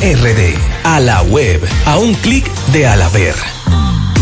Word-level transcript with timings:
RD. 0.00 0.58
A 0.84 1.00
la 1.00 1.22
web. 1.22 1.62
A 1.86 1.98
un 1.98 2.14
clic 2.14 2.50
de 2.72 2.86
Alaber. 2.86 3.55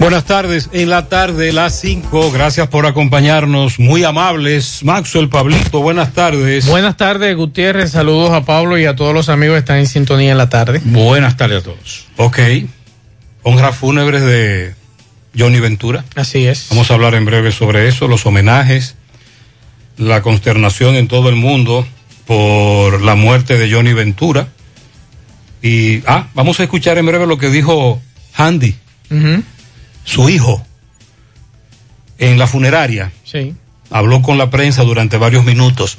Buenas 0.00 0.24
tardes, 0.24 0.70
en 0.72 0.88
la 0.88 1.10
tarde, 1.10 1.52
las 1.52 1.78
5, 1.78 2.32
gracias 2.32 2.68
por 2.68 2.86
acompañarnos, 2.86 3.78
muy 3.78 4.02
amables. 4.02 4.82
Maxwell 4.82 5.28
Pablito, 5.28 5.82
buenas 5.82 6.14
tardes. 6.14 6.66
Buenas 6.66 6.96
tardes, 6.96 7.36
Gutiérrez, 7.36 7.90
saludos 7.90 8.30
a 8.30 8.46
Pablo 8.46 8.78
y 8.78 8.86
a 8.86 8.96
todos 8.96 9.12
los 9.12 9.28
amigos 9.28 9.56
que 9.56 9.58
están 9.58 9.76
en 9.76 9.86
sintonía 9.86 10.32
en 10.32 10.38
la 10.38 10.48
tarde. 10.48 10.80
Buenas 10.86 11.36
tardes 11.36 11.58
a 11.58 11.64
todos. 11.64 12.06
Ok, 12.16 12.38
honras 13.42 13.76
fúnebres 13.76 14.22
de 14.22 14.74
Johnny 15.38 15.60
Ventura. 15.60 16.02
Así 16.14 16.46
es. 16.46 16.68
Vamos 16.70 16.90
a 16.90 16.94
hablar 16.94 17.14
en 17.14 17.26
breve 17.26 17.52
sobre 17.52 17.86
eso, 17.86 18.08
los 18.08 18.24
homenajes, 18.24 18.94
la 19.98 20.22
consternación 20.22 20.96
en 20.96 21.08
todo 21.08 21.28
el 21.28 21.36
mundo 21.36 21.86
por 22.26 23.02
la 23.02 23.16
muerte 23.16 23.58
de 23.58 23.70
Johnny 23.70 23.92
Ventura. 23.92 24.48
Y, 25.60 26.02
ah, 26.06 26.28
vamos 26.32 26.58
a 26.58 26.62
escuchar 26.62 26.96
en 26.96 27.04
breve 27.04 27.26
lo 27.26 27.36
que 27.36 27.50
dijo 27.50 28.00
Handy. 28.32 28.74
Uh 29.10 29.42
su 30.04 30.28
hijo 30.28 30.64
en 32.18 32.38
la 32.38 32.46
funeraria. 32.46 33.12
Sí. 33.24 33.54
Habló 33.90 34.22
con 34.22 34.38
la 34.38 34.50
prensa 34.50 34.82
durante 34.82 35.16
varios 35.16 35.44
minutos. 35.44 35.98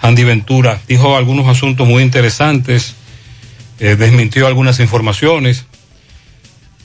Andy 0.00 0.24
Ventura 0.24 0.80
dijo 0.86 1.16
algunos 1.16 1.46
asuntos 1.48 1.88
muy 1.88 2.02
interesantes, 2.02 2.94
eh, 3.78 3.96
desmintió 3.96 4.46
algunas 4.46 4.78
informaciones. 4.80 5.64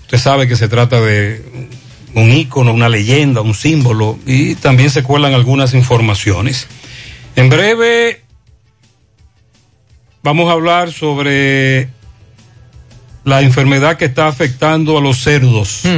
Usted 0.04 0.18
sabe 0.18 0.48
que 0.48 0.56
se 0.56 0.68
trata 0.68 1.00
de 1.00 1.70
un 2.16 2.32
ícono, 2.32 2.74
una 2.74 2.90
leyenda, 2.90 3.42
un 3.42 3.54
símbolo, 3.54 4.18
y 4.26 4.56
también 4.56 4.90
se 4.90 5.04
cuelan 5.04 5.34
algunas 5.34 5.74
informaciones. 5.74 6.68
En 7.36 7.50
breve 7.50 8.24
vamos 10.24 10.50
a 10.50 10.54
hablar 10.54 10.92
sobre 10.92 11.90
la 13.24 13.42
enfermedad 13.42 13.98
que 13.98 14.06
está 14.06 14.28
afectando 14.28 14.98
a 14.98 15.02
los 15.02 15.22
cerdos. 15.24 15.82
Mm. 15.84 15.98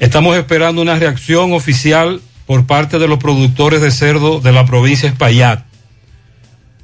Estamos 0.00 0.34
esperando 0.38 0.80
una 0.80 0.98
reacción 0.98 1.52
oficial 1.52 2.22
por 2.46 2.66
parte 2.66 2.98
de 2.98 3.06
los 3.06 3.18
productores 3.18 3.82
de 3.82 3.90
cerdo 3.90 4.40
de 4.40 4.50
la 4.50 4.64
provincia 4.64 5.10
de 5.10 5.12
Espaillat, 5.12 5.62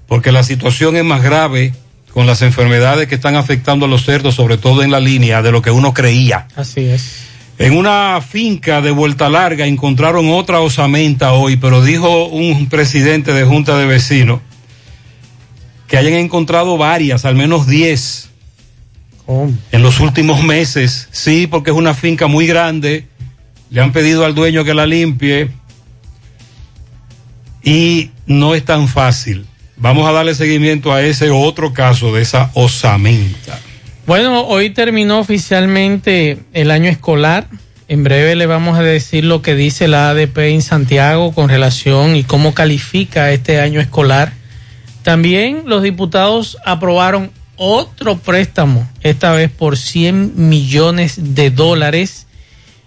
porque 0.06 0.32
la 0.32 0.43
situación 0.43 0.97
es 0.97 1.04
más 1.04 1.22
grave 1.22 1.72
con 2.12 2.26
las 2.26 2.43
enfermedades 2.43 3.09
que 3.09 3.15
están 3.15 3.34
afectando 3.34 3.87
a 3.87 3.88
los 3.88 4.05
cerdos, 4.05 4.34
sobre 4.34 4.59
todo 4.59 4.82
en 4.82 4.91
la 4.91 5.00
línea 5.00 5.41
de 5.41 5.50
lo 5.50 5.62
que 5.62 5.71
uno 5.71 5.94
creía. 5.94 6.47
Así 6.56 6.82
es. 6.82 7.22
En 7.56 7.72
una 7.75 8.21
finca 8.21 8.82
de 8.82 8.91
vuelta 8.91 9.31
larga 9.31 9.65
encontraron 9.66 10.28
otra 10.28 10.60
osamenta 10.60 11.32
hoy, 11.32 11.56
pero 11.56 11.82
dijo 11.82 12.26
un 12.26 12.69
presidente 12.69 13.32
de 13.32 13.44
junta 13.44 13.78
de 13.78 13.87
vecinos 13.87 14.41
que 15.88 15.97
hayan 15.97 16.15
encontrado 16.15 16.76
varias, 16.76 17.25
al 17.25 17.34
menos 17.34 17.66
10 17.66 18.28
en 19.28 19.82
los 19.82 20.00
últimos 20.00 20.42
meses, 20.42 21.09
sí, 21.10 21.47
porque 21.47 21.70
es 21.70 21.76
una 21.76 21.94
finca 21.94 22.26
muy 22.26 22.47
grande. 22.47 23.06
Le 23.70 23.81
han 23.81 23.93
pedido 23.93 24.25
al 24.25 24.34
dueño 24.34 24.64
que 24.64 24.75
la 24.75 24.87
limpie. 24.87 25.50
Y 27.64 28.11
no 28.26 28.55
es 28.55 28.64
tan 28.64 28.87
fácil. 28.87 29.46
Vamos 29.76 30.08
a 30.08 30.12
darle 30.12 30.34
seguimiento 30.34 30.93
a 30.93 31.02
ese 31.02 31.31
otro 31.31 31.73
caso 31.73 32.14
de 32.14 32.23
esa 32.23 32.50
osamenta. 32.55 33.58
Bueno, 34.06 34.46
hoy 34.46 34.70
terminó 34.70 35.19
oficialmente 35.19 36.38
el 36.52 36.70
año 36.70 36.88
escolar. 36.88 37.49
En 37.88 38.05
breve 38.05 38.37
le 38.37 38.46
vamos 38.46 38.79
a 38.79 38.82
decir 38.82 39.25
lo 39.25 39.43
que 39.43 39.55
dice 39.56 39.88
la 39.88 40.11
ADP 40.11 40.38
en 40.38 40.62
Santiago 40.62 41.32
con 41.32 41.49
relación 41.49 42.14
y 42.14 42.22
cómo 42.22 42.55
califica 42.55 43.32
este 43.32 43.61
año 43.61 43.81
escolar. 43.81 44.32
También 45.02 45.64
los 45.67 45.82
diputados 45.82 46.56
aprobaron 46.64 47.31
otro 47.56 48.19
préstamo, 48.19 48.88
esta 49.03 49.32
vez 49.32 49.50
por 49.50 49.76
100 49.76 50.49
millones 50.49 51.35
de 51.35 51.50
dólares. 51.50 52.26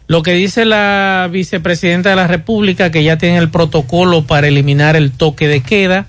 Lo 0.08 0.24
que 0.24 0.34
dice 0.34 0.66
la 0.66 1.30
vicepresidenta 1.32 2.10
de 2.10 2.16
la 2.16 2.28
República, 2.28 2.92
que 2.92 3.04
ya 3.04 3.18
tiene 3.18 3.38
el 3.38 3.50
protocolo 3.50 4.26
para 4.26 4.48
eliminar 4.48 4.96
el 4.96 5.12
toque 5.12 5.48
de 5.48 5.62
queda. 5.62 6.08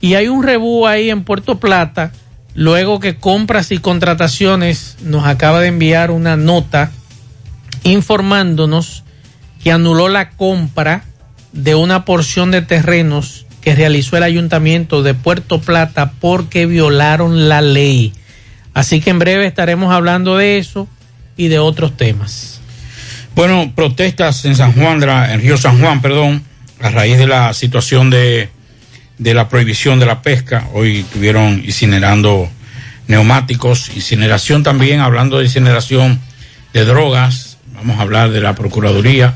Y 0.00 0.14
hay 0.14 0.28
un 0.28 0.44
rebú 0.44 0.86
ahí 0.86 1.10
en 1.10 1.24
Puerto 1.24 1.58
Plata 1.58 2.12
luego 2.58 2.98
que 2.98 3.16
compras 3.16 3.70
y 3.70 3.78
contrataciones 3.78 4.96
nos 5.02 5.24
acaba 5.26 5.60
de 5.60 5.68
enviar 5.68 6.10
una 6.10 6.36
nota 6.36 6.90
informándonos 7.84 9.04
que 9.62 9.70
anuló 9.70 10.08
la 10.08 10.30
compra 10.30 11.04
de 11.52 11.76
una 11.76 12.04
porción 12.04 12.50
de 12.50 12.62
terrenos 12.62 13.46
que 13.68 13.74
realizó 13.74 14.16
el 14.16 14.22
ayuntamiento 14.22 15.02
de 15.02 15.12
Puerto 15.12 15.60
Plata 15.60 16.12
porque 16.20 16.64
violaron 16.64 17.50
la 17.50 17.60
ley. 17.60 18.14
Así 18.72 19.02
que 19.02 19.10
en 19.10 19.18
breve 19.18 19.44
estaremos 19.44 19.92
hablando 19.92 20.38
de 20.38 20.56
eso 20.56 20.88
y 21.36 21.48
de 21.48 21.58
otros 21.58 21.94
temas. 21.94 22.62
Bueno, 23.34 23.70
protestas 23.74 24.46
en 24.46 24.56
San 24.56 24.72
Juan, 24.72 25.02
en 25.02 25.40
Río 25.42 25.58
San 25.58 25.78
Juan, 25.82 26.00
perdón, 26.00 26.42
a 26.80 26.88
raíz 26.88 27.18
de 27.18 27.26
la 27.26 27.52
situación 27.52 28.08
de, 28.08 28.48
de 29.18 29.34
la 29.34 29.50
prohibición 29.50 30.00
de 30.00 30.06
la 30.06 30.22
pesca. 30.22 30.66
Hoy 30.72 31.00
estuvieron 31.00 31.62
incinerando 31.62 32.48
neumáticos, 33.06 33.90
incineración 33.94 34.62
también, 34.62 35.00
hablando 35.00 35.36
de 35.36 35.44
incineración 35.44 36.18
de 36.72 36.86
drogas. 36.86 37.58
Vamos 37.74 37.98
a 37.98 38.00
hablar 38.00 38.30
de 38.30 38.40
la 38.40 38.54
Procuraduría, 38.54 39.34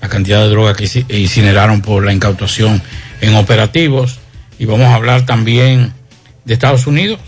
la 0.00 0.08
cantidad 0.08 0.40
de 0.40 0.50
drogas 0.50 0.76
que 0.76 1.04
incineraron 1.18 1.82
por 1.82 2.04
la 2.04 2.12
incautación 2.12 2.80
en 3.22 3.34
operativos. 3.36 4.18
Y 4.58 4.66
vamos 4.66 4.88
a 4.88 4.94
hablar 4.94 5.24
también 5.24 5.94
de 6.44 6.52
Estados 6.52 6.86
Unidos, 6.86 7.18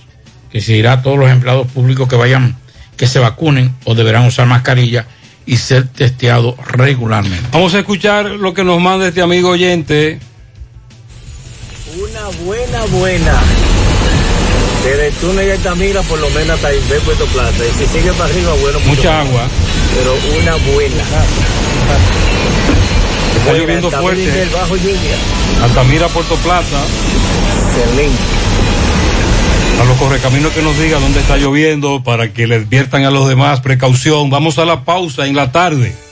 que 0.50 0.60
se 0.60 0.74
dirá 0.74 0.92
a 0.92 1.02
todos 1.02 1.18
los 1.18 1.30
empleados 1.30 1.66
públicos 1.68 2.06
que 2.06 2.16
vayan, 2.16 2.56
que 2.98 3.06
se 3.06 3.18
vacunen 3.18 3.74
o 3.84 3.94
deberán 3.94 4.26
usar 4.26 4.46
mascarilla 4.46 5.06
y 5.46 5.56
ser 5.56 5.88
testeados 5.88 6.54
regularmente. 6.66 7.48
Vamos 7.52 7.74
a 7.74 7.78
escuchar 7.78 8.26
lo 8.26 8.52
que 8.52 8.64
nos 8.64 8.80
manda 8.80 9.08
este 9.08 9.22
amigo 9.22 9.50
oyente. 9.50 10.18
Una 11.96 12.28
buena, 12.44 12.84
buena. 12.86 13.40
Desde 14.84 15.12
túnel 15.12 15.48
y 15.48 15.50
Altamira, 15.52 16.02
por 16.02 16.18
lo 16.18 16.28
menos 16.30 16.56
hasta 16.56 16.74
Inver 16.74 17.00
Puerto 17.00 17.24
Plata. 17.26 17.56
Y 17.56 17.78
si 17.78 17.86
sigue 17.86 18.12
para 18.12 18.24
arriba, 18.30 18.52
bueno. 18.60 18.80
Mucha 18.80 19.20
agua. 19.20 19.48
Pero 19.94 20.14
una 20.40 20.56
buena. 20.72 21.04
Está 23.36 23.52
lloviendo 23.52 23.90
fuerte. 23.90 24.48
Bajo 24.52 24.76
lluvia. 24.76 25.16
Altamira, 25.62 26.08
Puerto 26.08 26.34
Plata. 26.36 26.82
A 29.80 29.84
los 29.84 29.96
correcaminos 29.98 30.52
que 30.52 30.62
nos 30.62 30.78
diga 30.78 31.00
dónde 31.00 31.20
está 31.20 31.36
lloviendo 31.36 32.02
para 32.02 32.32
que 32.32 32.46
le 32.46 32.56
adviertan 32.56 33.04
a 33.04 33.10
los 33.10 33.28
demás 33.28 33.60
precaución. 33.60 34.30
Vamos 34.30 34.58
a 34.58 34.64
la 34.64 34.84
pausa 34.84 35.26
en 35.26 35.34
la 35.34 35.50
tarde. 35.52 35.94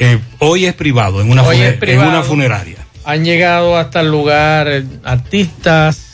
Eh, 0.00 0.18
hoy 0.40 0.66
es 0.66 0.74
privado 0.74 1.20
en 1.20 1.30
una, 1.30 1.44
funer- 1.44 1.78
privado. 1.78 2.08
en 2.08 2.14
una 2.16 2.22
funeraria. 2.24 2.78
Han 3.04 3.24
llegado 3.24 3.76
hasta 3.78 4.00
el 4.00 4.10
lugar 4.10 4.66
eh, 4.68 4.84
artistas. 5.04 6.06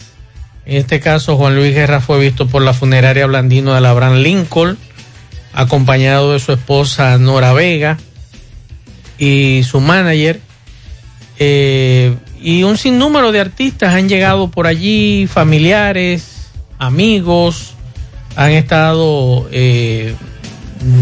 En 0.66 0.76
este 0.76 1.00
caso, 1.00 1.36
Juan 1.36 1.54
Luis 1.56 1.72
Guerra 1.74 2.00
fue 2.00 2.18
visto 2.20 2.46
por 2.46 2.60
la 2.62 2.72
funeraria 2.74 3.26
Blandino 3.26 3.74
de 3.74 3.80
la 3.80 3.90
Abraham 3.90 4.16
Lincoln, 4.16 4.76
acompañado 5.52 6.32
de 6.32 6.40
su 6.40 6.52
esposa 6.52 7.16
Nora 7.18 7.52
Vega 7.52 7.96
y 9.18 9.62
su 9.64 9.80
manager. 9.80 10.40
Eh, 11.38 12.14
y 12.40 12.62
un 12.64 12.76
sinnúmero 12.78 13.30
de 13.32 13.40
artistas 13.40 13.94
han 13.94 14.08
llegado 14.08 14.50
por 14.50 14.66
allí, 14.66 15.26
familiares, 15.26 16.48
amigos, 16.78 17.74
han 18.36 18.50
estado 18.52 19.48
eh, 19.52 20.14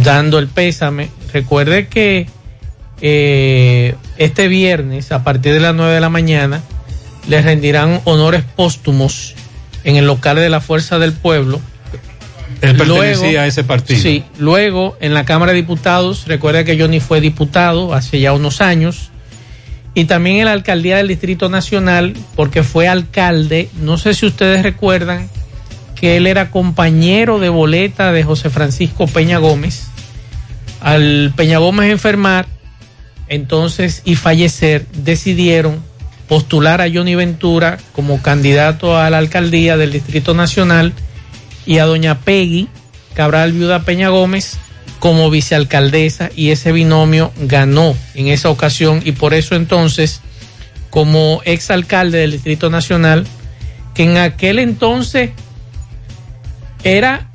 dando 0.03 0.39
el 0.39 0.49
pésame. 0.49 1.09
Recuerde 1.33 1.89
que 1.89 2.29
eh, 3.01 3.95
este 4.17 4.49
viernes, 4.49 5.13
a 5.13 5.25
partir 5.25 5.53
de 5.53 5.61
las 5.61 5.75
9 5.75 5.95
de 5.95 6.01
la 6.01 6.09
mañana, 6.09 6.63
les 7.29 7.45
rendirán 7.45 8.01
honores 8.05 8.45
póstumos 8.57 9.35
en 9.85 9.97
el 9.97 10.07
local 10.07 10.37
de 10.37 10.49
la 10.49 10.61
Fuerza 10.61 10.99
del 10.99 11.13
Pueblo. 11.13 11.61
Él 12.61 12.77
pertenecía 12.77 13.43
a 13.43 13.47
ese 13.47 13.65
partido. 13.65 14.01
Sí, 14.01 14.25
luego 14.39 14.97
en 15.01 15.13
la 15.13 15.25
Cámara 15.25 15.53
de 15.53 15.57
Diputados, 15.57 16.27
recuerda 16.27 16.65
que 16.65 16.79
Johnny 16.79 17.01
fue 17.01 17.21
diputado 17.21 17.93
hace 17.93 18.21
ya 18.21 18.33
unos 18.33 18.61
años, 18.61 19.11
y 19.95 20.07
también 20.07 20.39
en 20.39 20.47
la 20.47 20.53
alcaldía 20.53 20.97
del 20.97 21.09
Distrito 21.09 21.49
Nacional, 21.49 22.15
porque 22.35 22.63
fue 22.63 22.89
alcalde, 22.89 23.69
no 23.81 23.97
sé 23.97 24.15
si 24.15 24.27
ustedes 24.27 24.63
recuerdan 24.63 25.29
que 25.95 26.17
él 26.17 26.27
era 26.27 26.51
compañero 26.51 27.39
de 27.39 27.49
boleta 27.49 28.13
de 28.13 28.25
José 28.25 28.51
Francisco 28.51 29.07
Peña 29.07 29.39
Gómez. 29.39 29.87
Al 30.81 31.33
Peña 31.37 31.59
Gómez 31.59 31.91
enfermar, 31.91 32.47
entonces 33.29 34.03
y 34.05 34.17
fallecer, 34.17 34.87
decidieron 34.93 35.83
postular 36.29 36.81
a 36.81 36.91
Johnny 36.93 37.15
Ventura 37.15 37.79
como 37.93 38.23
candidato 38.23 38.99
a 38.99 39.09
la 39.11 39.19
alcaldía 39.19 39.77
del 39.77 39.93
Distrito 39.93 40.35
Nacional 40.35 40.93
y 41.67 41.79
a 41.79 41.85
doña 41.85 42.21
Peggy 42.21 42.69
Cabral 43.15 43.53
Viuda 43.53 43.85
Peña 43.85 44.09
Gómez 44.09 44.59
como 44.99 45.31
vicealcaldesa 45.31 46.31
y 46.35 46.51
ese 46.51 46.73
binomio 46.73 47.33
ganó 47.43 47.95
en 48.15 48.29
esa 48.29 48.51
ocasión. 48.51 49.03
Y 49.05 49.13
por 49.13 49.35
eso 49.35 49.55
entonces 49.55 50.21
como 50.91 51.41
exalcalde 51.45 52.19
del 52.19 52.33
Distrito 52.33 52.71
Nacional 52.71 53.27
que 53.95 54.05
en 54.05 54.17
aquel 54.17 54.59
entonces 54.59 55.31
era 56.83 57.31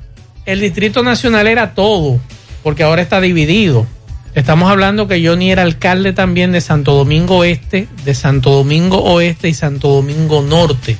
el 0.46 0.60
Distrito 0.60 1.02
Nacional 1.02 1.46
era 1.46 1.74
todo 1.74 2.20
porque 2.62 2.82
ahora 2.82 3.02
está 3.02 3.20
dividido 3.20 3.86
Estamos 4.34 4.70
hablando 4.70 5.08
que 5.08 5.26
Johnny 5.26 5.50
era 5.50 5.62
alcalde 5.62 6.12
también 6.12 6.52
de 6.52 6.60
Santo 6.60 6.94
Domingo 6.94 7.42
Este, 7.42 7.88
de 8.04 8.14
Santo 8.14 8.50
Domingo 8.50 9.02
Oeste 9.02 9.48
y 9.48 9.54
Santo 9.54 9.88
Domingo 9.88 10.40
Norte. 10.42 10.96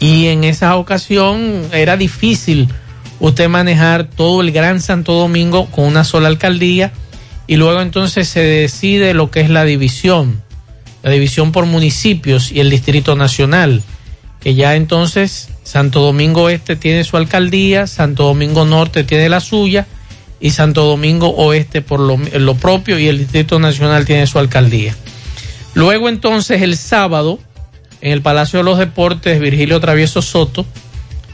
Y 0.00 0.26
en 0.26 0.42
esa 0.42 0.76
ocasión 0.76 1.62
era 1.72 1.96
difícil 1.96 2.68
usted 3.20 3.48
manejar 3.48 4.04
todo 4.04 4.40
el 4.40 4.50
Gran 4.50 4.80
Santo 4.80 5.12
Domingo 5.12 5.66
con 5.70 5.84
una 5.84 6.02
sola 6.02 6.26
alcaldía 6.26 6.92
y 7.46 7.56
luego 7.56 7.80
entonces 7.80 8.28
se 8.28 8.40
decide 8.40 9.14
lo 9.14 9.30
que 9.30 9.40
es 9.40 9.48
la 9.48 9.64
división, 9.64 10.42
la 11.04 11.12
división 11.12 11.52
por 11.52 11.64
municipios 11.66 12.50
y 12.50 12.58
el 12.58 12.70
Distrito 12.70 13.14
Nacional, 13.14 13.84
que 14.40 14.56
ya 14.56 14.74
entonces 14.74 15.48
Santo 15.62 16.00
Domingo 16.00 16.48
Este 16.48 16.74
tiene 16.74 17.04
su 17.04 17.16
alcaldía, 17.16 17.86
Santo 17.86 18.24
Domingo 18.24 18.64
Norte 18.64 19.04
tiene 19.04 19.28
la 19.28 19.38
suya 19.38 19.86
y 20.40 20.50
Santo 20.50 20.84
Domingo 20.84 21.28
Oeste 21.28 21.82
por 21.82 22.00
lo, 22.00 22.54
propio 22.54 22.98
y 22.98 23.08
el 23.08 23.18
Distrito 23.18 23.58
Nacional 23.58 24.04
tiene 24.04 24.26
su 24.26 24.38
alcaldía. 24.38 24.94
Luego 25.74 26.08
entonces 26.08 26.62
el 26.62 26.76
sábado 26.76 27.38
en 28.00 28.12
el 28.12 28.22
Palacio 28.22 28.58
de 28.58 28.64
los 28.64 28.78
Deportes 28.78 29.40
Virgilio 29.40 29.80
Travieso 29.80 30.22
Soto 30.22 30.66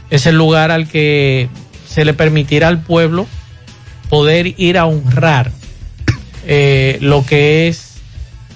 es 0.09 0.25
el 0.25 0.35
lugar 0.35 0.71
al 0.71 0.87
que 0.87 1.49
se 1.87 2.05
le 2.05 2.13
permitirá 2.13 2.67
al 2.67 2.81
pueblo 2.81 3.27
poder 4.09 4.53
ir 4.57 4.77
a 4.77 4.85
honrar 4.85 5.51
eh, 6.45 6.97
lo 7.01 7.25
que 7.25 7.67
es 7.67 7.93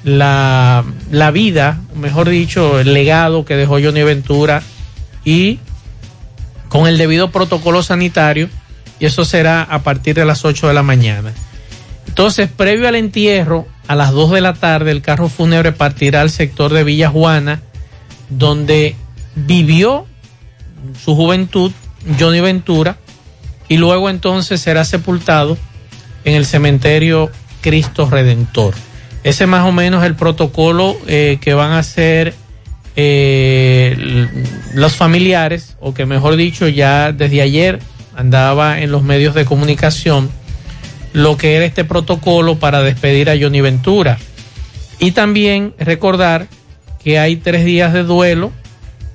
la, 0.04 0.86
la 1.12 1.32
vida, 1.32 1.82
mejor 1.96 2.30
dicho, 2.30 2.80
el 2.80 2.94
legado 2.94 3.44
que 3.44 3.56
dejó 3.56 3.74
Johnny 3.82 4.04
Ventura 4.04 4.62
y 5.26 5.60
con 6.70 6.88
el 6.88 6.98
debido 6.98 7.32
protocolo 7.32 7.84
sanitario 7.84 8.50
y 9.00 9.06
eso 9.06 9.26
será 9.26 9.64
a 9.64 9.84
partir 9.84 10.16
de 10.16 10.26
las 10.26 10.46
8 10.46 10.68
de 10.68 10.74
la 10.74 10.84
mañana. 10.84 11.34
Entonces, 12.08 12.50
previo 12.50 12.88
al 12.88 12.96
entierro, 12.96 13.68
a 13.88 13.96
las 13.96 14.12
2 14.12 14.32
de 14.32 14.42
la 14.42 14.54
tarde, 14.54 14.92
el 14.92 15.02
carro 15.02 15.30
fúnebre 15.30 15.72
partirá 15.72 16.22
al 16.22 16.30
sector 16.30 16.74
de 16.74 16.84
Villa 16.84 17.10
Juana, 17.10 17.62
donde 18.30 18.96
vivió 19.36 20.06
su 21.04 21.16
juventud 21.16 21.72
Johnny 22.20 22.42
Ventura, 22.42 22.98
y 23.70 23.78
luego 23.78 24.10
entonces 24.10 24.62
será 24.62 24.86
sepultado 24.86 25.58
en 26.26 26.34
el 26.34 26.46
cementerio 26.46 27.30
Cristo 27.62 28.10
Redentor. 28.10 28.74
Ese 29.24 29.46
más 29.46 29.66
o 29.66 29.72
menos 29.72 30.04
el 30.06 30.16
protocolo 30.16 30.96
eh, 31.08 31.38
que 31.42 31.54
van 31.54 31.72
a 31.72 31.80
hacer 31.80 32.34
eh, 32.96 34.28
los 34.74 34.96
familiares, 34.96 35.76
o 35.80 35.94
que 35.94 36.06
mejor 36.06 36.36
dicho, 36.36 36.68
ya 36.68 37.12
desde 37.12 37.42
ayer 37.42 37.80
andaba 38.18 38.82
en 38.82 38.92
los 38.92 39.04
medios 39.04 39.36
de 39.36 39.46
comunicación 39.46 40.30
lo 41.14 41.38
que 41.38 41.56
era 41.56 41.66
este 41.66 41.86
protocolo 41.86 42.58
para 42.58 42.82
despedir 42.82 43.30
a 43.30 43.38
Johnny 43.40 43.62
Ventura. 43.62 44.18
Y 45.00 45.12
también 45.12 45.74
recordar 45.78 46.48
que 47.04 47.20
hay 47.20 47.38
tres 47.38 47.64
días 47.64 47.94
de 47.94 48.04
duelo, 48.04 48.52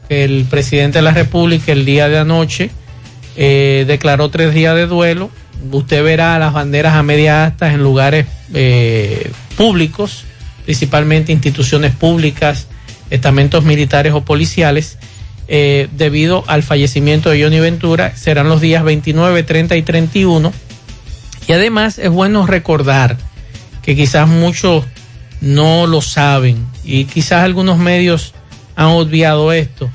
el 0.08 0.46
presidente 0.48 0.98
de 0.98 1.02
la 1.02 1.10
República 1.10 1.72
el 1.72 1.84
día 1.84 2.08
de 2.08 2.18
anoche 2.18 2.70
eh, 3.36 3.84
declaró 3.88 4.30
tres 4.30 4.54
días 4.54 4.76
de 4.76 4.86
duelo. 4.86 5.30
Usted 5.70 6.02
verá 6.04 6.38
las 6.38 6.52
banderas 6.52 6.94
a 6.94 7.02
media 7.02 7.44
asta 7.44 7.72
en 7.72 7.82
lugares 7.82 8.26
eh, 8.54 9.32
públicos, 9.56 10.24
principalmente 10.64 11.32
instituciones 11.32 11.92
públicas, 11.92 12.68
estamentos 13.10 13.64
militares 13.64 14.12
o 14.12 14.24
policiales, 14.24 14.98
eh, 15.54 15.88
debido 15.92 16.44
al 16.46 16.62
fallecimiento 16.62 17.28
de 17.28 17.42
Johnny 17.42 17.60
Ventura. 17.60 18.16
Serán 18.16 18.48
los 18.48 18.62
días 18.62 18.82
29, 18.84 19.42
30 19.42 19.76
y 19.76 19.82
31. 19.82 20.50
Y 21.46 21.52
además 21.52 21.98
es 21.98 22.08
bueno 22.08 22.46
recordar 22.46 23.18
que 23.82 23.94
quizás 23.94 24.26
muchos 24.26 24.86
no 25.42 25.86
lo 25.86 26.00
saben 26.00 26.66
y 26.84 27.04
quizás 27.04 27.44
algunos 27.44 27.76
medios 27.76 28.32
han 28.76 28.86
obviado 28.86 29.52
esto. 29.52 29.90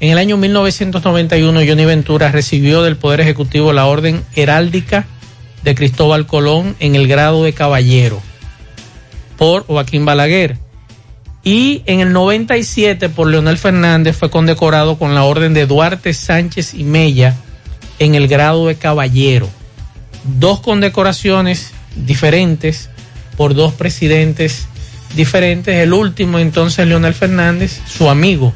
En 0.00 0.12
el 0.12 0.16
año 0.16 0.38
1991 0.38 1.60
Johnny 1.68 1.84
Ventura 1.84 2.32
recibió 2.32 2.82
del 2.82 2.96
Poder 2.96 3.20
Ejecutivo 3.20 3.74
la 3.74 3.84
Orden 3.84 4.24
Heráldica 4.34 5.04
de 5.62 5.74
Cristóbal 5.74 6.26
Colón 6.26 6.74
en 6.80 6.96
el 6.96 7.06
grado 7.06 7.44
de 7.44 7.52
caballero 7.52 8.22
por 9.36 9.66
Joaquín 9.66 10.06
Balaguer. 10.06 10.56
Y 11.44 11.82
en 11.86 12.00
el 12.00 12.12
97 12.12 13.08
por 13.08 13.26
Leonel 13.26 13.58
Fernández 13.58 14.16
fue 14.16 14.30
condecorado 14.30 14.96
con 14.96 15.14
la 15.14 15.24
Orden 15.24 15.54
de 15.54 15.66
Duarte 15.66 16.14
Sánchez 16.14 16.74
y 16.74 16.84
Mella 16.84 17.34
en 17.98 18.14
el 18.14 18.28
grado 18.28 18.68
de 18.68 18.76
caballero. 18.76 19.48
Dos 20.38 20.60
condecoraciones 20.60 21.72
diferentes 21.96 22.90
por 23.36 23.54
dos 23.54 23.72
presidentes 23.72 24.66
diferentes. 25.16 25.74
El 25.76 25.92
último 25.92 26.38
entonces 26.38 26.86
Leonel 26.86 27.14
Fernández, 27.14 27.80
su 27.86 28.08
amigo, 28.08 28.54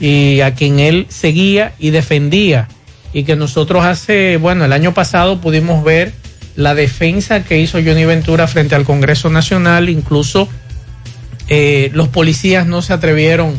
y 0.00 0.40
a 0.40 0.54
quien 0.54 0.78
él 0.78 1.06
seguía 1.08 1.72
y 1.78 1.90
defendía. 1.90 2.68
Y 3.12 3.24
que 3.24 3.34
nosotros 3.34 3.84
hace, 3.84 4.36
bueno, 4.36 4.64
el 4.64 4.72
año 4.72 4.94
pasado 4.94 5.40
pudimos 5.40 5.82
ver 5.82 6.12
la 6.54 6.74
defensa 6.76 7.42
que 7.42 7.58
hizo 7.58 7.78
Johnny 7.84 8.04
Ventura 8.04 8.46
frente 8.46 8.76
al 8.76 8.84
Congreso 8.84 9.30
Nacional, 9.30 9.88
incluso 9.88 10.48
eh, 11.50 11.90
los 11.92 12.08
policías 12.08 12.66
no 12.66 12.80
se 12.80 12.92
atrevieron 12.94 13.54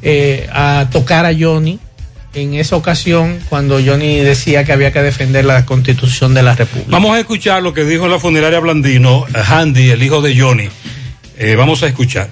eh, 0.00 0.48
a 0.52 0.86
tocar 0.90 1.26
a 1.26 1.32
Johnny 1.38 1.78
en 2.34 2.54
esa 2.54 2.76
ocasión 2.76 3.38
cuando 3.48 3.80
Johnny 3.84 4.20
decía 4.20 4.64
que 4.64 4.72
había 4.72 4.92
que 4.92 5.02
defender 5.02 5.44
la 5.44 5.66
constitución 5.66 6.32
de 6.34 6.42
la 6.42 6.54
República. 6.54 6.90
Vamos 6.90 7.14
a 7.16 7.18
escuchar 7.20 7.62
lo 7.62 7.72
que 7.74 7.84
dijo 7.84 8.04
en 8.04 8.10
la 8.12 8.18
funeraria 8.18 8.60
Blandino, 8.60 9.24
Handy, 9.34 9.90
el 9.90 10.02
hijo 10.02 10.20
de 10.22 10.38
Johnny. 10.38 10.68
Eh, 11.38 11.54
vamos 11.56 11.82
a 11.82 11.86
escuchar. 11.88 12.28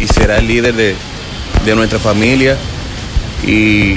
y 0.00 0.06
será 0.06 0.38
el 0.38 0.48
líder 0.48 0.74
de, 0.74 0.94
de 1.64 1.74
nuestra 1.76 1.98
familia 1.98 2.56
y 3.46 3.96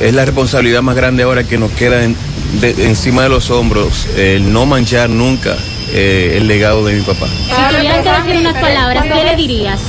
es 0.00 0.14
la 0.14 0.24
responsabilidad 0.24 0.82
más 0.82 0.96
grande 0.96 1.22
ahora 1.22 1.44
que 1.44 1.58
nos 1.58 1.70
queda 1.72 2.04
en- 2.04 2.16
de- 2.60 2.86
encima 2.86 3.22
de 3.22 3.28
los 3.28 3.50
hombros, 3.50 4.06
el 4.16 4.52
no 4.52 4.66
manchar 4.66 5.08
nunca 5.10 5.56
eh, 5.92 6.34
el 6.36 6.46
legado 6.46 6.84
de 6.84 6.94
mi 6.94 7.02
papá. 7.02 7.26
Si 7.26 7.76
tuvieras 7.76 8.02
que 8.02 8.28
decir 8.28 8.40
unas 8.40 8.60
palabras, 8.60 9.04
¿qué 9.04 9.24
le 9.24 9.36
dirías? 9.36 9.80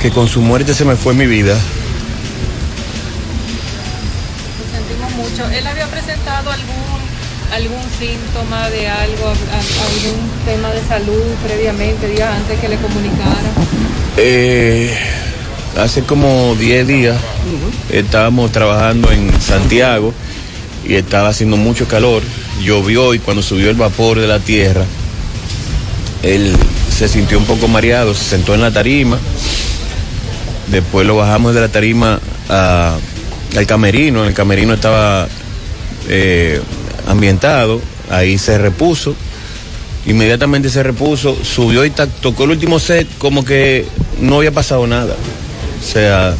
Que 0.00 0.10
con 0.10 0.28
su 0.28 0.40
muerte 0.40 0.74
se 0.74 0.84
me 0.84 0.96
fue 0.96 1.14
mi 1.14 1.26
vida, 1.26 1.56
hecho, 5.36 5.48
¿él 5.50 5.66
había 5.66 5.86
presentado 5.86 6.50
algún 6.50 6.76
algún 7.52 7.82
síntoma 7.98 8.68
de 8.70 8.88
algo, 8.88 9.28
algún 9.28 10.30
tema 10.44 10.70
de 10.70 10.82
salud 10.82 11.22
previamente, 11.46 12.08
días 12.08 12.34
antes 12.34 12.58
que 12.58 12.68
le 12.68 12.76
comunicara? 12.76 13.50
Eh, 14.16 14.96
hace 15.78 16.02
como 16.02 16.54
10 16.56 16.86
días 16.86 17.16
estábamos 17.90 18.50
trabajando 18.50 19.12
en 19.12 19.40
Santiago 19.40 20.12
y 20.88 20.94
estaba 20.94 21.28
haciendo 21.28 21.56
mucho 21.56 21.86
calor. 21.88 22.22
Llovió 22.62 23.14
y 23.14 23.18
cuando 23.18 23.42
subió 23.42 23.70
el 23.70 23.76
vapor 23.76 24.20
de 24.20 24.26
la 24.26 24.38
tierra, 24.38 24.84
él 26.22 26.56
se 26.90 27.08
sintió 27.08 27.38
un 27.38 27.44
poco 27.44 27.68
mareado, 27.68 28.14
se 28.14 28.24
sentó 28.24 28.54
en 28.54 28.62
la 28.62 28.70
tarima. 28.70 29.18
Después 30.68 31.06
lo 31.06 31.16
bajamos 31.16 31.54
de 31.54 31.60
la 31.60 31.68
tarima 31.68 32.20
a- 32.48 32.96
al 33.56 33.66
camerino. 33.66 34.24
El 34.24 34.34
camerino 34.34 34.74
estaba 34.74 35.28
eh, 36.08 36.60
ambientado, 37.08 37.80
ahí 38.10 38.38
se 38.38 38.58
repuso. 38.58 39.14
Inmediatamente 40.06 40.70
se 40.70 40.82
repuso, 40.84 41.36
subió 41.44 41.84
y 41.84 41.90
tocó 41.90 42.44
el 42.44 42.50
último 42.50 42.78
set 42.78 43.08
como 43.18 43.44
que 43.44 43.84
no 44.20 44.36
había 44.36 44.52
pasado 44.52 44.86
nada. 44.86 45.16
O 45.80 45.84
sea, 45.84 46.34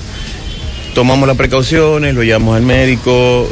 tomamos 0.94 1.26
las 1.26 1.36
precauciones, 1.36 2.14
lo 2.14 2.22
llevamos 2.22 2.56
al 2.56 2.62
médico, 2.62 3.48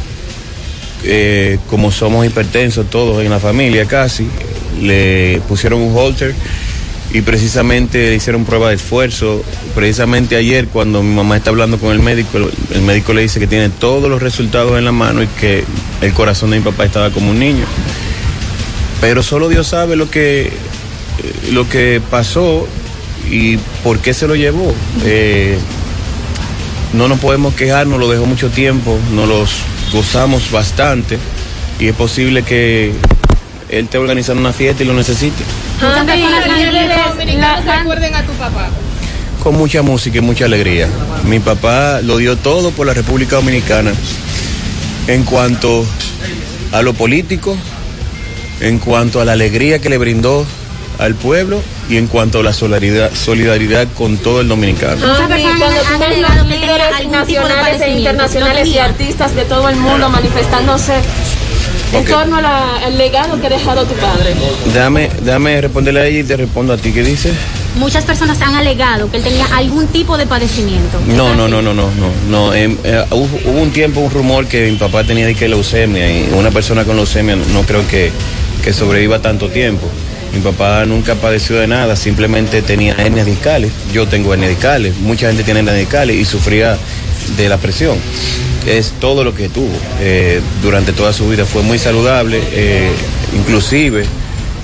eh, 1.05 1.59
como 1.69 1.91
somos 1.93 2.27
hipertensos 2.27 2.89
todos 2.91 3.23
en 3.23 3.31
la 3.31 3.39
familia 3.39 3.85
casi, 3.87 4.27
le 4.83 5.41
pusieron 5.49 5.81
un 5.81 5.97
holter 5.97 6.35
y 7.13 7.21
precisamente 7.21 8.15
hicieron 8.15 8.45
prueba 8.45 8.71
de 8.71 8.75
esfuerzo. 8.77 9.43
Precisamente 9.75 10.35
ayer 10.37 10.67
cuando 10.69 11.03
mi 11.03 11.15
mamá 11.15 11.37
está 11.37 11.51
hablando 11.51 11.79
con 11.79 11.93
el 11.93 12.01
médico, 12.01 12.39
el- 12.39 12.51
el 12.75 12.83
médico 12.83 13.13
le 13.13 13.23
dice 13.23 13.39
que 13.39 13.47
tiene 13.47 13.69
todos 13.69 14.11
los 14.11 14.21
resultados 14.21 14.77
en 14.79 14.85
la 14.85 14.93
mano 14.93 15.23
y 15.23 15.27
que 15.29 15.65
el 16.01 16.13
corazón 16.13 16.51
de 16.51 16.59
mi 16.59 16.65
papá 16.65 16.85
estaba 16.85 17.11
como 17.11 17.31
un 17.31 17.39
niño. 17.39 17.65
Pero 19.01 19.23
solo 19.23 19.49
Dios 19.49 19.67
sabe 19.69 19.97
lo 19.97 20.11
que, 20.11 20.47
eh, 20.47 20.51
lo 21.53 21.69
que 21.69 22.01
pasó 22.11 22.67
y 23.31 23.59
por 23.85 24.01
qué 24.01 24.13
se 24.15 24.27
lo 24.27 24.35
llevó. 24.35 24.75
Eh, 25.05 25.57
no 26.95 27.07
nos 27.09 27.19
podemos 27.21 27.55
quejar, 27.55 27.87
nos 27.87 27.99
lo 28.01 28.09
dejó 28.09 28.25
mucho 28.27 28.51
tiempo, 28.51 28.99
nos 29.13 29.29
los 29.29 29.51
gozamos 29.95 30.51
bastante 30.51 31.19
y 31.79 31.87
es 31.87 31.95
posible 31.95 32.43
que 32.43 32.93
él 33.71 33.85
esté 33.85 33.97
organizando 33.97 34.41
una 34.41 34.53
fiesta 34.53 34.83
y 34.83 34.87
lo 34.87 34.93
necesite. 34.93 35.43
Andy, 35.81 36.21
los 36.21 37.11
dominicanos 37.11 37.65
recuerden 37.65 38.15
a 38.15 38.23
tu 38.25 38.33
papá. 38.33 38.69
Con 39.43 39.57
mucha 39.57 39.83
música 39.83 40.19
y 40.19 40.21
mucha 40.21 40.47
alegría. 40.47 40.89
Mi 41.25 41.39
papá 41.39 42.01
lo 42.03 42.19
dio 42.19 42.37
todo 42.37 42.71
por 42.73 42.87
la 42.87 42.95
República 42.95 43.37
Dominicana 43.37 43.93
en 45.07 45.23
cuanto 45.25 45.87
a 46.73 46.83
lo 46.83 46.93
político, 46.95 47.57
en 48.61 48.79
cuanto 48.79 49.21
a 49.21 49.25
la 49.25 49.33
alegría 49.33 49.79
que 49.79 49.91
le 49.91 49.99
brindó 49.99 50.45
al 50.99 51.15
pueblo 51.15 51.61
y 51.89 51.97
en 51.97 52.07
cuanto 52.07 52.41
a 52.41 52.43
la 52.43 52.53
solidaridad, 52.53 53.11
solidaridad 53.15 53.89
con 53.97 54.17
todo 54.19 54.41
el 54.41 54.49
dominicano. 54.49 55.05
Andy, 55.05 55.43
cuando 55.59 55.81
tú 55.81 55.99
ves 55.99 56.61
líderes 56.61 57.09
nacionales 57.11 57.81
e 57.81 57.91
internacionales 57.91 58.69
y 58.69 58.79
artistas 58.79 59.35
de 59.35 59.45
todo 59.45 59.69
el 59.69 59.77
mundo 59.77 60.09
manifestándose 60.09 60.95
en 61.93 62.05
torno 62.05 62.37
al 62.37 62.99
legado 62.99 63.41
que 63.41 63.47
ha 63.47 63.51
dejado 63.51 63.85
tu 63.85 63.95
padre. 63.95 64.35
Déjame, 64.73 65.11
déjame 65.23 65.61
responderle 65.61 66.01
a 66.01 66.07
ella 66.07 66.21
y 66.21 66.25
te 66.25 66.37
respondo 66.37 66.73
a 66.73 66.77
ti. 66.77 66.93
¿Qué 66.93 67.03
dice? 67.03 67.33
Muchas 67.77 68.05
personas 68.05 68.41
han 68.41 68.55
alegado 68.55 69.11
que 69.11 69.17
él 69.17 69.23
tenía 69.23 69.47
algún 69.47 69.89
tipo 69.89 70.17
de 70.17 70.27
padecimiento. 70.27 71.01
No, 71.09 71.35
no, 71.35 71.49
no, 71.49 71.61
no, 71.61 71.75
no, 71.75 71.91
no. 71.91 72.11
no 72.29 72.55
em, 72.55 72.77
eh, 72.85 73.05
hubo, 73.11 73.39
hubo 73.51 73.61
un 73.61 73.71
tiempo, 73.71 74.01
un 74.01 74.11
rumor 74.11 74.47
que 74.47 74.71
mi 74.71 74.77
papá 74.77 75.05
tenía 75.05 75.27
de 75.27 75.35
que 75.35 75.49
leucemia 75.49 76.09
y 76.09 76.31
una 76.33 76.51
persona 76.51 76.85
con 76.85 76.97
leucemia 76.97 77.37
no, 77.37 77.45
no 77.47 77.63
creo 77.63 77.87
que, 77.89 78.13
que 78.63 78.73
sobreviva 78.73 79.21
tanto 79.21 79.49
tiempo. 79.49 79.89
Mi 80.35 80.41
papá 80.41 80.85
nunca 80.85 81.15
padeció 81.15 81.57
de 81.57 81.69
nada, 81.69 81.95
simplemente 81.95 82.61
tenía 82.61 82.95
hernias 82.95 83.27
discales. 83.27 83.71
Yo 83.93 84.09
tengo 84.09 84.33
hernias 84.35 84.51
discales, 84.51 84.97
mucha 84.99 85.29
gente 85.29 85.45
tiene 85.45 85.61
hernias 85.61 85.77
discales 85.77 86.17
y 86.17 86.25
sufría 86.25 86.77
de 87.37 87.49
la 87.49 87.57
presión. 87.59 87.97
Es 88.67 88.93
todo 88.99 89.23
lo 89.23 89.35
que 89.35 89.49
tuvo 89.49 89.77
eh, 90.01 90.41
durante 90.63 90.93
toda 90.93 91.13
su 91.13 91.29
vida. 91.29 91.45
Fue 91.45 91.63
muy 91.63 91.79
saludable, 91.79 92.41
eh, 92.53 92.91
inclusive 93.37 94.05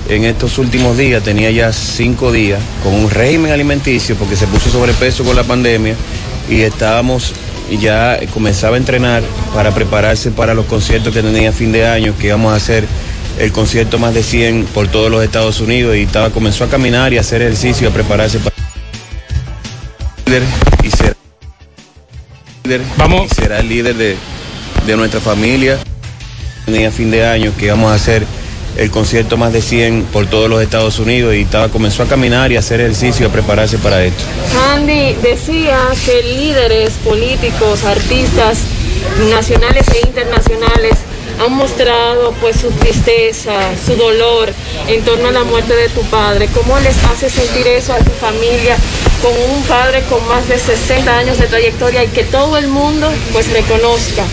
en 0.09 0.25
estos 0.25 0.57
últimos 0.57 0.97
días, 0.97 1.23
tenía 1.23 1.51
ya 1.51 1.71
cinco 1.71 2.33
días 2.33 2.59
con 2.83 2.93
un 2.93 3.09
régimen 3.09 3.51
alimenticio 3.53 4.15
porque 4.15 4.35
se 4.35 4.47
puso 4.47 4.69
sobrepeso 4.69 5.23
con 5.23 5.37
la 5.37 5.43
pandemia 5.43 5.95
y 6.49 6.61
estábamos 6.61 7.33
ya 7.79 8.19
comenzaba 8.33 8.75
a 8.75 8.79
entrenar 8.79 9.23
para 9.53 9.73
prepararse 9.73 10.31
para 10.31 10.53
los 10.53 10.65
conciertos 10.65 11.13
que 11.13 11.21
tenía 11.21 11.51
a 11.51 11.53
fin 11.53 11.71
de 11.71 11.87
año, 11.87 12.13
que 12.19 12.27
íbamos 12.27 12.51
a 12.51 12.57
hacer 12.57 12.85
el 13.39 13.51
concierto 13.51 13.99
más 13.99 14.13
de 14.13 14.23
100 14.23 14.65
por 14.73 14.87
todos 14.87 15.09
los 15.09 15.23
Estados 15.23 15.59
Unidos 15.59 15.95
y 15.95 16.01
estaba 16.01 16.29
comenzó 16.29 16.63
a 16.63 16.69
caminar 16.69 17.13
y 17.13 17.17
a 17.17 17.21
hacer 17.21 17.41
ejercicio, 17.41 17.89
a 17.89 17.91
prepararse 17.91 18.39
para 18.39 18.55
y 20.31 20.89
líder 22.63 22.81
Vamos. 22.95 23.29
y 23.29 23.35
será 23.35 23.59
el 23.59 23.67
líder 23.67 23.95
de, 23.95 24.15
de 24.85 24.95
nuestra 24.95 25.19
familia. 25.19 25.77
Tenía 26.65 26.91
fin 26.91 27.11
de 27.11 27.25
año 27.25 27.51
que 27.57 27.65
íbamos 27.65 27.91
a 27.91 27.95
hacer 27.95 28.25
el 28.77 28.89
concierto 28.89 29.35
más 29.35 29.51
de 29.51 29.61
100 29.61 30.05
por 30.13 30.27
todos 30.27 30.49
los 30.49 30.61
Estados 30.61 30.99
Unidos 30.99 31.35
y 31.35 31.41
estaba 31.41 31.67
comenzó 31.67 32.03
a 32.03 32.05
caminar 32.05 32.51
y 32.51 32.55
a 32.55 32.59
hacer 32.59 32.79
ejercicio 32.79 33.25
y 33.25 33.29
a 33.29 33.33
prepararse 33.33 33.77
para 33.77 34.03
esto. 34.05 34.23
Andy 34.73 35.15
decía 35.21 35.79
que 36.05 36.23
líderes 36.23 36.91
políticos, 37.03 37.83
artistas 37.83 38.59
nacionales 39.29 39.85
e 39.89 40.07
internacionales 40.07 40.97
han 41.43 41.53
mostrado 41.53 42.33
pues 42.39 42.57
su 42.57 42.69
tristeza, 42.71 43.51
su 43.83 43.95
dolor 43.95 44.53
en 44.87 45.03
torno 45.03 45.29
a 45.29 45.31
la 45.31 45.43
muerte 45.43 45.75
de 45.75 45.89
tu 45.89 46.01
padre. 46.03 46.47
¿Cómo 46.53 46.77
les 46.79 46.95
hace 47.05 47.29
sentir 47.29 47.67
eso 47.67 47.93
a 47.93 47.97
tu 47.97 48.11
familia 48.11 48.77
con 49.21 49.31
un 49.49 49.63
padre 49.63 50.03
con 50.09 50.25
más 50.27 50.47
de 50.47 50.57
60 50.57 51.17
años 51.17 51.39
de 51.39 51.47
trayectoria 51.47 52.03
y 52.03 52.07
que 52.09 52.23
todo 52.23 52.57
el 52.57 52.67
mundo 52.67 53.11
pues 53.33 53.51
reconozca 53.51 54.23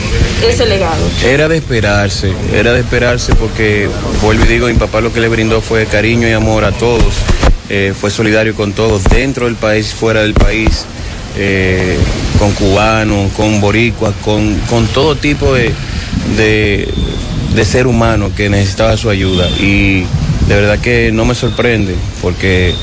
ese 0.47 0.67
legado? 0.67 1.03
Era 1.25 1.49
de 1.49 1.57
esperarse, 1.57 2.33
era 2.53 2.73
de 2.73 2.81
esperarse 2.81 3.35
porque, 3.35 3.89
vuelvo 4.23 4.45
y 4.45 4.49
digo, 4.49 4.67
mi 4.67 4.75
papá 4.75 5.01
lo 5.01 5.13
que 5.13 5.21
le 5.21 5.29
brindó 5.29 5.61
fue 5.63 5.87
cariño 5.87 6.29
y 6.29 6.33
amor 6.33 6.65
a 6.65 6.73
todos, 6.73 7.15
eh, 7.71 7.95
fue 7.99 8.11
solidario 8.11 8.55
con 8.55 8.73
todos, 8.75 9.05
dentro 9.05 9.47
del 9.47 9.57
país, 9.57 9.95
fuera 9.95 10.21
del 10.21 10.35
país, 10.35 10.85
eh, 11.37 11.97
con 12.39 12.53
cubanos, 12.53 13.33
con 13.33 13.61
boricuas, 13.61 14.15
con, 14.25 14.55
con 14.71 14.87
todo 14.89 15.17
tipo 15.17 15.55
de, 15.55 15.73
de, 16.37 16.89
de 17.55 17.65
ser 17.65 17.87
humano 17.87 18.31
que 18.35 18.49
necesitaba 18.49 18.97
su 18.97 19.11
ayuda. 19.11 19.49
Y 19.59 20.05
de 20.47 20.55
verdad 20.55 20.79
que 20.79 21.11
no 21.13 21.25
me 21.25 21.35
sorprende 21.35 21.95
porque 22.23 22.75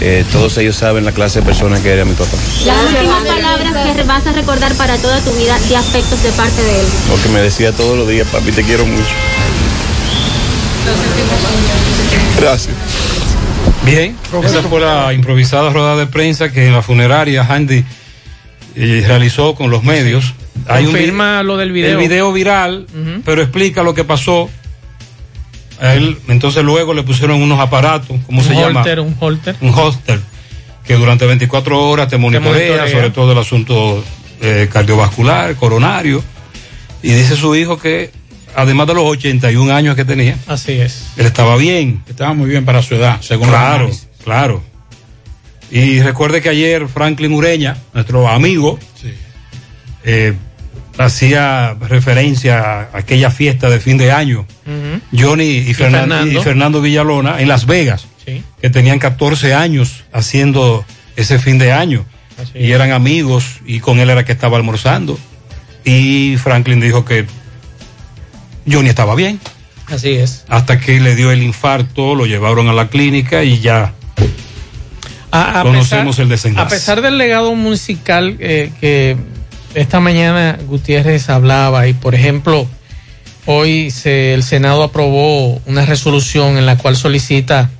eh, 0.00 0.24
todos 0.32 0.56
ellos 0.58 0.76
saben 0.76 1.04
la 1.04 1.12
clase 1.12 1.40
de 1.40 1.46
persona 1.46 1.80
que 1.82 1.90
era 1.92 2.04
mi 2.04 2.14
papá. 2.14 2.36
Las 2.64 2.82
últimas 2.84 3.24
palabras 3.24 3.96
que 3.96 4.02
vas 4.04 4.26
a 4.26 4.32
recordar 4.32 4.74
para 4.74 4.96
toda 4.96 5.20
tu 5.20 5.30
vida 5.32 5.58
de 5.68 5.76
afectos 5.76 6.22
de 6.22 6.30
parte 6.32 6.62
de 6.62 6.80
él. 6.80 6.86
Porque 7.10 7.28
me 7.28 7.40
decía 7.40 7.72
todos 7.72 7.98
los 7.98 8.08
días, 8.08 8.26
papi, 8.28 8.52
te 8.52 8.62
quiero 8.62 8.86
mucho. 8.86 9.10
Gracias. 12.40 12.74
Bien, 13.84 14.16
esa 14.44 14.62
fue 14.62 14.80
la 14.80 15.12
improvisada 15.12 15.70
rueda 15.70 15.96
de 15.96 16.06
prensa 16.06 16.50
que 16.50 16.66
en 16.66 16.72
la 16.72 16.82
funeraria 16.82 17.46
Handy 17.48 17.84
eh, 18.82 19.04
realizó 19.06 19.54
con 19.54 19.70
los 19.70 19.82
medios. 19.84 20.34
vi- 20.54 20.84
Confirma 20.84 21.42
lo 21.42 21.56
del 21.56 21.72
video. 21.72 21.90
El 21.92 21.96
video 21.98 22.32
viral, 22.32 22.86
pero 23.24 23.42
explica 23.42 23.82
lo 23.82 23.94
que 23.94 24.04
pasó. 24.04 24.48
A 25.80 25.94
él, 25.94 26.18
entonces 26.28 26.62
luego 26.62 26.92
le 26.92 27.02
pusieron 27.02 27.40
unos 27.40 27.58
aparatos, 27.58 28.18
¿cómo 28.26 28.40
un 28.40 28.46
se 28.46 28.54
llama? 28.54 28.80
holter, 28.80 29.00
un 29.00 29.16
holter. 29.18 29.56
Un 29.62 29.72
holster, 29.74 30.20
que 30.84 30.94
durante 30.96 31.24
24 31.24 31.88
horas 31.88 32.08
te 32.08 32.18
monitorea, 32.18 32.52
monitorea. 32.52 32.88
sobre 32.92 33.10
todo 33.10 33.32
el 33.32 33.38
asunto 33.38 34.04
eh, 34.42 34.68
cardiovascular, 34.70 35.54
coronario. 35.56 36.22
Y 37.02 37.12
dice 37.12 37.34
su 37.34 37.54
hijo 37.56 37.78
que, 37.78 38.10
además 38.54 38.88
de 38.88 38.94
los 38.94 39.04
81 39.04 39.72
años 39.74 39.96
que 39.96 40.04
tenía, 40.04 40.36
Así 40.46 40.72
es. 40.72 41.06
él 41.16 41.24
estaba 41.24 41.56
bien. 41.56 42.02
Estaba 42.10 42.34
muy 42.34 42.50
bien 42.50 42.66
para 42.66 42.82
su 42.82 42.94
edad, 42.94 43.18
según 43.22 43.48
Claro, 43.48 43.90
claro. 44.22 44.62
Y 45.70 46.00
recuerde 46.00 46.42
que 46.42 46.48
ayer 46.48 46.88
Franklin 46.88 47.32
Ureña, 47.32 47.76
nuestro 47.94 48.28
amigo, 48.28 48.78
eh, 50.04 50.34
hacía 50.98 51.74
referencia 51.80 52.80
a 52.92 52.98
aquella 52.98 53.30
fiesta 53.30 53.70
de 53.70 53.80
fin 53.80 53.96
de 53.96 54.12
año. 54.12 54.46
Johnny 55.16 55.44
y, 55.58 55.74
Fernan- 55.74 56.00
Fernando. 56.08 56.40
y 56.40 56.42
Fernando 56.42 56.80
Villalona 56.82 57.40
en 57.40 57.48
Las 57.48 57.66
Vegas, 57.66 58.06
Sí. 58.24 58.42
que 58.60 58.70
tenían 58.70 58.98
14 58.98 59.54
años 59.54 60.04
haciendo 60.12 60.84
ese 61.16 61.38
fin 61.38 61.58
de 61.58 61.72
año. 61.72 62.04
Así 62.40 62.58
Y 62.58 62.72
eran 62.72 62.90
amigos 62.92 63.60
y 63.66 63.80
con 63.80 63.98
él 64.00 64.10
era 64.10 64.24
que 64.24 64.32
estaba 64.32 64.56
almorzando. 64.56 65.18
Y 65.84 66.36
Franklin 66.42 66.80
dijo 66.80 67.04
que 67.04 67.26
Johnny 68.70 68.88
estaba 68.88 69.14
bien. 69.14 69.40
Así 69.86 70.10
es. 70.12 70.44
Hasta 70.48 70.78
que 70.78 71.00
le 71.00 71.16
dio 71.16 71.32
el 71.32 71.42
infarto, 71.42 72.14
lo 72.14 72.26
llevaron 72.26 72.68
a 72.68 72.72
la 72.72 72.88
clínica 72.88 73.42
y 73.42 73.60
ya 73.60 73.92
A, 75.30 75.60
a 75.60 75.62
conocemos 75.62 76.16
pesar, 76.16 76.22
el 76.24 76.28
desenlace. 76.28 76.66
A 76.66 76.68
pesar 76.68 77.02
del 77.02 77.18
legado 77.18 77.54
musical 77.54 78.36
eh, 78.40 78.72
que 78.80 79.16
esta 79.74 80.00
mañana 80.00 80.58
Gutiérrez 80.66 81.30
hablaba 81.30 81.86
y 81.86 81.92
por 81.92 82.14
ejemplo 82.14 82.66
Hoy 83.46 83.90
se, 83.90 84.34
el 84.34 84.42
Senado 84.42 84.82
aprobó 84.82 85.60
una 85.66 85.86
resolución 85.86 86.58
en 86.58 86.66
la 86.66 86.76
cual 86.76 86.94
solicita 86.94 87.70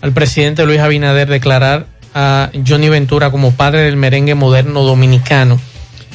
al 0.00 0.12
presidente 0.12 0.66
Luis 0.66 0.80
Abinader 0.80 1.28
declarar 1.28 1.86
a 2.14 2.50
Johnny 2.66 2.88
Ventura 2.88 3.30
como 3.30 3.52
padre 3.52 3.82
del 3.82 3.96
merengue 3.96 4.34
moderno 4.34 4.82
dominicano. 4.82 5.58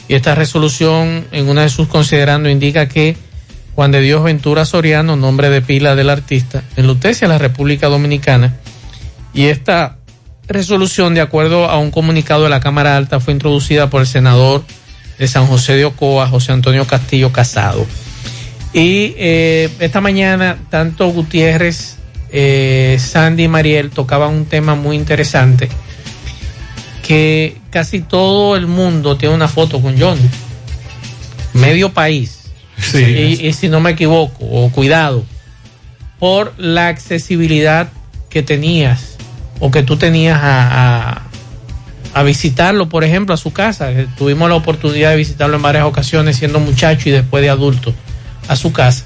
Y 0.07 0.13
esta 0.13 0.35
resolución, 0.35 1.25
en 1.31 1.49
una 1.49 1.63
de 1.63 1.69
sus 1.69 1.87
considerando, 1.87 2.49
indica 2.49 2.87
que 2.87 3.17
Juan 3.73 3.91
de 3.91 4.01
Dios 4.01 4.23
Ventura 4.23 4.65
Soriano, 4.65 5.15
nombre 5.15 5.49
de 5.49 5.61
pila 5.61 5.95
del 5.95 6.09
artista, 6.09 6.63
enlutece 6.75 7.25
a 7.25 7.29
la 7.29 7.39
República 7.39 7.87
Dominicana. 7.87 8.55
Y 9.33 9.45
esta 9.45 9.97
resolución, 10.47 11.13
de 11.13 11.21
acuerdo 11.21 11.69
a 11.69 11.79
un 11.79 11.91
comunicado 11.91 12.43
de 12.43 12.49
la 12.49 12.59
Cámara 12.59 12.97
Alta, 12.97 13.19
fue 13.19 13.33
introducida 13.33 13.89
por 13.89 14.01
el 14.01 14.07
senador 14.07 14.63
de 15.17 15.27
San 15.27 15.47
José 15.47 15.75
de 15.75 15.85
Ocoa, 15.85 16.27
José 16.27 16.51
Antonio 16.51 16.85
Castillo 16.85 17.31
Casado. 17.31 17.85
Y 18.73 19.13
eh, 19.17 19.69
esta 19.79 20.01
mañana, 20.01 20.57
tanto 20.69 21.07
Gutiérrez, 21.09 21.97
eh, 22.31 22.97
Sandy 22.99 23.43
y 23.43 23.47
Mariel 23.47 23.91
tocaban 23.91 24.33
un 24.33 24.45
tema 24.45 24.75
muy 24.75 24.95
interesante, 24.95 25.69
que 27.05 27.57
casi 27.69 28.01
todo 28.01 28.55
el 28.55 28.65
mundo 28.65 29.17
tiene 29.17 29.35
una 29.35 29.47
foto 29.47 29.81
con 29.81 29.99
Johnny. 29.99 30.29
Medio 31.53 31.93
país. 31.93 32.39
Y, 32.93 33.47
y 33.47 33.53
si 33.53 33.69
no 33.69 33.79
me 33.79 33.91
equivoco, 33.91 34.43
o 34.45 34.71
cuidado, 34.71 35.23
por 36.17 36.53
la 36.57 36.87
accesibilidad 36.87 37.89
que 38.29 38.41
tenías 38.41 39.12
o 39.65 39.71
que 39.71 39.81
tú 39.81 39.95
tenías 39.95 40.37
a, 40.43 41.21
a, 42.13 42.23
visitarlo, 42.23 42.89
por 42.89 43.05
ejemplo, 43.05 43.33
a 43.33 43.37
su 43.37 43.53
casa. 43.53 43.91
Tuvimos 44.17 44.49
la 44.49 44.55
oportunidad 44.55 45.11
de 45.11 45.15
visitarlo 45.15 45.55
en 45.55 45.61
varias 45.61 45.85
ocasiones 45.85 46.35
siendo 46.35 46.59
muchacho 46.59 47.07
y 47.07 47.13
después 47.13 47.41
de 47.41 47.49
adulto 47.49 47.93
a 48.49 48.57
su 48.57 48.73
casa. 48.73 49.05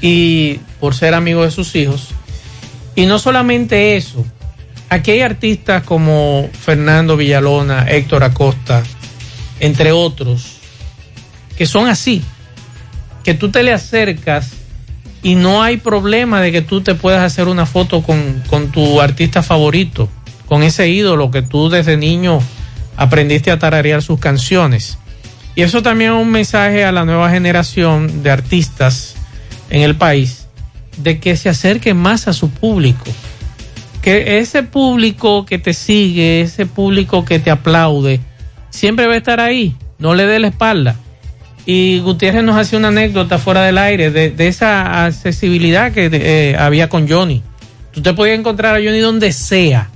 Y 0.00 0.58
por 0.80 0.96
ser 0.96 1.14
amigo 1.14 1.44
de 1.44 1.52
sus 1.52 1.76
hijos. 1.76 2.08
Y 2.96 3.06
no 3.06 3.20
solamente 3.20 3.96
eso, 3.96 4.26
aquí 4.88 5.12
hay 5.12 5.20
artistas 5.20 5.84
como 5.84 6.50
Fernando 6.52 7.16
Villalona, 7.16 7.86
Héctor 7.88 8.24
Acosta, 8.24 8.82
entre 9.60 9.92
otros, 9.92 10.56
que 11.56 11.66
son 11.66 11.86
así, 11.86 12.24
que 13.22 13.34
tú 13.34 13.52
te 13.52 13.62
le 13.62 13.72
acercas 13.72 14.50
y 15.24 15.36
no 15.36 15.62
hay 15.62 15.78
problema 15.78 16.42
de 16.42 16.52
que 16.52 16.60
tú 16.60 16.82
te 16.82 16.94
puedas 16.94 17.22
hacer 17.22 17.48
una 17.48 17.64
foto 17.64 18.02
con, 18.02 18.42
con 18.46 18.70
tu 18.70 19.00
artista 19.00 19.42
favorito, 19.42 20.10
con 20.44 20.62
ese 20.62 20.90
ídolo 20.90 21.30
que 21.30 21.40
tú 21.40 21.70
desde 21.70 21.96
niño 21.96 22.40
aprendiste 22.96 23.50
a 23.50 23.58
tararear 23.58 24.02
sus 24.02 24.20
canciones. 24.20 24.98
Y 25.56 25.62
eso 25.62 25.82
también 25.82 26.12
es 26.12 26.20
un 26.20 26.30
mensaje 26.30 26.84
a 26.84 26.92
la 26.92 27.06
nueva 27.06 27.30
generación 27.30 28.22
de 28.22 28.30
artistas 28.30 29.14
en 29.70 29.80
el 29.80 29.96
país 29.96 30.46
de 30.98 31.18
que 31.20 31.38
se 31.38 31.48
acerquen 31.48 31.96
más 31.96 32.28
a 32.28 32.34
su 32.34 32.50
público. 32.50 33.10
Que 34.02 34.40
ese 34.40 34.62
público 34.62 35.46
que 35.46 35.58
te 35.58 35.72
sigue, 35.72 36.42
ese 36.42 36.66
público 36.66 37.24
que 37.24 37.38
te 37.38 37.50
aplaude, 37.50 38.20
siempre 38.68 39.06
va 39.06 39.14
a 39.14 39.16
estar 39.16 39.40
ahí. 39.40 39.74
No 39.98 40.14
le 40.14 40.26
dé 40.26 40.38
la 40.38 40.48
espalda. 40.48 40.96
Y 41.66 42.00
Gutiérrez 42.00 42.44
nos 42.44 42.56
hacía 42.56 42.78
una 42.78 42.88
anécdota 42.88 43.38
fuera 43.38 43.62
del 43.62 43.78
aire 43.78 44.10
de, 44.10 44.30
de 44.30 44.48
esa 44.48 45.06
accesibilidad 45.06 45.92
que 45.92 46.10
eh, 46.12 46.56
había 46.58 46.88
con 46.88 47.08
Johnny. 47.08 47.42
Tú 47.92 48.02
te 48.02 48.12
podías 48.12 48.38
encontrar 48.38 48.74
a 48.74 48.78
Johnny 48.78 48.98
donde 48.98 49.32
sea. 49.32 49.88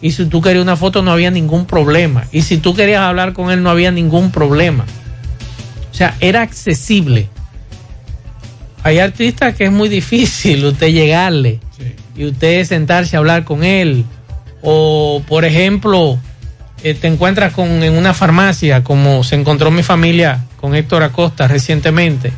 Y 0.00 0.12
si 0.12 0.26
tú 0.26 0.40
querías 0.40 0.62
una 0.62 0.76
foto 0.76 1.02
no 1.02 1.10
había 1.10 1.30
ningún 1.30 1.66
problema. 1.66 2.24
Y 2.30 2.42
si 2.42 2.58
tú 2.58 2.74
querías 2.74 3.00
hablar 3.00 3.32
con 3.32 3.50
él 3.50 3.62
no 3.62 3.70
había 3.70 3.90
ningún 3.90 4.30
problema. 4.30 4.84
O 5.90 5.94
sea, 5.94 6.16
era 6.20 6.42
accesible. 6.42 7.28
Hay 8.82 8.98
artistas 8.98 9.54
que 9.54 9.64
es 9.64 9.72
muy 9.72 9.88
difícil 9.88 10.64
usted 10.64 10.88
llegarle 10.88 11.60
y 12.16 12.26
usted 12.26 12.64
sentarse 12.64 13.16
a 13.16 13.20
hablar 13.20 13.44
con 13.44 13.64
él. 13.64 14.04
O, 14.62 15.22
por 15.26 15.44
ejemplo, 15.44 16.18
eh, 16.82 16.94
te 16.94 17.08
encuentras 17.08 17.52
con, 17.52 17.82
en 17.82 17.96
una 17.96 18.14
farmacia, 18.14 18.84
como 18.84 19.24
se 19.24 19.34
encontró 19.34 19.70
mi 19.70 19.82
familia 19.82 20.44
con 20.60 20.74
Héctor 20.74 21.02
Acosta 21.02 21.48
recientemente. 21.48 22.32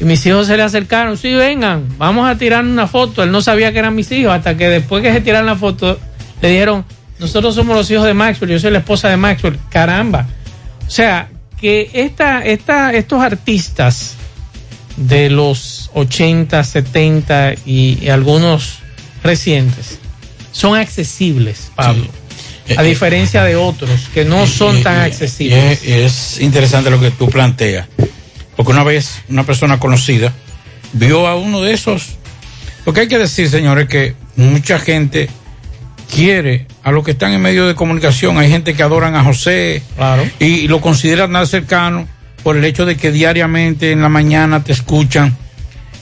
Y 0.00 0.04
mis 0.04 0.24
hijos 0.26 0.46
se 0.46 0.56
le 0.56 0.62
acercaron, 0.62 1.16
sí, 1.16 1.32
vengan, 1.34 1.86
vamos 1.98 2.28
a 2.28 2.36
tirar 2.36 2.64
una 2.64 2.86
foto. 2.86 3.22
Él 3.22 3.30
no 3.30 3.42
sabía 3.42 3.72
que 3.72 3.78
eran 3.78 3.94
mis 3.94 4.10
hijos, 4.12 4.32
hasta 4.32 4.56
que 4.56 4.68
después 4.68 5.02
que 5.02 5.12
se 5.12 5.20
tiraron 5.20 5.46
la 5.46 5.56
foto, 5.56 5.98
le 6.40 6.48
dijeron, 6.48 6.84
nosotros 7.18 7.54
somos 7.54 7.76
los 7.76 7.90
hijos 7.90 8.06
de 8.06 8.14
Maxwell, 8.14 8.50
yo 8.50 8.58
soy 8.58 8.70
la 8.70 8.78
esposa 8.78 9.08
de 9.08 9.16
Maxwell. 9.16 9.58
Caramba. 9.68 10.26
O 10.86 10.90
sea, 10.90 11.28
que 11.60 11.90
esta, 11.92 12.44
esta, 12.44 12.92
estos 12.92 13.22
artistas 13.22 14.16
de 14.96 15.30
los 15.30 15.90
80, 15.94 16.64
70 16.64 17.54
y, 17.64 17.98
y 18.02 18.08
algunos 18.08 18.80
recientes 19.22 19.98
son 20.50 20.76
accesibles, 20.76 21.70
Pablo. 21.74 22.06
A 22.76 22.82
diferencia 22.82 23.42
de 23.42 23.56
otros 23.56 23.90
que 24.14 24.24
no 24.24 24.46
son 24.46 24.82
tan 24.82 25.00
accesibles. 25.00 25.82
Es, 25.82 26.36
es 26.36 26.40
interesante 26.40 26.90
lo 26.90 27.00
que 27.00 27.10
tú 27.10 27.28
planteas. 27.28 27.88
Porque 28.56 28.72
una 28.72 28.84
vez 28.84 29.22
una 29.28 29.44
persona 29.44 29.78
conocida 29.78 30.32
vio 30.92 31.26
a 31.26 31.36
uno 31.36 31.60
de 31.60 31.72
esos. 31.72 32.16
Lo 32.86 32.92
que 32.92 33.00
hay 33.00 33.08
que 33.08 33.18
decir, 33.18 33.48
señores, 33.48 33.88
que 33.88 34.14
mucha 34.36 34.78
gente 34.78 35.28
quiere 36.14 36.66
a 36.82 36.92
los 36.92 37.04
que 37.04 37.12
están 37.12 37.32
en 37.32 37.40
medio 37.40 37.66
de 37.66 37.74
comunicación. 37.74 38.38
Hay 38.38 38.50
gente 38.50 38.74
que 38.74 38.82
adoran 38.82 39.14
a 39.14 39.24
José 39.24 39.82
y, 40.38 40.44
y 40.44 40.68
lo 40.68 40.80
consideran 40.80 41.30
más 41.30 41.48
cercano 41.48 42.06
por 42.42 42.56
el 42.56 42.64
hecho 42.64 42.86
de 42.86 42.96
que 42.96 43.12
diariamente 43.12 43.92
en 43.92 44.02
la 44.02 44.08
mañana 44.08 44.64
te 44.64 44.72
escuchan, 44.72 45.36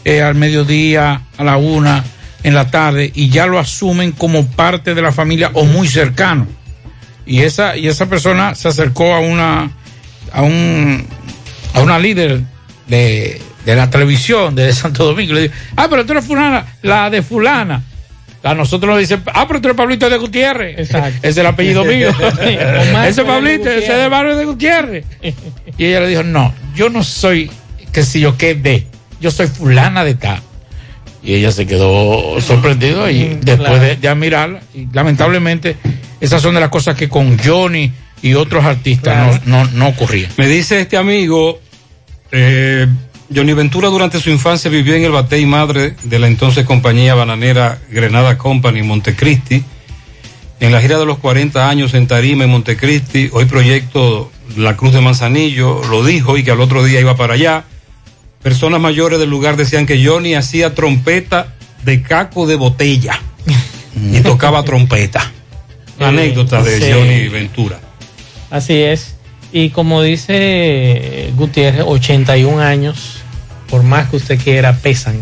eh, 0.05 0.23
al 0.23 0.35
mediodía, 0.35 1.23
a 1.37 1.45
la 1.45 1.57
una, 1.59 2.03
en 2.43 2.55
la 2.55 2.71
tarde, 2.71 3.11
y 3.15 3.29
ya 3.29 3.47
lo 3.47 3.59
asumen 3.59 4.13
como 4.13 4.47
parte 4.47 4.95
de 4.95 5.03
la 5.03 5.13
familia 5.13 5.51
o 5.55 5.65
muy 5.65 5.89
cercano. 5.89 6.47
Y 7.27 7.41
esa, 7.43 7.77
y 7.77 7.87
esa 7.87 8.07
persona 8.07 8.55
se 8.55 8.69
acercó 8.69 9.15
a 9.15 9.21
una, 9.21 9.71
a 10.33 10.43
un, 10.43 11.07
a 11.75 11.81
una 11.81 11.99
líder 11.99 12.41
de, 12.89 13.41
de 13.65 13.77
la 13.77 13.91
televisión 13.91 14.55
de 14.55 14.73
Santo 14.73 15.05
Domingo. 15.05 15.35
Le 15.35 15.43
dijo, 15.43 15.55
ah, 15.77 15.87
pero 15.89 16.05
tú 16.05 16.13
eres 16.13 16.25
fulana, 16.25 16.67
la 16.83 17.11
de 17.11 17.23
fulana. 17.23 17.85
A 18.43 18.55
nosotros 18.55 18.91
nos 18.91 18.99
dicen, 18.99 19.23
ah, 19.35 19.47
pero 19.47 19.61
tú 19.61 19.69
eres 19.69 19.77
Pablito 19.77 20.09
de 20.09 20.17
Gutiérrez. 20.17 20.79
Ese 20.79 21.13
es 21.23 21.37
el 21.37 21.47
apellido 21.47 21.85
mío. 21.85 22.09
ese 23.07 23.23
Pablito, 23.23 23.69
ese 23.69 23.93
es 23.93 23.99
de 23.99 24.09
barrio 24.09 24.37
de 24.37 24.47
Gutiérrez. 24.47 25.05
Y 25.77 25.85
ella 25.85 26.01
le 26.01 26.09
dijo, 26.09 26.23
no, 26.23 26.55
yo 26.75 26.89
no 26.89 27.05
soy, 27.05 27.51
que 27.93 28.03
si 28.03 28.21
yo 28.21 28.39
qué 28.39 28.55
de, 28.55 28.87
yo 29.21 29.31
soy 29.31 29.47
fulana 29.47 30.05
de 30.05 30.15
tal. 30.15 30.41
Y 31.23 31.35
ella 31.35 31.53
se 31.53 31.67
quedó 31.67 32.41
sorprendida 32.41 33.11
y 33.11 33.39
después 33.43 33.69
claro. 33.69 33.81
de, 33.81 33.97
de 33.97 34.09
admirarla, 34.09 34.61
y 34.75 34.87
lamentablemente, 34.93 35.77
esas 36.21 36.41
son 36.41 36.55
de 36.55 36.61
las 36.61 36.71
cosas 36.71 36.97
que 36.97 37.09
con 37.09 37.39
Johnny 37.39 37.93
y 38.23 38.35
otros 38.35 38.65
artistas 38.65 39.47
no, 39.47 39.65
no, 39.65 39.71
no 39.73 39.89
ocurrían. 39.89 40.31
Me 40.37 40.47
dice 40.47 40.81
este 40.81 40.97
amigo, 40.97 41.61
eh, 42.33 42.87
Johnny 43.35 43.53
Ventura 43.53 43.89
durante 43.89 44.21
su 44.21 44.31
infancia 44.31 44.71
vivió 44.71 44.95
en 44.95 45.05
el 45.05 45.13
batey 45.13 45.47
madre 45.47 45.95
de 46.03 46.19
la 46.19 46.27
entonces 46.27 46.65
compañía 46.65 47.15
bananera 47.15 47.79
Grenada 47.91 48.37
Company 48.37 48.81
en 48.81 48.89
Montecristi. 48.89 49.65
En 50.59 50.73
la 50.73 50.81
gira 50.83 50.99
de 50.99 51.07
los 51.07 51.19
40 51.19 51.71
años 51.71 51.95
en 51.95 52.07
Tarima, 52.07 52.45
en 52.45 52.51
Montecristi, 52.51 53.31
hoy 53.33 53.47
proyecto 53.47 54.31
La 54.57 54.77
Cruz 54.77 54.93
de 54.93 55.01
Manzanillo, 55.01 55.81
lo 55.89 56.05
dijo 56.05 56.37
y 56.37 56.45
que 56.45 56.51
al 56.51 56.61
otro 56.61 56.85
día 56.85 57.01
iba 57.01 57.17
para 57.17 57.35
allá. 57.35 57.65
Personas 58.43 58.81
mayores 58.81 59.19
del 59.19 59.29
lugar 59.31 59.57
decían 59.57 59.87
que 59.87 60.05
Johnny 60.05 60.35
hacía 60.35 60.75
trompeta 60.75 61.55
de 61.85 62.03
caco 62.03 62.47
de 62.47 62.57
botella 62.57 63.21
y 64.13 64.21
tocaba 64.21 64.65
trompeta. 64.65 65.31
Anécdota 65.99 66.63
de 66.63 66.81
Sí. 66.81 66.91
Johnny 66.93 67.29
Ventura. 67.29 67.79
Así 68.51 68.75
es. 68.81 69.15
Y 69.53 69.71
como 69.71 70.03
dice 70.03 71.31
Gutiérrez, 71.37 71.85
81 71.87 72.61
años, 72.63 73.19
por 73.69 73.83
más 73.83 74.09
que 74.09 74.17
usted 74.17 74.39
quiera, 74.43 74.75
pesan. 74.77 75.21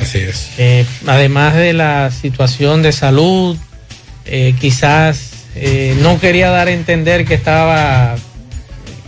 Así 0.00 0.18
es. 0.18 0.50
Eh, 0.58 0.86
además 1.06 1.54
de 1.56 1.72
la 1.72 2.10
situación 2.12 2.82
de 2.82 2.92
salud, 2.92 3.56
eh, 4.26 4.54
quizás 4.60 5.30
eh, 5.56 5.96
no 6.02 6.20
quería 6.20 6.50
dar 6.50 6.68
a 6.68 6.72
entender 6.72 7.24
que 7.24 7.34
estaba 7.34 8.14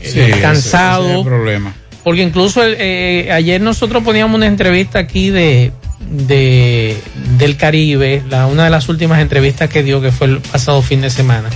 eh, 0.01 0.11
Sí, 0.11 0.21
ese- 0.21 0.41
cansado. 0.41 1.05
ese 1.05 1.13
es 1.13 1.19
el 1.19 1.25
problema. 1.25 1.75
Porque 2.05 2.23
incluso 2.23 2.63
el- 2.63 2.77
eh, 2.79 3.31
ayer 3.33 3.61
nosotros 3.61 4.03
poníamos 4.03 4.35
una 4.37 4.47
entrevista 4.47 4.99
aquí 4.99 5.31
de, 5.31 5.73
de 6.01 6.97
del 7.39 7.57
Caribe, 7.57 8.23
una 8.51 8.65
de 8.65 8.71
las 8.71 8.89
últimas 8.89 9.21
entrevistas 9.21 9.69
que 9.69 9.83
dio, 9.83 10.01
que 10.01 10.11
fue 10.13 10.29
el 10.29 10.41
pasado 10.41 10.81
fin 10.83 11.01
de 11.03 11.11
semana, 11.11 11.51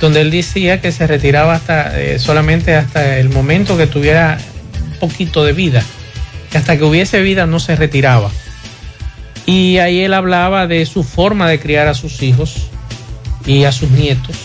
donde 0.00 0.20
él 0.22 0.30
decía 0.30 0.80
que 0.80 0.90
se 0.92 1.06
retiraba 1.06 1.54
hasta 1.54 2.00
eh, 2.00 2.18
solamente 2.18 2.74
hasta 2.74 3.18
el 3.18 3.28
momento 3.30 3.76
que 3.76 3.86
tuviera 3.86 4.38
un 4.92 4.98
poquito 4.98 5.44
de 5.44 5.52
vida, 5.52 5.82
que 6.50 6.58
hasta 6.58 6.76
que 6.76 6.84
hubiese 6.84 7.20
vida 7.22 7.46
no 7.46 7.60
se 7.60 7.76
retiraba. 7.76 8.30
Y 9.46 9.78
ahí 9.78 10.00
él 10.00 10.14
hablaba 10.14 10.66
de 10.66 10.84
su 10.86 11.04
forma 11.04 11.48
de 11.48 11.60
criar 11.60 11.86
a 11.86 11.94
sus 11.94 12.22
hijos 12.22 12.68
y 13.46 13.64
a 13.64 13.72
sus 13.72 13.90
nietos. 13.90 14.36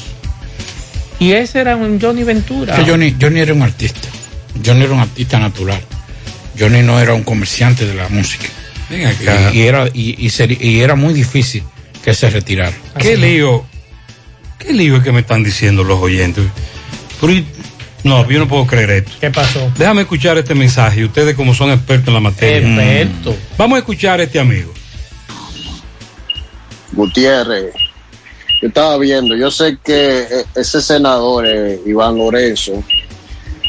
Y 1.20 1.32
ese 1.34 1.62
era 1.62 1.76
un 1.76 2.00
Johnny 2.00 2.24
Ventura. 2.24 2.76
Johnny, 2.86 3.16
Johnny 3.20 3.40
era 3.40 3.54
un 3.54 3.62
artista. 3.64 4.08
Johnny 4.66 4.84
era 4.84 4.94
un 4.94 5.00
artista 5.00 5.40
natural. 5.40 5.82
Johnny 6.58 6.82
no 6.82 7.00
era 7.00 7.14
un 7.14 7.24
comerciante 7.24 7.86
de 7.86 7.94
la 7.94 8.10
música. 8.10 8.48
Ven 8.90 9.08
acá. 9.08 9.52
Y, 9.54 9.60
y 9.60 9.62
era, 9.62 9.88
y, 9.94 10.28
y 10.28 10.58
y 10.60 10.80
era 10.82 10.96
muy 10.96 11.14
difícil 11.14 11.64
que 12.04 12.14
se 12.14 12.30
retirara. 12.30 12.76
¿Qué 12.98 13.18
lío? 13.18 13.66
¿Qué 14.58 14.74
lío 14.74 14.98
es 14.98 15.04
que 15.04 15.12
me 15.12 15.22
están 15.22 15.44
diciendo 15.44 15.84
los 15.84 16.00
oyentes? 16.00 16.46
Pero 17.22 17.34
no, 18.04 18.30
yo 18.30 18.40
no 18.40 18.48
puedo 18.48 18.66
creer 18.66 18.92
esto. 18.92 19.12
¿Qué 19.20 19.30
pasó? 19.30 19.72
Déjame 19.78 20.02
escuchar 20.02 20.38
este 20.38 20.56
mensaje. 20.56 21.06
Ustedes 21.06 21.36
como 21.36 21.54
son 21.54 21.72
expertos 21.72 22.08
en 22.10 22.14
la 22.14 22.20
materia. 22.20 22.68
Experto. 22.68 23.32
Mm. 23.32 23.58
Vamos 23.58 23.76
a 23.76 23.80
escuchar 23.80 24.20
a 24.20 24.24
este 24.24 24.40
amigo. 24.40 24.74
Gutiérrez, 26.92 27.74
yo 28.62 28.68
estaba 28.68 28.98
viendo, 28.98 29.36
yo 29.36 29.52
sé 29.52 29.78
que 29.84 30.22
eh, 30.22 30.46
ese 30.56 30.82
senador, 30.82 31.46
eh, 31.48 31.80
Iván 31.86 32.18
Lorenzo, 32.18 32.84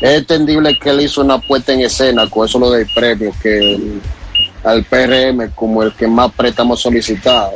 es 0.01 0.19
entendible 0.19 0.79
que 0.79 0.91
él 0.91 1.01
hizo 1.03 1.21
una 1.21 1.39
puesta 1.39 1.73
en 1.73 1.81
escena 1.81 2.29
con 2.29 2.47
eso 2.47 2.59
lo 2.59 2.71
del 2.71 2.87
premio, 2.95 3.33
que 3.43 3.59
el- 3.75 4.01
al 4.65 4.85
PRM 4.85 5.51
como 5.55 5.83
el 5.83 5.93
que 5.93 6.07
más 6.07 6.31
préstamos 6.33 6.81
solicitado. 6.83 7.53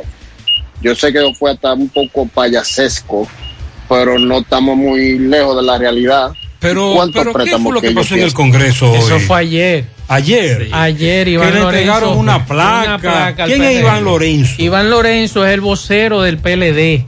Yo 0.81 0.95
sé 0.95 1.11
que 1.13 1.21
fue 1.37 1.51
hasta 1.51 1.73
un 1.73 1.89
poco 1.89 2.27
payasesco, 2.27 3.27
pero 3.87 4.17
no 4.19 4.39
estamos 4.39 4.75
muy 4.75 5.17
lejos 5.19 5.55
de 5.55 5.63
la 5.63 5.77
realidad. 5.77 6.31
Pero, 6.59 6.93
¿Cuántos 6.95 7.21
pero 7.21 7.31
¿qué 7.31 7.37
préstamos 7.39 7.63
fue 7.65 7.73
lo 7.73 7.81
que 7.81 7.87
ellos 7.89 8.03
pasó 8.03 8.15
en 8.15 8.21
el? 8.23 8.33
Congreso 8.33 8.91
hoy? 8.91 8.97
Eso 8.97 9.19
fue 9.19 9.37
ayer. 9.39 9.85
Ayer. 10.07 10.67
Ayer 10.71 11.27
Iván 11.27 11.47
Que 11.47 11.53
le 11.53 11.59
Lorenzo. 11.59 11.79
entregaron 11.79 12.17
una 12.17 12.45
placa. 12.45 13.33
¿Quién 13.45 13.63
es. 13.63 13.79
Iván 13.79 14.03
Lorenzo? 14.03 14.53
Iván 14.57 14.89
Lorenzo 14.89 15.45
es 15.45 15.53
el 15.53 15.61
vocero 15.61 16.21
del 16.21 16.37
PLD 16.37 17.05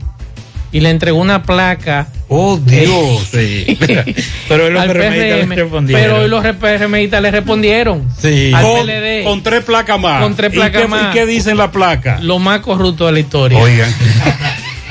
y 0.72 0.80
le 0.80 0.90
entregó 0.90 1.18
una 1.18 1.42
placa. 1.42 2.08
Oh, 2.30 2.58
Dios. 2.58 3.28
Pero 4.48 4.64
hoy 4.66 4.70
los 4.72 4.84
PRMistas 4.86 5.48
le 5.48 5.54
respondieron. 5.56 6.02
Pero 6.02 6.16
hoy 6.18 6.28
los 6.28 6.44
PRMistas 6.56 7.22
le 7.22 7.30
respondieron. 7.30 8.08
Sí. 8.20 8.52
Al 8.54 8.62
Con, 8.64 8.86
PLD. 8.86 9.24
con 9.24 9.42
tres 9.42 9.64
placas 9.64 9.98
más. 9.98 10.22
Con 10.22 10.36
tres 10.36 10.52
¿Y 10.52 10.56
placas 10.56 10.82
qué- 10.82 10.88
más. 10.88 11.14
¿Y 11.14 11.18
qué 11.18 11.26
dicen 11.26 11.56
la 11.56 11.70
placa? 11.72 12.18
Lo 12.20 12.38
más 12.38 12.60
corrupto 12.60 13.06
de 13.06 13.12
la 13.12 13.20
historia. 13.20 13.58
Oigan. 13.58 13.92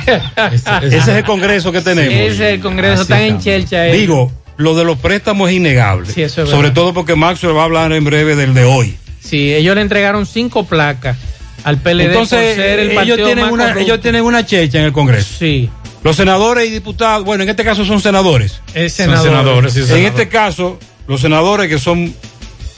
Ese 0.84 0.98
es 0.98 1.08
el 1.08 1.24
Congreso 1.24 1.72
que 1.72 1.82
tenemos. 1.82 2.14
Ese 2.14 2.28
es 2.34 2.54
el 2.56 2.60
Congreso, 2.62 3.02
están 3.04 3.22
en 3.22 3.40
chelcha. 3.40 3.88
ellos. 3.88 3.98
Digo, 4.00 4.32
lo 4.58 4.76
de 4.76 4.86
los 4.86 4.98
préstamos 4.98 5.50
es 5.50 5.56
innegable. 5.58 6.12
Sí, 6.12 6.22
eso 6.24 6.44
es 6.44 6.50
Sobre 6.50 6.72
todo 6.72 6.94
porque 6.94 7.16
Maxwell 7.16 7.56
va 7.56 7.62
a 7.62 7.66
hablar 7.66 7.92
en 7.94 8.04
breve 8.04 8.36
del 8.36 8.54
de 8.54 8.64
hoy. 8.64 8.98
Sí, 9.20 9.54
ellos 9.54 9.76
le 9.76 9.82
entregaron 9.82 10.26
cinco 10.26 10.66
placas 10.66 11.18
al 11.64 11.78
PLD 11.78 12.06
Entonces, 12.06 12.56
por 12.56 12.64
ser 12.64 12.80
el 12.80 12.86
ellos 12.92 12.96
partido 12.96 13.26
tienen, 13.26 13.46
una, 13.46 13.64
corrupto. 13.66 13.84
ellos 13.84 14.02
tienen 14.02 14.24
una 14.24 14.46
checha 14.46 14.80
en 14.80 14.86
el 14.86 14.94
Congreso. 14.94 15.36
Sí. 15.38 15.70
Los 16.04 16.16
senadores 16.16 16.68
y 16.68 16.72
diputados, 16.72 17.26
bueno, 17.26 17.44
en 17.44 17.50
este 17.50 17.64
caso 17.64 17.86
son 17.86 18.00
senadores. 18.00 18.62
Es 18.74 18.94
senador. 18.94 19.26
Son 19.26 19.28
senadores, 19.36 19.74
sí, 19.74 19.82
En 19.90 20.06
este 20.06 20.30
caso, 20.30 20.80
los 21.08 21.22
senadores 21.22 21.68
que 21.70 21.80
son 21.80 22.14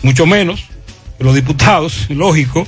mucho 0.02 0.26
menos 0.26 0.66
los 1.20 1.36
diputados, 1.36 2.06
lógico, 2.10 2.66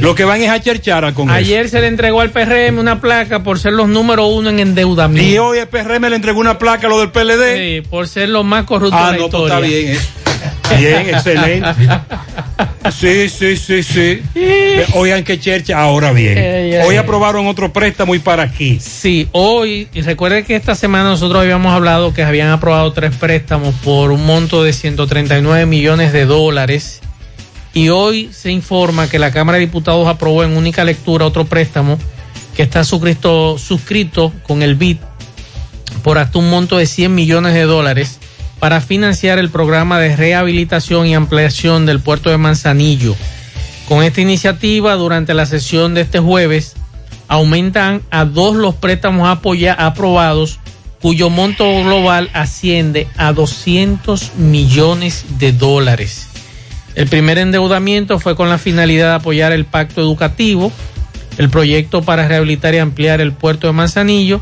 lo 0.00 0.14
que 0.14 0.24
van 0.24 0.42
es 0.42 0.50
a 0.50 0.60
cherchar 0.60 1.04
al 1.04 1.14
Congreso. 1.14 1.38
Ayer 1.38 1.68
se 1.68 1.80
le 1.80 1.86
entregó 1.86 2.20
al 2.20 2.30
PRM 2.30 2.78
una 2.78 3.00
placa 3.00 3.42
por 3.42 3.58
ser 3.58 3.72
los 3.74 3.88
número 3.88 4.26
uno 4.26 4.50
en 4.50 4.58
endeudamiento. 4.58 5.30
Y 5.30 5.38
hoy 5.38 5.58
el 5.58 5.68
PRM 5.68 6.08
le 6.08 6.16
entregó 6.16 6.40
una 6.40 6.58
placa 6.58 6.88
a 6.88 6.90
lo 6.90 6.98
del 6.98 7.10
PLD. 7.10 7.56
Sí, 7.56 7.88
por 7.88 8.08
ser 8.08 8.28
los 8.28 8.44
más 8.44 8.64
corruptos 8.64 9.00
Ah, 9.00 9.12
de 9.12 9.18
la 9.18 9.24
no, 9.24 9.30
pues 9.30 9.42
está 9.44 9.60
bien, 9.60 9.96
eh. 9.96 9.98
Bien, 10.78 11.08
excelente. 11.14 11.68
Sí, 12.90 13.28
sí, 13.28 13.56
sí, 13.56 13.82
sí. 13.82 14.22
Oigan 14.94 15.24
que 15.24 15.38
chercha, 15.38 15.78
ahora 15.78 16.12
bien. 16.12 16.82
Hoy 16.84 16.96
aprobaron 16.96 17.46
otro 17.46 17.72
préstamo 17.72 18.14
y 18.14 18.18
para 18.18 18.44
aquí. 18.44 18.78
Sí, 18.80 19.28
hoy, 19.32 19.88
y 19.92 20.02
recuerde 20.02 20.44
que 20.44 20.56
esta 20.56 20.74
semana 20.74 21.10
nosotros 21.10 21.42
habíamos 21.42 21.72
hablado 21.74 22.14
que 22.14 22.22
habían 22.22 22.48
aprobado 22.48 22.92
tres 22.92 23.14
préstamos 23.16 23.74
por 23.76 24.10
un 24.10 24.24
monto 24.24 24.62
de 24.62 24.72
139 24.72 25.66
millones 25.66 26.12
de 26.12 26.24
dólares. 26.24 27.00
Y 27.74 27.90
hoy 27.90 28.30
se 28.32 28.50
informa 28.50 29.08
que 29.08 29.18
la 29.18 29.32
Cámara 29.32 29.58
de 29.58 29.66
Diputados 29.66 30.08
aprobó 30.08 30.44
en 30.44 30.56
única 30.56 30.84
lectura 30.84 31.26
otro 31.26 31.44
préstamo 31.44 31.98
que 32.56 32.62
está 32.62 32.84
suscrito, 32.84 33.58
suscrito 33.58 34.32
con 34.42 34.62
el 34.62 34.76
BID 34.76 34.96
por 36.02 36.18
hasta 36.18 36.38
un 36.38 36.48
monto 36.48 36.78
de 36.78 36.86
100 36.86 37.14
millones 37.14 37.52
de 37.52 37.62
dólares 37.62 38.18
para 38.66 38.80
financiar 38.80 39.38
el 39.38 39.48
programa 39.48 40.00
de 40.00 40.16
rehabilitación 40.16 41.06
y 41.06 41.14
ampliación 41.14 41.86
del 41.86 42.00
puerto 42.00 42.30
de 42.30 42.36
Manzanillo. 42.36 43.14
Con 43.88 44.02
esta 44.02 44.20
iniciativa, 44.20 44.94
durante 44.94 45.34
la 45.34 45.46
sesión 45.46 45.94
de 45.94 46.00
este 46.00 46.18
jueves, 46.18 46.74
aumentan 47.28 48.02
a 48.10 48.24
dos 48.24 48.56
los 48.56 48.74
préstamos 48.74 49.28
aprobados, 49.28 50.58
cuyo 51.00 51.30
monto 51.30 51.64
global 51.84 52.28
asciende 52.32 53.06
a 53.16 53.32
200 53.32 54.34
millones 54.34 55.24
de 55.38 55.52
dólares. 55.52 56.26
El 56.96 57.06
primer 57.06 57.38
endeudamiento 57.38 58.18
fue 58.18 58.34
con 58.34 58.48
la 58.48 58.58
finalidad 58.58 59.10
de 59.10 59.14
apoyar 59.14 59.52
el 59.52 59.64
pacto 59.64 60.00
educativo, 60.00 60.72
el 61.38 61.50
proyecto 61.50 62.02
para 62.02 62.26
rehabilitar 62.26 62.74
y 62.74 62.78
ampliar 62.78 63.20
el 63.20 63.32
puerto 63.32 63.68
de 63.68 63.74
Manzanillo, 63.74 64.40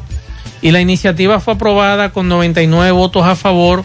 y 0.62 0.70
la 0.70 0.80
iniciativa 0.80 1.40
fue 1.40 1.52
aprobada 1.52 2.10
con 2.10 2.26
99 2.30 2.90
votos 2.92 3.26
a 3.26 3.36
favor 3.36 3.84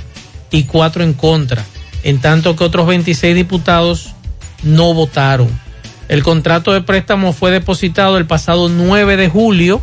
y 0.51 0.63
4 0.63 1.03
en 1.03 1.13
contra, 1.13 1.63
en 2.03 2.19
tanto 2.19 2.55
que 2.55 2.63
otros 2.63 2.87
26 2.87 3.35
diputados 3.35 4.13
no 4.63 4.93
votaron. 4.93 5.49
El 6.07 6.23
contrato 6.23 6.73
de 6.73 6.81
préstamo 6.81 7.33
fue 7.33 7.51
depositado 7.51 8.17
el 8.17 8.25
pasado 8.25 8.67
9 8.67 9.15
de 9.15 9.29
julio 9.29 9.81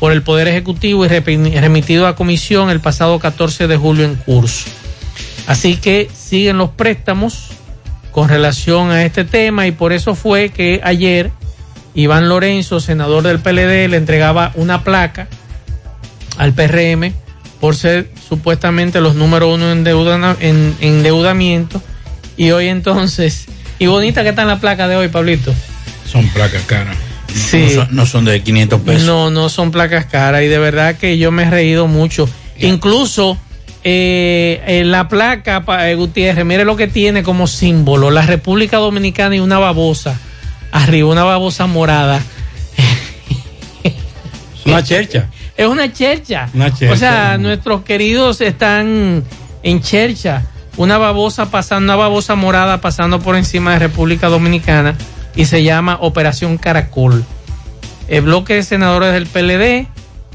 por 0.00 0.12
el 0.12 0.22
Poder 0.22 0.48
Ejecutivo 0.48 1.04
y 1.04 1.08
remitido 1.08 2.06
a 2.06 2.16
comisión 2.16 2.70
el 2.70 2.80
pasado 2.80 3.18
14 3.18 3.66
de 3.66 3.76
julio 3.76 4.04
en 4.04 4.14
curso. 4.14 4.70
Así 5.46 5.76
que 5.76 6.08
siguen 6.14 6.58
los 6.58 6.70
préstamos 6.70 7.48
con 8.12 8.28
relación 8.28 8.90
a 8.90 9.04
este 9.04 9.24
tema 9.24 9.66
y 9.66 9.72
por 9.72 9.92
eso 9.92 10.14
fue 10.14 10.50
que 10.50 10.80
ayer 10.84 11.30
Iván 11.94 12.28
Lorenzo, 12.28 12.80
senador 12.80 13.22
del 13.22 13.40
PLD, 13.40 13.88
le 13.88 13.96
entregaba 13.96 14.52
una 14.54 14.84
placa 14.84 15.28
al 16.36 16.52
PRM 16.52 17.12
por 17.60 17.74
ser 17.74 18.10
supuestamente 18.28 19.00
los 19.00 19.14
número 19.14 19.52
uno 19.52 19.72
en, 19.72 19.84
deuda- 19.84 20.36
en- 20.40 20.74
en 20.80 20.96
endeudamiento 20.96 21.80
y 22.36 22.50
hoy 22.50 22.68
entonces 22.68 23.46
y 23.78 23.86
bonita 23.86 24.22
que 24.22 24.30
está 24.30 24.42
en 24.42 24.48
la 24.48 24.58
placa 24.60 24.86
de 24.88 24.96
hoy 24.96 25.08
Pablito 25.08 25.54
Son 26.10 26.26
placas 26.28 26.62
caras. 26.64 26.96
No, 26.96 27.34
Sí. 27.34 27.58
no 27.58 27.70
son, 27.84 27.88
no 27.96 28.06
son 28.06 28.24
de 28.24 28.42
500 28.42 28.80
pesos. 28.80 29.02
no 29.04 29.30
no 29.30 29.48
son 29.48 29.70
placas 29.70 30.06
caras 30.06 30.42
y 30.42 30.46
de 30.46 30.58
verdad 30.58 30.96
que 30.96 31.18
yo 31.18 31.30
me 31.30 31.42
he 31.44 31.50
reído 31.50 31.86
mucho 31.86 32.28
incluso 32.58 33.36
eh, 33.84 34.62
eh, 34.66 34.82
la 34.84 35.08
placa 35.08 35.62
eh, 35.88 35.94
Gutiérrez 35.94 36.44
mire 36.44 36.64
lo 36.64 36.76
que 36.76 36.88
tiene 36.88 37.22
como 37.22 37.46
símbolo 37.46 38.10
la 38.10 38.22
República 38.22 38.78
Dominicana 38.78 39.36
y 39.36 39.40
una 39.40 39.58
babosa 39.58 40.18
arriba 40.72 41.08
una 41.10 41.24
babosa 41.24 41.66
morada 41.66 42.20
Una 44.64 44.82
chercha. 44.82 45.28
Es 45.58 45.66
una 45.66 45.92
chercha. 45.92 46.48
Una 46.54 46.72
chercha. 46.72 46.94
O 46.94 46.96
sea, 46.96 47.36
nuestros 47.36 47.82
queridos 47.82 48.40
están 48.40 49.22
en 49.62 49.80
chercha. 49.82 50.46
Una 50.78 50.96
babosa 50.96 51.50
pasando, 51.50 51.92
una 51.92 51.96
babosa 51.96 52.34
morada 52.36 52.80
pasando 52.80 53.18
por 53.20 53.34
encima 53.36 53.72
de 53.72 53.80
República 53.80 54.28
Dominicana 54.28 54.94
y 55.34 55.44
se 55.46 55.62
llama 55.64 55.98
Operación 56.00 56.56
Caracol. 56.56 57.24
El 58.06 58.22
bloque 58.22 58.54
de 58.54 58.62
senadores 58.62 59.12
del 59.12 59.26
PLD 59.26 59.88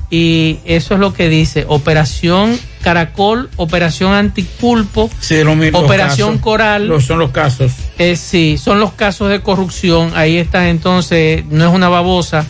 y 0.10 0.60
eso 0.66 0.94
es 0.96 1.00
lo 1.00 1.14
que 1.14 1.30
dice 1.30 1.66
Operación 1.70 2.60
Caracol, 2.84 3.50
Operación 3.56 4.12
Antipulpo, 4.14 5.10
Sí, 5.22 5.42
lo 5.44 5.56
mismo, 5.56 5.80
los 5.80 5.90
Operación 5.90 6.32
casos. 6.32 6.42
Coral. 6.44 6.88
Los- 6.88 7.06
son 7.06 7.18
los 7.20 7.32
casos. 7.32 7.72
Eh, 7.98 8.16
sí, 8.18 8.58
son 8.62 8.80
los 8.82 8.92
casos 8.92 9.30
de 9.30 9.42
corrupción. 9.42 10.12
Ahí 10.16 10.38
está 10.38 10.68
entonces, 10.70 11.46
no 11.50 11.66
es 11.70 11.74
una 11.74 11.88
babosa, 11.90 12.46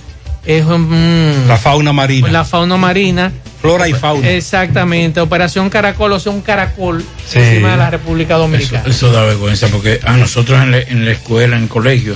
es 0.45 0.65
un... 0.65 1.45
La 1.47 1.57
fauna 1.57 1.93
marina. 1.93 2.29
La 2.29 2.43
fauna 2.45 2.77
marina. 2.77 3.31
Flora 3.61 3.87
y 3.87 3.93
fauna. 3.93 4.29
Exactamente, 4.29 5.21
Operación 5.21 5.69
Caracol, 5.69 6.11
o 6.11 6.19
sea, 6.19 6.31
un 6.33 6.41
caracol 6.41 7.03
Sí. 7.25 7.39
encima 7.39 7.71
de 7.71 7.77
la 7.77 7.89
República 7.89 8.35
Dominicana. 8.35 8.83
Eso 8.89 9.11
da 9.11 9.23
vergüenza 9.23 9.67
porque 9.69 10.01
a 10.05 10.17
nosotros 10.17 10.61
en 10.61 10.71
la, 10.71 10.79
en 10.79 11.05
la 11.05 11.11
escuela, 11.13 11.55
en 11.55 11.63
el 11.63 11.69
colegio, 11.69 12.15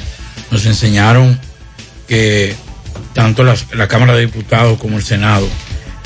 nos 0.51 0.65
enseñaron 0.65 1.39
que 2.07 2.53
tanto 3.13 3.43
las- 3.45 3.65
la 3.73 3.87
Cámara 3.87 4.13
de 4.13 4.21
Diputados 4.25 4.77
como 4.77 4.97
el 4.97 5.03
Senado 5.03 5.47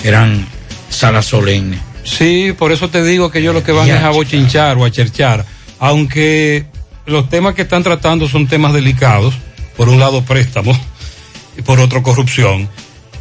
eran 0.04 0.46
salas 0.90 1.26
solemnes. 1.26 1.80
Sí, 2.04 2.54
por 2.58 2.72
eso 2.72 2.90
te 2.90 3.04
digo 3.04 3.32
que 3.32 3.40
ellos 3.40 3.54
lo 3.56 3.64
que 3.64 3.72
van 3.72 3.90
es 3.90 4.02
a 4.04 4.10
bochinchar 4.10 4.78
o 4.78 4.86
a 4.86 4.92
cherchar. 4.92 5.46
Aunque 5.80 6.66
los 7.08 7.30
temas 7.30 7.56
que 7.56 7.64
están 7.64 7.82
tratando 7.84 8.28
son 8.28 8.46
temas 8.48 8.74
delicados. 8.74 9.34
Por 9.76 9.90
un 9.90 10.00
lado, 10.00 10.24
préstamos 10.24 10.78
por 11.66 11.80
otro, 11.80 12.02
corrupción. 12.04 12.70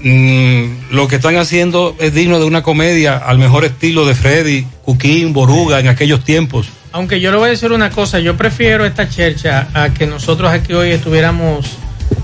Mm, 0.03 0.93
lo 0.93 1.09
que 1.09 1.16
están 1.16 1.37
haciendo 1.37 1.95
es 1.99 2.14
digno 2.14 2.38
de 2.38 2.47
una 2.47 2.62
comedia 2.62 3.19
al 3.19 3.38
mejor 3.38 3.64
estilo 3.64 4.07
de 4.07 4.14
Freddy, 4.14 4.66
Cuquín, 4.83 5.33
Boruga 5.35 5.79
en 5.79 5.88
aquellos 5.88 6.25
tiempos. 6.25 6.69
Aunque 6.93 7.21
yo 7.21 7.31
le 7.31 7.37
voy 7.37 7.49
a 7.49 7.51
decir 7.51 7.71
una 7.73 7.90
cosa, 7.90 8.19
yo 8.19 8.37
prefiero 8.37 8.85
esta 8.87 9.09
chercha 9.09 9.69
a 9.75 9.90
que 9.93 10.07
nosotros 10.07 10.51
aquí 10.51 10.73
hoy 10.73 10.90
estuviéramos 10.90 11.66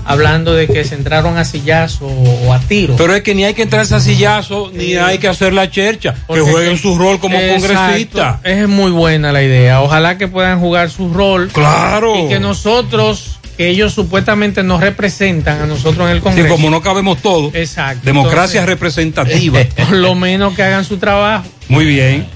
hablando 0.05 0.53
de 0.53 0.67
que 0.67 0.83
se 0.83 0.95
entraron 0.95 1.37
a 1.37 1.45
sillazo 1.45 2.07
o 2.07 2.51
a 2.53 2.59
tiro. 2.59 2.95
Pero 2.97 3.13
es 3.13 3.21
que 3.23 3.35
ni 3.35 3.43
hay 3.45 3.53
que 3.53 3.61
entrarse 3.63 3.93
a 3.95 3.99
sillazo, 3.99 4.71
ni 4.73 4.95
hay 4.95 5.17
que 5.19 5.27
hacer 5.27 5.53
la 5.53 5.69
chercha, 5.69 6.15
que 6.33 6.39
jueguen 6.41 6.73
que- 6.73 6.81
su 6.81 6.97
rol 6.97 7.19
como 7.19 7.37
Exacto. 7.37 7.67
congresista. 7.75 8.39
Es 8.43 8.67
muy 8.67 8.91
buena 8.91 9.31
la 9.31 9.43
idea. 9.43 9.81
Ojalá 9.81 10.17
que 10.17 10.27
puedan 10.27 10.59
jugar 10.59 10.89
su 10.89 11.13
rol. 11.13 11.49
Claro. 11.53 12.25
Y 12.25 12.27
que 12.29 12.39
nosotros, 12.39 13.36
ellos 13.57 13.93
supuestamente 13.93 14.61
nos 14.63 14.81
representan 14.81 15.61
a 15.61 15.65
nosotros 15.65 16.05
en 16.09 16.15
el 16.15 16.17
Sí, 16.19 16.23
Congreso. 16.23 16.49
como 16.55 16.69
no 16.69 16.81
cabemos 16.81 17.19
todos. 17.21 17.53
Exacto. 17.55 18.01
Democracia 18.05 18.59
Entonces, 18.61 18.65
representativa. 18.69 19.59
Por 19.75 19.91
lo 19.97 20.15
menos 20.15 20.53
que 20.55 20.63
hagan 20.63 20.83
su 20.85 20.97
trabajo. 20.97 21.45
Muy 21.67 21.85
bien. 21.85 22.27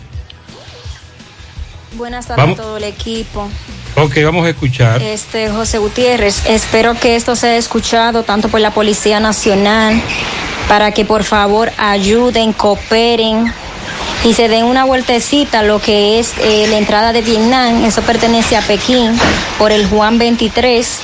Buenas 1.93 2.25
tardes 2.27 2.43
Vamos. 2.43 2.59
a 2.59 2.61
todo 2.63 2.77
el 2.77 2.85
equipo. 2.85 3.47
Ok, 3.95 4.15
vamos 4.23 4.45
a 4.45 4.49
escuchar. 4.49 5.01
Este 5.01 5.49
José 5.49 5.77
Gutiérrez, 5.77 6.45
espero 6.47 6.95
que 6.99 7.15
esto 7.17 7.35
sea 7.35 7.57
escuchado 7.57 8.23
tanto 8.23 8.47
por 8.47 8.61
la 8.61 8.71
Policía 8.71 9.19
Nacional 9.19 10.01
para 10.69 10.91
que 10.91 11.03
por 11.03 11.23
favor 11.25 11.69
ayuden, 11.77 12.53
cooperen 12.53 13.51
y 14.23 14.33
se 14.33 14.47
den 14.47 14.65
una 14.65 14.85
vueltecita 14.85 15.63
lo 15.63 15.79
que 15.79 16.19
es 16.19 16.33
eh, 16.39 16.67
la 16.69 16.77
entrada 16.77 17.13
de 17.13 17.21
Vietnam, 17.21 17.83
eso 17.85 18.01
pertenece 18.01 18.55
a 18.55 18.61
Pekín, 18.61 19.17
por 19.57 19.71
el 19.71 19.87
Juan 19.87 20.17
23, 20.17 20.99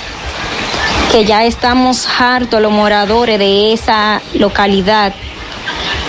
que 1.11 1.25
ya 1.25 1.43
estamos 1.45 2.07
hartos 2.19 2.61
los 2.61 2.71
moradores 2.71 3.39
de 3.39 3.73
esa 3.73 4.21
localidad 4.33 5.13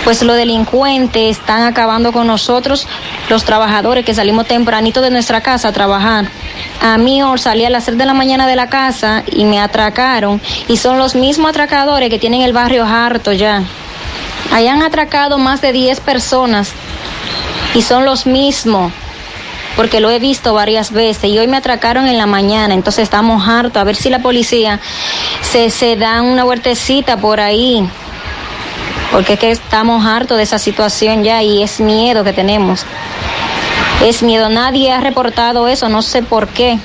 pues 0.05 0.23
los 0.23 0.37
delincuentes 0.37 1.39
están 1.39 1.65
acabando 1.65 2.13
con 2.13 2.27
nosotros, 2.27 2.87
los 3.29 3.45
trabajadores 3.45 4.05
que 4.05 4.15
salimos 4.15 4.47
tempranito 4.47 5.01
de 5.01 5.11
nuestra 5.11 5.43
casa 5.43 5.69
a 5.69 5.73
trabajar. 5.73 6.31
A 6.81 6.97
mí 6.97 7.21
salí 7.37 7.65
a 7.65 7.71
las 7.71 7.85
3 7.85 7.99
de 7.99 8.07
la 8.07 8.15
mañana 8.15 8.47
de 8.47 8.57
la 8.57 8.69
casa 8.69 9.23
y 9.27 9.45
me 9.45 9.61
atracaron 9.61 10.41
y 10.67 10.77
son 10.77 10.99
los 10.99 11.15
mismos 11.15 11.51
atracadores 11.51 12.09
que 12.09 12.19
tienen 12.19 12.43
el 12.43 12.53
barrio 12.53 12.87
harto 12.87 13.33
ya. 13.33 13.65
Hayan 14.53 14.83
atracado 14.83 15.39
más 15.39 15.61
de 15.61 15.73
10 15.73 16.01
personas 16.01 16.73
y 17.75 17.83
son 17.83 18.05
los 18.05 18.27
mismos 18.27 18.93
porque 19.77 20.01
lo 20.01 20.11
he 20.11 20.19
visto 20.19 20.55
varias 20.55 20.91
veces 20.91 21.31
y 21.31 21.39
hoy 21.39 21.47
me 21.47 21.57
atracaron 21.59 22.09
en 22.09 22.19
la 22.19 22.27
mañana, 22.27 22.75
entonces 22.75 23.05
estamos 23.05 23.47
hartos 23.47 23.81
a 23.81 23.85
ver 23.85 23.95
si 23.95 24.11
la 24.11 24.19
policía 24.19 24.81
se, 25.43 25.71
se 25.71 25.95
da 25.95 26.23
una 26.23 26.45
huertecita 26.45 27.17
por 27.19 27.39
ahí 27.41 27.89
porque 29.13 29.35
es 29.35 29.39
que 29.39 29.51
estamos 29.53 30.05
hartos 30.05 30.37
de 30.37 30.43
esa 30.43 30.59
situación 30.59 31.23
ya 31.23 31.43
y 31.43 31.63
es 31.63 31.81
miedo 31.81 32.25
que 32.25 32.33
tenemos. 32.35 32.85
Es 34.05 34.23
miedo, 34.23 34.49
nadie 34.51 34.93
ha 34.93 35.01
reportado 35.01 35.67
eso, 35.69 35.89
no 35.89 36.03
sé 36.03 36.23
por 36.23 36.49
qué, 36.49 36.79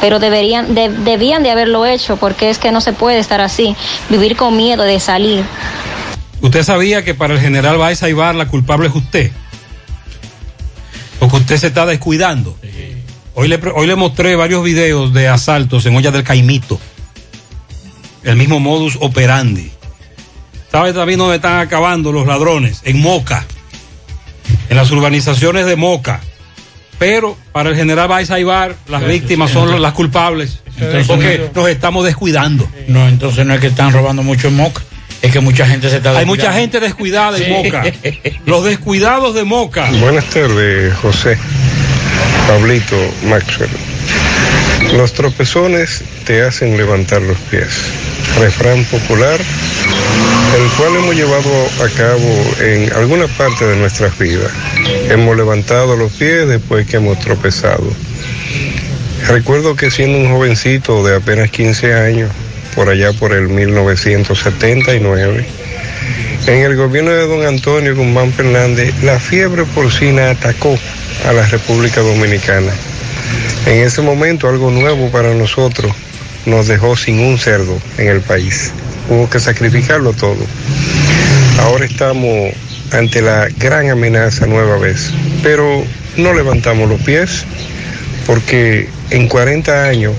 pero 0.00 0.18
deberían, 0.18 0.74
de- 0.74 0.88
debían 0.88 1.42
de 1.44 1.50
haberlo 1.52 1.86
hecho, 1.86 2.16
porque 2.16 2.50
es 2.50 2.58
que 2.58 2.72
no 2.72 2.80
se 2.80 2.92
puede 2.92 3.18
estar 3.18 3.40
así, 3.40 3.76
vivir 4.08 4.36
con 4.36 4.56
miedo 4.56 4.82
de 4.82 4.98
salir. 4.98 5.44
¿Usted 6.40 6.62
sabía 6.62 7.04
que 7.04 7.14
para 7.14 7.34
el 7.34 7.40
general 7.40 7.78
Baez 7.78 8.02
Aibar 8.02 8.34
la 8.34 8.48
culpable 8.48 8.88
es 8.88 8.94
usted? 8.94 9.30
Porque 11.18 11.36
usted 11.36 11.56
se 11.58 11.66
está 11.68 11.84
descuidando. 11.84 12.56
Hoy 13.34 13.48
le, 13.48 13.60
hoy 13.74 13.86
le 13.86 13.94
mostré 13.94 14.36
varios 14.36 14.64
videos 14.64 15.12
de 15.12 15.28
asaltos 15.28 15.84
en 15.86 15.96
Olla 15.96 16.10
del 16.10 16.24
Caimito. 16.24 16.80
El 18.22 18.36
mismo 18.36 18.58
modus 18.58 18.96
operandi. 19.00 19.70
¿Sabe 20.70 20.92
también 20.92 21.18
dónde 21.18 21.36
están 21.36 21.58
acabando 21.58 22.12
los 22.12 22.26
ladrones? 22.26 22.80
En 22.84 23.00
Moca. 23.00 23.44
En 24.68 24.76
las 24.76 24.90
urbanizaciones 24.90 25.66
de 25.66 25.76
Moca. 25.76 26.20
Pero 26.98 27.36
para 27.52 27.70
el 27.70 27.76
general 27.76 28.08
Baez 28.08 28.30
Aibar, 28.30 28.76
las 28.88 29.06
víctimas 29.06 29.50
son 29.50 29.80
las 29.80 29.92
culpables. 29.94 30.60
Entonces, 30.76 31.06
porque 31.06 31.50
nos 31.54 31.68
estamos 31.68 32.04
descuidando. 32.04 32.68
No, 32.88 33.08
entonces 33.08 33.44
no 33.44 33.54
es 33.54 33.60
que 33.60 33.68
están 33.68 33.92
robando 33.92 34.22
mucho 34.22 34.48
en 34.48 34.56
Moca, 34.56 34.82
es 35.22 35.32
que 35.32 35.40
mucha 35.40 35.66
gente 35.66 35.90
se 35.90 35.98
está 35.98 36.16
Hay 36.16 36.26
mucha 36.26 36.52
gente 36.52 36.80
descuidada 36.80 37.36
en 37.36 37.44
Sí. 37.44 37.50
Moca. 37.50 37.82
Los 38.46 38.64
descuidados 38.64 39.34
de 39.34 39.44
Moca. 39.44 39.90
Buenas 40.00 40.24
tardes, 40.26 40.94
José. 40.94 41.36
Pablito 42.48 42.96
Maxwell. 43.24 43.70
Los 44.94 45.12
tropezones 45.12 46.02
te 46.24 46.42
hacen 46.42 46.76
levantar 46.76 47.22
los 47.22 47.38
pies. 47.50 47.68
Refrán 48.40 48.84
popular, 48.84 49.38
el 49.38 50.68
cual 50.76 50.96
hemos 50.96 51.14
llevado 51.14 51.50
a 51.84 51.88
cabo 51.96 52.54
en 52.60 52.92
alguna 52.94 53.26
parte 53.28 53.66
de 53.66 53.76
nuestras 53.76 54.18
vidas. 54.18 54.50
Hemos 55.08 55.36
levantado 55.36 55.96
los 55.96 56.12
pies 56.12 56.48
después 56.48 56.86
que 56.86 56.96
hemos 56.96 57.18
tropezado. 57.20 57.84
Recuerdo 59.28 59.76
que 59.76 59.90
siendo 59.90 60.18
un 60.18 60.30
jovencito 60.30 61.04
de 61.04 61.16
apenas 61.16 61.50
15 61.50 61.94
años, 61.94 62.30
por 62.74 62.88
allá 62.88 63.12
por 63.12 63.32
el 63.32 63.48
1979, 63.48 65.46
en 66.46 66.58
el 66.62 66.76
gobierno 66.76 67.10
de 67.10 67.26
don 67.26 67.46
Antonio 67.46 67.94
Guzmán 67.94 68.32
Fernández, 68.32 68.94
la 69.02 69.18
fiebre 69.20 69.64
porcina 69.64 70.30
atacó 70.30 70.78
a 71.28 71.32
la 71.32 71.46
República 71.46 72.00
Dominicana. 72.00 72.72
En 73.66 73.82
ese 73.82 74.02
momento, 74.02 74.48
algo 74.48 74.70
nuevo 74.70 75.10
para 75.10 75.34
nosotros 75.34 75.92
nos 76.46 76.66
dejó 76.66 76.96
sin 76.96 77.20
un 77.20 77.38
cerdo 77.38 77.78
en 77.98 78.08
el 78.08 78.20
país. 78.20 78.72
Hubo 79.08 79.28
que 79.28 79.38
sacrificarlo 79.38 80.12
todo. 80.12 80.44
Ahora 81.58 81.84
estamos 81.84 82.52
ante 82.92 83.22
la 83.22 83.48
gran 83.58 83.90
amenaza 83.90 84.46
nueva 84.46 84.78
vez, 84.78 85.10
pero 85.42 85.84
no 86.16 86.32
levantamos 86.32 86.88
los 86.88 87.00
pies 87.02 87.44
porque 88.26 88.88
en 89.10 89.28
40 89.28 89.84
años, 89.84 90.14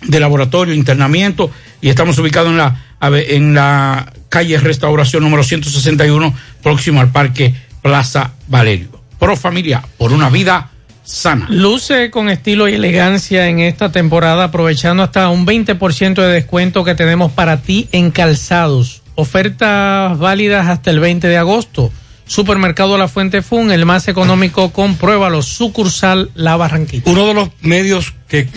de 0.02 0.20
laboratorio, 0.20 0.74
internamiento 0.74 1.52
y 1.82 1.90
estamos 1.90 2.18
ubicados 2.18 2.52
en 2.52 2.58
la, 2.58 2.78
en 3.02 3.54
la 3.54 4.14
calle 4.30 4.60
Restauración 4.60 5.24
número 5.24 5.44
161, 5.44 6.34
próximo 6.62 7.02
al 7.02 7.12
Parque 7.12 7.54
Plaza 7.82 8.34
Valerio. 8.48 8.90
Pro 9.20 9.38
Familia, 9.38 9.84
por 9.98 10.12
una 10.12 10.30
vida 10.30 10.72
sana. 11.06 11.48
Luce 11.50 12.12
con 12.12 12.30
estilo 12.30 12.68
y 12.68 12.74
elegancia 12.74 13.48
en 13.48 13.60
esta 13.60 13.92
temporada, 13.92 14.46
aprovechando 14.46 15.04
hasta 15.04 15.30
un 15.30 15.46
20% 15.46 16.16
de 16.16 16.28
descuento 16.28 16.84
que 16.84 16.96
tenemos 16.96 17.32
para 17.32 17.62
ti 17.62 17.88
en 17.92 18.12
calzados. 18.12 19.02
Ofertas 19.16 20.18
válidas 20.18 20.68
hasta 20.68 20.92
el 20.92 21.00
20 21.00 21.28
de 21.28 21.38
agosto. 21.38 21.92
Supermercado 22.28 22.98
La 22.98 23.08
Fuente 23.08 23.42
Fun, 23.42 23.72
el 23.72 23.86
más 23.86 24.08
económico, 24.08 24.74
compruébalo. 24.74 25.42
Sucursal 25.42 26.32
La 26.34 26.58
Barranquita. 26.58 27.10
Uno 27.10 27.28
de 27.28 27.34
los 27.36 27.50
medios 27.62 28.14
que 28.28 28.50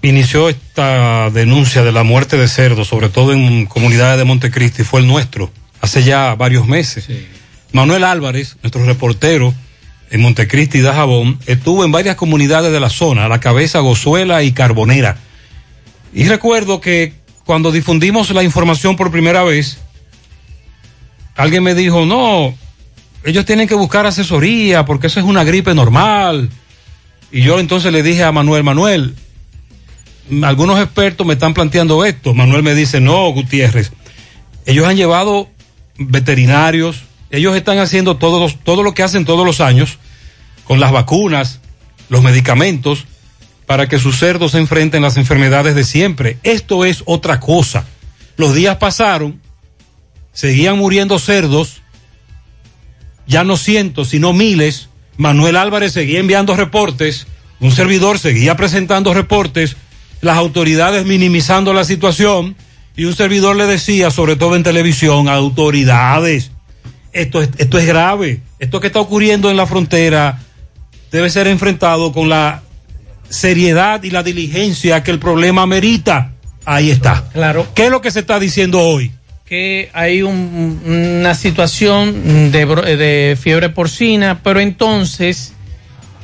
inició 0.00 0.48
esta 0.48 1.30
denuncia 1.30 1.82
de 1.82 1.92
la 1.92 2.02
muerte 2.02 2.36
de 2.36 2.48
cerdos, 2.48 2.88
sobre 2.88 3.10
todo 3.10 3.32
en 3.32 3.66
comunidades 3.66 4.18
de 4.18 4.24
Montecristi, 4.24 4.82
fue 4.82 5.00
el 5.00 5.06
nuestro, 5.06 5.50
hace 5.80 6.02
ya 6.02 6.34
varios 6.34 6.66
meses. 6.66 7.06
Manuel 7.72 8.04
Álvarez, 8.04 8.56
nuestro 8.62 8.84
reportero 8.84 9.54
en 10.12 10.20
Montecristi 10.20 10.78
y 10.78 10.82
Dajabón, 10.82 11.38
estuvo 11.46 11.86
en 11.86 11.90
varias 11.90 12.16
comunidades 12.16 12.70
de 12.70 12.78
la 12.80 12.90
zona, 12.90 13.28
la 13.28 13.40
cabeza 13.40 13.78
Gozuela 13.78 14.42
y 14.42 14.52
Carbonera. 14.52 15.16
Y 16.12 16.24
recuerdo 16.24 16.82
que 16.82 17.14
cuando 17.46 17.72
difundimos 17.72 18.28
la 18.30 18.42
información 18.42 18.94
por 18.94 19.10
primera 19.10 19.42
vez, 19.42 19.78
alguien 21.34 21.62
me 21.62 21.74
dijo, 21.74 22.04
no, 22.04 22.54
ellos 23.24 23.46
tienen 23.46 23.66
que 23.66 23.74
buscar 23.74 24.04
asesoría 24.04 24.84
porque 24.84 25.06
eso 25.06 25.18
es 25.18 25.24
una 25.24 25.44
gripe 25.44 25.74
normal. 25.74 26.50
Y 27.30 27.40
yo 27.40 27.58
entonces 27.58 27.90
le 27.90 28.02
dije 28.02 28.22
a 28.22 28.32
Manuel, 28.32 28.64
Manuel, 28.64 29.14
algunos 30.42 30.78
expertos 30.78 31.26
me 31.26 31.32
están 31.32 31.54
planteando 31.54 32.04
esto. 32.04 32.34
Manuel 32.34 32.62
me 32.62 32.74
dice, 32.74 33.00
no, 33.00 33.30
Gutiérrez, 33.30 33.92
ellos 34.66 34.86
han 34.86 34.96
llevado 34.96 35.48
veterinarios, 35.96 37.04
ellos 37.32 37.56
están 37.56 37.78
haciendo 37.78 38.18
todo, 38.18 38.48
todo 38.62 38.82
lo 38.82 38.94
que 38.94 39.02
hacen 39.02 39.24
todos 39.24 39.44
los 39.44 39.60
años 39.60 39.98
con 40.64 40.78
las 40.78 40.92
vacunas, 40.92 41.60
los 42.08 42.22
medicamentos, 42.22 43.06
para 43.66 43.88
que 43.88 43.98
sus 43.98 44.18
cerdos 44.18 44.52
se 44.52 44.58
enfrenten 44.58 45.02
las 45.02 45.16
enfermedades 45.16 45.74
de 45.74 45.84
siempre. 45.84 46.36
Esto 46.42 46.84
es 46.84 47.02
otra 47.06 47.40
cosa. 47.40 47.86
Los 48.36 48.54
días 48.54 48.76
pasaron, 48.76 49.40
seguían 50.32 50.76
muriendo 50.76 51.18
cerdos, 51.18 51.80
ya 53.26 53.44
no 53.44 53.56
cientos, 53.56 54.08
sino 54.08 54.34
miles. 54.34 54.90
Manuel 55.16 55.56
Álvarez 55.56 55.92
seguía 55.92 56.20
enviando 56.20 56.54
reportes, 56.54 57.26
un 57.60 57.72
servidor 57.72 58.18
seguía 58.18 58.56
presentando 58.56 59.14
reportes, 59.14 59.76
las 60.20 60.36
autoridades 60.36 61.06
minimizando 61.06 61.72
la 61.72 61.84
situación 61.84 62.56
y 62.94 63.04
un 63.04 63.14
servidor 63.14 63.56
le 63.56 63.66
decía, 63.66 64.10
sobre 64.10 64.36
todo 64.36 64.54
en 64.54 64.62
televisión, 64.62 65.28
autoridades, 65.28 66.51
esto 67.12 67.42
es, 67.42 67.50
esto 67.58 67.78
es 67.78 67.86
grave, 67.86 68.40
esto 68.58 68.80
que 68.80 68.86
está 68.88 69.00
ocurriendo 69.00 69.50
en 69.50 69.56
la 69.56 69.66
frontera 69.66 70.38
debe 71.10 71.28
ser 71.30 71.46
enfrentado 71.46 72.12
con 72.12 72.28
la 72.28 72.62
seriedad 73.28 74.02
y 74.02 74.10
la 74.10 74.22
diligencia 74.22 75.02
que 75.02 75.10
el 75.10 75.18
problema 75.18 75.66
merita. 75.66 76.32
Ahí 76.64 76.90
está. 76.90 77.24
Claro. 77.32 77.66
¿Qué 77.74 77.86
es 77.86 77.90
lo 77.90 78.00
que 78.00 78.10
se 78.10 78.20
está 78.20 78.38
diciendo 78.38 78.80
hoy? 78.80 79.10
Que 79.46 79.90
hay 79.92 80.22
un- 80.22 80.80
una 81.20 81.34
situación 81.34 82.50
de, 82.52 82.64
de 82.96 83.36
fiebre 83.40 83.68
porcina, 83.68 84.40
pero 84.42 84.60
entonces 84.60 85.52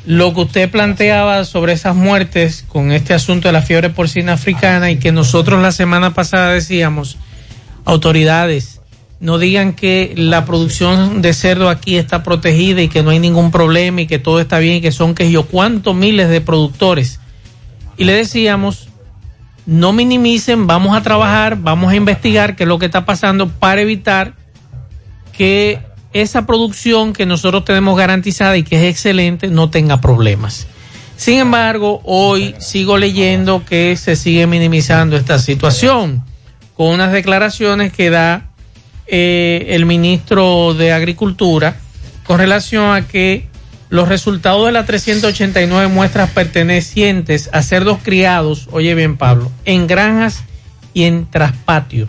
lo 0.06 0.32
que 0.32 0.40
usted 0.40 0.70
planteaba 0.70 1.44
sobre 1.44 1.74
esas 1.74 1.94
muertes 1.94 2.64
con 2.68 2.92
este 2.92 3.12
asunto 3.12 3.48
de 3.48 3.52
la 3.52 3.60
fiebre 3.62 3.90
porcina 3.90 4.34
africana 4.34 4.90
y 4.90 4.96
que 4.98 5.12
nosotros 5.12 5.60
la 5.60 5.72
semana 5.72 6.14
pasada 6.14 6.52
decíamos, 6.54 7.18
autoridades, 7.84 8.77
no 9.20 9.38
digan 9.38 9.72
que 9.72 10.14
la 10.16 10.44
producción 10.44 11.22
de 11.22 11.34
cerdo 11.34 11.68
aquí 11.68 11.96
está 11.96 12.22
protegida 12.22 12.82
y 12.82 12.88
que 12.88 13.02
no 13.02 13.10
hay 13.10 13.18
ningún 13.18 13.50
problema 13.50 14.02
y 14.02 14.06
que 14.06 14.18
todo 14.18 14.40
está 14.40 14.58
bien 14.58 14.76
y 14.76 14.80
que 14.80 14.92
son 14.92 15.14
que 15.14 15.30
yo 15.30 15.44
cuántos 15.44 15.94
miles 15.94 16.28
de 16.28 16.40
productores. 16.40 17.20
Y 17.96 18.04
le 18.04 18.12
decíamos, 18.12 18.88
no 19.66 19.92
minimicen, 19.92 20.66
vamos 20.66 20.96
a 20.96 21.02
trabajar, 21.02 21.58
vamos 21.60 21.92
a 21.92 21.96
investigar 21.96 22.54
qué 22.54 22.62
es 22.62 22.68
lo 22.68 22.78
que 22.78 22.86
está 22.86 23.04
pasando 23.04 23.48
para 23.48 23.80
evitar 23.80 24.34
que 25.32 25.80
esa 26.12 26.46
producción 26.46 27.12
que 27.12 27.26
nosotros 27.26 27.64
tenemos 27.64 27.96
garantizada 27.98 28.56
y 28.56 28.62
que 28.62 28.76
es 28.76 28.90
excelente 28.90 29.48
no 29.48 29.68
tenga 29.68 30.00
problemas. 30.00 30.68
Sin 31.16 31.40
embargo, 31.40 32.00
hoy 32.04 32.54
sigo 32.60 32.96
leyendo 32.96 33.64
que 33.64 33.96
se 33.96 34.14
sigue 34.14 34.46
minimizando 34.46 35.16
esta 35.16 35.40
situación 35.40 36.22
con 36.74 36.94
unas 36.94 37.10
declaraciones 37.10 37.92
que 37.92 38.08
da 38.08 38.47
eh, 39.08 39.66
el 39.70 39.86
ministro 39.86 40.74
de 40.74 40.92
Agricultura 40.92 41.76
con 42.24 42.38
relación 42.38 42.94
a 42.94 43.08
que 43.08 43.48
los 43.88 44.08
resultados 44.08 44.66
de 44.66 44.72
las 44.72 44.86
389 44.86 45.88
muestras 45.88 46.30
pertenecientes 46.30 47.48
a 47.52 47.62
cerdos 47.62 47.98
criados, 48.02 48.68
oye 48.70 48.94
bien 48.94 49.16
Pablo, 49.16 49.50
en 49.64 49.86
granjas 49.86 50.44
y 50.92 51.04
en 51.04 51.24
traspatio. 51.24 52.08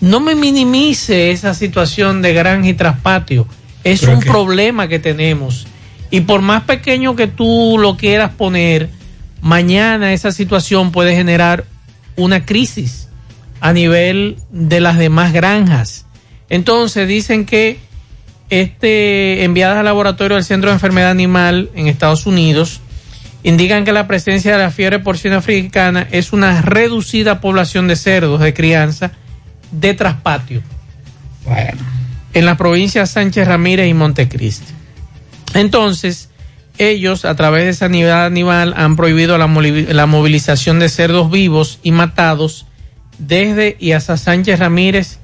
No 0.00 0.20
me 0.20 0.34
minimice 0.34 1.30
esa 1.30 1.52
situación 1.52 2.22
de 2.22 2.32
granja 2.32 2.68
y 2.68 2.74
traspatio. 2.74 3.46
Es 3.84 4.00
¿Pero 4.00 4.12
un 4.14 4.20
problema 4.20 4.88
que 4.88 4.98
tenemos. 4.98 5.66
Y 6.10 6.20
por 6.20 6.40
más 6.40 6.62
pequeño 6.62 7.16
que 7.16 7.26
tú 7.26 7.76
lo 7.78 7.96
quieras 7.96 8.30
poner, 8.32 8.88
mañana 9.42 10.12
esa 10.14 10.32
situación 10.32 10.90
puede 10.90 11.14
generar 11.14 11.64
una 12.16 12.46
crisis 12.46 13.07
a 13.60 13.72
nivel 13.72 14.36
de 14.50 14.80
las 14.80 14.98
demás 14.98 15.32
granjas. 15.32 16.06
Entonces 16.48 17.08
dicen 17.08 17.44
que 17.44 17.78
este 18.50 19.44
enviadas 19.44 19.78
al 19.78 19.84
laboratorio 19.84 20.36
del 20.36 20.44
Centro 20.44 20.70
de 20.70 20.74
Enfermedad 20.74 21.10
Animal 21.10 21.70
en 21.74 21.88
Estados 21.88 22.26
Unidos 22.26 22.80
indican 23.42 23.84
que 23.84 23.92
la 23.92 24.06
presencia 24.06 24.52
de 24.52 24.58
la 24.58 24.70
fiebre 24.70 24.98
porcina 24.98 25.36
africana 25.38 26.06
es 26.10 26.32
una 26.32 26.62
reducida 26.62 27.40
población 27.40 27.88
de 27.88 27.96
cerdos 27.96 28.40
de 28.40 28.54
crianza 28.54 29.12
de 29.70 29.94
traspatio 29.94 30.62
en 32.34 32.44
las 32.44 32.56
provincias 32.56 33.10
Sánchez 33.10 33.46
Ramírez 33.46 33.88
y 33.88 33.94
Montecristi. 33.94 34.72
Entonces, 35.54 36.30
ellos 36.76 37.24
a 37.24 37.34
través 37.34 37.64
de 37.64 37.74
sanidad 37.74 38.26
animal 38.26 38.74
han 38.76 38.96
prohibido 38.96 39.38
la 39.38 40.06
movilización 40.06 40.78
de 40.78 40.88
cerdos 40.88 41.30
vivos 41.30 41.80
y 41.82 41.92
matados 41.92 42.67
desde 43.18 43.76
y 43.78 43.92
hasta 43.92 44.16
Sánchez 44.16 44.58
Ramírez 44.58 45.18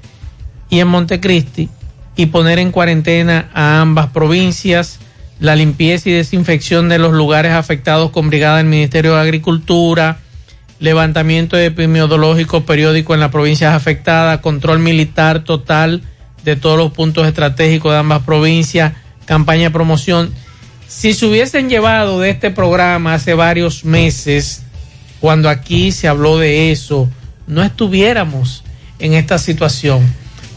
y 0.69 0.79
en 0.79 0.87
Montecristi 0.87 1.69
y 2.15 2.27
poner 2.27 2.59
en 2.59 2.71
cuarentena 2.71 3.49
a 3.53 3.81
ambas 3.81 4.07
provincias, 4.07 4.99
la 5.39 5.55
limpieza 5.55 6.09
y 6.09 6.13
desinfección 6.13 6.87
de 6.87 6.99
los 6.99 7.13
lugares 7.13 7.51
afectados 7.51 8.11
con 8.11 8.29
brigada 8.29 8.57
del 8.57 8.67
Ministerio 8.67 9.15
de 9.15 9.21
Agricultura, 9.21 10.19
levantamiento 10.79 11.57
epidemiológico 11.57 12.65
periódico 12.65 13.13
en 13.13 13.19
las 13.19 13.31
provincias 13.31 13.73
afectadas, 13.73 14.39
control 14.39 14.79
militar 14.79 15.43
total 15.43 16.03
de 16.43 16.55
todos 16.55 16.77
los 16.77 16.91
puntos 16.91 17.27
estratégicos 17.27 17.91
de 17.91 17.97
ambas 17.97 18.23
provincias, 18.23 18.93
campaña 19.25 19.63
de 19.63 19.71
promoción. 19.71 20.33
Si 20.87 21.13
se 21.13 21.25
hubiesen 21.25 21.69
llevado 21.69 22.19
de 22.19 22.29
este 22.29 22.51
programa 22.51 23.15
hace 23.15 23.33
varios 23.33 23.83
meses, 23.83 24.63
cuando 25.19 25.49
aquí 25.49 25.91
se 25.91 26.07
habló 26.07 26.37
de 26.37 26.71
eso, 26.71 27.09
no 27.47 27.63
estuviéramos 27.63 28.63
en 28.99 29.13
esta 29.13 29.37
situación. 29.37 30.01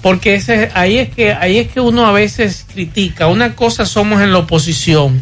Porque 0.03 0.37
ese, 0.37 0.71
ahí, 0.75 0.99
es 0.99 1.09
que, 1.09 1.33
ahí 1.33 1.59
es 1.59 1.69
que 1.69 1.81
uno 1.81 2.07
a 2.07 2.13
veces 2.13 2.67
critica. 2.73 3.27
Una 3.27 3.57
cosa 3.57 3.85
somos 3.85 4.23
en 4.23 4.33
la 4.33 4.39
oposición, 4.39 5.21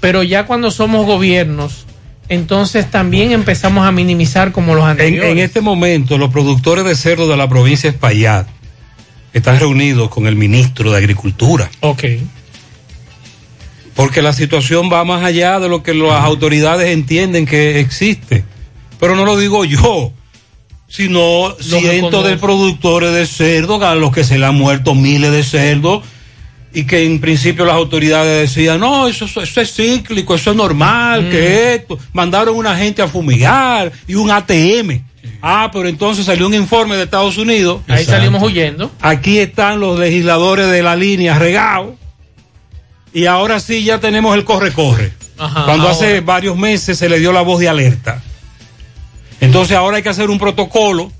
pero 0.00 0.22
ya 0.22 0.44
cuando 0.46 0.70
somos 0.70 1.06
gobiernos, 1.06 1.86
entonces 2.28 2.90
también 2.90 3.32
empezamos 3.32 3.86
a 3.86 3.92
minimizar 3.92 4.52
como 4.52 4.74
los 4.74 4.84
En, 4.84 4.90
anteriores. 4.90 5.32
en 5.32 5.38
este 5.38 5.60
momento, 5.62 6.18
los 6.18 6.30
productores 6.30 6.84
de 6.84 6.94
cerdo 6.94 7.26
de 7.26 7.38
la 7.38 7.48
provincia 7.48 7.90
de 7.90 7.96
Espaillat 7.96 8.46
están 9.32 9.58
reunidos 9.58 10.10
con 10.10 10.26
el 10.26 10.36
ministro 10.36 10.90
de 10.90 10.98
Agricultura. 10.98 11.70
Ok. 11.80 12.04
Porque 13.94 14.22
la 14.22 14.32
situación 14.32 14.90
va 14.92 15.04
más 15.04 15.24
allá 15.24 15.58
de 15.58 15.68
lo 15.68 15.82
que 15.82 15.94
las 15.94 16.22
autoridades 16.22 16.90
entienden 16.90 17.46
que 17.46 17.80
existe. 17.80 18.44
Pero 19.00 19.16
no 19.16 19.24
lo 19.24 19.36
digo 19.38 19.64
yo, 19.64 20.12
sino 20.88 21.54
cientos 21.60 22.26
de 22.26 22.36
productores 22.36 23.12
de 23.14 23.26
cerdo, 23.26 23.84
a 23.86 23.94
los 23.94 24.10
que 24.12 24.24
se 24.24 24.38
le 24.38 24.46
han 24.46 24.54
muerto 24.56 24.94
miles 24.94 25.30
de 25.30 25.44
cerdos, 25.44 26.02
y 26.72 26.84
que 26.84 27.04
en 27.04 27.20
principio 27.20 27.64
las 27.64 27.74
autoridades 27.76 28.50
decían, 28.50 28.80
no, 28.80 29.06
eso, 29.06 29.24
eso 29.26 29.60
es 29.60 29.74
cíclico, 29.74 30.34
eso 30.34 30.50
es 30.50 30.56
normal, 30.56 31.24
Mm. 31.26 31.30
que 31.30 31.74
esto. 31.74 31.98
Mandaron 32.12 32.56
una 32.56 32.76
gente 32.76 33.02
a 33.02 33.08
fumigar 33.08 33.92
y 34.06 34.14
un 34.14 34.30
ATM. 34.30 35.02
Ah, 35.42 35.70
pero 35.72 35.88
entonces 35.88 36.24
salió 36.26 36.46
un 36.46 36.54
informe 36.54 36.96
de 36.96 37.04
Estados 37.04 37.38
Unidos. 37.38 37.82
Ahí 37.86 38.04
salimos 38.04 38.42
huyendo. 38.42 38.90
Aquí 39.00 39.38
están 39.38 39.78
los 39.80 39.98
legisladores 39.98 40.70
de 40.70 40.82
la 40.82 40.96
línea 40.96 41.38
regados. 41.38 41.94
Y 43.12 43.26
ahora 43.26 43.60
sí 43.60 43.84
ya 43.84 43.98
tenemos 44.00 44.34
el 44.36 44.44
corre-corre. 44.44 45.12
Cuando 45.36 45.88
hace 45.88 46.20
varios 46.20 46.56
meses 46.56 46.98
se 46.98 47.08
le 47.08 47.18
dio 47.18 47.32
la 47.32 47.42
voz 47.42 47.60
de 47.60 47.68
alerta. 47.68 48.22
Entonces 49.40 49.76
ahora 49.76 49.98
hay 49.98 50.02
que 50.02 50.08
hacer 50.08 50.30
un 50.30 50.38
protocolo, 50.38 51.12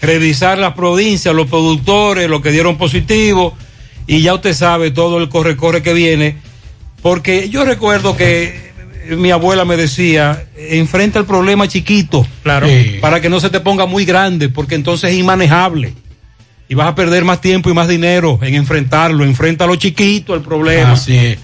revisar 0.00 0.58
las 0.58 0.74
provincias, 0.74 1.34
los 1.34 1.48
productores, 1.48 2.28
los 2.28 2.40
que 2.40 2.50
dieron 2.50 2.76
positivo, 2.78 3.56
y 4.06 4.22
ya 4.22 4.34
usted 4.34 4.54
sabe 4.54 4.90
todo 4.90 5.18
el 5.18 5.28
corre-corre 5.28 5.82
que 5.82 5.92
viene. 5.92 6.36
Porque 7.02 7.48
yo 7.48 7.64
recuerdo 7.64 8.16
que 8.16 8.72
eh, 9.08 9.16
mi 9.16 9.30
abuela 9.30 9.64
me 9.64 9.76
decía, 9.76 10.46
enfrenta 10.56 11.18
el 11.18 11.26
problema 11.26 11.68
chiquito, 11.68 12.26
claro, 12.42 12.66
para 13.00 13.20
que 13.20 13.28
no 13.28 13.40
se 13.40 13.50
te 13.50 13.60
ponga 13.60 13.86
muy 13.86 14.04
grande, 14.04 14.48
porque 14.48 14.74
entonces 14.74 15.10
es 15.12 15.16
inmanejable. 15.18 15.94
Y 16.70 16.74
vas 16.74 16.88
a 16.88 16.94
perder 16.94 17.24
más 17.24 17.40
tiempo 17.40 17.70
y 17.70 17.74
más 17.74 17.88
dinero 17.88 18.38
en 18.42 18.54
enfrentarlo. 18.54 19.24
Enfréntalo 19.24 19.76
chiquito 19.76 20.34
el 20.34 20.42
problema. 20.42 20.92
Así 20.92 21.16
es. 21.16 21.38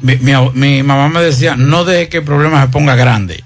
Mi, 0.00 0.16
mi- 0.18 0.50
mi 0.54 0.82
mamá 0.84 1.08
me 1.08 1.20
decía, 1.22 1.56
no 1.56 1.84
deje 1.84 2.08
que 2.08 2.18
el 2.18 2.24
problema 2.24 2.62
se 2.62 2.68
ponga 2.68 2.94
grande. 2.94 3.42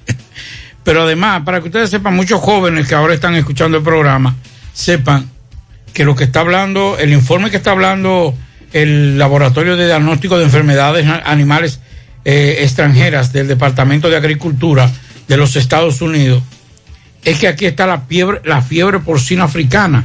Pero 0.84 1.02
además, 1.02 1.42
para 1.44 1.60
que 1.60 1.66
ustedes 1.66 1.90
sepan, 1.90 2.14
muchos 2.14 2.40
jóvenes 2.40 2.86
que 2.86 2.94
ahora 2.94 3.14
están 3.14 3.34
escuchando 3.34 3.78
el 3.78 3.82
programa, 3.82 4.36
sepan 4.72 5.30
que 5.92 6.04
lo 6.04 6.14
que 6.14 6.24
está 6.24 6.40
hablando, 6.40 6.96
el 6.98 7.12
informe 7.12 7.50
que 7.50 7.56
está 7.56 7.70
hablando 7.70 8.34
el 8.72 9.18
Laboratorio 9.18 9.76
de 9.76 9.86
Diagnóstico 9.86 10.36
de 10.36 10.44
Enfermedades 10.44 11.06
Animales 11.24 11.80
eh, 12.24 12.58
Extranjeras 12.60 13.32
del 13.32 13.46
Departamento 13.46 14.10
de 14.10 14.16
Agricultura 14.16 14.90
de 15.28 15.36
los 15.36 15.56
Estados 15.56 16.02
Unidos, 16.02 16.42
es 17.24 17.38
que 17.38 17.48
aquí 17.48 17.66
está 17.66 17.86
la 17.86 18.00
fiebre, 18.00 18.40
la 18.44 18.60
fiebre 18.60 18.98
porcina 18.98 19.44
africana. 19.44 20.02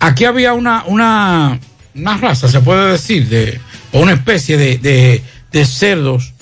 Aquí 0.00 0.24
había 0.24 0.54
una, 0.54 0.84
una, 0.86 1.58
una 1.94 2.16
raza, 2.16 2.48
se 2.48 2.60
puede 2.60 2.92
decir, 2.92 3.28
de, 3.28 3.60
o 3.92 4.00
una 4.00 4.12
especie 4.12 4.56
de, 4.56 4.78
de, 4.78 5.22
de 5.52 5.66
cerdos 5.66 6.32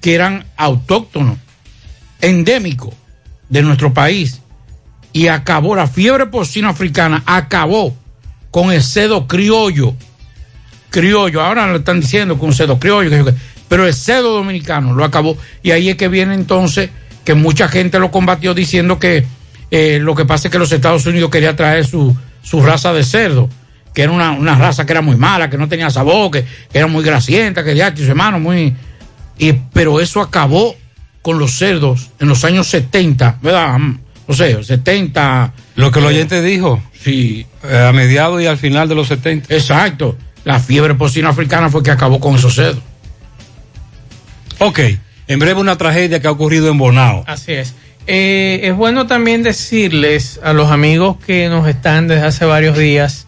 que 0.00 0.14
eran 0.14 0.44
autóctonos, 0.56 1.38
endémicos 2.26 2.94
de 3.48 3.62
nuestro 3.62 3.94
país. 3.94 4.40
Y 5.12 5.28
acabó, 5.28 5.74
la 5.76 5.86
fiebre 5.86 6.26
porcina 6.26 6.70
africana 6.70 7.22
acabó 7.24 7.94
con 8.50 8.72
el 8.72 8.82
cedo 8.82 9.26
criollo. 9.26 9.94
Criollo, 10.90 11.40
ahora 11.40 11.66
lo 11.66 11.76
están 11.76 12.00
diciendo 12.00 12.38
con 12.38 12.52
cedo 12.52 12.78
criollo, 12.78 13.32
pero 13.68 13.86
el 13.86 13.94
cedo 13.94 14.34
dominicano 14.34 14.94
lo 14.94 15.04
acabó. 15.04 15.36
Y 15.62 15.70
ahí 15.70 15.88
es 15.88 15.96
que 15.96 16.08
viene 16.08 16.34
entonces 16.34 16.90
que 17.24 17.34
mucha 17.34 17.68
gente 17.68 17.98
lo 17.98 18.10
combatió 18.10 18.54
diciendo 18.54 18.98
que 18.98 19.26
eh, 19.70 19.98
lo 20.00 20.14
que 20.14 20.24
pasa 20.24 20.48
es 20.48 20.52
que 20.52 20.58
los 20.58 20.70
Estados 20.70 21.06
Unidos 21.06 21.30
quería 21.30 21.56
traer 21.56 21.86
su, 21.86 22.14
su 22.42 22.62
raza 22.62 22.92
de 22.92 23.04
cerdo, 23.04 23.48
que 23.94 24.02
era 24.02 24.12
una, 24.12 24.32
una 24.32 24.54
raza 24.54 24.84
que 24.84 24.92
era 24.92 25.00
muy 25.00 25.16
mala, 25.16 25.50
que 25.50 25.58
no 25.58 25.68
tenía 25.68 25.90
sabor, 25.90 26.30
que, 26.30 26.44
era 26.72 26.86
muy 26.86 27.02
grasienta, 27.02 27.64
que 27.64 27.74
ya, 27.74 27.94
sus 27.96 28.08
hermanos, 28.08 28.40
muy. 28.40 28.74
Y, 29.38 29.52
pero 29.72 30.00
eso 30.00 30.20
acabó 30.20 30.76
con 31.26 31.40
los 31.40 31.58
cerdos 31.58 32.10
en 32.20 32.28
los 32.28 32.44
años 32.44 32.68
70, 32.68 33.38
¿verdad? 33.42 33.80
Mm, 33.80 33.98
O 34.28 34.32
sea, 34.32 34.62
70. 34.62 35.52
Lo 35.74 35.90
que 35.90 35.98
el 35.98 36.06
oyente 36.06 36.40
dijo. 36.40 36.80
Sí. 37.02 37.44
Eh, 37.64 37.86
a 37.88 37.92
mediados 37.92 38.40
y 38.40 38.46
al 38.46 38.58
final 38.58 38.88
de 38.88 38.94
los 38.94 39.08
70. 39.08 39.52
Exacto. 39.52 40.16
La 40.44 40.60
fiebre 40.60 40.94
porcina 40.94 41.30
africana 41.30 41.68
fue 41.68 41.82
que 41.82 41.90
acabó 41.90 42.20
con 42.20 42.36
esos 42.36 42.54
cerdos. 42.54 42.80
Ok. 44.60 44.78
En 45.26 45.40
breve 45.40 45.58
una 45.60 45.76
tragedia 45.76 46.20
que 46.20 46.28
ha 46.28 46.30
ocurrido 46.30 46.70
en 46.70 46.78
Bonao. 46.78 47.24
Así 47.26 47.54
es. 47.54 47.74
Eh, 48.06 48.60
es 48.62 48.76
bueno 48.76 49.08
también 49.08 49.42
decirles 49.42 50.38
a 50.44 50.52
los 50.52 50.70
amigos 50.70 51.16
que 51.26 51.48
nos 51.48 51.66
están 51.66 52.06
desde 52.06 52.24
hace 52.24 52.44
varios 52.44 52.78
días 52.78 53.26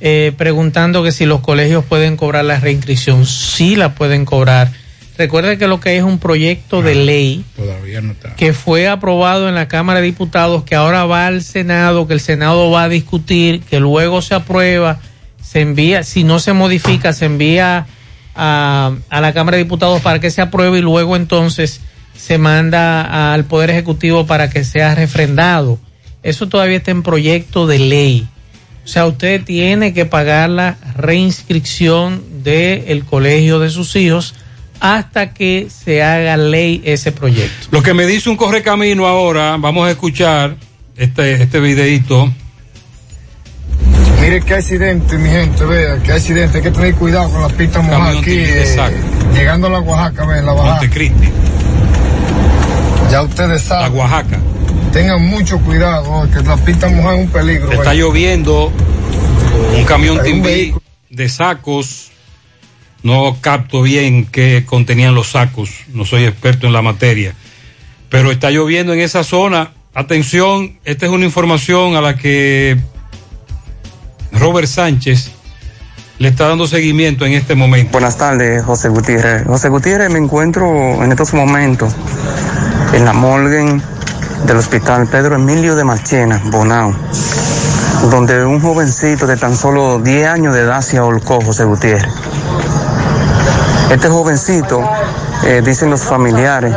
eh, 0.00 0.32
preguntando 0.38 1.04
que 1.04 1.12
si 1.12 1.26
los 1.26 1.40
colegios 1.40 1.84
pueden 1.84 2.16
cobrar 2.16 2.46
la 2.46 2.58
reinscripción. 2.58 3.26
Sí 3.26 3.76
la 3.76 3.94
pueden 3.94 4.24
cobrar. 4.24 4.72
Recuerden 5.16 5.58
que 5.58 5.68
lo 5.68 5.78
que 5.78 5.90
hay 5.90 5.96
es 5.98 6.02
un 6.02 6.18
proyecto 6.18 6.82
de 6.82 6.96
ley 6.96 7.44
Todavía 7.54 8.00
no 8.00 8.12
está. 8.12 8.34
que 8.34 8.52
fue 8.52 8.88
aprobado 8.88 9.48
en 9.48 9.54
la 9.54 9.68
Cámara 9.68 10.00
de 10.00 10.06
Diputados, 10.06 10.64
que 10.64 10.74
ahora 10.74 11.04
va 11.04 11.28
al 11.28 11.42
Senado, 11.42 12.08
que 12.08 12.14
el 12.14 12.20
Senado 12.20 12.70
va 12.70 12.84
a 12.84 12.88
discutir, 12.88 13.60
que 13.62 13.78
luego 13.78 14.22
se 14.22 14.34
aprueba, 14.34 14.98
se 15.40 15.60
envía, 15.60 16.02
si 16.02 16.24
no 16.24 16.40
se 16.40 16.52
modifica, 16.52 17.12
se 17.12 17.26
envía 17.26 17.86
a, 18.34 18.92
a 19.08 19.20
la 19.20 19.32
Cámara 19.32 19.56
de 19.56 19.62
Diputados 19.62 20.00
para 20.00 20.18
que 20.18 20.32
se 20.32 20.42
apruebe 20.42 20.78
y 20.78 20.82
luego 20.82 21.14
entonces 21.14 21.80
se 22.16 22.38
manda 22.38 23.32
al 23.32 23.44
Poder 23.44 23.70
Ejecutivo 23.70 24.26
para 24.26 24.50
que 24.50 24.64
sea 24.64 24.96
refrendado. 24.96 25.78
Eso 26.24 26.48
todavía 26.48 26.78
está 26.78 26.90
en 26.90 27.02
proyecto 27.04 27.66
de 27.68 27.78
ley. 27.78 28.26
O 28.84 28.88
sea, 28.88 29.06
usted 29.06 29.44
tiene 29.44 29.94
que 29.94 30.06
pagar 30.06 30.50
la 30.50 30.76
reinscripción 30.96 32.42
del 32.42 33.04
colegio 33.04 33.58
de 33.58 33.70
sus 33.70 33.94
hijos 33.96 34.34
hasta 34.84 35.32
que 35.32 35.68
se 35.70 36.02
haga 36.02 36.36
ley 36.36 36.82
ese 36.84 37.10
proyecto. 37.10 37.68
Lo 37.70 37.82
que 37.82 37.94
me 37.94 38.04
dice 38.04 38.28
un 38.28 38.36
correcamino 38.36 39.06
ahora, 39.06 39.56
vamos 39.56 39.88
a 39.88 39.90
escuchar 39.90 40.56
este, 40.94 41.42
este 41.42 41.58
videito. 41.58 42.30
Mire 44.20 44.42
qué 44.42 44.54
accidente, 44.54 45.16
mi 45.16 45.30
gente, 45.30 45.64
vea, 45.64 46.02
qué 46.02 46.12
accidente. 46.12 46.58
Hay 46.58 46.64
que 46.64 46.70
tener 46.70 46.94
cuidado 46.96 47.30
con 47.30 47.40
las 47.40 47.52
pistas 47.54 47.82
mojadas 47.82 48.18
aquí. 48.18 48.32
Eh, 48.32 48.60
exacto. 48.60 48.98
llegando 49.32 49.68
a 49.68 49.70
la 49.70 49.80
Oaxaca, 49.80 50.26
vea, 50.26 50.42
la 50.42 50.52
bajada. 50.52 50.74
Montecristi. 50.74 51.28
Ya 53.10 53.22
ustedes 53.22 53.62
saben. 53.62 53.90
La 53.90 53.98
Oaxaca. 53.98 54.38
Tengan 54.92 55.24
mucho 55.24 55.58
cuidado, 55.60 56.10
oh, 56.10 56.28
que 56.30 56.42
las 56.42 56.60
pistas 56.60 56.92
mojadas 56.92 57.20
es 57.20 57.24
un 57.24 57.32
peligro. 57.32 57.72
Está 57.72 57.92
vea. 57.92 57.94
lloviendo 57.94 58.70
un 59.78 59.84
camión 59.84 60.20
Hay 60.20 60.32
un 60.32 60.42
Timbí 60.42 60.74
de 61.08 61.28
sacos. 61.30 62.10
No 63.04 63.36
capto 63.42 63.82
bien 63.82 64.24
qué 64.24 64.64
contenían 64.64 65.14
los 65.14 65.32
sacos. 65.32 65.70
No 65.92 66.06
soy 66.06 66.24
experto 66.24 66.66
en 66.66 66.72
la 66.72 66.80
materia. 66.80 67.34
Pero 68.08 68.30
está 68.30 68.50
lloviendo 68.50 68.94
en 68.94 69.00
esa 69.00 69.22
zona. 69.22 69.72
Atención, 69.92 70.78
esta 70.84 71.04
es 71.04 71.12
una 71.12 71.26
información 71.26 71.96
a 71.96 72.00
la 72.00 72.16
que 72.16 72.78
Robert 74.32 74.66
Sánchez 74.66 75.30
le 76.18 76.28
está 76.28 76.48
dando 76.48 76.66
seguimiento 76.66 77.26
en 77.26 77.34
este 77.34 77.54
momento. 77.54 77.92
Buenas 77.92 78.16
tardes, 78.16 78.64
José 78.64 78.88
Gutiérrez. 78.88 79.46
José 79.46 79.68
Gutiérrez, 79.68 80.10
me 80.10 80.18
encuentro 80.18 81.04
en 81.04 81.12
estos 81.12 81.34
momentos 81.34 81.94
en 82.94 83.04
la 83.04 83.12
morgue 83.12 83.80
del 84.46 84.56
Hospital 84.56 85.08
Pedro 85.08 85.34
Emilio 85.34 85.76
de 85.76 85.84
Marchena, 85.84 86.40
Bonao, 86.46 86.94
donde 88.10 88.46
un 88.46 88.60
jovencito 88.60 89.26
de 89.26 89.36
tan 89.36 89.54
solo 89.54 89.98
10 89.98 90.26
años 90.26 90.54
de 90.54 90.62
edad 90.62 90.80
se 90.80 90.96
ahorcó, 90.96 91.42
José 91.42 91.64
Gutiérrez. 91.64 92.12
Este 93.90 94.08
jovencito, 94.08 94.82
eh, 95.44 95.62
dicen 95.64 95.90
los 95.90 96.02
familiares, 96.02 96.74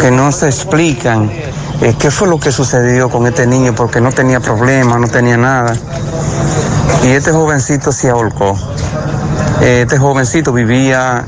que 0.00 0.10
no 0.10 0.30
se 0.32 0.46
explican 0.46 1.30
eh, 1.80 1.94
qué 1.98 2.10
fue 2.10 2.28
lo 2.28 2.38
que 2.38 2.52
sucedió 2.52 3.10
con 3.10 3.26
este 3.26 3.46
niño, 3.46 3.74
porque 3.74 4.00
no 4.00 4.12
tenía 4.12 4.40
problema, 4.40 4.98
no 4.98 5.08
tenía 5.08 5.36
nada. 5.36 5.74
Y 7.02 7.08
este 7.08 7.32
jovencito 7.32 7.90
se 7.92 8.08
ahorcó. 8.08 8.56
Eh, 9.60 9.82
Este 9.82 9.98
jovencito 9.98 10.52
vivía 10.52 11.26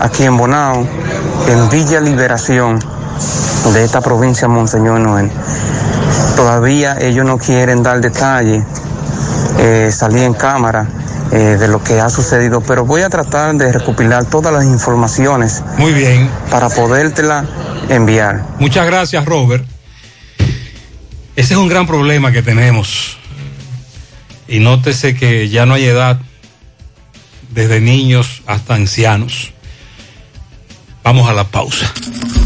aquí 0.00 0.24
en 0.24 0.36
Bonao, 0.36 0.86
en 1.48 1.68
Villa 1.70 2.00
Liberación 2.00 2.78
de 3.72 3.84
esta 3.84 4.00
provincia 4.00 4.48
Monseñor 4.48 5.00
Noel. 5.00 5.30
Todavía 6.36 6.96
ellos 7.00 7.24
no 7.24 7.38
quieren 7.38 7.82
dar 7.82 8.00
detalle, 8.00 8.64
salir 9.90 10.24
en 10.24 10.34
cámara 10.34 10.86
eh, 11.32 11.56
de 11.58 11.68
lo 11.68 11.82
que 11.82 12.00
ha 12.00 12.10
sucedido, 12.10 12.60
pero 12.60 12.84
voy 12.84 13.02
a 13.02 13.08
tratar 13.08 13.54
de 13.54 13.72
recopilar 13.72 14.24
todas 14.24 14.52
las 14.52 14.64
informaciones. 14.64 15.62
Muy 15.78 15.92
bien. 15.92 16.28
Para 16.50 16.68
podértela 16.68 17.44
enviar. 17.88 18.44
Muchas 18.58 18.86
gracias, 18.86 19.24
Robert. 19.24 19.64
Ese 21.36 21.54
es 21.54 21.58
un 21.58 21.68
gran 21.68 21.86
problema 21.86 22.32
que 22.32 22.42
tenemos. 22.42 23.16
Y 24.48 24.58
nótese 24.58 25.14
que 25.14 25.48
ya 25.48 25.64
no 25.64 25.74
hay 25.74 25.84
edad, 25.84 26.18
desde 27.50 27.80
niños 27.80 28.42
hasta 28.46 28.74
ancianos. 28.74 29.52
Vamos 31.02 31.28
a 31.28 31.32
la 31.32 31.44
pausa. 31.44 31.92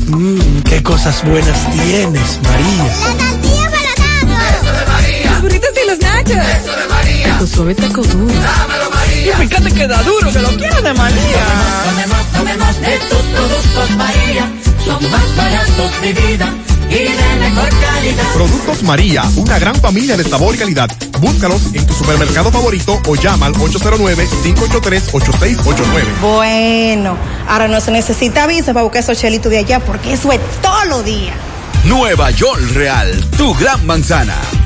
Mmm, 0.07 0.61
qué 0.69 0.83
cosas 0.83 1.25
buenas 1.25 1.71
tienes, 1.73 2.41
María. 2.43 2.85
La 2.85 3.17
tortilla 3.19 3.95
para 4.27 4.57
Eso 4.57 4.73
de 4.73 4.87
María. 4.87 5.31
Los 5.33 5.43
burritos 5.43 5.71
y 5.83 5.91
los 5.91 5.99
nachos. 5.99 6.37
Eso 6.37 6.77
de 6.77 6.89
María. 6.89 7.39
Tu 7.39 7.47
suave 7.47 7.75
taco 7.75 8.03
duro. 8.03 8.35
María. 9.25 9.45
Y 9.45 9.49
fíjate 9.49 9.73
que 9.73 9.87
da 9.87 10.03
duro, 10.03 10.33
que 10.33 10.41
lo 10.41 10.49
quiero 10.57 10.83
de 10.83 10.93
María. 10.95 11.45
Tomemos, 11.85 12.27
tomemos 12.33 12.81
de 12.81 12.99
tus 12.99 13.19
productos, 13.19 13.91
María. 13.97 14.51
Son 14.85 15.11
más 15.11 15.37
baratos 15.37 16.01
de 16.03 16.13
vida 16.13 16.53
y 16.91 16.95
de 16.95 17.37
mejor 17.41 17.69
calidad. 17.81 18.25
Productos 18.35 18.83
María, 18.83 19.23
una 19.37 19.59
gran 19.59 19.75
familia 19.77 20.15
de 20.17 20.25
sabor 20.25 20.55
y 20.55 20.59
calidad. 20.59 20.91
Búscalos 21.21 21.63
en 21.73 21.87
tu 21.87 21.95
supermercado 21.95 22.53
favorito 22.53 23.01
o 23.07 23.15
llama 23.15 23.47
al 23.47 23.55
809-583-8689. 23.55 26.21
Bueno, 26.21 27.17
ahora 27.49 27.67
no 27.69 27.81
se 27.81 27.93
necesita 27.93 28.47
visa 28.47 28.75
para 28.75 28.85
buscar 28.85 29.03
esos 29.03 29.19
chelitos 29.19 29.51
de 29.51 29.57
allá 29.59 29.81
porque 29.81 30.13
eso 30.13 30.31
es 30.33 30.41
todo 30.61 30.85
lo 30.85 31.03
día. 31.03 31.33
Nueva 31.85 32.31
York 32.31 32.61
Real, 32.75 33.25
tu 33.37 33.55
gran 33.55 33.85
manzana. 33.87 34.37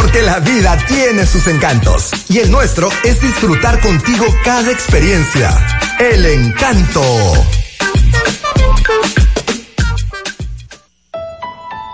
porque 0.00 0.22
la 0.22 0.38
vida 0.38 0.76
tiene 0.86 1.26
sus 1.26 1.48
encantos 1.48 2.10
y 2.28 2.38
el 2.38 2.52
nuestro 2.52 2.88
es 3.02 3.20
disfrutar 3.20 3.80
contigo 3.80 4.24
cada 4.44 4.70
experiencia. 4.70 5.50
El 5.98 6.24
encanto. 6.24 7.02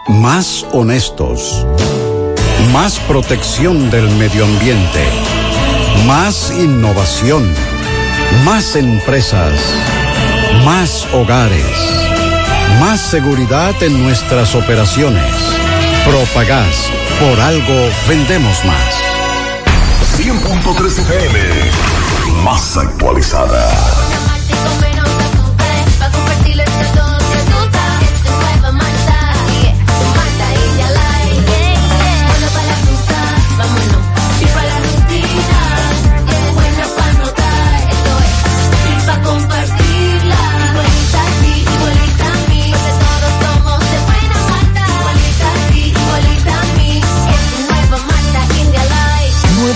Más 0.09 0.67
honestos. 0.73 1.67
Más 2.73 2.99
protección 3.01 3.91
del 3.91 4.11
medio 4.11 4.45
ambiente. 4.45 5.03
Más 6.07 6.53
innovación. 6.59 7.51
Más 8.45 8.77
empresas. 8.77 9.55
Más 10.63 11.07
hogares. 11.15 11.65
Más 12.81 13.01
seguridad 13.01 13.83
en 13.83 14.03
nuestras 14.03 14.55
operaciones. 14.55 15.54
Propagás. 16.05 16.91
Por 17.19 17.41
algo 17.41 17.89
vendemos 18.07 18.63
más. 18.65 18.95
100.3 20.19 20.99
FM. 20.99 21.39
Más 22.45 22.77
actualizada. 22.77 24.04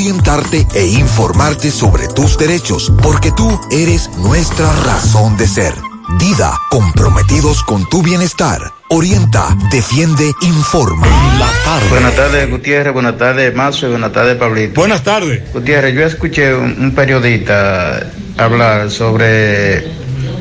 e 0.73 0.85
informarte 0.87 1.69
sobre 1.69 2.07
tus 2.07 2.35
derechos, 2.35 2.91
porque 3.03 3.31
tú 3.31 3.59
eres 3.69 4.09
nuestra 4.17 4.65
razón 4.83 5.37
de 5.37 5.47
ser. 5.47 5.75
Dida, 6.17 6.59
comprometidos 6.71 7.61
con 7.63 7.87
tu 7.87 8.01
bienestar. 8.01 8.59
Orienta, 8.89 9.55
defiende, 9.71 10.31
informa. 10.41 11.05
La 11.37 11.51
tarde. 11.63 11.89
Buenas 11.89 12.15
tardes, 12.15 12.49
Gutiérrez. 12.49 12.93
Buenas 12.93 13.17
tardes, 13.17 13.53
Mazo. 13.53 13.85
Y 13.85 13.89
buenas 13.91 14.11
tardes, 14.11 14.37
Pablito. 14.37 14.81
Buenas 14.81 15.03
tardes. 15.03 15.53
Gutiérrez, 15.53 15.93
yo 15.93 16.03
escuché 16.03 16.55
un, 16.55 16.75
un 16.79 16.95
periodista 16.95 18.11
hablar 18.37 18.89
sobre 18.89 19.85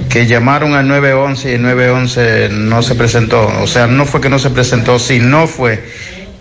que 0.08 0.26
llamaron 0.26 0.74
al 0.74 0.88
911 0.88 1.50
y 1.50 1.54
el 1.54 1.62
911 1.62 2.48
no 2.52 2.82
se 2.82 2.94
presentó. 2.94 3.46
O 3.60 3.66
sea, 3.66 3.86
no 3.86 4.06
fue 4.06 4.22
que 4.22 4.30
no 4.30 4.38
se 4.38 4.48
presentó, 4.48 4.98
sino 4.98 5.46
fue 5.46 5.84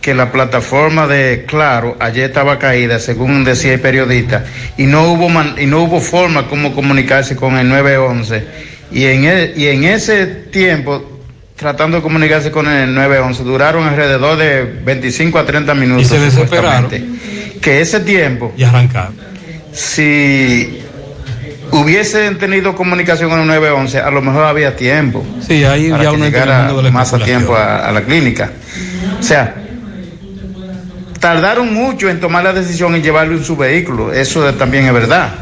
que 0.01 0.13
la 0.13 0.31
plataforma 0.31 1.07
de 1.07 1.45
Claro 1.47 1.97
ayer 1.99 2.29
estaba 2.29 2.57
caída, 2.57 2.99
según 2.99 3.43
decía 3.43 3.73
el 3.73 3.81
periodista, 3.81 4.45
y 4.77 4.83
no 4.85 5.11
hubo 5.11 5.27
man- 5.29 5.55
y 5.59 5.65
no 5.65 5.81
hubo 5.83 5.99
forma 5.99 6.47
como 6.47 6.73
comunicarse 6.73 7.35
con 7.35 7.57
el 7.57 7.67
911. 7.67 8.43
Y 8.91 9.05
en, 9.05 9.25
e- 9.25 9.53
y 9.55 9.67
en 9.67 9.83
ese 9.83 10.25
tiempo, 10.25 11.19
tratando 11.55 11.97
de 11.97 12.03
comunicarse 12.03 12.49
con 12.49 12.67
el 12.67 12.93
911, 12.95 13.43
duraron 13.43 13.87
alrededor 13.87 14.37
de 14.37 14.63
25 14.63 15.37
a 15.37 15.45
30 15.45 15.75
minutos. 15.75 16.03
Y 16.03 16.05
se 16.05 16.19
desesperaron. 16.19 16.89
Que 17.61 17.81
ese 17.81 17.99
tiempo, 17.99 18.53
Y 18.55 18.63
arrancar. 18.63 19.09
si 19.73 20.79
hubiesen 21.71 22.37
tenido 22.37 22.73
comunicación 22.75 23.29
con 23.29 23.41
el 23.41 23.47
911, 23.47 23.99
a 23.99 24.09
lo 24.09 24.21
mejor 24.21 24.45
había 24.45 24.75
tiempo. 24.75 25.25
Sí, 25.45 25.63
ahí 25.65 25.89
para 25.91 26.03
ya 26.03 26.09
que 26.09 26.15
uno 26.15 26.25
el 26.25 26.31
llegara 26.31 26.71
más 26.91 27.13
a 27.13 27.19
tiempo 27.19 27.55
a, 27.55 27.87
a 27.87 27.91
la 27.91 28.01
clínica. 28.01 28.51
O 29.19 29.23
sea, 29.23 29.55
tardaron 31.19 31.73
mucho 31.73 32.09
en 32.09 32.19
tomar 32.19 32.43
la 32.43 32.53
decisión 32.53 32.95
y 32.95 33.01
llevarlo 33.01 33.37
en 33.37 33.43
su 33.43 33.55
vehículo. 33.55 34.11
Eso 34.13 34.53
también 34.53 34.85
es 34.85 34.93
verdad. 34.93 35.33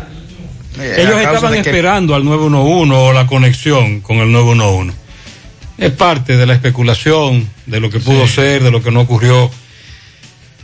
Eh, 0.79 0.95
Ellos 0.99 1.19
estaban 1.19 1.53
que- 1.53 1.59
esperando 1.59 2.13
al 2.15 2.23
911 2.23 2.93
o 2.95 3.13
la 3.13 3.25
conexión 3.27 4.01
con 4.01 4.17
el 4.17 4.31
911. 4.31 4.95
Es 5.77 5.91
parte 5.91 6.37
de 6.37 6.45
la 6.45 6.53
especulación 6.53 7.47
de 7.65 7.79
lo 7.79 7.89
que 7.89 7.99
pudo 7.99 8.27
ser, 8.27 8.63
de 8.63 8.71
lo 8.71 8.81
que 8.81 8.91
no 8.91 9.01
ocurrió. 9.01 9.49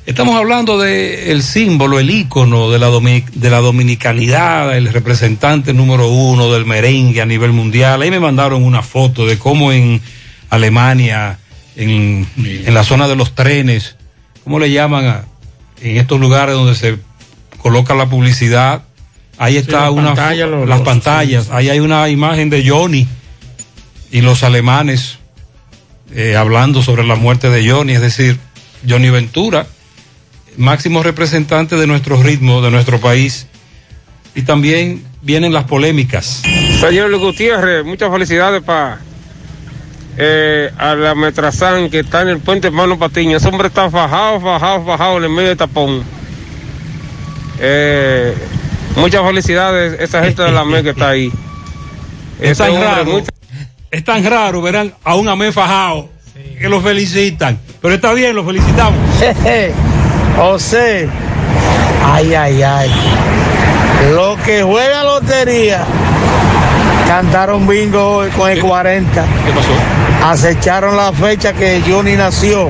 Estamos 0.06 0.36
hablando 0.36 0.78
de 0.80 1.32
el 1.32 1.44
símbolo, 1.44 1.98
el 2.00 2.10
ícono 2.10 2.70
de 2.72 2.78
la, 2.80 2.90
de 2.90 3.50
la 3.50 3.60
dominicanidad, 3.60 4.76
el 4.76 4.92
representante 4.92 5.72
número 5.74 6.10
uno 6.10 6.52
del 6.52 6.66
merengue 6.66 7.22
a 7.22 7.26
nivel 7.26 7.54
mundial. 7.54 8.02
Ahí 8.02 8.12
me 8.12 8.20
mandaron 8.20 8.64
una 8.64 8.82
foto 8.82 9.26
de 9.26 9.38
cómo 9.40 9.72
en 9.72 10.02
Alemania, 10.50 11.40
en, 11.78 12.28
en 12.38 12.74
la 12.74 12.84
zona 12.84 13.08
de 13.08 13.16
los 13.16 13.34
trenes, 13.34 13.96
¿cómo 14.44 14.60
le 14.60 14.72
llaman 14.72 15.06
a, 15.06 15.26
en 15.82 15.98
estos 15.98 16.20
lugares 16.20 16.56
donde 16.56 16.76
se 16.76 16.98
coloca 17.60 17.94
la 17.96 18.08
publicidad? 18.10 18.84
Ahí 19.38 19.58
está 19.58 19.82
las 19.82 19.92
una 19.92 20.10
los- 20.46 20.68
las 20.70 20.80
los- 20.80 20.88
pantallas, 20.88 21.50
ahí 21.52 21.70
hay 21.70 21.80
una 21.80 22.08
imagen 22.10 22.50
de 22.50 22.68
Johnny 22.68 23.08
y 24.12 24.22
los 24.22 24.44
alemanes 24.44 25.18
eh, 26.16 26.36
hablando 26.36 26.84
sobre 26.84 27.04
la 27.04 27.16
muerte 27.16 27.50
de 27.50 27.68
Johnny, 27.70 27.94
es 27.94 28.02
decir, 28.02 28.38
Johnny 28.88 29.10
Ventura, 29.10 29.66
máximo 30.58 31.02
representante 31.02 31.76
de 31.76 31.88
nuestro 31.88 32.22
ritmo, 32.22 32.62
de 32.62 32.70
nuestro 32.70 33.00
país. 33.00 33.48
Y 34.36 34.44
también 34.44 35.04
vienen 35.22 35.54
las 35.54 35.64
polémicas. 35.66 36.42
Señor 36.80 37.10
Luis 37.10 37.22
Gutiérrez, 37.22 37.84
muchas 37.86 38.12
felicidades 38.12 38.62
para 38.64 39.00
a 40.18 40.96
la 40.96 41.16
Metrazán 41.16 41.90
que 41.90 42.00
está 42.00 42.22
en 42.22 42.30
el 42.30 42.40
puente 42.40 42.68
Hermano 42.68 42.98
Patiño. 42.98 43.38
Ese 43.38 43.48
hombre 43.48 43.68
está 43.68 43.90
fajado, 43.90 44.40
fajado, 44.40 44.86
fajado 44.86 45.18
en 45.18 45.24
el 45.24 45.30
medio 45.30 45.50
de 45.50 45.56
tapón. 45.56 46.04
Eh, 47.60 48.34
muchas 48.96 49.26
felicidades 49.26 50.00
esa 50.00 50.24
gente 50.24 50.42
de 50.44 50.52
la 50.52 50.66
MEC 50.66 50.84
que 50.84 50.90
está 50.92 51.10
ahí. 51.10 51.32
Es 52.40 52.58
tan 52.58 52.72
hombre, 52.72 52.88
raro, 52.88 53.24
es 53.92 54.04
tan 54.04 54.26
raro, 54.26 54.62
verán 54.62 54.94
a 55.04 55.16
un 55.16 55.28
amé 55.30 55.52
fajado 55.52 56.10
que 56.60 56.68
lo 56.68 56.82
felicitan. 56.82 57.60
Pero 57.82 57.96
está 57.96 58.14
bien, 58.14 58.36
lo 58.36 58.44
felicitamos. 58.44 59.00
José, 60.38 61.08
ay, 62.06 62.34
ay, 62.34 62.64
ay. 62.64 62.92
Lo 64.14 64.36
que 64.44 64.64
juega 64.64 65.04
lotería, 65.04 65.86
cantaron 67.08 67.68
bingo 67.68 68.18
hoy 68.18 68.30
con 68.32 68.50
el 68.50 68.60
40. 68.62 69.26
¿Qué 69.46 69.52
pasó? 69.52 70.03
Acecharon 70.24 70.96
la 70.96 71.12
fecha 71.12 71.54
que 71.54 71.82
Johnny 71.88 72.16
nació. 72.16 72.70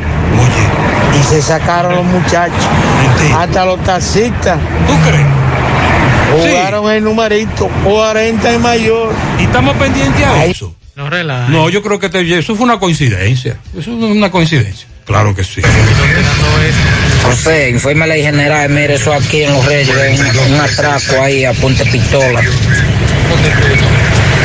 Y 1.19 1.23
se 1.23 1.41
sacaron 1.41 1.95
los 1.95 2.05
muchachos. 2.05 2.55
Hasta 3.37 3.65
los 3.65 3.83
taxistas. 3.83 4.57
¿Tú 4.87 4.93
crees? 5.07 5.27
Jugaron 6.31 6.91
el 6.91 7.03
numerito, 7.03 7.69
40 7.83 8.53
y 8.53 8.57
mayor. 8.57 9.13
Y 9.39 9.43
estamos 9.43 9.75
pendientes 9.77 10.25
a 10.25 10.45
eso. 10.45 10.75
No 10.95 11.09
relaja. 11.09 11.49
No, 11.49 11.69
yo 11.69 11.81
creo 11.83 11.99
que 11.99 12.09
te- 12.09 12.37
eso 12.37 12.55
fue 12.55 12.65
una 12.65 12.79
coincidencia. 12.79 13.57
Eso 13.77 13.91
es 13.91 13.97
una 13.97 14.31
coincidencia. 14.31 14.87
Claro 15.05 15.35
que 15.35 15.43
sí. 15.43 15.61
José, 17.23 17.77
la 18.07 18.15
general, 18.15 18.69
mire 18.69 18.95
eso 18.95 19.13
aquí 19.13 19.43
en 19.43 19.53
Los 19.53 19.65
Reyes, 19.65 19.89
un, 19.89 20.53
un 20.53 20.61
atraco 20.61 21.21
ahí 21.21 21.45
a 21.45 21.53
punta 21.53 21.83
pistola. 21.85 22.41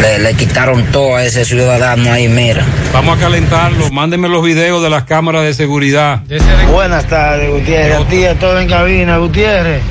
Le, 0.01 0.19
le 0.21 0.35
quitaron 0.35 0.85
todo 0.93 1.17
a 1.17 1.25
ese 1.25 1.45
ciudadano 1.45 2.13
ahí, 2.13 2.29
mira. 2.29 2.65
Vamos 2.93 3.17
a 3.17 3.21
calentarlo. 3.21 3.91
Mándenme 3.91 4.29
los 4.29 4.43
videos 4.43 4.83
de 4.83 4.91
las 4.91 5.05
cámaras 5.05 5.43
de 5.43 5.55
seguridad. 5.55 6.23
Buenas 6.71 7.07
tardes, 7.07 7.51
Gutiérrez. 7.51 7.97
A 7.97 8.05
ti, 8.09 8.25
a 8.25 8.39
todo 8.39 8.61
en 8.61 8.69
cabina, 8.69 9.19
Gutiérrez. 9.19 9.83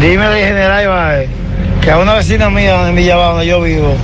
Dime 0.00 0.26
de 0.26 0.44
General 0.46 0.82
Ibaez, 0.82 1.30
que 1.80 1.90
a 1.90 1.98
una 1.98 2.14
vecina 2.14 2.50
mía 2.50 2.72
donde 2.72 2.92
me 2.92 3.04
llevaba, 3.04 3.30
donde 3.34 3.46
yo 3.46 3.60
vivo, 3.60 3.94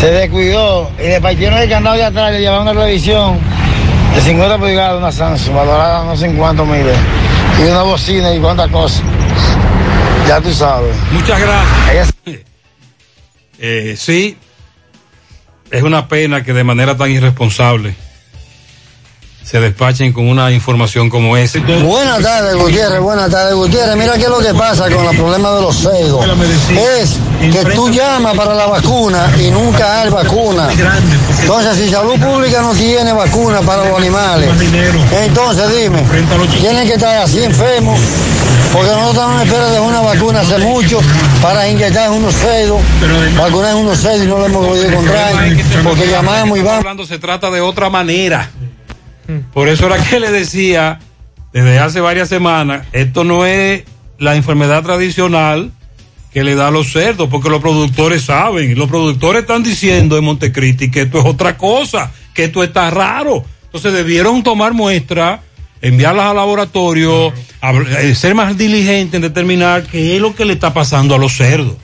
se 0.00 0.10
descuidó 0.10 0.90
y 0.98 1.08
le 1.08 1.20
partieron 1.20 1.58
el 1.58 1.68
candado 1.68 1.96
de 1.96 2.04
atrás, 2.04 2.32
le 2.32 2.40
llevaron 2.40 2.62
una 2.62 2.72
televisión 2.72 3.38
de 4.14 4.20
50 4.20 4.58
pulgadas, 4.58 4.98
una 4.98 5.12
Samsung, 5.12 5.54
valorada 5.54 6.04
no 6.04 6.16
sé 6.16 6.26
en 6.26 6.36
cuánto 6.36 6.64
miles, 6.64 6.96
y 7.60 7.68
una 7.68 7.82
bocina 7.82 8.34
y 8.34 8.40
cuántas 8.40 8.68
cosas. 8.70 9.02
Ya 10.26 10.40
tú 10.40 10.52
sabes. 10.52 10.94
Muchas 11.12 11.38
gracias. 11.40 12.14
Eh, 13.60 13.94
sí, 13.96 14.36
es 15.70 15.82
una 15.82 16.08
pena 16.08 16.42
que 16.44 16.52
de 16.52 16.64
manera 16.64 16.96
tan 16.96 17.10
irresponsable 17.10 17.94
se 19.48 19.60
despachen 19.60 20.12
con 20.12 20.28
una 20.28 20.50
información 20.50 21.08
como 21.08 21.34
esa. 21.34 21.58
Buenas 21.60 22.20
tardes, 22.20 22.54
Gutiérrez. 22.54 23.00
Buenas 23.00 23.30
tardes, 23.30 23.54
Gutiérrez. 23.54 23.96
Mira 23.96 24.12
qué 24.18 24.24
es 24.24 24.28
lo 24.28 24.40
que 24.40 24.52
pasa 24.52 24.90
con 24.90 25.06
el 25.06 25.16
problema 25.16 25.52
de 25.52 25.62
los 25.62 25.74
ceidos. 25.74 26.22
Es 26.76 27.16
que 27.40 27.64
tú 27.70 27.88
llamas 27.88 28.36
para 28.36 28.54
la 28.54 28.66
vacuna 28.66 29.32
y 29.40 29.50
nunca 29.50 30.02
hay 30.02 30.10
vacuna. 30.10 30.68
Entonces, 31.40 31.76
si 31.78 31.88
salud 31.88 32.20
pública 32.20 32.60
no 32.60 32.74
tiene 32.74 33.10
vacuna 33.14 33.62
para 33.62 33.88
los 33.88 33.96
animales, 33.96 34.50
entonces 35.24 35.64
dime, 35.74 36.02
tienen 36.60 36.86
que 36.86 36.94
estar 36.94 37.16
así 37.16 37.42
enfermos, 37.42 37.98
porque 38.70 38.90
nosotros 38.90 39.14
estamos 39.14 39.40
en 39.40 39.48
espera 39.48 39.70
de 39.70 39.80
una 39.80 40.00
vacuna 40.02 40.40
hace 40.40 40.58
mucho 40.58 41.00
para 41.40 41.66
inyectar 41.66 42.10
unos 42.10 42.34
ceidos, 42.34 42.82
vacunar 43.38 43.76
unos 43.76 43.98
ceidos 43.98 44.26
y 44.26 44.28
no 44.28 44.36
lo 44.40 44.44
hemos 44.44 44.66
podido 44.66 44.90
encontrar, 44.90 45.32
porque 45.82 46.06
llamamos 46.06 46.58
y 46.58 46.60
vamos. 46.60 46.80
Hablando 46.80 47.06
se 47.06 47.18
trata 47.18 47.50
de 47.50 47.62
otra 47.62 47.88
manera. 47.88 48.50
Por 49.52 49.68
eso 49.68 49.86
era 49.86 50.02
que 50.02 50.20
le 50.20 50.30
decía 50.30 50.98
desde 51.52 51.78
hace 51.78 52.00
varias 52.00 52.28
semanas, 52.28 52.86
esto 52.92 53.24
no 53.24 53.44
es 53.46 53.84
la 54.18 54.36
enfermedad 54.36 54.82
tradicional 54.82 55.70
que 56.32 56.44
le 56.44 56.54
da 56.54 56.68
a 56.68 56.70
los 56.70 56.92
cerdos, 56.92 57.28
porque 57.30 57.48
los 57.48 57.60
productores 57.60 58.22
saben, 58.24 58.78
los 58.78 58.88
productores 58.88 59.42
están 59.42 59.62
diciendo 59.62 60.16
en 60.18 60.24
Montecristi 60.24 60.90
que 60.90 61.02
esto 61.02 61.18
es 61.20 61.24
otra 61.24 61.56
cosa, 61.56 62.10
que 62.34 62.44
esto 62.44 62.62
está 62.62 62.90
raro. 62.90 63.44
Entonces 63.64 63.92
debieron 63.92 64.42
tomar 64.42 64.72
muestras, 64.74 65.40
enviarlas 65.80 66.26
al 66.26 66.36
laboratorio, 66.36 67.32
hab- 67.60 67.86
eh, 67.98 68.14
ser 68.14 68.34
más 68.34 68.56
diligentes 68.56 69.14
en 69.14 69.22
determinar 69.22 69.84
qué 69.84 70.16
es 70.16 70.20
lo 70.22 70.34
que 70.34 70.44
le 70.44 70.52
está 70.54 70.72
pasando 70.74 71.14
a 71.14 71.18
los 71.18 71.36
cerdos. 71.36 71.76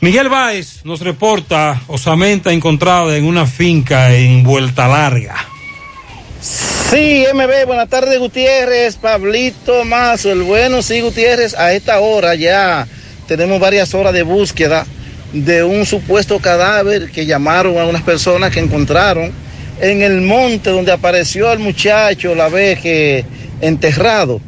Miguel 0.00 0.28
Báez 0.28 0.84
nos 0.84 1.00
reporta 1.00 1.80
osamenta 1.86 2.52
encontrada 2.52 3.16
en 3.16 3.24
una 3.24 3.46
finca 3.46 4.14
en 4.14 4.42
Vuelta 4.42 4.88
Larga. 4.88 5.36
Sí, 6.44 7.24
MB, 7.32 7.66
buenas 7.66 7.88
tardes 7.88 8.18
Gutiérrez, 8.18 8.96
Pablito 8.96 9.82
Mazo, 9.86 10.30
el 10.30 10.42
bueno, 10.42 10.82
sí 10.82 11.00
Gutiérrez, 11.00 11.54
a 11.54 11.72
esta 11.72 12.00
hora 12.00 12.34
ya 12.34 12.86
tenemos 13.26 13.58
varias 13.58 13.94
horas 13.94 14.12
de 14.12 14.24
búsqueda 14.24 14.84
de 15.32 15.64
un 15.64 15.86
supuesto 15.86 16.38
cadáver 16.40 17.10
que 17.10 17.24
llamaron 17.24 17.78
a 17.78 17.86
unas 17.86 18.02
personas 18.02 18.52
que 18.52 18.60
encontraron 18.60 19.32
en 19.80 20.02
el 20.02 20.20
monte 20.20 20.68
donde 20.68 20.92
apareció 20.92 21.50
el 21.50 21.60
muchacho 21.60 22.34
la 22.34 22.50
vez 22.50 22.78
que 22.78 23.24
enterrado 23.62 24.38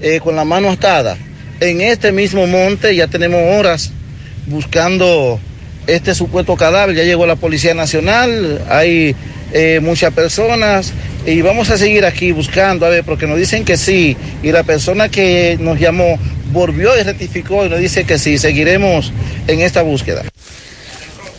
eh, 0.00 0.20
con 0.24 0.36
la 0.36 0.46
mano 0.46 0.70
atada. 0.70 1.18
En 1.60 1.82
este 1.82 2.10
mismo 2.10 2.46
monte 2.46 2.96
ya 2.96 3.06
tenemos 3.06 3.42
horas 3.58 3.90
buscando 4.46 5.38
este 5.86 6.14
supuesto 6.14 6.56
cadáver. 6.56 6.96
Ya 6.96 7.04
llegó 7.04 7.26
la 7.26 7.36
Policía 7.36 7.74
Nacional, 7.74 8.62
hay 8.70 9.14
eh, 9.54 9.78
muchas 9.80 10.12
personas 10.12 10.92
y 11.24 11.40
vamos 11.40 11.70
a 11.70 11.78
seguir 11.78 12.04
aquí 12.04 12.32
buscando, 12.32 12.84
a 12.84 12.88
ver, 12.88 13.04
porque 13.04 13.26
nos 13.26 13.38
dicen 13.38 13.64
que 13.64 13.76
sí. 13.76 14.16
Y 14.42 14.50
la 14.50 14.64
persona 14.64 15.08
que 15.08 15.56
nos 15.60 15.78
llamó 15.78 16.18
volvió 16.52 16.98
y 16.98 17.02
rectificó 17.04 17.64
y 17.64 17.68
nos 17.68 17.78
dice 17.78 18.04
que 18.04 18.18
sí. 18.18 18.36
Seguiremos 18.36 19.12
en 19.46 19.60
esta 19.60 19.82
búsqueda. 19.82 20.24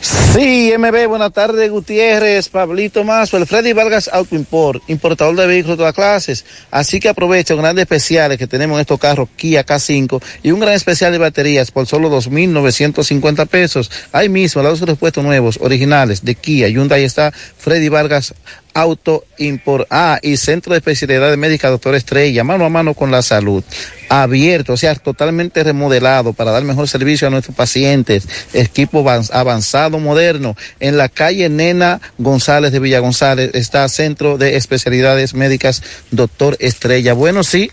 Sí, 0.05 0.71
MB, 0.77 1.07
buenas 1.07 1.33
tardes, 1.33 1.71
Gutiérrez, 1.71 2.49
Pablito 2.49 3.03
Mazo, 3.03 3.37
el 3.37 3.47
Freddy 3.47 3.73
Vargas 3.73 4.07
Auto 4.13 4.35
Import, 4.35 4.83
importador 4.87 5.35
de 5.35 5.47
vehículos 5.47 5.77
de 5.77 5.81
todas 5.81 5.95
clases. 5.95 6.45
Así 6.69 6.99
que 6.99 7.09
aprovecha 7.09 7.55
grandes 7.55 7.81
especiales 7.81 8.37
que 8.37 8.45
tenemos 8.45 8.75
en 8.75 8.81
estos 8.81 8.99
carros 8.99 9.29
Kia 9.35 9.65
K5 9.65 10.21
y 10.43 10.51
un 10.51 10.59
gran 10.59 10.73
especial 10.73 11.11
de 11.11 11.17
baterías 11.17 11.71
por 11.71 11.87
solo 11.87 12.11
2.950 12.11 13.47
pesos. 13.47 13.89
Ahí 14.11 14.29
mismo, 14.29 14.61
los 14.61 14.79
repuestos 14.81 15.23
nuevos, 15.23 15.57
originales 15.59 16.23
de 16.23 16.35
Kia, 16.35 16.67
Hyundai 16.67 17.03
está 17.03 17.31
Freddy 17.31 17.89
Vargas 17.89 18.35
Auto 18.75 19.23
Import. 19.37 19.87
Ah, 19.89 20.19
y 20.21 20.35
Centro 20.37 20.73
de 20.73 20.79
Especialidades 20.79 21.37
Médicas, 21.37 21.71
doctor 21.71 21.95
Estrella, 21.95 22.43
mano 22.43 22.65
a 22.65 22.69
mano 22.69 22.93
con 22.93 23.09
la 23.09 23.21
salud. 23.21 23.63
Abierto, 24.09 24.73
o 24.73 24.77
sea, 24.77 24.93
totalmente 24.95 25.63
remodelado 25.63 26.33
para 26.33 26.51
dar 26.51 26.63
mejor 26.63 26.87
servicio 26.89 27.27
a 27.27 27.31
nuestros 27.31 27.55
pacientes. 27.55 28.27
Equipo 28.53 29.01
avanz- 29.01 29.31
avanzado, 29.33 29.97
moderno. 29.97 30.57
En 30.81 30.97
la 30.97 31.07
calle 31.09 31.47
Nena 31.47 32.01
González 32.17 32.71
de 32.73 32.79
Villa 32.79 32.99
González 32.99 33.51
está 33.53 33.87
Centro 33.87 34.37
de 34.37 34.57
Especialidades 34.57 35.33
Médicas, 35.33 35.81
doctor 36.11 36.57
Estrella. 36.59 37.13
Bueno, 37.13 37.43
sí, 37.45 37.71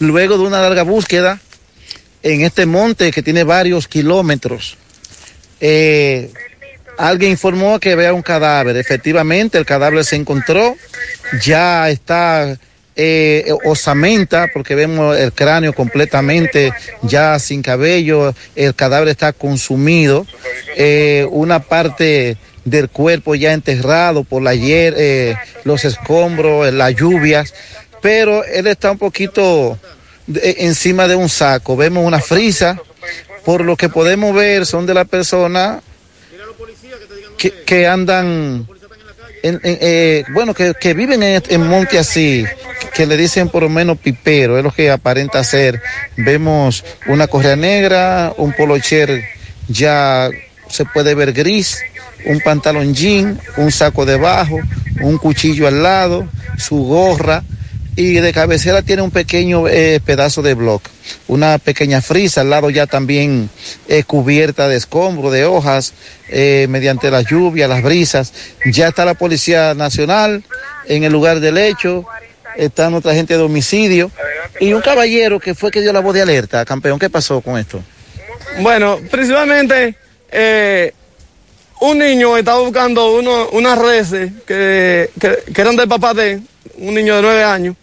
luego 0.00 0.36
de 0.36 0.44
una 0.44 0.60
larga 0.60 0.82
búsqueda 0.82 1.40
en 2.22 2.42
este 2.42 2.66
monte 2.66 3.10
que 3.10 3.22
tiene 3.22 3.42
varios 3.42 3.88
kilómetros, 3.88 4.76
eh, 5.60 6.30
alguien 6.98 7.32
informó 7.32 7.78
que 7.78 7.92
había 7.92 8.12
un 8.12 8.22
cadáver. 8.22 8.76
Efectivamente, 8.76 9.58
el 9.58 9.66
cadáver 9.66 10.04
se 10.04 10.16
encontró, 10.16 10.76
ya 11.42 11.88
está 11.90 12.56
eh, 12.96 13.52
osamenta, 13.64 14.48
porque 14.52 14.74
vemos 14.74 15.16
el 15.16 15.32
cráneo 15.32 15.72
completamente 15.72 16.72
ya 17.02 17.38
sin 17.38 17.62
cabello, 17.62 18.34
el 18.54 18.74
cadáver 18.74 19.08
está 19.08 19.32
consumido, 19.32 20.26
eh, 20.76 21.26
una 21.30 21.60
parte 21.60 22.36
del 22.64 22.88
cuerpo 22.88 23.34
ya 23.34 23.52
enterrado 23.52 24.24
por 24.24 24.42
la 24.42 24.54
eh, 24.54 25.36
los 25.64 25.84
escombros, 25.84 26.68
eh, 26.68 26.72
las 26.72 26.94
lluvias, 26.94 27.54
pero 28.00 28.44
él 28.44 28.66
está 28.66 28.92
un 28.92 28.98
poquito 28.98 29.78
encima 30.28 31.08
de 31.08 31.16
un 31.16 31.28
saco. 31.28 31.76
Vemos 31.76 32.06
una 32.06 32.20
frisa, 32.20 32.80
por 33.44 33.62
lo 33.62 33.76
que 33.76 33.88
podemos 33.88 34.34
ver 34.34 34.66
son 34.66 34.86
de 34.86 34.94
la 34.94 35.04
persona 35.04 35.82
que, 37.36 37.50
que 37.64 37.86
andan, 37.86 38.66
en- 39.42 39.60
en, 39.62 39.78
eh, 39.80 40.24
bueno, 40.32 40.54
que, 40.54 40.74
que 40.80 40.94
viven 40.94 41.22
en, 41.22 41.42
en 41.48 41.66
monte 41.66 41.98
así, 41.98 42.44
que 42.94 43.06
le 43.06 43.16
dicen 43.16 43.48
por 43.48 43.62
lo 43.62 43.68
menos 43.68 43.98
pipero, 43.98 44.58
es 44.58 44.64
lo 44.64 44.70
que 44.72 44.90
aparenta 44.90 45.42
ser. 45.44 45.80
Vemos 46.16 46.84
una 47.06 47.26
correa 47.26 47.56
negra, 47.56 48.32
un 48.36 48.52
polocher 48.52 49.24
ya 49.68 50.28
se 50.68 50.84
puede 50.84 51.14
ver 51.14 51.32
gris, 51.32 51.80
un 52.26 52.40
pantalón 52.40 52.94
jean, 52.94 53.40
un 53.56 53.70
saco 53.72 54.04
debajo, 54.06 54.58
un 55.00 55.18
cuchillo 55.18 55.66
al 55.66 55.82
lado, 55.82 56.28
su 56.56 56.76
gorra 56.84 57.42
y 57.96 58.14
de 58.14 58.32
cabecera 58.32 58.82
tiene 58.82 59.02
un 59.02 59.10
pequeño 59.10 59.68
eh, 59.68 60.00
pedazo 60.04 60.42
de 60.42 60.54
bloc, 60.54 60.82
una 61.28 61.58
pequeña 61.58 62.00
frisa 62.00 62.40
al 62.40 62.50
lado 62.50 62.70
ya 62.70 62.86
también 62.86 63.50
eh, 63.88 64.04
cubierta 64.04 64.68
de 64.68 64.76
escombros, 64.76 65.32
de 65.32 65.44
hojas, 65.44 65.92
eh, 66.28 66.66
mediante 66.70 67.10
la 67.10 67.22
lluvia, 67.22 67.68
las 67.68 67.82
brisas. 67.82 68.32
Ya 68.64 68.88
está 68.88 69.04
la 69.04 69.14
Policía 69.14 69.74
Nacional 69.74 70.42
en 70.86 71.04
el 71.04 71.12
lugar 71.12 71.40
del 71.40 71.58
hecho, 71.58 72.04
está 72.56 72.88
nuestra 72.88 73.14
gente 73.14 73.36
de 73.36 73.42
homicidio 73.42 74.10
y 74.60 74.72
un 74.72 74.80
caballero 74.80 75.38
que 75.38 75.54
fue 75.54 75.70
que 75.70 75.82
dio 75.82 75.92
la 75.92 76.00
voz 76.00 76.14
de 76.14 76.22
alerta. 76.22 76.64
Campeón, 76.64 76.98
¿qué 76.98 77.10
pasó 77.10 77.40
con 77.42 77.58
esto? 77.58 77.82
Bueno, 78.60 78.98
principalmente 79.10 79.96
un 81.82 81.98
niño 81.98 82.36
estaba 82.36 82.60
buscando 82.60 83.12
uno, 83.12 83.48
unas 83.52 83.76
reses 83.78 84.30
que, 84.46 85.10
que, 85.20 85.60
eran 85.60 85.74
del 85.76 85.88
papá 85.88 86.14
de 86.14 86.40
un 86.76 86.94
niño 86.94 87.16
de 87.16 87.22
nueve 87.22 87.42
años. 87.44 87.76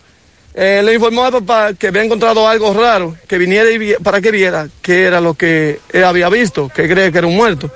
Eh, 0.54 0.82
le 0.84 0.93
informó 0.93 1.26
al 1.26 1.32
papá 1.34 1.74
que 1.74 1.88
había 1.88 2.04
encontrado 2.04 2.47
algo 2.47 2.74
raro, 2.74 3.16
que 3.28 3.38
viniera 3.38 3.70
y 3.70 3.78
vi- 3.78 3.95
para 4.04 4.20
que 4.22 4.32
viera 4.32 4.68
qué 4.82 5.04
era 5.04 5.20
lo 5.22 5.34
que 5.34 5.80
él 5.91 6.04
había 6.04 6.30
visto, 6.30 6.70
que 6.74 6.88
cree 6.89 7.12
que 7.12 7.18
era 7.18 7.28
un 7.28 7.36
muerto. 7.36 7.70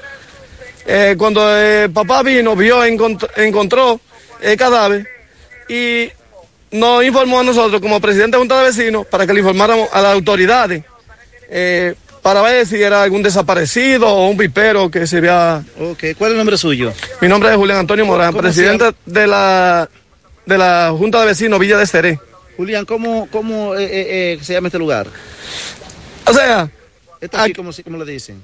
Eh, 0.86 1.16
cuando 1.18 1.42
el 1.58 1.92
papá 1.92 2.24
vino, 2.24 2.56
vio, 2.56 2.84
encont- 2.86 3.30
encontró 3.38 4.00
el 4.42 4.58
cadáver 4.58 5.08
y 5.70 6.10
nos 6.72 7.04
informó 7.04 7.42
a 7.42 7.44
nosotros 7.44 7.82
como 7.82 8.00
presidente 8.02 8.36
de 8.38 8.40
Junta 8.40 8.60
de 8.60 8.66
Vecinos 8.68 9.06
para 9.08 9.28
que 9.28 9.34
le 9.34 9.40
informáramos 9.40 9.90
a 9.92 10.02
las 10.02 10.14
autoridades 10.14 10.84
eh, 11.50 11.94
para 12.24 12.42
ver 12.42 12.66
si 12.66 12.82
era 12.82 13.04
algún 13.04 13.22
desaparecido 13.22 14.08
o 14.08 14.30
un 14.30 14.38
pipero 14.38 14.90
que 14.90 15.06
se 15.06 15.18
había... 15.18 15.62
Ok, 15.80 16.04
¿cuál 16.18 16.32
es 16.32 16.32
el 16.32 16.38
nombre 16.38 16.58
suyo? 16.58 16.94
Mi 17.22 17.28
nombre 17.28 17.52
es 17.52 17.58
Julián 17.58 17.80
Antonio 17.80 18.06
Morán, 18.06 18.32
¿Cómo 18.32 18.42
se 18.42 18.48
presidente 18.48 18.96
de 19.06 19.28
la, 19.28 19.90
de 20.46 20.58
la 20.58 20.94
Junta 20.98 21.20
de 21.20 21.28
Vecinos 21.28 21.60
Villa 21.60 21.78
de 21.78 21.86
Ceré. 21.86 22.20
Julián, 22.56 22.86
¿cómo, 22.86 23.28
cómo 23.30 23.76
eh, 23.76 23.84
eh, 23.84 24.34
eh, 24.34 24.40
se 24.42 24.54
llama 24.54 24.70
este 24.70 24.80
lugar? 24.80 25.08
O 26.26 26.34
sea... 26.34 26.70
Esto 27.20 27.38
aquí, 27.38 27.54
como, 27.54 27.72
como 27.84 28.04
le 28.04 28.12
dicen? 28.12 28.42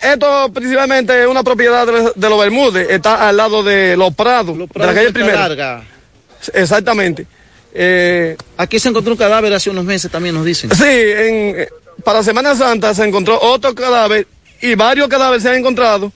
Esto 0.00 0.50
principalmente 0.52 1.22
es 1.22 1.28
una 1.28 1.44
propiedad 1.44 1.86
de, 1.86 2.12
de 2.14 2.28
los 2.28 2.40
Bermúdez, 2.40 2.90
está 2.90 3.28
al 3.28 3.36
lado 3.36 3.62
de 3.62 3.96
Los 3.96 4.12
Prados, 4.14 4.56
de 4.56 4.62
la 4.62 4.66
Prados 4.66 4.94
calle 4.94 5.12
Primera. 5.12 5.48
Larga. 5.48 5.84
Exactamente. 6.52 7.26
Eh, 7.72 8.36
Aquí 8.56 8.78
se 8.80 8.88
encontró 8.88 9.12
un 9.12 9.18
cadáver 9.18 9.52
hace 9.54 9.70
unos 9.70 9.84
meses 9.84 10.10
también, 10.10 10.34
nos 10.34 10.44
dicen. 10.44 10.70
Sí, 10.74 10.84
en, 10.84 11.68
para 12.04 12.22
Semana 12.22 12.54
Santa 12.54 12.94
se 12.94 13.04
encontró 13.04 13.38
otro 13.40 13.74
cadáver 13.74 14.26
y 14.60 14.74
varios 14.74 15.08
cadáveres 15.08 15.42
se 15.42 15.50
han 15.50 15.56
encontrado 15.56 16.12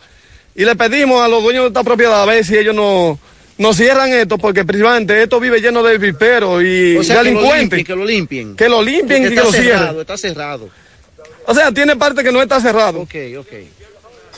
y 0.54 0.64
le 0.64 0.74
pedimos 0.76 1.20
a 1.22 1.28
los 1.28 1.42
dueños 1.42 1.64
de 1.64 1.68
esta 1.68 1.84
propiedad 1.84 2.22
a 2.22 2.26
ver 2.26 2.44
si 2.44 2.56
ellos 2.56 2.74
no, 2.74 3.18
no 3.58 3.72
cierran 3.74 4.12
esto 4.12 4.38
porque 4.38 4.64
principalmente 4.64 5.22
esto 5.22 5.38
vive 5.40 5.60
lleno 5.60 5.82
de 5.82 5.98
viperos 5.98 6.62
y 6.64 6.96
O 6.96 7.04
sea, 7.04 7.22
que 7.22 7.30
lo 7.32 7.40
delincuentes. 7.40 7.78
limpien, 7.78 7.84
que 7.84 7.94
lo 7.96 8.04
limpien. 8.04 8.56
Que 8.56 8.68
lo 8.68 8.82
limpien 8.82 9.26
y 9.26 9.28
que 9.30 9.34
lo 9.36 9.42
está 9.42 9.52
cierren. 9.58 9.78
cerrado, 9.78 10.00
está 10.00 10.16
cerrado. 10.18 10.68
O 11.46 11.54
sea, 11.54 11.70
tiene 11.72 11.94
parte 11.96 12.24
que 12.24 12.32
no 12.32 12.42
está 12.42 12.60
cerrado. 12.60 13.00
Ok, 13.00 13.14
ok. 13.38 13.52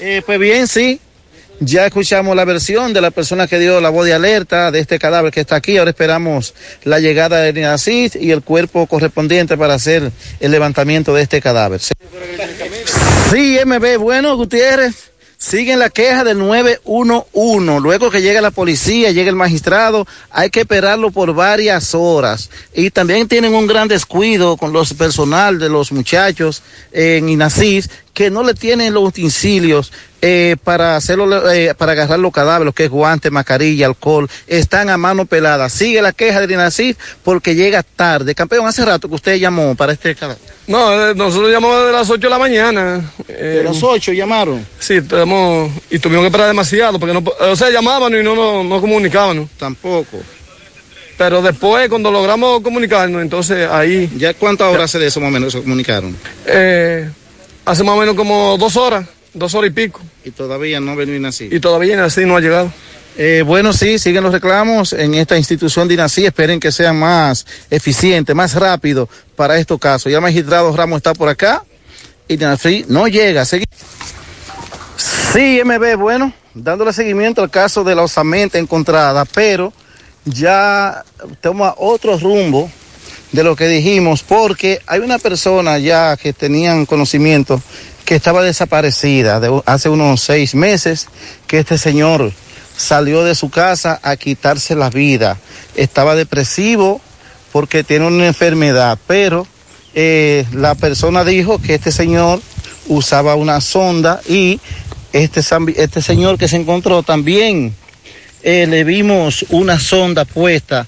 Eh, 0.01 0.23
pues 0.27 0.39
bien, 0.39 0.67
sí. 0.69 1.01
Ya 1.61 1.87
escuchamos 1.87 2.37
la 2.37 2.45
versión 2.45 2.93
de 2.93 3.01
la 3.01 3.11
persona 3.11 3.49
que 3.49 3.59
dio 3.59 3.81
la 3.81 3.91
voz 3.91 4.07
de 4.07 4.15
alerta 4.15 4.71
de 4.71 4.79
este 4.79 4.99
cadáver 4.99 5.33
que 5.33 5.41
está 5.41 5.57
aquí. 5.57 5.77
Ahora 5.77 5.91
esperamos 5.91 6.55
la 6.85 7.01
llegada 7.01 7.41
de 7.41 7.51
INACID 7.51 8.15
y 8.21 8.31
el 8.31 8.43
cuerpo 8.43 8.87
correspondiente 8.87 9.57
para 9.57 9.75
hacer 9.75 10.13
el 10.39 10.51
levantamiento 10.53 11.13
de 11.15 11.23
este 11.23 11.41
cadáver. 11.41 11.81
Sí, 13.31 13.59
MB, 13.65 13.99
bueno, 13.99 14.37
Gutiérrez. 14.37 15.11
Siguen 15.41 15.79
la 15.79 15.89
queja 15.89 16.25
del 16.25 16.39
911. 16.39 17.81
Luego 17.81 18.11
que 18.11 18.23
llega 18.23 18.41
la 18.41 18.51
policía, 18.51 19.13
llega 19.13 19.31
el 19.31 19.37
magistrado, 19.37 20.05
hay 20.31 20.51
que 20.51 20.61
esperarlo 20.61 21.13
por 21.13 21.33
varias 21.33 21.95
horas. 21.95 22.51
Y 22.75 22.91
también 22.91 23.29
tienen 23.29 23.55
un 23.55 23.69
gran 23.69 23.87
descuido 23.87 24.57
con 24.57 24.73
los 24.73 24.95
personal 24.95 25.61
de 25.61 25.69
los 25.69 25.93
muchachos 25.93 26.65
en 26.91 27.29
Inacís 27.29 27.89
que 28.13 28.31
no 28.31 28.43
le 28.43 28.55
tienen 28.55 28.95
los 28.95 29.05
utensilios 29.05 29.93
eh, 30.21 30.57
para 30.65 30.97
hacerlo, 30.97 31.51
eh, 31.51 31.75
para 31.75 31.93
agarrar 31.93 32.19
los 32.19 32.33
cadáveres, 32.33 32.75
que 32.75 32.85
es 32.85 32.91
guante, 32.91 33.31
mascarilla, 33.31 33.87
alcohol, 33.87 34.29
están 34.47 34.91
a 34.91 34.97
mano 34.97 35.27
pelada. 35.27 35.69
Sigue 35.69 36.03
la 36.03 36.13
queja 36.13 36.47
de 36.47 36.55
Inacís 36.55 36.97
porque 37.23 37.55
llega 37.55 37.83
tarde. 37.83 38.35
Campeón, 38.35 38.67
hace 38.67 38.85
rato 38.85 39.09
que 39.09 39.15
usted 39.15 39.37
llamó 39.37 39.75
para 39.75 39.93
este 39.93 40.15
cadáver. 40.15 40.43
No, 40.67 41.11
eh, 41.11 41.15
nosotros 41.15 41.51
llamamos 41.51 41.79
desde 41.79 41.93
las 41.93 42.11
8 42.11 42.21
de 42.21 42.31
la 42.31 42.39
mañana. 42.39 43.13
De 43.27 43.65
las 43.65 43.83
8 43.83 44.13
llamaron. 44.13 44.67
Sí, 44.79 45.01
tenemos, 45.01 45.73
y 45.91 45.99
tuvimos 45.99 46.23
que 46.23 46.27
esperar 46.27 46.49
demasiado, 46.49 46.99
porque 46.99 47.15
no, 47.15 47.25
o 47.41 47.57
sea, 47.57 47.71
llamaban 47.71 48.13
y 48.15 48.23
no 48.23 48.35
nos 48.35 48.67
no, 48.67 48.81
comunicaban. 48.81 49.49
Tampoco. 49.59 50.19
Pero 51.17 51.43
después, 51.43 51.89
cuando 51.89 52.11
logramos 52.11 52.61
comunicarnos, 52.61 53.23
entonces 53.23 53.69
ahí... 53.69 54.11
¿Ya 54.17 54.35
cuántas 54.35 54.73
horas 54.73 54.85
hace 54.85 54.99
de 54.99 55.07
eso 55.07 55.21
más 55.21 55.29
o 55.29 55.33
menos 55.33 55.53
se 55.53 55.61
comunicaron? 55.61 56.15
Eh, 56.47 57.09
hace 57.65 57.83
más 57.83 57.97
o 57.97 57.99
menos 57.99 58.15
como 58.15 58.57
dos 58.57 58.77
horas, 58.77 59.07
dos 59.35 59.55
horas 59.55 59.71
y 59.71 59.75
pico. 59.75 60.01
Y 60.25 60.31
todavía 60.31 60.81
no 60.81 60.97
ven 60.97 61.25
así. 61.27 61.49
Y 61.51 61.61
todavía 61.61 62.05
así 62.05 62.25
no 62.25 62.37
ha 62.37 62.41
llegado. 62.41 62.73
Eh, 63.17 63.43
bueno, 63.45 63.73
sí, 63.73 63.99
siguen 63.99 64.23
los 64.23 64.33
reclamos 64.33 64.93
en 64.93 65.15
esta 65.15 65.37
institución 65.37 65.89
de 65.89 65.95
INACI. 65.95 66.27
Esperen 66.27 66.61
que 66.61 66.71
sea 66.71 66.93
más 66.93 67.47
eficiente, 67.69 68.33
más 68.35 68.55
rápido 68.55 69.09
para 69.35 69.59
estos 69.59 69.79
casos. 69.81 70.11
Ya 70.13 70.19
el 70.19 70.23
magistrado 70.23 70.75
Ramos 70.77 70.99
está 70.99 71.15
por 71.15 71.29
acá 71.29 71.65
y 72.29 72.35
INACI 72.35 72.85
no 72.89 73.09
llega. 73.09 73.43
Segui- 73.43 73.65
Sí, 75.33 75.61
MB, 75.65 75.97
bueno, 75.97 76.33
dándole 76.55 76.93
seguimiento 76.93 77.43
al 77.43 77.51
caso 77.51 77.85
de 77.85 77.95
la 77.95 78.03
osamenta 78.03 78.59
encontrada, 78.59 79.25
pero 79.25 79.73
ya 80.25 81.05
toma 81.41 81.75
otro 81.77 82.19
rumbo 82.19 82.71
de 83.33 83.45
lo 83.45 83.57
que 83.57 83.69
dijimos, 83.69 84.23
porque 84.23 84.81
hay 84.87 85.01
una 85.01 85.19
persona 85.19 85.79
ya 85.79 86.17
que 86.17 86.33
tenían 86.33 86.87
conocimiento 86.87 87.61
que 88.05 88.15
estaba 88.15 88.43
desaparecida 88.43 89.39
de 89.39 89.63
hace 89.67 89.89
unos 89.91 90.23
seis 90.23 90.55
meses, 90.55 91.09
que 91.47 91.59
este 91.59 91.77
señor 91.77 92.33
salió 92.77 93.25
de 93.25 93.35
su 93.35 93.51
casa 93.51 94.01
a 94.03 94.17
quitarse 94.17 94.75
la 94.75 94.89
vida. 94.89 95.37
Estaba 95.75 96.15
depresivo 96.15 97.01
porque 97.53 97.85
tiene 97.85 98.07
una 98.07 98.27
enfermedad, 98.27 98.99
pero 99.07 99.47
eh, 99.95 100.47
la 100.53 100.75
persona 100.75 101.25
dijo 101.25 101.61
que 101.61 101.75
este 101.75 101.93
señor 101.93 102.41
usaba 102.87 103.35
una 103.35 103.61
sonda 103.61 104.21
y 104.27 104.61
este, 105.13 105.43
este 105.77 106.03
señor 106.03 106.39
que 106.39 106.49
se 106.49 106.57
encontró 106.57 107.03
también 107.03 107.75
eh, 108.43 108.67
le 108.69 108.85
vimos 108.85 109.45
una 109.51 109.81
sonda 109.81 110.25
puesta 110.25 110.87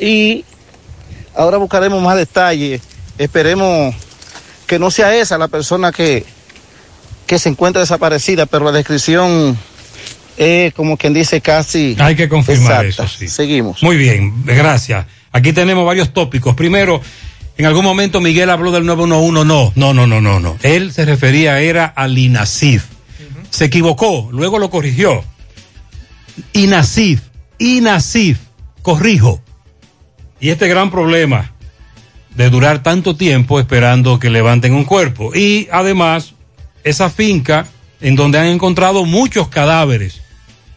y 0.00 0.44
ahora 1.34 1.58
buscaremos 1.58 2.02
más 2.02 2.16
detalles. 2.16 2.80
Esperemos 3.18 3.94
que 4.66 4.78
no 4.78 4.90
sea 4.90 5.14
esa 5.16 5.38
la 5.38 5.48
persona 5.48 5.92
que, 5.92 6.24
que 7.26 7.38
se 7.38 7.48
encuentra 7.48 7.80
desaparecida, 7.80 8.46
pero 8.46 8.64
la 8.66 8.72
descripción 8.72 9.56
es 10.36 10.72
como 10.74 10.96
quien 10.96 11.14
dice 11.14 11.40
casi. 11.40 11.96
Hay 11.98 12.14
que 12.14 12.28
confirmar 12.28 12.86
exacta. 12.86 13.10
eso, 13.10 13.18
sí. 13.18 13.28
Seguimos. 13.28 13.82
Muy 13.82 13.96
bien, 13.96 14.44
gracias. 14.44 15.06
Aquí 15.32 15.52
tenemos 15.52 15.84
varios 15.84 16.12
tópicos. 16.12 16.54
Primero, 16.54 17.00
en 17.56 17.66
algún 17.66 17.84
momento 17.84 18.20
Miguel 18.20 18.50
habló 18.50 18.70
del 18.70 18.86
911. 18.86 19.44
No, 19.44 19.72
no, 19.74 19.94
no, 19.94 20.06
no, 20.06 20.20
no, 20.20 20.40
no. 20.40 20.56
Él 20.62 20.92
se 20.92 21.04
refería 21.04 21.60
era 21.60 21.86
al 21.86 22.16
INACIF. 22.16 22.84
Se 23.50 23.64
equivocó, 23.64 24.28
luego 24.30 24.58
lo 24.58 24.70
corrigió. 24.70 25.24
INACIF, 26.52 27.20
INACIF, 27.58 28.38
corrijo. 28.82 29.42
Y 30.40 30.50
este 30.50 30.68
gran 30.68 30.90
problema 30.90 31.52
de 32.34 32.50
durar 32.50 32.82
tanto 32.82 33.16
tiempo 33.16 33.58
esperando 33.58 34.18
que 34.18 34.30
levanten 34.30 34.72
un 34.74 34.84
cuerpo. 34.84 35.34
Y 35.34 35.68
además, 35.72 36.34
esa 36.84 37.10
finca 37.10 37.66
en 38.00 38.14
donde 38.14 38.38
han 38.38 38.46
encontrado 38.46 39.04
muchos 39.04 39.48
cadáveres, 39.48 40.20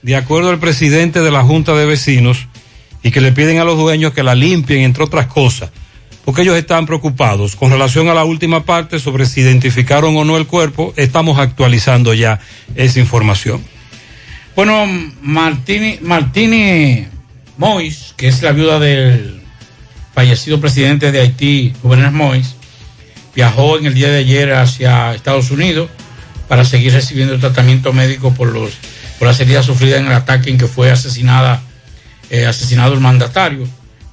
de 0.01 0.15
acuerdo 0.15 0.49
al 0.49 0.59
presidente 0.59 1.21
de 1.21 1.31
la 1.31 1.43
Junta 1.43 1.73
de 1.75 1.85
Vecinos, 1.85 2.47
y 3.03 3.11
que 3.11 3.21
le 3.21 3.31
piden 3.31 3.59
a 3.59 3.63
los 3.63 3.77
dueños 3.77 4.13
que 4.13 4.23
la 4.23 4.35
limpien, 4.35 4.81
entre 4.81 5.03
otras 5.03 5.27
cosas, 5.27 5.71
porque 6.25 6.41
ellos 6.41 6.57
están 6.57 6.85
preocupados. 6.85 7.55
Con 7.55 7.71
relación 7.71 8.07
a 8.09 8.13
la 8.13 8.23
última 8.23 8.63
parte 8.63 8.99
sobre 8.99 9.25
si 9.25 9.41
identificaron 9.41 10.15
o 10.17 10.25
no 10.25 10.37
el 10.37 10.47
cuerpo, 10.47 10.93
estamos 10.95 11.37
actualizando 11.39 12.13
ya 12.13 12.39
esa 12.75 12.99
información. 12.99 13.61
Bueno, 14.55 14.85
Martini, 15.21 15.99
Martini 16.01 17.05
Mois, 17.57 18.13
que 18.17 18.27
es 18.27 18.41
la 18.41 18.51
viuda 18.51 18.79
del 18.79 19.40
fallecido 20.13 20.59
presidente 20.59 21.11
de 21.11 21.21
Haití, 21.21 21.73
Juvenal 21.81 22.11
Mois, 22.11 22.55
viajó 23.35 23.77
en 23.77 23.85
el 23.85 23.93
día 23.93 24.09
de 24.09 24.19
ayer 24.19 24.53
hacia 24.53 25.13
Estados 25.13 25.51
Unidos 25.51 25.89
para 26.47 26.65
seguir 26.65 26.91
recibiendo 26.93 27.39
tratamiento 27.39 27.93
médico 27.93 28.33
por 28.33 28.51
los 28.51 28.71
por 29.17 29.27
las 29.27 29.39
heridas 29.39 29.65
sufridas 29.67 29.99
en 30.01 30.07
el 30.07 30.13
ataque 30.13 30.49
en 30.49 30.57
que 30.57 30.65
fue 30.67 30.89
asesinada 30.91 31.61
eh, 32.31 32.45
asesinado 32.47 32.93
el 32.93 32.99
mandatario. 33.01 33.67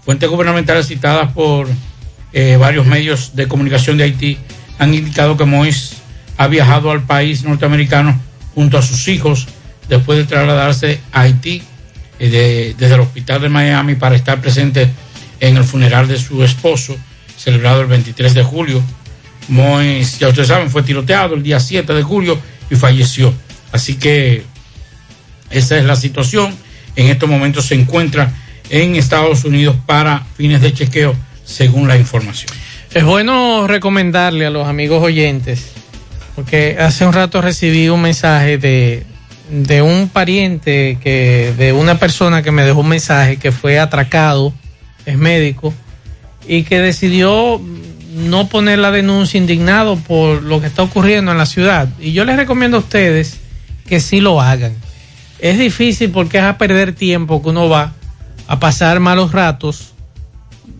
Fuentes 0.04 0.28
gubernamentales 0.28 0.86
citadas 0.86 1.32
por 1.32 1.66
eh, 2.34 2.56
varios 2.58 2.84
medios 2.86 3.34
de 3.34 3.48
comunicación 3.48 3.96
de 3.96 4.04
Haití 4.04 4.38
han 4.78 4.92
indicado 4.92 5.36
que 5.36 5.44
Mois 5.46 5.94
ha 6.36 6.46
viajado 6.46 6.90
al 6.90 7.02
país 7.04 7.42
norteamericano 7.42 8.20
junto 8.54 8.76
a 8.78 8.82
sus 8.82 9.08
hijos 9.08 9.48
después 9.88 10.18
de 10.18 10.24
trasladarse 10.26 11.00
a 11.10 11.22
Haití 11.22 11.62
eh, 12.20 12.28
de- 12.28 12.74
desde 12.78 12.94
el 12.94 13.00
hospital 13.00 13.40
de 13.40 13.48
Miami 13.48 13.94
para 13.94 14.14
estar 14.14 14.40
presente 14.40 14.90
en 15.40 15.56
el 15.56 15.64
funeral 15.64 16.08
de 16.08 16.18
su 16.18 16.42
esposo, 16.42 16.96
celebrado 17.36 17.80
el 17.82 17.86
23 17.86 18.34
de 18.34 18.42
julio. 18.42 18.82
Mois, 19.48 20.18
ya 20.18 20.28
ustedes 20.28 20.48
saben, 20.48 20.70
fue 20.70 20.82
tiroteado 20.82 21.34
el 21.34 21.42
día 21.42 21.60
7 21.60 21.92
de 21.92 22.02
julio 22.02 22.38
y 22.70 22.76
falleció. 22.76 23.32
Así 23.72 23.94
que 23.96 24.42
esa 25.50 25.78
es 25.78 25.84
la 25.84 25.96
situación. 25.96 26.54
En 26.96 27.06
estos 27.06 27.28
momentos 27.28 27.66
se 27.66 27.74
encuentra 27.74 28.32
en 28.70 28.96
Estados 28.96 29.44
Unidos 29.44 29.76
para 29.86 30.26
fines 30.36 30.60
de 30.60 30.72
chequeo, 30.72 31.14
según 31.44 31.88
la 31.88 31.96
información. 31.96 32.52
Es 32.92 33.04
bueno 33.04 33.66
recomendarle 33.66 34.46
a 34.46 34.50
los 34.50 34.66
amigos 34.66 35.02
oyentes, 35.02 35.70
porque 36.34 36.76
hace 36.78 37.06
un 37.06 37.12
rato 37.12 37.40
recibí 37.40 37.88
un 37.88 38.02
mensaje 38.02 38.58
de, 38.58 39.04
de 39.50 39.82
un 39.82 40.08
pariente, 40.08 40.98
que, 41.02 41.54
de 41.56 41.72
una 41.72 41.98
persona 41.98 42.42
que 42.42 42.50
me 42.50 42.62
dejó 42.62 42.80
un 42.80 42.88
mensaje 42.88 43.36
que 43.36 43.52
fue 43.52 43.78
atracado, 43.78 44.52
es 45.10 45.18
médico, 45.18 45.74
y 46.46 46.62
que 46.62 46.78
decidió 46.78 47.60
no 48.14 48.48
poner 48.48 48.78
la 48.78 48.90
denuncia 48.90 49.38
indignado 49.38 49.96
por 49.96 50.42
lo 50.42 50.60
que 50.60 50.66
está 50.66 50.82
ocurriendo 50.82 51.32
en 51.32 51.38
la 51.38 51.46
ciudad. 51.46 51.88
Y 52.00 52.12
yo 52.12 52.24
les 52.24 52.36
recomiendo 52.36 52.78
a 52.78 52.80
ustedes 52.80 53.38
que 53.86 54.00
sí 54.00 54.20
lo 54.20 54.40
hagan. 54.40 54.74
Es 55.38 55.58
difícil 55.58 56.10
porque 56.10 56.38
es 56.38 56.44
a 56.44 56.58
perder 56.58 56.94
tiempo 56.94 57.42
que 57.42 57.50
uno 57.50 57.68
va 57.68 57.92
a 58.46 58.58
pasar 58.58 58.98
malos 58.98 59.32
ratos 59.32 59.92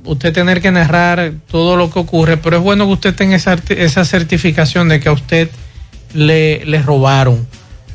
usted 0.04 0.32
tener 0.32 0.62
que 0.62 0.70
narrar 0.70 1.34
todo 1.50 1.76
lo 1.76 1.90
que 1.90 1.98
ocurre, 1.98 2.38
pero 2.38 2.56
es 2.56 2.62
bueno 2.62 2.86
que 2.86 2.92
usted 2.92 3.14
tenga 3.14 3.36
esa, 3.36 3.58
esa 3.68 4.04
certificación 4.04 4.88
de 4.88 5.00
que 5.00 5.08
a 5.08 5.12
usted 5.12 5.50
le, 6.14 6.64
le 6.64 6.82
robaron. 6.82 7.46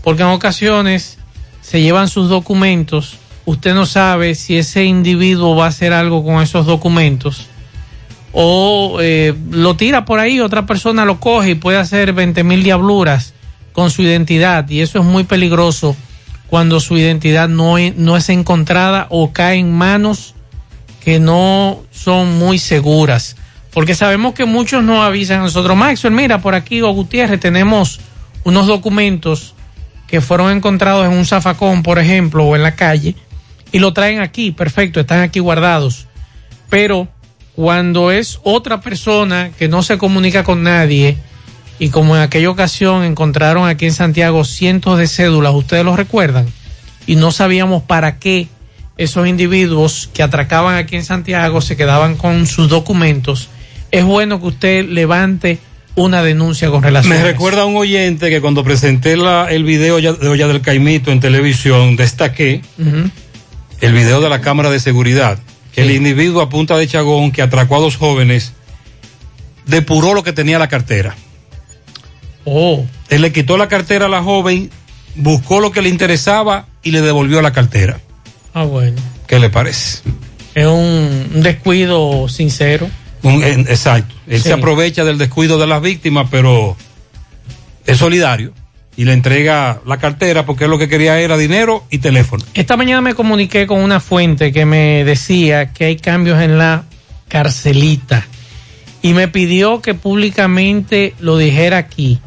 Porque 0.04 0.22
en 0.22 0.30
ocasiones 0.30 1.18
se 1.62 1.82
llevan 1.82 2.08
sus 2.08 2.30
documentos, 2.30 3.18
usted 3.46 3.74
no 3.74 3.86
sabe 3.86 4.36
si 4.36 4.58
ese 4.58 4.84
individuo 4.86 5.56
va 5.56 5.66
a 5.66 5.70
hacer 5.70 5.94
algo 5.94 6.24
con 6.24 6.42
esos 6.42 6.66
documentos 6.66 7.48
o 8.32 8.98
eh, 9.02 9.34
lo 9.52 9.76
tira 9.76 10.06
por 10.06 10.20
ahí, 10.20 10.40
otra 10.40 10.66
persona 10.66 11.06
lo 11.06 11.20
coge 11.20 11.52
y 11.52 11.56
puede 11.56 11.78
hacer 11.78 12.14
20 12.14 12.44
mil 12.44 12.64
diabluras 12.64 13.34
con 13.74 13.92
su 13.92 14.02
identidad 14.02 14.68
y 14.70 14.82
eso 14.82 15.00
es 15.00 15.06
muy 15.06 15.24
peligroso 15.24 15.96
cuando 16.48 16.80
su 16.80 16.98
identidad 16.98 17.48
no 17.48 17.78
es, 17.78 17.96
no 17.96 18.18
es 18.18 18.30
encontrada 18.30 19.08
o 19.10 19.32
cae 19.32 19.58
en 19.58 19.72
manos 19.72 20.34
que 21.04 21.20
no 21.20 21.82
son 21.92 22.38
muy 22.38 22.60
seguras. 22.60 23.36
Porque 23.72 23.96
sabemos 23.96 24.36
que 24.36 24.46
muchos 24.46 24.84
nos 24.84 25.00
avisan 25.00 25.40
a 25.40 25.44
nosotros, 25.44 25.76
Maxwell, 25.76 26.14
mira, 26.14 26.42
por 26.42 26.54
aquí 26.54 26.82
o 26.82 26.92
Gutiérrez 26.92 27.40
tenemos 27.40 28.00
unos 28.44 28.68
documentos 28.68 29.56
que 30.08 30.22
fueron 30.22 30.52
encontrados 30.52 31.08
en 31.08 31.14
un 31.14 31.26
zafacón, 31.26 31.82
por 31.82 31.98
ejemplo, 31.98 32.46
o 32.46 32.56
en 32.56 32.62
la 32.62 32.76
calle, 32.76 33.16
y 33.74 33.80
lo 33.80 33.92
traen 33.92 34.22
aquí, 34.22 34.52
perfecto, 34.52 35.02
están 35.02 35.20
aquí 35.20 35.40
guardados. 35.40 36.08
Pero 36.70 37.10
cuando 37.56 38.12
es 38.12 38.40
otra 38.44 38.80
persona 38.80 39.52
que 39.60 39.68
no 39.68 39.84
se 39.84 39.98
comunica 39.98 40.44
con 40.46 40.64
nadie 40.64 41.18
y 41.80 41.90
como 41.90 42.16
en 42.16 42.22
aquella 42.22 42.50
ocasión 42.50 43.04
encontraron 43.04 43.68
aquí 43.68 43.86
en 43.86 43.94
Santiago 43.94 44.46
cientos 44.46 44.98
de 44.98 45.08
cédulas, 45.08 45.54
ustedes 45.54 45.84
lo 45.84 45.96
recuerdan, 45.98 46.46
y 47.06 47.16
no 47.18 47.32
sabíamos 47.32 47.84
para 47.84 48.18
qué 48.20 48.48
esos 48.98 49.28
individuos 49.28 50.10
que 50.14 50.24
atracaban 50.24 50.76
aquí 50.78 50.96
en 50.96 51.04
Santiago 51.04 51.60
se 51.62 51.76
quedaban 51.76 52.16
con 52.16 52.46
sus 52.48 52.70
documentos, 52.70 53.50
es 53.92 54.04
bueno 54.06 54.40
que 54.40 54.48
usted 54.48 54.86
levante 54.88 55.60
una 55.96 56.24
denuncia 56.24 56.70
con 56.72 56.82
relación 56.82 57.14
Me 57.14 57.22
a 57.22 57.24
recuerda 57.24 57.64
a 57.64 57.66
un 57.66 57.76
oyente 57.76 58.30
que 58.32 58.42
cuando 58.42 58.64
presenté 58.64 59.16
la- 59.18 59.52
el 59.52 59.64
video 59.64 59.98
de 60.00 60.28
Olla 60.28 60.48
del 60.48 60.62
Caimito 60.62 61.12
en 61.12 61.20
televisión, 61.20 61.96
destaqué. 61.96 62.62
El 63.86 63.94
video 63.94 64.22
de 64.22 64.30
la 64.30 64.42
cámara 64.42 64.70
de 64.70 64.80
seguridad, 64.80 65.40
que 65.74 65.82
el 65.82 65.92
individuo 65.92 66.42
a 66.42 66.50
punta 66.50 66.78
de 66.78 66.88
chagón 66.88 67.32
que 67.32 67.42
atracó 67.42 67.76
a 67.78 67.80
dos 67.80 67.98
jóvenes 67.98 68.54
depuró 69.66 70.14
lo 70.14 70.24
que 70.24 70.34
tenía 70.34 70.60
la 70.60 70.68
cartera. 70.70 71.16
Oh. 72.46 72.86
Él 73.10 73.22
le 73.22 73.32
quitó 73.32 73.58
la 73.58 73.68
cartera 73.68 74.06
a 74.06 74.10
la 74.10 74.22
joven, 74.24 74.70
buscó 75.16 75.60
lo 75.60 75.72
que 75.72 75.82
le 75.82 75.90
interesaba 75.90 76.68
y 76.82 76.92
le 76.92 77.02
devolvió 77.02 77.42
la 77.42 77.52
cartera. 77.54 78.00
Ah, 78.54 78.64
bueno. 78.64 79.02
¿Qué 79.28 79.40
le 79.40 79.50
parece? 79.50 80.00
Es 80.56 80.66
un, 80.68 81.30
un 81.36 81.42
descuido 81.42 82.28
sincero. 82.30 82.90
Un- 83.24 83.44
en- 83.44 83.62
exacto. 83.62 84.14
Él 84.28 84.38
Sí. 84.42 84.50
se 84.50 84.54
aprovecha 84.54 85.04
del 85.04 85.18
descuido 85.18 85.58
de 85.58 85.68
las 85.68 85.82
víctimas, 85.82 86.28
pero 86.30 86.76
es 87.86 87.98
solidario 87.98 88.54
y 88.96 89.06
le 89.06 89.14
entrega 89.14 89.82
la 89.86 89.98
cartera 89.98 90.46
porque 90.46 90.68
lo 90.68 90.78
que 90.78 90.88
quería 90.88 91.20
era 91.20 91.38
dinero 91.38 91.86
y 91.90 91.98
teléfono. 91.98 92.44
Esta 92.54 92.78
mañana 92.78 93.02
me 93.02 93.16
comuniqué 93.16 93.66
con 93.66 93.80
una 93.80 94.00
fuente 94.00 94.52
que 94.52 94.66
me 94.66 95.04
decía 95.04 95.74
que 95.74 95.86
hay 95.86 95.96
cambios 95.96 96.42
en 96.42 96.58
la 96.58 96.84
carcelita 97.28 98.26
y 99.02 99.14
me 99.14 99.28
pidió 99.28 99.82
que 99.82 99.96
públicamente 99.96 101.16
lo 101.20 101.38
dijera 101.38 101.78
aquí, 101.78 102.20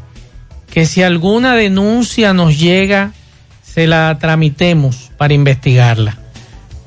que 0.69 0.85
si 0.85 1.01
alguna 1.01 1.55
denuncia 1.55 2.33
nos 2.33 2.59
llega, 2.59 3.13
se 3.63 3.87
la 3.87 4.17
tramitemos 4.19 5.11
para 5.17 5.33
investigarla, 5.33 6.17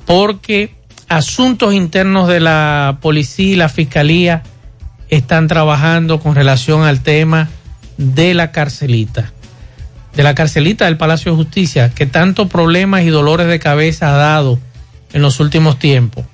porque 0.06 0.74
asuntos 1.08 1.74
internos 1.74 2.28
de 2.28 2.40
la 2.40 2.98
policía 3.00 3.52
y 3.52 3.56
la 3.56 3.68
fiscalía 3.68 4.42
están 5.08 5.48
trabajando 5.48 6.20
con 6.20 6.36
relación 6.36 6.82
al 6.82 7.02
tema 7.02 7.48
de 7.96 8.34
la 8.34 8.52
carcelita 8.52 9.32
de 10.14 10.22
la 10.22 10.34
carcelita 10.34 10.86
del 10.86 10.96
Palacio 10.96 11.32
de 11.32 11.36
Justicia, 11.36 11.90
que 11.94 12.06
tanto 12.06 12.48
problemas 12.48 13.02
y 13.02 13.08
dolores 13.08 13.46
de 13.46 13.58
cabeza 13.58 14.14
ha 14.14 14.18
dado 14.18 14.58
en 15.12 15.22
los 15.22 15.40
últimos 15.40 15.78
tiempos. 15.78 16.24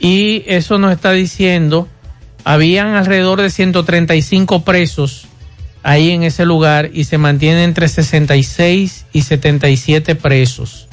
Y 0.00 0.42
eso 0.46 0.78
nos 0.78 0.92
está 0.92 1.12
diciendo, 1.12 1.88
habían 2.44 2.94
alrededor 2.94 3.40
de 3.40 3.50
135 3.50 4.64
presos 4.64 5.26
ahí 5.82 6.10
en 6.10 6.22
ese 6.22 6.44
lugar 6.44 6.90
y 6.92 7.04
se 7.04 7.18
mantienen 7.18 7.64
entre 7.64 7.88
66 7.88 9.06
y 9.12 9.22
77 9.22 10.14
presos. 10.14 10.88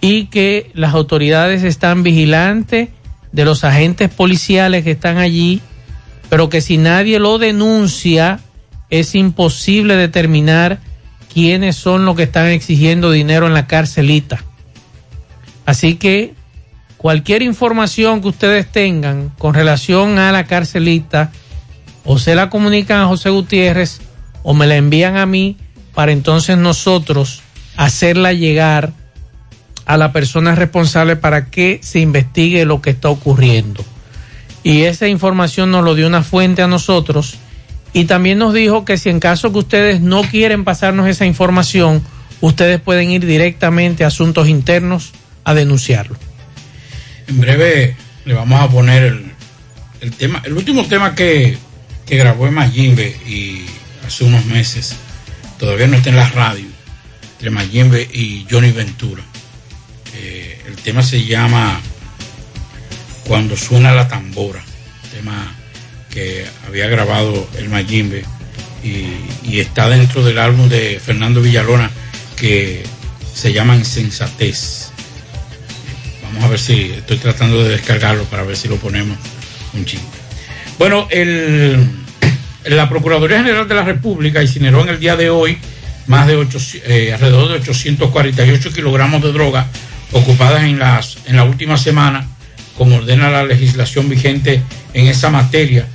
Y 0.00 0.26
que 0.26 0.70
las 0.74 0.94
autoridades 0.94 1.62
están 1.62 2.02
vigilantes 2.02 2.90
de 3.32 3.44
los 3.44 3.64
agentes 3.64 4.10
policiales 4.10 4.84
que 4.84 4.92
están 4.92 5.18
allí, 5.18 5.60
pero 6.28 6.48
que 6.48 6.60
si 6.60 6.76
nadie 6.76 7.18
lo 7.18 7.38
denuncia, 7.38 8.40
es 8.90 9.14
imposible 9.14 9.96
determinar 9.96 10.78
quiénes 11.34 11.74
son 11.74 12.04
los 12.04 12.14
que 12.14 12.22
están 12.22 12.46
exigiendo 12.46 13.10
dinero 13.10 13.48
en 13.48 13.54
la 13.54 13.66
carcelita. 13.66 14.44
Así 15.66 15.96
que 15.96 16.34
cualquier 16.96 17.42
información 17.42 18.22
que 18.22 18.28
ustedes 18.28 18.70
tengan 18.70 19.30
con 19.36 19.52
relación 19.52 20.18
a 20.18 20.30
la 20.30 20.44
carcelita, 20.44 21.32
o 22.04 22.18
se 22.18 22.34
la 22.34 22.50
comunican 22.50 23.00
a 23.00 23.06
José 23.06 23.30
Gutiérrez 23.30 24.00
o 24.42 24.54
me 24.54 24.66
la 24.66 24.76
envían 24.76 25.16
a 25.16 25.26
mí 25.26 25.56
para 25.94 26.12
entonces 26.12 26.56
nosotros 26.56 27.42
hacerla 27.76 28.32
llegar 28.32 28.92
a 29.86 29.96
la 29.96 30.12
persona 30.12 30.54
responsable 30.54 31.16
para 31.16 31.46
que 31.46 31.80
se 31.82 32.00
investigue 32.00 32.64
lo 32.64 32.80
que 32.80 32.90
está 32.90 33.08
ocurriendo. 33.08 33.84
Y 34.62 34.82
esa 34.82 35.08
información 35.08 35.70
nos 35.70 35.84
lo 35.84 35.94
dio 35.94 36.06
una 36.06 36.22
fuente 36.22 36.62
a 36.62 36.68
nosotros 36.68 37.38
y 37.94 38.04
también 38.04 38.38
nos 38.38 38.52
dijo 38.52 38.84
que 38.84 38.98
si 38.98 39.08
en 39.08 39.20
caso 39.20 39.52
que 39.52 39.60
ustedes 39.60 40.00
no 40.00 40.22
quieren 40.22 40.64
pasarnos 40.64 41.08
esa 41.08 41.26
información, 41.26 42.02
ustedes 42.40 42.80
pueden 42.80 43.10
ir 43.10 43.24
directamente 43.24 44.02
a 44.04 44.08
asuntos 44.08 44.48
internos 44.48 45.12
a 45.44 45.54
denunciarlo. 45.54 46.16
En 47.28 47.40
breve 47.40 47.96
le 48.24 48.34
vamos 48.34 48.60
a 48.60 48.68
poner 48.68 49.22
el, 50.00 50.12
tema, 50.12 50.42
el 50.44 50.54
último 50.54 50.84
tema 50.86 51.14
que, 51.14 51.56
que 52.04 52.16
grabó 52.16 52.48
Emma 52.48 52.68
Jimbe 52.68 53.16
y 53.26 53.64
hace 54.04 54.24
unos 54.24 54.44
meses, 54.46 54.96
todavía 55.58 55.86
no 55.86 55.96
está 55.96 56.10
en 56.10 56.16
la 56.16 56.28
radio, 56.28 56.66
entre 57.34 57.50
Mayimbe 57.50 58.02
y 58.12 58.44
Johnny 58.50 58.72
Ventura. 58.72 59.22
Eh, 60.16 60.62
el 60.66 60.74
tema 60.76 61.02
se 61.02 61.24
llama 61.24 61.80
Cuando 63.26 63.56
suena 63.56 63.92
la 63.92 64.08
tambora, 64.08 64.62
tema 65.12 65.54
que 66.14 66.46
había 66.66 66.86
grabado 66.86 67.46
el 67.58 67.68
Mayimbe 67.68 68.24
y, 68.82 69.58
está 69.58 69.88
dentro 69.88 70.24
del 70.24 70.38
álbum 70.38 70.68
de 70.68 71.00
Fernando 71.04 71.40
Villalona 71.40 71.90
que 72.36 72.82
se 73.34 73.52
llama 73.52 73.76
Insensatez. 73.76 74.90
Vamos 76.22 76.44
a 76.44 76.48
ver 76.48 76.58
si 76.58 76.92
estoy 76.92 77.18
tratando 77.18 77.62
de 77.62 77.70
descargarlo 77.70 78.24
para 78.24 78.42
ver 78.42 78.56
si 78.56 78.68
lo 78.68 78.76
ponemos 78.76 79.16
un 79.74 79.84
chingo. 79.84 80.04
Bueno, 80.78 81.06
el, 81.10 81.78
la 82.64 82.88
Procuraduría 82.88 83.38
General 83.38 83.66
de 83.68 83.74
la 83.74 83.84
República 83.84 84.42
incineró 84.42 84.82
en 84.82 84.88
el 84.88 85.00
día 85.00 85.16
de 85.16 85.30
hoy 85.30 85.58
más 86.06 86.26
de 86.26 86.36
8, 86.36 86.58
eh, 86.86 87.12
alrededor 87.12 87.48
de 87.48 87.54
848 87.54 88.72
kilogramos 88.72 89.22
de 89.22 89.32
droga 89.32 89.66
ocupadas 90.12 90.64
en, 90.64 90.78
las, 90.78 91.18
en 91.26 91.36
la 91.36 91.44
última 91.44 91.76
semana, 91.76 92.26
como 92.76 92.96
ordena 92.96 93.30
la 93.30 93.44
legislación 93.44 94.08
vigente 94.08 94.62
en 94.92 95.06
esa 95.06 95.30
materia. 95.30 95.86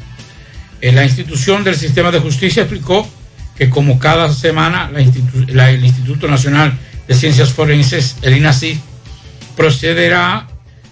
Eh, 0.82 0.92
la 0.92 1.04
institución 1.04 1.64
del 1.64 1.76
sistema 1.76 2.12
de 2.12 2.20
justicia 2.20 2.64
explicó 2.64 3.08
que 3.58 3.70
como 3.70 4.00
cada 4.00 4.34
semana 4.34 4.90
el 4.96 5.84
Instituto 5.84 6.28
Nacional 6.28 6.74
de 7.08 7.14
Ciencias 7.14 7.52
Forenses, 7.52 8.16
el 8.22 8.38
INACI, 8.38 8.80
procederá 9.58 10.48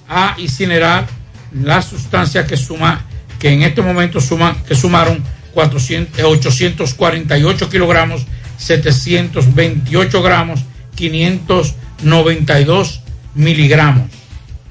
a 0.09 0.35
incinerar 0.37 1.07
las 1.53 1.85
sustancias 1.85 2.45
que 2.45 2.57
suma 2.57 3.05
que 3.39 3.49
en 3.49 3.63
este 3.63 3.81
momento 3.81 4.19
suman 4.19 4.61
que 4.63 4.75
sumaron 4.75 5.23
400, 5.53 6.19
eh, 6.19 6.23
848 6.23 7.69
kilogramos 7.69 8.25
728 8.57 10.21
gramos 10.21 10.61
592 10.95 13.01
miligramos. 13.35 14.09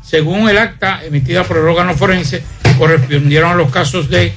Según 0.03 0.49
el 0.49 0.59
acta 0.59 1.03
emitida 1.05 1.45
por 1.45 1.57
el 1.57 1.64
órgano 1.64 1.97
forense 1.97 2.43
correspondieron 2.79 3.53
a 3.53 3.55
los 3.55 3.71
casos 3.71 4.11
de 4.11 4.35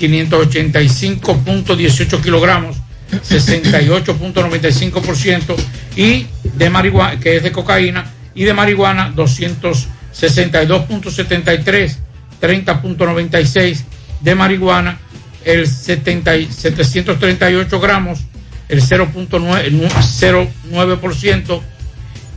585.18 0.00 2.20
kilogramos 2.22 2.76
68.95% 3.12 5.56
y 5.96 6.26
de 6.42 6.70
marihuana 6.70 7.20
que 7.20 7.36
es 7.36 7.42
de 7.42 7.52
cocaína 7.52 8.10
y 8.34 8.44
de 8.44 8.54
marihuana 8.54 9.12
262.73, 9.16 11.96
30.96 12.40 13.82
de 14.20 14.34
marihuana, 14.34 14.98
el 15.44 15.66
70 15.66 16.36
y 16.36 16.52
738 16.52 17.80
gramos, 17.80 18.20
el 18.68 18.82
0.9 18.82 19.64
el 19.64 19.78
nu- 19.78 19.88
0.9% 19.88 21.60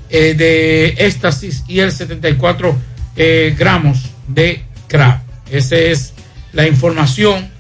eh, 0.10 0.34
de 0.36 0.88
éxtasis 1.06 1.64
y 1.68 1.80
el 1.80 1.92
74 1.92 2.76
eh, 3.16 3.56
gramos 3.58 4.00
de 4.28 4.64
crack. 4.88 5.22
Esa 5.52 5.76
es 5.76 6.14
la 6.54 6.66
información. 6.68 7.52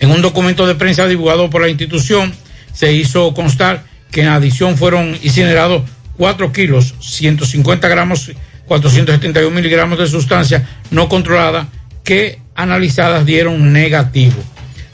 En 0.00 0.10
un 0.10 0.22
documento 0.22 0.66
de 0.66 0.74
prensa 0.74 1.06
divulgado 1.06 1.50
por 1.50 1.60
la 1.60 1.68
institución 1.68 2.32
se 2.72 2.92
hizo 2.92 3.34
constar 3.34 3.84
que 4.10 4.22
en 4.22 4.28
adición 4.28 4.76
fueron 4.76 5.16
incinerados 5.22 5.82
4 6.16 6.52
kilos, 6.52 6.94
150 7.00 7.88
gramos, 7.88 8.32
471 8.66 9.54
miligramos 9.54 9.98
de 9.98 10.06
sustancia 10.06 10.66
no 10.90 11.08
controlada 11.08 11.68
que 12.02 12.40
analizadas 12.54 13.26
dieron 13.26 13.72
negativo. 13.72 14.42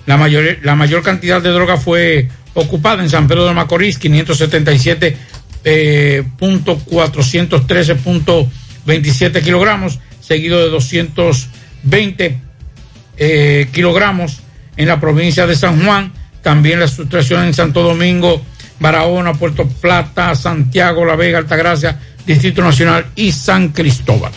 La 0.06 0.16
mayor, 0.16 0.58
la 0.62 0.74
mayor 0.74 1.02
cantidad 1.02 1.40
de 1.40 1.50
droga 1.50 1.76
fue 1.76 2.28
ocupada 2.54 3.02
en 3.02 3.10
San 3.10 3.28
Pedro 3.28 3.46
de 3.46 3.54
Macorís, 3.54 3.98
577 3.98 5.16
eh, 5.64 6.22
punto 6.38 6.78
413.27 6.78 9.42
kilogramos, 9.42 9.98
seguido 10.20 10.60
de 10.60 10.68
220 10.70 12.40
eh, 13.18 13.68
kilogramos 13.72 14.42
en 14.76 14.88
la 14.88 15.00
provincia 15.00 15.46
de 15.46 15.56
San 15.56 15.84
Juan, 15.84 16.12
también 16.42 16.80
la 16.80 16.88
sustracción 16.88 17.44
en 17.44 17.54
Santo 17.54 17.82
Domingo, 17.82 18.40
Barahona, 18.78 19.32
Puerto 19.34 19.66
Plata, 19.66 20.34
Santiago, 20.34 21.04
La 21.04 21.16
Vega, 21.16 21.38
Altagracia, 21.38 21.98
Distrito 22.26 22.62
Nacional 22.62 23.06
y 23.16 23.32
San 23.32 23.68
Cristóbal. 23.68 24.32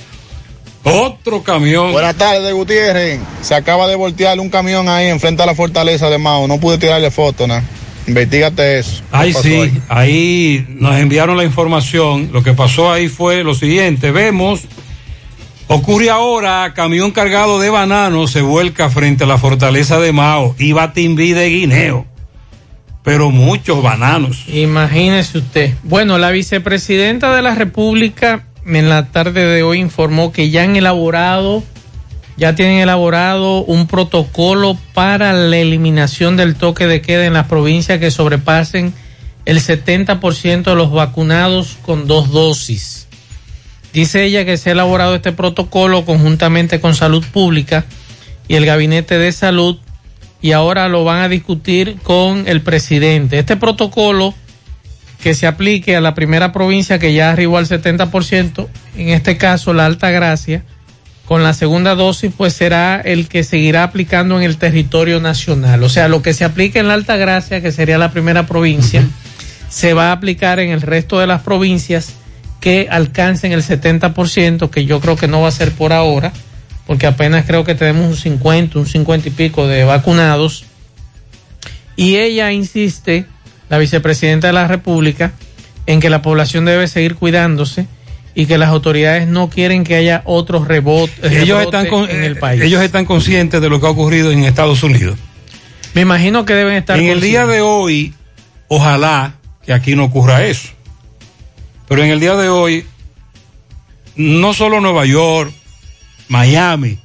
Otro 0.84 1.44
camión. 1.44 1.92
Buenas 1.92 2.16
tardes, 2.16 2.54
Gutiérrez. 2.54 3.20
Se 3.42 3.54
acaba 3.54 3.88
de 3.88 3.96
voltear 3.96 4.40
un 4.40 4.50
camión 4.50 4.88
ahí 4.88 5.08
enfrente 5.08 5.44
a 5.44 5.46
la 5.46 5.56
fortaleza 5.56 6.10
de 6.10 6.18
Mao. 6.18 6.48
No 6.48 6.60
pude 6.60 6.78
tirarle 6.78 7.12
foto, 7.12 7.48
¿no? 7.48 7.62
Investígate 8.08 8.80
eso. 8.80 9.02
¿Qué 9.12 9.18
Ahí 9.18 9.34
pasó 9.34 9.44
sí, 9.44 9.54
ahí? 9.56 9.82
ahí 9.90 10.66
nos 10.70 10.96
enviaron 10.98 11.38
la 11.38 11.44
información. 11.44 12.30
Lo 12.32 12.42
que 12.42 12.54
pasó 12.54 12.92
ahí 12.92 13.08
fue 13.08 13.44
lo 13.44 13.54
siguiente. 13.54 14.12
Vemos, 14.12 14.62
ocurre 15.70 16.10
ahora, 16.10 16.74
camión 16.76 17.12
cargado 17.12 17.60
de 17.60 17.70
bananos 17.70 18.32
se 18.32 18.42
vuelca 18.42 18.90
frente 18.90 19.24
a 19.24 19.28
la 19.28 19.38
fortaleza 19.38 20.00
de 20.00 20.12
Mao. 20.12 20.56
Iba 20.60 20.94
Timbí 20.94 21.32
de 21.32 21.50
Guineo. 21.50 22.06
Pero 23.04 23.32
muchos 23.32 23.82
bananos. 23.82 24.44
Imagínese 24.48 25.38
usted. 25.38 25.74
Bueno, 25.84 26.18
la 26.18 26.32
vicepresidenta 26.32 27.36
de 27.36 27.42
la 27.42 27.56
República 27.56 28.46
en 28.66 28.90
la 28.90 29.08
tarde 29.08 29.46
de 29.46 29.64
hoy 29.64 29.80
informó 29.80 30.32
que 30.32 30.50
ya 30.50 30.64
han 30.64 30.76
elaborado, 30.76 31.64
ya 32.38 32.56
tienen 32.56 32.80
elaborado 32.80 33.64
un 33.64 33.88
protocolo 33.88 34.78
para 34.94 35.34
la 35.34 35.58
eliminación 35.58 36.36
del 36.36 36.56
toque 36.56 36.88
de 36.88 37.02
queda 37.02 37.26
en 37.26 37.34
las 37.34 37.48
provincias 37.48 38.00
que 38.00 38.12
sobrepasen 38.12 38.94
el 39.46 39.60
70% 39.60 40.64
de 40.64 40.76
los 40.76 40.92
vacunados 40.92 41.78
con 41.82 42.08
dos 42.08 42.32
dosis. 42.32 43.09
Dice 43.94 44.24
ella 44.24 44.46
que 44.46 44.58
se 44.58 44.70
ha 44.70 44.74
elaborado 44.74 45.16
este 45.16 45.32
protocolo 45.32 46.06
conjuntamente 46.06 46.80
con 46.80 46.96
Salud 46.96 47.24
Pública 47.32 47.86
y 48.48 48.56
el 48.56 48.66
Gabinete 48.66 49.18
de 49.18 49.32
Salud 49.32 49.80
y 50.42 50.52
ahora 50.52 50.88
lo 50.88 51.04
van 51.04 51.22
a 51.22 51.30
discutir 51.30 51.98
con 52.04 52.48
el 52.48 52.62
presidente. 52.62 53.40
Este 53.40 53.58
protocolo 53.58 54.34
que 55.22 55.34
se 55.34 55.48
aplique 55.48 55.96
a 55.96 56.02
la 56.02 56.14
primera 56.14 56.52
provincia 56.52 57.00
que 57.00 57.14
ya 57.14 57.32
arribó 57.32 57.58
al 57.58 57.68
70%, 57.68 58.68
en 58.98 59.10
este 59.10 59.38
caso 59.38 59.74
la 59.74 59.86
Alta 59.86 60.12
Gracia, 60.12 60.64
con 61.26 61.44
la 61.44 61.54
segunda 61.54 61.96
dosis 61.96 62.32
pues 62.36 62.54
será 62.54 63.02
el 63.02 63.28
que 63.28 63.44
seguirá 63.44 63.84
aplicando 63.84 64.38
en 64.38 64.44
el 64.44 64.58
territorio 64.58 65.20
nacional. 65.20 65.84
O 65.84 65.90
sea, 65.90 66.08
lo 66.08 66.22
que 66.22 66.34
se 66.34 66.46
aplica 66.46 66.80
en 66.80 66.88
la 66.88 66.94
Alta 66.94 67.18
Gracia, 67.18 67.62
que 67.62 67.72
sería 67.72 67.98
la 67.98 68.12
primera 68.12 68.48
provincia, 68.48 69.06
se 69.68 69.94
va 69.94 70.10
a 70.10 70.12
aplicar 70.14 70.60
en 70.60 70.72
el 70.72 70.82
resto 70.82 71.20
de 71.20 71.28
las 71.28 71.42
provincias 71.42 72.16
que 72.60 72.88
alcancen 72.90 73.52
el 73.52 73.64
70%, 73.64 74.70
que 74.70 74.86
yo 74.86 75.00
creo 75.00 75.16
que 75.16 75.28
no 75.28 75.42
va 75.42 75.48
a 75.48 75.52
ser 75.52 75.72
por 75.72 75.94
ahora, 75.94 76.34
porque 76.86 77.08
apenas 77.08 77.46
creo 77.46 77.64
que 77.64 77.76
tenemos 77.76 78.06
un 78.08 78.16
50, 78.18 78.80
un 78.80 78.86
50 78.86 79.28
y 79.28 79.32
pico 79.32 79.68
de 79.68 79.84
vacunados. 79.84 80.66
Y 81.96 82.16
ella 82.18 82.52
insiste, 82.52 83.26
la 83.70 83.78
vicepresidenta 83.78 84.48
de 84.48 84.54
la 84.54 84.68
República, 84.68 85.34
en 85.86 86.00
que 86.00 86.10
la 86.10 86.22
población 86.22 86.66
debe 86.66 86.88
seguir 86.88 87.16
cuidándose 87.16 87.88
y 88.36 88.46
que 88.46 88.58
las 88.58 88.70
autoridades 88.70 89.28
no 89.28 89.50
quieren 89.50 89.84
que 89.84 89.96
haya 89.96 90.22
otros 90.26 90.68
rebotes 90.68 91.32
Ellos 91.32 91.62
están, 91.62 91.88
con- 91.88 92.10
en 92.10 92.24
el 92.24 92.38
país. 92.38 92.62
ellos 92.62 92.82
están 92.84 93.06
conscientes 93.06 93.60
de 93.62 93.70
lo 93.70 93.80
que 93.80 93.88
ha 93.88 93.90
ocurrido 93.90 94.32
en 94.32 94.44
Estados 94.44 94.84
Unidos. 94.84 95.18
Me 95.94 96.02
imagino 96.02 96.46
que 96.46 96.54
deben 96.54 96.76
estar 96.76 97.00
En 97.00 97.08
el 97.08 97.22
día 97.22 97.46
de 97.48 97.62
hoy, 97.62 98.14
ojalá 98.68 99.34
que 99.66 99.74
aquí 99.74 99.96
no 99.96 100.06
ocurra 100.06 100.46
eso. 100.46 100.70
Pero 101.90 102.04
en 102.04 102.12
el 102.12 102.20
día 102.20 102.36
de 102.36 102.50
hoy, 102.50 102.86
no 104.16 104.54
solo 104.54 104.80
Nueva 104.80 105.06
York, 105.06 105.52
Miami, 106.28 107.00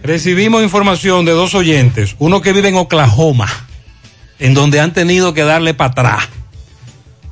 recibimos 0.00 0.62
información 0.62 1.24
de 1.24 1.32
dos 1.32 1.56
oyentes, 1.56 2.14
uno 2.20 2.40
que 2.40 2.52
vive 2.52 2.68
en 2.68 2.76
Oklahoma, 2.76 3.48
en 4.38 4.54
donde 4.54 4.78
han 4.78 4.92
tenido 4.92 5.34
que 5.34 5.42
darle 5.42 5.74
para 5.74 5.90
atrás 5.90 6.28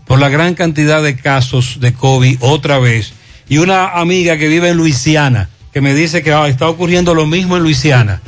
por 0.05 0.19
la 0.19 0.29
gran 0.29 0.55
cantidad 0.55 1.01
de 1.01 1.17
casos 1.17 1.79
de 1.79 1.95
COVID 1.95 2.39
otra 2.41 2.81
vez, 2.81 3.15
y 3.49 3.59
una 3.59 3.91
amiga 3.91 4.37
que 4.37 4.49
vive 4.49 4.71
en 4.71 4.77
Luisiana, 4.77 5.51
que 5.73 5.81
me 5.81 5.95
dice 5.95 6.25
que 6.25 6.33
ah, 6.33 6.49
está 6.49 6.69
ocurriendo 6.69 7.15
lo 7.15 7.25
mismo 7.25 7.57
en 7.57 7.63
Luisiana. 7.63 8.21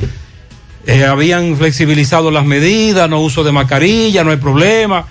Eh, 0.87 1.05
habían 1.05 1.57
flexibilizado 1.57 2.31
las 2.31 2.45
medidas, 2.45 3.11
no 3.11 3.21
uso 3.21 3.43
de 3.43 3.51
mascarilla, 3.51 4.23
no 4.23 4.31
hay 4.31 4.37
problema. 4.37 5.07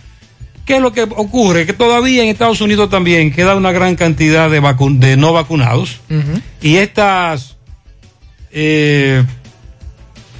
¿Qué 0.65 0.75
es 0.77 0.81
lo 0.81 0.91
que 0.91 1.03
ocurre? 1.03 1.65
Que 1.67 1.73
todavía 1.73 2.23
en 2.23 2.29
Estados 2.29 2.59
Unidos 2.59 2.89
también 2.89 3.31
queda 3.31 3.55
una 3.55 3.71
gran 3.71 3.95
cantidad 3.95 4.49
de, 4.49 4.61
vacu- 4.61 4.97
de 4.97 5.15
no 5.15 5.31
vacunados 5.31 5.99
y 6.61 6.77
estas 6.77 7.57
eh, 8.51 9.23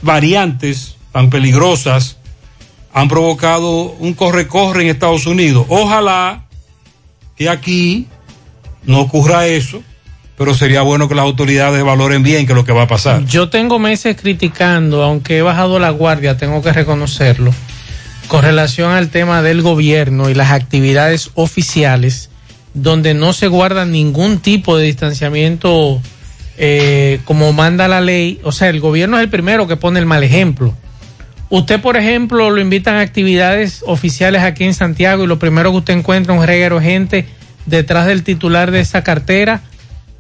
variantes 0.02 0.96
tan 1.12 1.30
peligrosas 1.30 2.18
han 2.94 3.08
provocado 3.08 3.92
un 4.00 4.14
corre-corre 4.14 4.84
en 4.84 4.90
Estados 4.90 5.26
Unidos. 5.28 5.66
Ojalá 5.70 6.46
que 7.36 7.50
aquí 7.50 8.08
no 8.86 9.02
ocurra 9.02 9.48
eso, 9.48 9.84
pero 10.38 10.54
sería 10.54 10.82
bueno 10.82 11.08
que 11.10 11.16
las 11.16 11.24
autoridades 11.24 11.84
valoren 11.84 12.24
bien 12.24 12.46
qué 12.46 12.54
es 12.54 12.56
lo 12.56 12.64
que 12.66 12.72
va 12.72 12.84
a 12.84 12.88
pasar. 12.88 13.26
Yo 13.26 13.50
tengo 13.50 13.80
meses 13.80 14.16
criticando, 14.20 15.04
aunque 15.04 15.38
he 15.38 15.42
bajado 15.42 15.78
la 15.80 15.90
guardia, 15.90 16.38
tengo 16.38 16.62
que 16.62 16.72
reconocerlo, 16.72 17.54
con 18.28 18.44
relación 18.44 18.92
al 18.92 19.10
tema 19.10 19.42
del 19.42 19.62
gobierno 19.62 20.30
y 20.30 20.34
las 20.34 20.52
actividades 20.52 21.32
oficiales, 21.36 22.30
donde 22.74 23.14
no 23.14 23.34
se 23.34 23.48
guarda 23.48 23.86
ningún 23.86 24.40
tipo 24.40 24.78
de 24.78 24.86
distanciamiento 24.86 26.02
eh, 26.58 27.20
como 27.26 27.54
manda 27.54 27.88
la 27.88 28.02
ley. 28.02 28.40
O 28.44 28.52
sea, 28.52 28.70
el 28.70 28.80
gobierno 28.80 29.18
es 29.18 29.24
el 29.24 29.30
primero 29.30 29.68
que 29.68 29.78
pone 29.78 30.00
el 30.00 30.06
mal 30.06 30.24
ejemplo. 30.24 30.74
Usted, 31.50 31.80
por 31.82 31.96
ejemplo, 31.96 32.50
lo 32.50 32.60
invitan 32.60 32.96
a 32.96 33.02
actividades 33.02 33.84
oficiales 33.86 34.42
aquí 34.42 34.64
en 34.64 34.74
Santiago 34.74 35.24
y 35.24 35.28
lo 35.28 35.40
primero 35.40 35.72
que 35.72 35.78
usted 35.78 35.94
encuentra 35.94 36.34
es 36.34 36.40
un 36.40 36.48
reguero 36.48 36.82
gente 36.82 37.28
detrás 37.66 38.08
del 38.08 38.24
titular 38.24 38.72
de 38.72 38.80
esa 38.80 39.04
cartera 39.04 39.62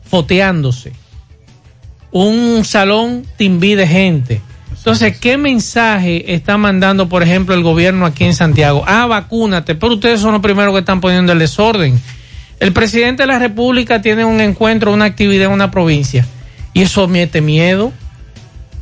foteándose 0.03 0.93
un 2.15 2.63
salón 2.63 3.25
timbí 3.35 3.75
de 3.75 3.85
gente. 3.85 4.41
Entonces, 4.85 5.17
¿qué 5.17 5.35
mensaje 5.35 6.35
está 6.35 6.59
mandando, 6.59 7.09
por 7.09 7.23
ejemplo, 7.23 7.55
el 7.55 7.63
gobierno 7.63 8.05
aquí 8.05 8.23
en 8.23 8.35
Santiago? 8.35 8.83
Ah, 8.85 9.07
vacúnate, 9.07 9.73
pero 9.73 9.95
ustedes 9.95 10.19
son 10.19 10.33
los 10.33 10.43
primeros 10.43 10.75
que 10.75 10.81
están 10.81 11.01
poniendo 11.01 11.33
el 11.33 11.39
desorden. 11.39 11.99
El 12.59 12.71
presidente 12.71 13.23
de 13.23 13.27
la 13.27 13.39
República 13.39 14.03
tiene 14.03 14.25
un 14.25 14.39
encuentro, 14.39 14.93
una 14.93 15.05
actividad 15.05 15.47
en 15.47 15.53
una 15.53 15.71
provincia, 15.71 16.23
y 16.73 16.83
eso 16.83 17.07
mete 17.07 17.41
miedo. 17.41 17.93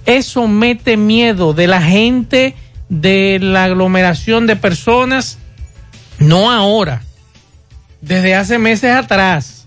Eso 0.06 0.46
mete 0.50 0.98
miedo 0.98 1.54
de 1.54 1.68
la 1.68 1.82
gente, 1.82 2.54
de 2.90 3.40
la 3.42 3.64
aglomeración 3.64 4.46
de 4.46 4.58
personas, 4.58 5.38
no 6.20 6.52
ahora, 6.52 7.02
desde 8.02 8.36
hace 8.36 8.58
meses 8.58 8.92
atrás 8.92 9.63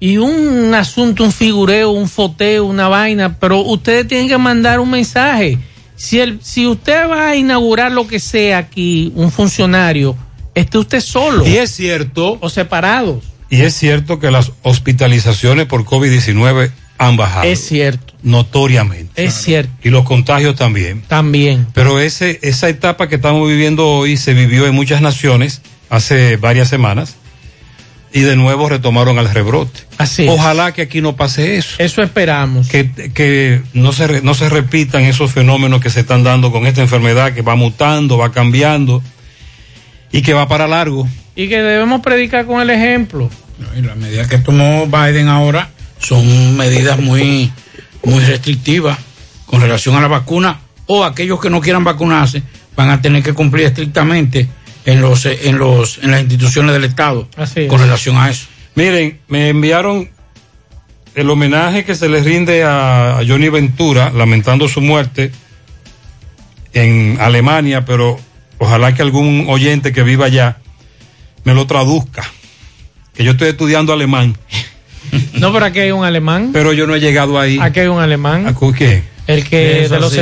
y 0.00 0.16
un 0.16 0.74
asunto, 0.74 1.22
un 1.22 1.32
figureo, 1.32 1.90
un 1.90 2.08
foteo, 2.08 2.64
una 2.64 2.88
vaina, 2.88 3.38
pero 3.38 3.60
ustedes 3.60 4.08
tienen 4.08 4.28
que 4.28 4.38
mandar 4.38 4.80
un 4.80 4.90
mensaje. 4.90 5.58
Si, 5.94 6.18
el, 6.18 6.40
si 6.42 6.66
usted 6.66 7.06
va 7.06 7.28
a 7.28 7.36
inaugurar 7.36 7.92
lo 7.92 8.08
que 8.08 8.18
sea 8.18 8.56
aquí, 8.56 9.12
un 9.14 9.30
funcionario, 9.30 10.16
esté 10.54 10.78
usted 10.78 11.00
solo. 11.00 11.46
Y 11.46 11.58
es 11.58 11.70
cierto. 11.70 12.38
O 12.40 12.48
separados. 12.48 13.22
Y 13.50 13.60
es 13.60 13.74
cierto 13.74 14.18
que 14.18 14.30
las 14.30 14.52
hospitalizaciones 14.62 15.66
por 15.66 15.84
COVID-19 15.84 16.70
han 16.96 17.16
bajado. 17.18 17.44
Es 17.44 17.60
cierto. 17.60 18.14
Notoriamente. 18.22 19.22
Es 19.22 19.34
cierto. 19.34 19.72
Y 19.82 19.90
los 19.90 20.04
contagios 20.04 20.56
también. 20.56 21.02
También. 21.08 21.66
Pero 21.74 22.00
ese, 22.00 22.38
esa 22.40 22.70
etapa 22.70 23.08
que 23.08 23.16
estamos 23.16 23.46
viviendo 23.46 23.86
hoy 23.86 24.16
se 24.16 24.32
vivió 24.32 24.66
en 24.66 24.74
muchas 24.74 25.02
naciones 25.02 25.60
hace 25.90 26.36
varias 26.38 26.68
semanas 26.68 27.16
y 28.12 28.20
de 28.20 28.34
nuevo 28.36 28.68
retomaron 28.68 29.18
al 29.18 29.30
rebrote. 29.32 29.80
Así 29.98 30.24
es. 30.24 30.30
Ojalá 30.30 30.72
que 30.72 30.82
aquí 30.82 31.00
no 31.00 31.14
pase 31.16 31.56
eso. 31.56 31.76
Eso 31.78 32.02
esperamos. 32.02 32.68
Que, 32.68 32.90
que 33.14 33.62
no, 33.72 33.92
se, 33.92 34.06
re- 34.06 34.22
no 34.22 34.34
se 34.34 34.48
repitan 34.48 35.02
esos 35.04 35.30
fenómenos 35.32 35.80
que 35.80 35.90
se 35.90 36.00
están 36.00 36.24
dando 36.24 36.50
con 36.50 36.66
esta 36.66 36.80
enfermedad 36.80 37.32
que 37.32 37.42
va 37.42 37.54
mutando, 37.54 38.18
va 38.18 38.32
cambiando 38.32 39.02
y 40.12 40.22
que 40.22 40.34
va 40.34 40.48
para 40.48 40.66
largo. 40.66 41.08
Y 41.36 41.48
que 41.48 41.62
debemos 41.62 42.00
predicar 42.00 42.46
con 42.46 42.60
el 42.60 42.70
ejemplo. 42.70 43.30
Y 43.78 43.82
las 43.82 43.96
medidas 43.96 44.26
que 44.26 44.38
tomó 44.38 44.86
Biden 44.86 45.28
ahora 45.28 45.70
son 45.98 46.56
medidas 46.56 46.98
muy, 46.98 47.52
muy 48.04 48.24
restrictivas 48.24 48.98
con 49.46 49.60
relación 49.60 49.94
a 49.96 50.00
la 50.00 50.08
vacuna 50.08 50.60
o 50.86 51.04
aquellos 51.04 51.40
que 51.40 51.50
no 51.50 51.60
quieran 51.60 51.84
vacunarse 51.84 52.42
van 52.74 52.90
a 52.90 53.00
tener 53.02 53.22
que 53.22 53.34
cumplir 53.34 53.66
estrictamente 53.66 54.48
en 54.84 55.00
los 55.00 55.26
eh, 55.26 55.38
en 55.44 55.58
los 55.58 55.98
en 56.02 56.10
las 56.10 56.20
instituciones 56.22 56.72
del 56.72 56.84
Estado 56.84 57.28
Así 57.36 57.60
es. 57.62 57.68
con 57.68 57.80
relación 57.80 58.16
a 58.16 58.30
eso. 58.30 58.46
Miren, 58.74 59.20
me 59.28 59.48
enviaron 59.48 60.08
el 61.14 61.28
homenaje 61.28 61.84
que 61.84 61.94
se 61.94 62.08
le 62.08 62.20
rinde 62.22 62.62
a, 62.64 63.18
a 63.18 63.26
Johnny 63.26 63.48
Ventura, 63.48 64.10
lamentando 64.14 64.68
su 64.68 64.80
muerte 64.80 65.32
en 66.72 67.18
Alemania, 67.20 67.84
pero 67.84 68.18
ojalá 68.58 68.94
que 68.94 69.02
algún 69.02 69.46
oyente 69.48 69.92
que 69.92 70.02
viva 70.02 70.26
allá 70.26 70.58
me 71.44 71.54
lo 71.54 71.66
traduzca. 71.66 72.22
Que 73.14 73.24
yo 73.24 73.32
estoy 73.32 73.48
estudiando 73.48 73.92
alemán, 73.92 74.36
No, 75.32 75.52
pero 75.52 75.66
aquí 75.66 75.80
hay 75.80 75.90
un 75.90 76.04
alemán. 76.04 76.50
pero 76.52 76.72
yo 76.72 76.86
no 76.86 76.94
he 76.94 77.00
llegado 77.00 77.38
ahí. 77.40 77.58
Aquí 77.60 77.80
hay 77.80 77.88
un 77.88 77.98
alemán. 78.00 78.54
¿Con 78.54 78.72
qué? 78.72 79.02
El 79.26 79.44
que 79.44 79.88
de 79.88 80.00
los 80.00 80.12
sí. 80.12 80.20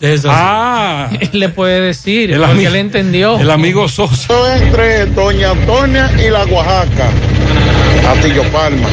Semáforos. 0.00 0.24
Ah, 0.26 1.08
Él 1.20 1.30
le 1.32 1.48
puede 1.48 1.80
decir, 1.80 2.30
El 2.30 2.38
porque 2.38 2.52
amigo- 2.52 2.68
él 2.70 2.76
entendió. 2.76 3.38
el 3.38 3.50
amigo 3.50 3.88
Sosa. 3.88 4.56
Entre 4.56 5.06
Doña 5.06 5.50
Antonia 5.50 6.10
y 6.18 6.30
la 6.30 6.44
Oaxaca, 6.44 7.10
Atillo 8.08 8.42
Palma, 8.52 8.88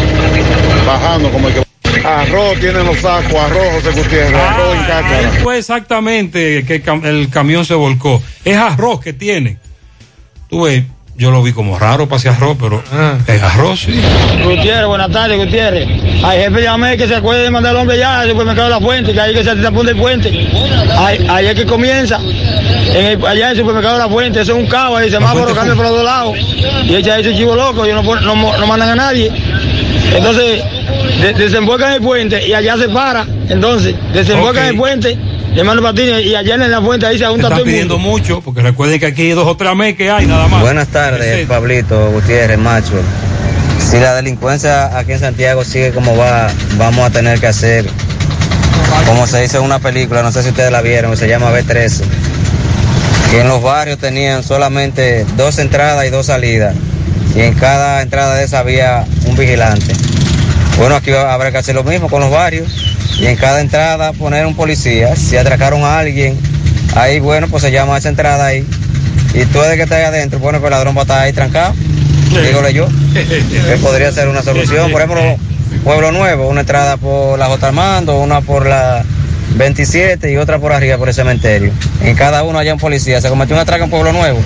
bajando 0.86 1.30
como 1.32 1.48
el 1.50 1.54
que... 1.56 1.64
Arroz 2.06 2.60
tienen 2.60 2.86
los 2.86 2.98
sacos, 2.98 3.34
arroz 3.34 3.66
José 3.76 3.92
Gutiérrez, 3.92 4.36
arroz 4.36 4.74
en 4.74 4.80
Ahí 4.82 4.88
cácara. 4.88 5.32
fue 5.42 5.58
exactamente 5.58 6.66
que 6.66 6.84
cam- 6.84 7.06
el 7.06 7.30
camión 7.30 7.64
se 7.66 7.76
volcó. 7.76 8.22
Es 8.44 8.58
arroz 8.58 9.00
que 9.00 9.14
tiene. 9.14 9.58
Tú 10.50 10.64
ves, 10.64 10.84
yo 11.16 11.30
lo 11.32 11.44
vi 11.44 11.52
como 11.54 11.78
raro 11.78 12.08
para 12.08 12.18
ese 12.20 12.30
arroz, 12.30 12.58
pero 12.60 12.84
es 13.28 13.42
arroz, 13.44 13.82
sí. 13.82 14.02
Gutiérrez, 14.44 14.88
buenas 14.88 15.12
tardes, 15.12 15.38
Gutiérrez. 15.38 15.88
Al 16.24 16.38
jefe 16.38 16.62
llamé 16.64 16.98
que 16.98 17.08
se 17.08 17.16
acuerde 17.16 17.44
de 17.44 17.52
mandar 17.52 17.72
al 17.76 17.82
hombre 17.82 17.98
ya 18.00 18.22
al 18.22 18.30
supermercado 18.30 18.68
de 18.70 18.74
la 18.76 18.80
fuente, 18.82 19.14
que 19.14 19.22
ahí 19.22 19.34
que 19.34 19.44
se 19.44 19.56
tapón 19.58 19.86
del 19.86 19.96
puente. 19.96 20.30
Ahí, 20.98 21.26
ahí 21.30 21.46
es 21.48 21.56
que 21.56 21.66
comienza. 21.66 22.20
En 22.96 23.06
el- 23.06 23.26
allá 23.26 23.46
en 23.46 23.52
el 23.52 23.58
supermercado 23.58 23.98
de 23.98 24.04
la 24.04 24.10
fuente, 24.10 24.42
eso 24.42 24.54
es 24.56 24.64
un 24.64 24.68
cabo, 24.68 24.98
ahí 24.98 25.10
semáforo 25.12 25.54
cambia 25.54 25.76
por 25.76 25.86
los 25.86 25.96
dos 25.96 26.04
lados. 26.04 26.36
Y 26.84 26.96
echa 26.96 27.20
ese 27.20 27.36
chivo 27.36 27.56
loco, 27.56 27.86
ellos 27.86 28.04
no, 28.04 28.16
no, 28.22 28.58
no 28.58 28.68
mandan 28.68 28.90
a 28.90 28.96
nadie. 28.96 29.32
Entonces, 30.16 30.64
de- 31.22 31.34
desembocan 31.34 31.94
el 31.94 32.02
puente 32.02 32.46
y 32.48 32.54
allá 32.54 32.76
se 32.78 32.90
para. 32.90 33.26
Entonces, 33.50 33.96
desembocan 34.14 34.64
Ok. 34.64 34.70
el 34.72 34.78
puente, 34.78 35.18
mandan 35.64 35.84
patines 35.84 36.26
y 36.26 36.36
allá 36.36 36.56
en 36.56 36.72
la 36.72 36.82
fuente 36.82 37.06
ahí 37.06 37.18
se 37.20 37.26
junta 37.26 37.44
Están 37.44 37.58
todo 37.60 37.66
el 37.66 37.72
pidiendo 37.72 38.00
mundo. 38.00 38.18
mucho, 38.18 38.42
porque 38.42 38.62
recuerden 38.62 39.00
que 39.00 39.06
aquí 39.08 39.22
hay 39.24 39.32
dos 39.32 39.48
o 39.48 39.56
tres 39.56 39.76
mes 39.76 39.96
que 39.96 40.10
hay 40.10 40.26
nada 40.26 40.48
más. 40.48 40.62
Buenas 40.62 40.88
tardes, 40.88 41.46
Pablito 41.48 42.12
Gutiérrez, 42.12 42.58
macho. 42.58 42.94
Si 43.80 44.00
la 44.00 44.16
delincuencia 44.16 44.98
aquí 44.98 45.12
en 45.12 45.20
Santiago 45.20 45.64
sigue 45.64 45.92
como 45.92 46.16
va, 46.18 46.48
vamos 46.78 47.06
a 47.06 47.10
tener 47.12 47.40
que 47.40 47.48
hacer, 47.48 47.86
como 49.06 49.28
se 49.28 49.42
dice 49.42 49.58
en 49.58 49.64
una 49.64 49.80
película, 49.80 50.24
no 50.24 50.32
sé 50.32 50.42
si 50.42 50.50
ustedes 50.50 50.72
la 50.72 50.82
vieron, 50.82 51.12
que 51.12 51.18
se 51.18 51.28
llama 51.28 51.52
B13, 51.52 52.02
que 53.30 53.42
en 53.42 53.48
los 53.48 53.62
barrios 53.62 54.00
tenían 54.00 54.42
solamente 54.44 55.26
dos 55.38 55.60
entradas 55.60 56.06
y 56.06 56.10
dos 56.10 56.28
salidas, 56.28 56.74
y 57.36 57.42
en 57.42 57.54
cada 57.54 58.02
entrada 58.02 58.36
de 58.36 58.46
esa 58.46 58.60
había 58.60 59.06
un 59.26 59.36
vigilante. 59.36 59.94
Bueno, 60.78 60.96
aquí 60.96 61.12
habrá 61.12 61.52
que 61.52 61.58
hacer 61.60 61.76
lo 61.76 61.84
mismo 61.84 62.10
con 62.10 62.22
los 62.22 62.32
barrios, 62.32 62.93
y 63.20 63.28
en 63.28 63.36
cada 63.36 63.62
entrada 63.62 64.14
poner 64.14 64.46
un 64.46 64.56
policía. 64.56 65.16
Si 65.16 65.38
atracaron 65.38 65.84
a 65.84 66.00
alguien, 66.00 66.38
ahí 66.96 67.20
bueno, 67.20 67.48
pues 67.48 67.64
se 67.64 67.72
llama 67.72 67.96
a 67.96 67.98
esa 68.00 68.10
entrada 68.10 68.46
ahí. 68.46 68.66
Y 69.34 69.46
tú 69.46 69.60
de 69.62 69.76
que 69.76 69.84
estés 69.84 69.98
ahí 69.98 70.04
adentro, 70.04 70.40
bueno, 70.40 70.60
que 70.60 70.66
el 70.66 70.72
ladrón 70.72 70.96
va 70.96 71.02
a 71.02 71.04
estar 71.04 71.22
ahí 71.22 71.34
trancado. 71.34 71.74
Dígole 72.30 72.74
yo. 72.74 72.88
Que 73.14 73.78
podría 73.82 74.12
ser 74.12 74.28
una 74.28 74.42
solución. 74.42 74.92
Por 74.92 75.02
ejemplo, 75.02 75.38
Pueblo 75.84 76.12
Nuevo, 76.12 76.48
una 76.48 76.62
entrada 76.62 76.98
por 76.98 77.38
la 77.38 77.46
J. 77.48 77.68
Armando, 77.68 78.20
una 78.20 78.42
por 78.42 78.66
la 78.66 79.04
27 79.56 80.32
y 80.32 80.38
otra 80.38 80.60
por 80.60 80.72
arriba 80.74 80.98
por 80.98 81.10
el 81.10 81.14
cementerio. 81.14 81.72
En 82.02 82.16
cada 82.16 82.44
uno 82.44 82.60
haya 82.60 82.74
un 82.74 82.80
policía. 82.80 83.22
Se 83.22 83.30
cometió 83.30 83.56
un 83.56 83.62
atraco 83.62 83.84
en 83.84 83.90
Pueblo 83.90 84.14
Nuevo. 84.14 84.40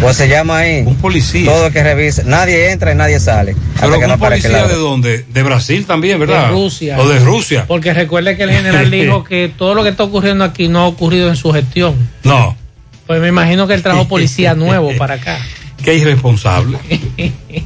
Pues 0.00 0.16
se 0.16 0.28
llama 0.28 0.58
ahí. 0.58 0.82
Un 0.86 0.96
policía. 0.96 1.50
Todo 1.50 1.66
el 1.66 1.72
que 1.72 1.82
revise. 1.82 2.24
Nadie 2.24 2.70
entra 2.70 2.92
y 2.92 2.94
nadie 2.94 3.18
sale. 3.18 3.52
Hasta 3.74 3.86
Pero 3.86 3.98
que 3.98 4.04
un 4.04 4.10
no 4.10 4.18
policía 4.18 4.66
de 4.66 4.74
dónde? 4.74 5.24
De 5.28 5.42
Brasil 5.42 5.86
también, 5.86 6.20
¿verdad? 6.20 6.46
De 6.46 6.50
Rusia. 6.52 6.98
O 6.98 7.08
de 7.08 7.18
Rusia. 7.20 7.64
Porque 7.66 7.94
recuerde 7.94 8.36
que 8.36 8.42
el 8.44 8.50
general 8.50 8.90
dijo 8.90 9.24
que 9.24 9.50
todo 9.56 9.74
lo 9.74 9.82
que 9.82 9.90
está 9.90 10.04
ocurriendo 10.04 10.44
aquí 10.44 10.68
no 10.68 10.80
ha 10.80 10.86
ocurrido 10.86 11.28
en 11.28 11.36
su 11.36 11.52
gestión. 11.52 11.94
No. 12.24 12.56
Pues 13.06 13.20
me 13.20 13.28
imagino 13.28 13.66
que 13.66 13.74
él 13.74 13.82
trajo 13.82 14.06
policía 14.08 14.54
nuevo 14.54 14.92
para 14.96 15.14
acá. 15.14 15.38
Qué 15.82 15.94
irresponsable. 15.94 16.78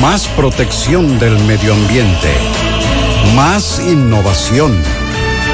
Más 0.01 0.29
protección 0.29 1.19
del 1.19 1.39
medio 1.45 1.73
ambiente. 1.73 2.33
Más 3.35 3.81
innovación. 3.81 4.81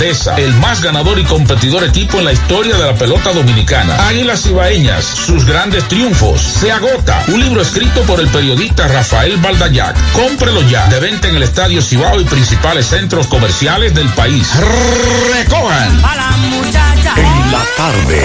grandeza, 0.00 0.36
el 0.36 0.54
más 0.54 0.82
ganador 0.82 1.18
y 1.18 1.24
competidor 1.24 1.84
equipo 1.84 2.18
en 2.18 2.24
la 2.24 2.32
historia 2.32 2.74
de 2.74 2.86
la 2.86 2.94
pelota 2.94 3.34
dominicana. 3.34 4.08
Águilas 4.08 4.46
Ibaeñas, 4.46 5.04
sus 5.04 5.44
grandes 5.44 5.86
triunfos. 5.88 6.40
Se 6.40 6.72
agota. 6.72 7.22
Un 7.28 7.40
libro 7.40 7.60
escrito 7.60 8.00
por 8.04 8.18
el 8.18 8.28
periodista 8.28 8.88
Rafael 8.88 9.36
Baldayac. 9.36 9.94
Cómprelo 10.12 10.62
ya. 10.70 10.86
De 10.88 11.00
venta 11.00 11.28
en 11.28 11.36
el 11.36 11.42
Estadio 11.42 11.82
Cibao 11.82 12.18
y 12.18 12.24
principales 12.24 12.86
centros 12.86 13.26
comerciales 13.26 13.94
del 13.94 14.08
país. 14.10 14.50
Recojan. 15.34 15.92
En 17.16 17.52
la 17.52 17.64
tarde. 17.76 18.22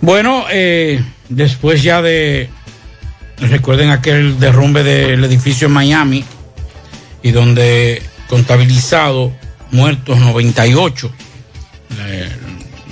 Bueno, 0.00 0.46
eh, 0.50 1.00
después 1.28 1.80
ya 1.80 2.02
de, 2.02 2.50
recuerden 3.38 3.90
aquel 3.90 4.40
derrumbe 4.40 4.82
del 4.82 5.22
edificio 5.22 5.68
en 5.68 5.72
Miami 5.72 6.24
y 7.22 7.30
donde 7.30 8.02
contabilizado 8.28 9.32
muertos 9.70 10.18
98. 10.18 11.10
Eh, 11.98 12.28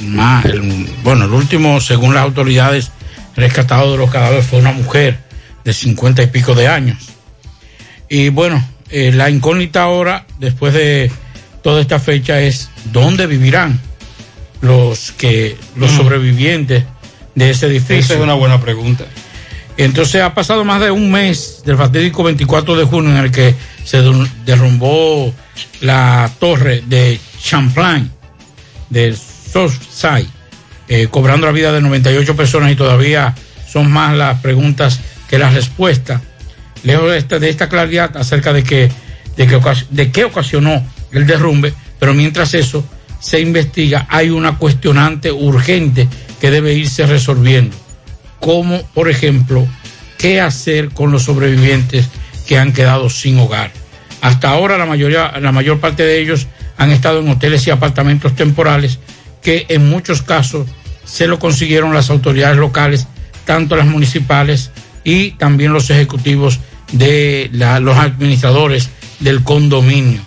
más, 0.07 0.45
el- 0.47 0.89
bueno, 1.03 1.25
el 1.27 1.33
último, 1.33 1.81
según 1.81 2.15
las 2.15 2.25
autoridades, 2.25 2.91
rescatado 3.37 3.93
de 3.93 3.99
los 3.99 4.11
cadáveres 4.11 4.47
fue 4.47 4.59
una 4.59 4.73
mujer 4.73 5.19
de 5.65 5.73
50 5.73 6.23
y 6.23 6.27
pico 6.27 6.55
de 6.55 6.69
años. 6.69 6.99
Y 8.09 8.29
bueno, 8.29 8.67
eh, 8.91 9.13
la 9.13 9.31
incógnita 9.31 9.83
ahora, 9.85 10.27
después 10.39 10.75
de 10.75 11.11
toda 11.63 11.81
esta 11.81 11.99
fecha, 11.99 12.41
es 12.41 12.69
dónde 12.93 13.27
vivirán 13.27 13.81
los 14.61 15.13
que 15.13 15.57
los 15.77 15.91
sobrevivientes 15.93 16.85
de 17.35 17.51
ese 17.51 17.67
edificio. 17.67 17.97
Esa 17.97 18.15
es 18.15 18.21
una 18.21 18.35
buena 18.35 18.61
pregunta. 18.61 19.05
Entonces 19.79 20.21
ha 20.21 20.35
pasado 20.35 20.65
más 20.65 20.81
de 20.81 20.91
un 20.91 21.11
mes 21.11 21.63
del 21.65 21.77
fatídico 21.79 22.23
24 22.23 22.77
de 22.77 22.85
junio 22.85 23.11
en 23.13 23.17
el 23.25 23.31
que 23.31 23.55
se 23.85 24.03
derru- 24.03 24.31
derrumbó 24.45 25.33
la 25.81 26.31
torre 26.39 26.83
de 26.87 27.19
Champlain, 27.43 28.11
de 28.91 29.17
Southside, 29.53 30.27
eh, 30.89 31.09
cobrando 31.11 31.47
la 31.47 31.53
vida 31.53 31.73
de 31.73 31.81
98 31.81 32.37
personas 32.37 32.71
y 32.73 32.77
todavía 32.77 33.35
son 33.71 33.91
más 33.91 34.17
las 34.17 34.41
preguntas 34.41 35.01
que 35.29 35.39
las 35.39 35.55
respuestas. 35.55 36.21
Lejos 36.83 37.11
de 37.11 37.19
esta, 37.19 37.39
de 37.39 37.49
esta 37.49 37.69
claridad 37.69 38.17
acerca 38.17 38.53
de, 38.53 38.63
de, 38.63 39.47
que, 39.47 39.61
de 39.91 40.11
qué 40.11 40.25
ocasionó 40.25 40.85
el 41.13 41.27
derrumbe, 41.27 41.73
pero 41.99 42.13
mientras 42.15 42.55
eso 42.55 42.85
se 43.21 43.41
investiga, 43.41 44.07
hay 44.11 44.31
una 44.31 44.59
cuestionante 44.59 45.31
urgente 45.31 46.09
que 46.41 46.51
debe 46.51 46.75
irse 46.75 47.07
resolviendo. 47.07 47.77
Como, 48.41 48.83
por 48.95 49.09
ejemplo, 49.09 49.67
qué 50.19 50.41
hacer 50.41 50.91
con 50.91 51.13
los 51.13 51.23
sobrevivientes 51.23 52.07
que 52.47 52.59
han 52.59 52.73
quedado 52.73 53.11
sin 53.11 53.39
hogar. 53.39 53.71
Hasta 54.21 54.51
ahora 54.51 54.79
la 54.79 54.87
mayoría, 54.87 55.33
la 55.41 55.53
mayor 55.53 55.81
parte 55.81 56.05
de 56.05 56.21
ellos 56.21 56.47
han 56.77 56.91
estado 56.91 57.21
en 57.21 57.29
hoteles 57.29 57.67
y 57.67 57.71
apartamentos 57.71 58.35
temporales 58.35 58.99
que 59.43 59.67
en 59.69 59.89
muchos 59.89 60.23
casos 60.23 60.67
se 61.05 61.27
lo 61.27 61.39
consiguieron 61.39 61.93
las 61.93 62.11
autoridades 62.11 62.57
locales, 62.57 63.09
tanto 63.45 63.77
las 63.77 63.87
municipales 63.87 64.71
y 65.05 65.33
también 65.33 65.73
los 65.73 65.91
ejecutivos 65.91 66.61
de 66.93 67.51
los 67.53 67.97
administradores 67.97 68.91
del 69.21 69.43
condominio. 69.43 70.21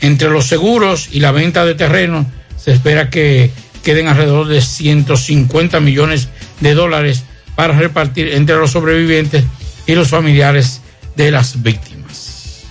Entre 0.00 0.30
los 0.30 0.46
seguros 0.46 1.08
y 1.12 1.20
la 1.20 1.32
venta 1.32 1.64
de 1.64 1.74
terrenos 1.74 2.26
se 2.56 2.72
espera 2.72 3.10
que 3.10 3.50
queden 3.82 4.08
alrededor 4.08 4.48
de 4.48 4.60
150 4.60 5.80
millones 5.80 6.28
de 6.60 6.74
dólares 6.74 7.24
para 7.54 7.76
repartir 7.76 8.28
entre 8.34 8.56
los 8.56 8.72
sobrevivientes 8.72 9.44
y 9.86 9.94
los 9.94 10.08
familiares 10.08 10.82
de 11.18 11.30
las 11.32 11.62
víctimas. 11.62 12.64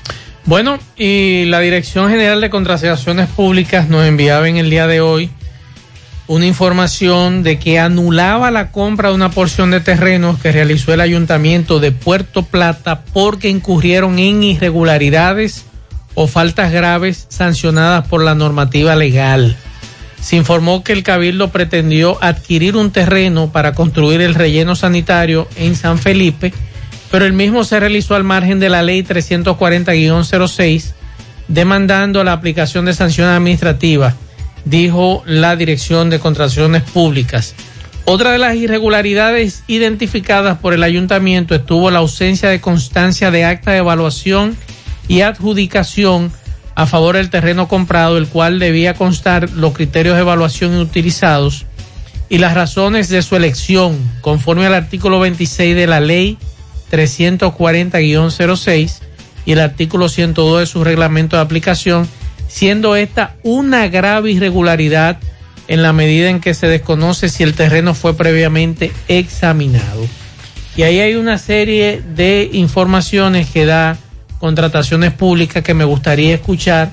Bueno, 0.45 0.79
y 0.95 1.43
la 1.45 1.59
Dirección 1.59 2.09
General 2.09 2.39
de 2.39 2.49
Contrataciones 2.49 3.27
Públicas 3.27 3.89
nos 3.89 4.05
enviaba 4.05 4.47
en 4.47 4.55
el 4.55 4.69
día 4.69 4.87
de 4.87 5.01
hoy 5.01 5.29
una 6.27 6.45
información 6.45 7.43
de 7.43 7.59
que 7.59 7.77
anulaba 7.77 8.49
la 8.49 8.71
compra 8.71 9.09
de 9.09 9.15
una 9.15 9.31
porción 9.31 9.71
de 9.71 9.81
terrenos 9.81 10.39
que 10.39 10.53
realizó 10.53 10.93
el 10.93 11.01
ayuntamiento 11.01 11.81
de 11.81 11.91
Puerto 11.91 12.43
Plata 12.43 13.03
porque 13.13 13.49
incurrieron 13.49 14.17
en 14.17 14.41
irregularidades 14.41 15.65
o 16.15 16.27
faltas 16.27 16.71
graves 16.71 17.27
sancionadas 17.29 18.07
por 18.07 18.23
la 18.23 18.33
normativa 18.33 18.95
legal. 18.95 19.57
Se 20.21 20.37
informó 20.37 20.85
que 20.85 20.93
el 20.93 21.03
cabildo 21.03 21.49
pretendió 21.49 22.17
adquirir 22.23 22.77
un 22.77 22.91
terreno 22.91 23.51
para 23.51 23.73
construir 23.73 24.21
el 24.21 24.35
relleno 24.35 24.75
sanitario 24.75 25.49
en 25.57 25.75
San 25.75 25.99
Felipe, 25.99 26.53
pero 27.11 27.25
el 27.25 27.33
mismo 27.33 27.63
se 27.63 27.79
realizó 27.79 28.15
al 28.15 28.23
margen 28.23 28.59
de 28.59 28.69
la 28.69 28.81
ley 28.81 29.03
340-06, 29.03 30.93
demandando 31.47 32.23
la 32.23 32.33
aplicación 32.33 32.85
de 32.85 32.93
sanciones 32.93 33.35
administrativas, 33.35 34.15
dijo 34.65 35.23
la 35.25 35.55
Dirección 35.55 36.09
de 36.09 36.19
Contrataciones 36.19 36.83
Públicas. 36.83 37.55
Otra 38.05 38.31
de 38.31 38.37
las 38.37 38.55
irregularidades 38.55 39.63
identificadas 39.67 40.59
por 40.59 40.73
el 40.73 40.83
ayuntamiento 40.83 41.55
estuvo 41.55 41.91
la 41.91 41.99
ausencia 41.99 42.49
de 42.49 42.61
constancia 42.61 43.31
de 43.31 43.43
acta 43.43 43.71
de 43.71 43.79
evaluación 43.79 44.55
y 45.07 45.21
adjudicación 45.21 46.31
a 46.75 46.85
favor 46.85 47.15
del 47.15 47.29
terreno 47.29 47.67
comprado, 47.67 48.17
el 48.17 48.27
cual 48.27 48.59
debía 48.59 48.93
constar 48.93 49.49
los 49.51 49.73
criterios 49.73 50.15
de 50.15 50.21
evaluación 50.21 50.77
utilizados 50.77 51.65
y 52.29 52.37
las 52.37 52.53
razones 52.53 53.09
de 53.09 53.21
su 53.21 53.35
elección, 53.35 53.97
conforme 54.21 54.65
al 54.65 54.73
artículo 54.73 55.19
26 55.19 55.75
de 55.75 55.87
la 55.87 55.99
ley 55.99 56.37
340-06 56.91 58.99
y 59.45 59.51
el 59.53 59.59
artículo 59.59 60.09
102 60.09 60.59
de 60.59 60.65
su 60.65 60.83
reglamento 60.83 61.37
de 61.37 61.41
aplicación, 61.41 62.07
siendo 62.47 62.95
esta 62.95 63.35
una 63.43 63.87
grave 63.87 64.31
irregularidad 64.31 65.19
en 65.67 65.83
la 65.83 65.93
medida 65.93 66.29
en 66.29 66.39
que 66.39 66.53
se 66.53 66.67
desconoce 66.67 67.29
si 67.29 67.43
el 67.43 67.53
terreno 67.53 67.93
fue 67.93 68.15
previamente 68.15 68.91
examinado. 69.07 70.05
Y 70.75 70.83
ahí 70.83 70.99
hay 70.99 71.15
una 71.15 71.37
serie 71.37 72.01
de 72.01 72.49
informaciones 72.53 73.49
que 73.49 73.65
da 73.65 73.97
contrataciones 74.39 75.11
públicas 75.11 75.63
que 75.63 75.73
me 75.73 75.85
gustaría 75.85 76.35
escuchar 76.35 76.91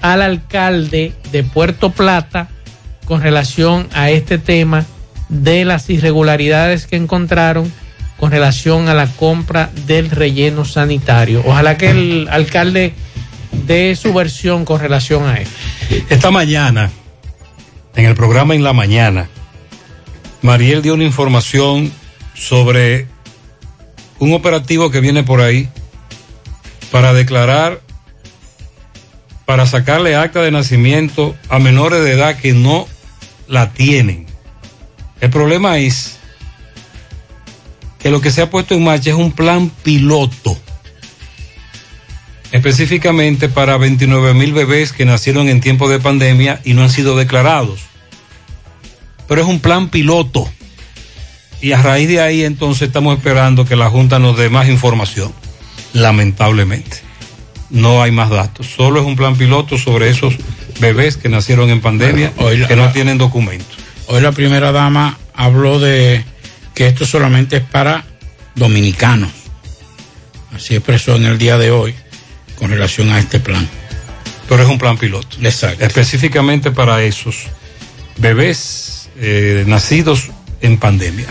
al 0.00 0.22
alcalde 0.22 1.12
de 1.32 1.42
Puerto 1.42 1.90
Plata 1.90 2.48
con 3.04 3.20
relación 3.20 3.88
a 3.92 4.10
este 4.10 4.38
tema 4.38 4.86
de 5.28 5.64
las 5.64 5.90
irregularidades 5.90 6.86
que 6.86 6.96
encontraron 6.96 7.70
con 8.20 8.30
relación 8.30 8.90
a 8.90 8.94
la 8.94 9.06
compra 9.06 9.70
del 9.86 10.10
relleno 10.10 10.66
sanitario. 10.66 11.42
Ojalá 11.46 11.78
que 11.78 11.88
el 11.88 12.28
alcalde 12.30 12.92
dé 13.66 13.96
su 13.96 14.12
versión 14.12 14.66
con 14.66 14.78
relación 14.78 15.26
a 15.26 15.38
esto. 15.38 15.56
Esta 16.10 16.30
mañana, 16.30 16.90
en 17.96 18.04
el 18.04 18.14
programa 18.14 18.54
En 18.54 18.62
la 18.62 18.74
Mañana, 18.74 19.30
Mariel 20.42 20.82
dio 20.82 20.92
una 20.92 21.04
información 21.04 21.90
sobre 22.34 23.06
un 24.18 24.34
operativo 24.34 24.90
que 24.90 25.00
viene 25.00 25.24
por 25.24 25.40
ahí 25.40 25.70
para 26.90 27.14
declarar, 27.14 27.80
para 29.46 29.64
sacarle 29.64 30.14
acta 30.14 30.42
de 30.42 30.50
nacimiento 30.50 31.34
a 31.48 31.58
menores 31.58 32.04
de 32.04 32.12
edad 32.12 32.36
que 32.36 32.52
no 32.52 32.86
la 33.48 33.72
tienen. 33.72 34.26
El 35.22 35.30
problema 35.30 35.78
es 35.78 36.19
que 38.02 38.10
lo 38.10 38.20
que 38.20 38.30
se 38.30 38.42
ha 38.42 38.50
puesto 38.50 38.74
en 38.74 38.84
marcha 38.84 39.10
es 39.10 39.16
un 39.16 39.32
plan 39.32 39.70
piloto, 39.82 40.56
específicamente 42.52 43.48
para 43.48 43.76
29 43.76 44.34
mil 44.34 44.52
bebés 44.52 44.92
que 44.92 45.04
nacieron 45.04 45.48
en 45.48 45.60
tiempo 45.60 45.88
de 45.88 46.00
pandemia 46.00 46.60
y 46.64 46.74
no 46.74 46.82
han 46.82 46.90
sido 46.90 47.16
declarados. 47.16 47.80
Pero 49.28 49.42
es 49.42 49.46
un 49.48 49.60
plan 49.60 49.88
piloto. 49.90 50.50
Y 51.62 51.72
a 51.72 51.82
raíz 51.82 52.08
de 52.08 52.20
ahí 52.20 52.42
entonces 52.42 52.88
estamos 52.88 53.16
esperando 53.16 53.64
que 53.66 53.76
la 53.76 53.90
Junta 53.90 54.18
nos 54.18 54.36
dé 54.36 54.48
más 54.48 54.68
información. 54.68 55.32
Lamentablemente. 55.92 56.98
No 57.68 58.02
hay 58.02 58.10
más 58.10 58.30
datos. 58.30 58.66
Solo 58.66 59.00
es 59.00 59.06
un 59.06 59.14
plan 59.14 59.36
piloto 59.36 59.78
sobre 59.78 60.08
esos 60.10 60.34
bebés 60.80 61.16
que 61.16 61.28
nacieron 61.28 61.70
en 61.70 61.80
pandemia, 61.80 62.32
Hoy 62.38 62.56
la- 62.56 62.66
que 62.66 62.74
no 62.76 62.90
tienen 62.90 63.18
documentos. 63.18 63.76
Hoy 64.08 64.20
la 64.20 64.32
primera 64.32 64.72
dama 64.72 65.18
habló 65.34 65.78
de 65.78 66.24
que 66.80 66.86
esto 66.86 67.04
solamente 67.04 67.58
es 67.58 67.62
para 67.62 68.06
dominicanos. 68.54 69.30
Así 70.56 70.74
expresó 70.76 71.14
en 71.14 71.26
el 71.26 71.36
día 71.36 71.58
de 71.58 71.70
hoy 71.70 71.94
con 72.58 72.70
relación 72.70 73.10
a 73.10 73.18
este 73.18 73.38
plan. 73.38 73.68
Pero 74.48 74.62
es 74.62 74.68
un 74.70 74.78
plan 74.78 74.96
piloto. 74.96 75.36
Exacto. 75.42 75.84
Específicamente 75.84 76.70
para 76.70 77.02
esos 77.02 77.48
bebés 78.16 79.10
eh, 79.18 79.64
nacidos 79.66 80.30
en 80.62 80.78
pandemia. 80.78 81.26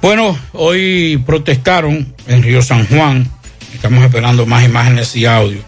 Bueno, 0.00 0.38
hoy 0.54 1.22
protestaron 1.26 2.14
en 2.28 2.42
Río 2.42 2.62
San 2.62 2.86
Juan. 2.86 3.30
Estamos 3.74 4.02
esperando 4.02 4.46
más 4.46 4.64
imágenes 4.64 5.14
y 5.16 5.26
audio. 5.26 5.60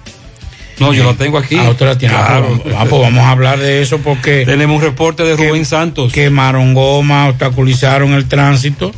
No, 0.81 0.93
yo 0.94 1.05
lo 1.05 1.15
tengo 1.15 1.39
aquí. 1.39 1.57
Ah, 1.57 1.70
usted 1.70 1.86
la 1.86 1.98
tiene. 1.98 2.15
Claro. 2.15 2.48
Ah, 2.57 2.61
pues, 2.62 2.74
ah, 2.78 2.86
pues 2.89 3.02
vamos 3.02 3.24
a 3.24 3.31
hablar 3.31 3.59
de 3.59 3.82
eso 3.82 3.98
porque 3.98 4.44
Tenemos 4.47 4.77
un 4.78 4.82
reporte 4.82 5.23
de 5.24 5.36
Rubén 5.36 5.65
Santos. 5.66 6.12
quemaron 6.12 6.74
goma, 6.74 7.28
obstaculizaron 7.28 8.12
el 8.15 8.27
tránsito. 8.27 8.93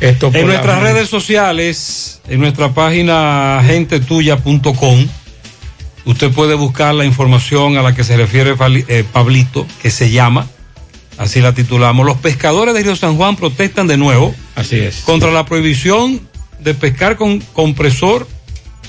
Esto 0.00 0.28
En 0.32 0.46
la- 0.46 0.54
nuestras 0.54 0.82
redes 0.82 1.08
sociales, 1.08 2.20
en 2.28 2.40
nuestra 2.40 2.72
página 2.74 3.60
gentetuya.com, 3.66 5.06
usted 6.04 6.30
puede 6.32 6.54
buscar 6.54 6.94
la 6.94 7.04
información 7.04 7.76
a 7.76 7.82
la 7.82 7.94
que 7.94 8.04
se 8.04 8.16
refiere 8.16 8.54
eh, 8.88 9.04
Pablito, 9.10 9.66
que 9.82 9.90
se 9.90 10.10
llama, 10.10 10.46
así 11.18 11.40
la 11.40 11.54
titulamos, 11.54 12.04
los 12.06 12.18
pescadores 12.18 12.74
de 12.74 12.82
Río 12.82 12.94
San 12.96 13.16
Juan 13.16 13.36
protestan 13.36 13.86
de 13.86 13.96
nuevo 13.96 14.34
Así 14.54 14.76
es. 14.78 14.96
contra 15.00 15.30
la 15.30 15.46
prohibición 15.46 16.20
de 16.60 16.74
pescar 16.74 17.16
con 17.16 17.40
compresor 17.40 18.28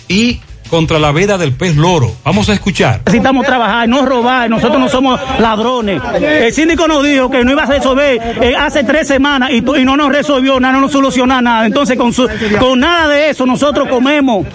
y 0.07 0.41
contra 0.67 0.99
la 0.99 1.11
veda 1.11 1.37
del 1.37 1.53
pez 1.53 1.75
loro. 1.75 2.11
Vamos 2.23 2.49
a 2.49 2.53
escuchar. 2.53 3.01
Necesitamos 3.05 3.45
trabajar, 3.45 3.87
no 3.87 4.05
robar, 4.05 4.49
nosotros 4.49 4.79
no 4.79 4.89
somos 4.89 5.19
ladrones. 5.39 6.01
El 6.21 6.53
síndico 6.53 6.87
nos 6.87 7.03
dijo 7.03 7.29
que 7.29 7.43
no 7.43 7.51
iba 7.51 7.63
a 7.63 7.65
resolver 7.65 8.19
eh, 8.41 8.53
hace 8.57 8.83
tres 8.83 9.07
semanas 9.07 9.51
y, 9.51 9.61
no 9.61 9.95
nos 9.97 10.09
resolvió 10.11 10.59
nada, 10.59 10.73
no 10.73 10.81
nos 10.81 10.91
solucionó 10.91 11.41
nada. 11.41 11.65
Entonces, 11.65 11.97
con, 11.97 12.13
su- 12.13 12.29
con 12.59 12.79
nada 12.79 13.07
de 13.07 13.29
eso, 13.29 13.45
nosotros 13.45 13.87
comemos. 13.89 14.45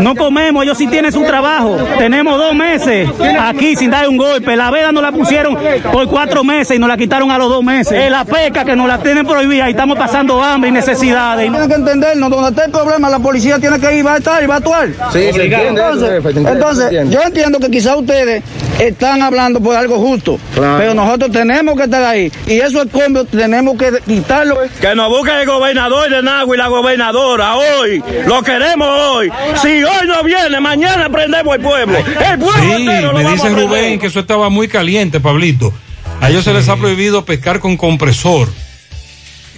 No 0.00 0.14
comemos, 0.14 0.64
ellos 0.64 0.78
sí 0.78 0.86
tienen 0.86 1.12
su 1.12 1.22
trabajo. 1.24 1.76
Tenemos 1.98 2.38
dos 2.38 2.54
meses 2.54 3.08
aquí 3.40 3.76
sin 3.76 3.90
dar 3.90 4.08
un 4.08 4.16
golpe. 4.16 4.56
La 4.56 4.70
veda 4.70 4.92
nos 4.92 5.02
la 5.02 5.12
pusieron 5.12 5.56
por 5.92 6.06
cuatro 6.08 6.44
meses 6.44 6.76
y 6.76 6.78
nos 6.78 6.88
la 6.88 6.96
quitaron 6.96 7.30
a 7.30 7.38
los 7.38 7.48
dos 7.48 7.62
meses. 7.62 7.92
Eh, 7.92 8.10
la 8.10 8.24
pesca 8.24 8.64
que 8.64 8.76
nos 8.76 8.86
la 8.88 8.98
tienen 8.98 9.26
prohibida 9.26 9.68
y 9.68 9.70
estamos 9.72 9.96
pasando 9.98 10.42
hambre 10.42 10.70
y 10.70 10.72
necesidades. 10.72 11.50
Tienen 11.50 11.68
que 11.68 11.74
entendernos, 11.74 12.30
donde 12.30 12.50
esté 12.50 12.64
el 12.64 12.70
problema, 12.70 13.08
la 13.08 13.18
policía 13.18 13.58
tiene 13.58 13.78
que 13.78 13.96
ir, 13.96 14.06
va 14.06 14.14
a 14.14 14.18
estar 14.18 14.42
y 14.42 14.46
va 14.46 14.54
a 14.54 14.58
actuar. 14.58 14.88
Sí, 15.12 15.18
se 15.18 15.28
entiende 15.44 15.58
eso, 15.58 15.68
entonces, 15.68 16.08
jefe, 16.10 16.22
se 16.22 16.28
entiende, 16.28 16.50
entonces, 16.52 16.78
se 16.78 16.84
entiende. 16.96 17.14
yo 17.14 17.22
entiendo 17.22 17.58
que 17.60 17.70
quizá 17.70 17.96
ustedes 17.96 18.42
están 18.78 19.22
hablando 19.22 19.60
por 19.60 19.76
algo 19.76 19.98
justo, 19.98 20.38
pero 20.54 20.94
nosotros 20.94 21.30
tenemos 21.30 21.76
que 21.76 21.84
estar 21.84 22.02
ahí. 22.02 22.32
Y 22.46 22.60
eso 22.60 22.82
es 22.82 22.88
como 22.90 23.24
tenemos 23.24 23.76
que 23.76 23.92
quitarlo. 24.06 24.58
Que 24.80 24.94
nos 24.94 25.08
busque 25.10 25.30
el 25.42 25.46
gobernador 25.46 26.10
de 26.10 26.22
Nagua 26.22 26.54
y 26.54 26.58
la 26.58 26.68
gobernadora 26.68 27.56
hoy. 27.56 28.02
Lo 28.26 28.42
queremos 28.42 28.88
hoy. 28.88 29.30
Si 29.60 29.84
hoy 29.84 30.06
no 30.06 30.22
viene, 30.24 30.58
mañana 30.60 31.08
prendemos 31.10 31.54
el 31.56 31.60
pueblo. 31.62 31.98
El 31.98 32.38
pueblo 32.38 32.62
Sí, 32.62 32.72
entero 32.72 33.12
lo 33.12 33.18
me 33.18 33.24
vamos 33.24 33.32
dice 33.38 33.46
a 33.48 33.50
prender. 33.56 33.68
Rubén 33.68 33.98
que 34.00 34.06
eso 34.06 34.20
estaba 34.20 34.48
muy 34.48 34.68
caliente, 34.68 35.20
Pablito. 35.20 35.72
A 36.20 36.30
ellos 36.30 36.44
se 36.44 36.52
les 36.54 36.68
ha 36.68 36.76
prohibido 36.76 37.24
pescar 37.24 37.60
con 37.60 37.76
compresor. 37.76 38.48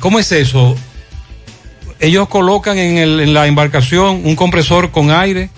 ¿Cómo 0.01 0.19
es 0.19 0.33
eso? 0.33 0.77
Ellos 2.01 2.29
colocan 2.29 2.77
en, 2.79 2.99
el- 2.99 3.21
en 3.21 3.35
la 3.35 3.47
embarcación 3.47 4.23
un 4.25 4.37
compresor 4.37 4.91
con 4.91 5.11
aire 5.11 5.51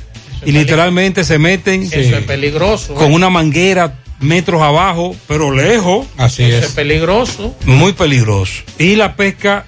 y 0.45 0.53
literalmente 0.53 1.25
se 1.25 1.39
meten 1.39 1.83
Eso 1.83 1.97
es 1.97 2.25
peligroso. 2.25 2.95
con 2.95 3.11
¿eh? 3.13 3.15
una 3.15 3.31
manguera 3.31 3.99
metros 4.21 4.63
abajo, 4.63 5.15
pero 5.27 5.51
lejos. 5.53 6.07
Así 6.17 6.45
Eso 6.45 6.67
es 6.67 6.73
peligroso. 6.73 7.55
Muy 7.65 7.93
peligroso. 7.93 8.63
Y 8.79 8.97
la 8.97 9.17
pesca, 9.17 9.67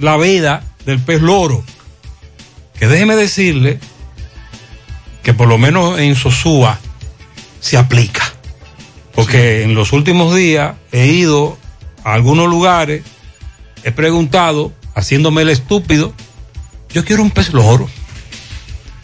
la 0.00 0.16
veda 0.16 0.62
del 0.86 0.98
pez 1.00 1.20
loro. 1.20 1.64
Que 2.78 2.86
déjeme 2.88 3.14
decirle 3.16 3.78
que 5.22 5.34
por 5.34 5.46
lo 5.48 5.58
menos 5.58 5.98
en 6.00 6.14
Sosúa 6.16 6.78
se 7.60 7.76
aplica. 7.76 8.32
Porque 9.14 9.62
en 9.62 9.74
los 9.74 9.92
últimos 9.92 10.34
días 10.34 10.74
he 10.90 11.06
ido 11.06 11.58
a 12.02 12.14
algunos 12.14 12.48
lugares, 12.48 13.02
he 13.84 13.92
preguntado, 13.92 14.72
haciéndome 14.94 15.42
el 15.42 15.50
estúpido, 15.50 16.12
yo 16.92 17.04
quiero 17.04 17.22
un 17.22 17.30
pez 17.30 17.52
loro. 17.52 17.88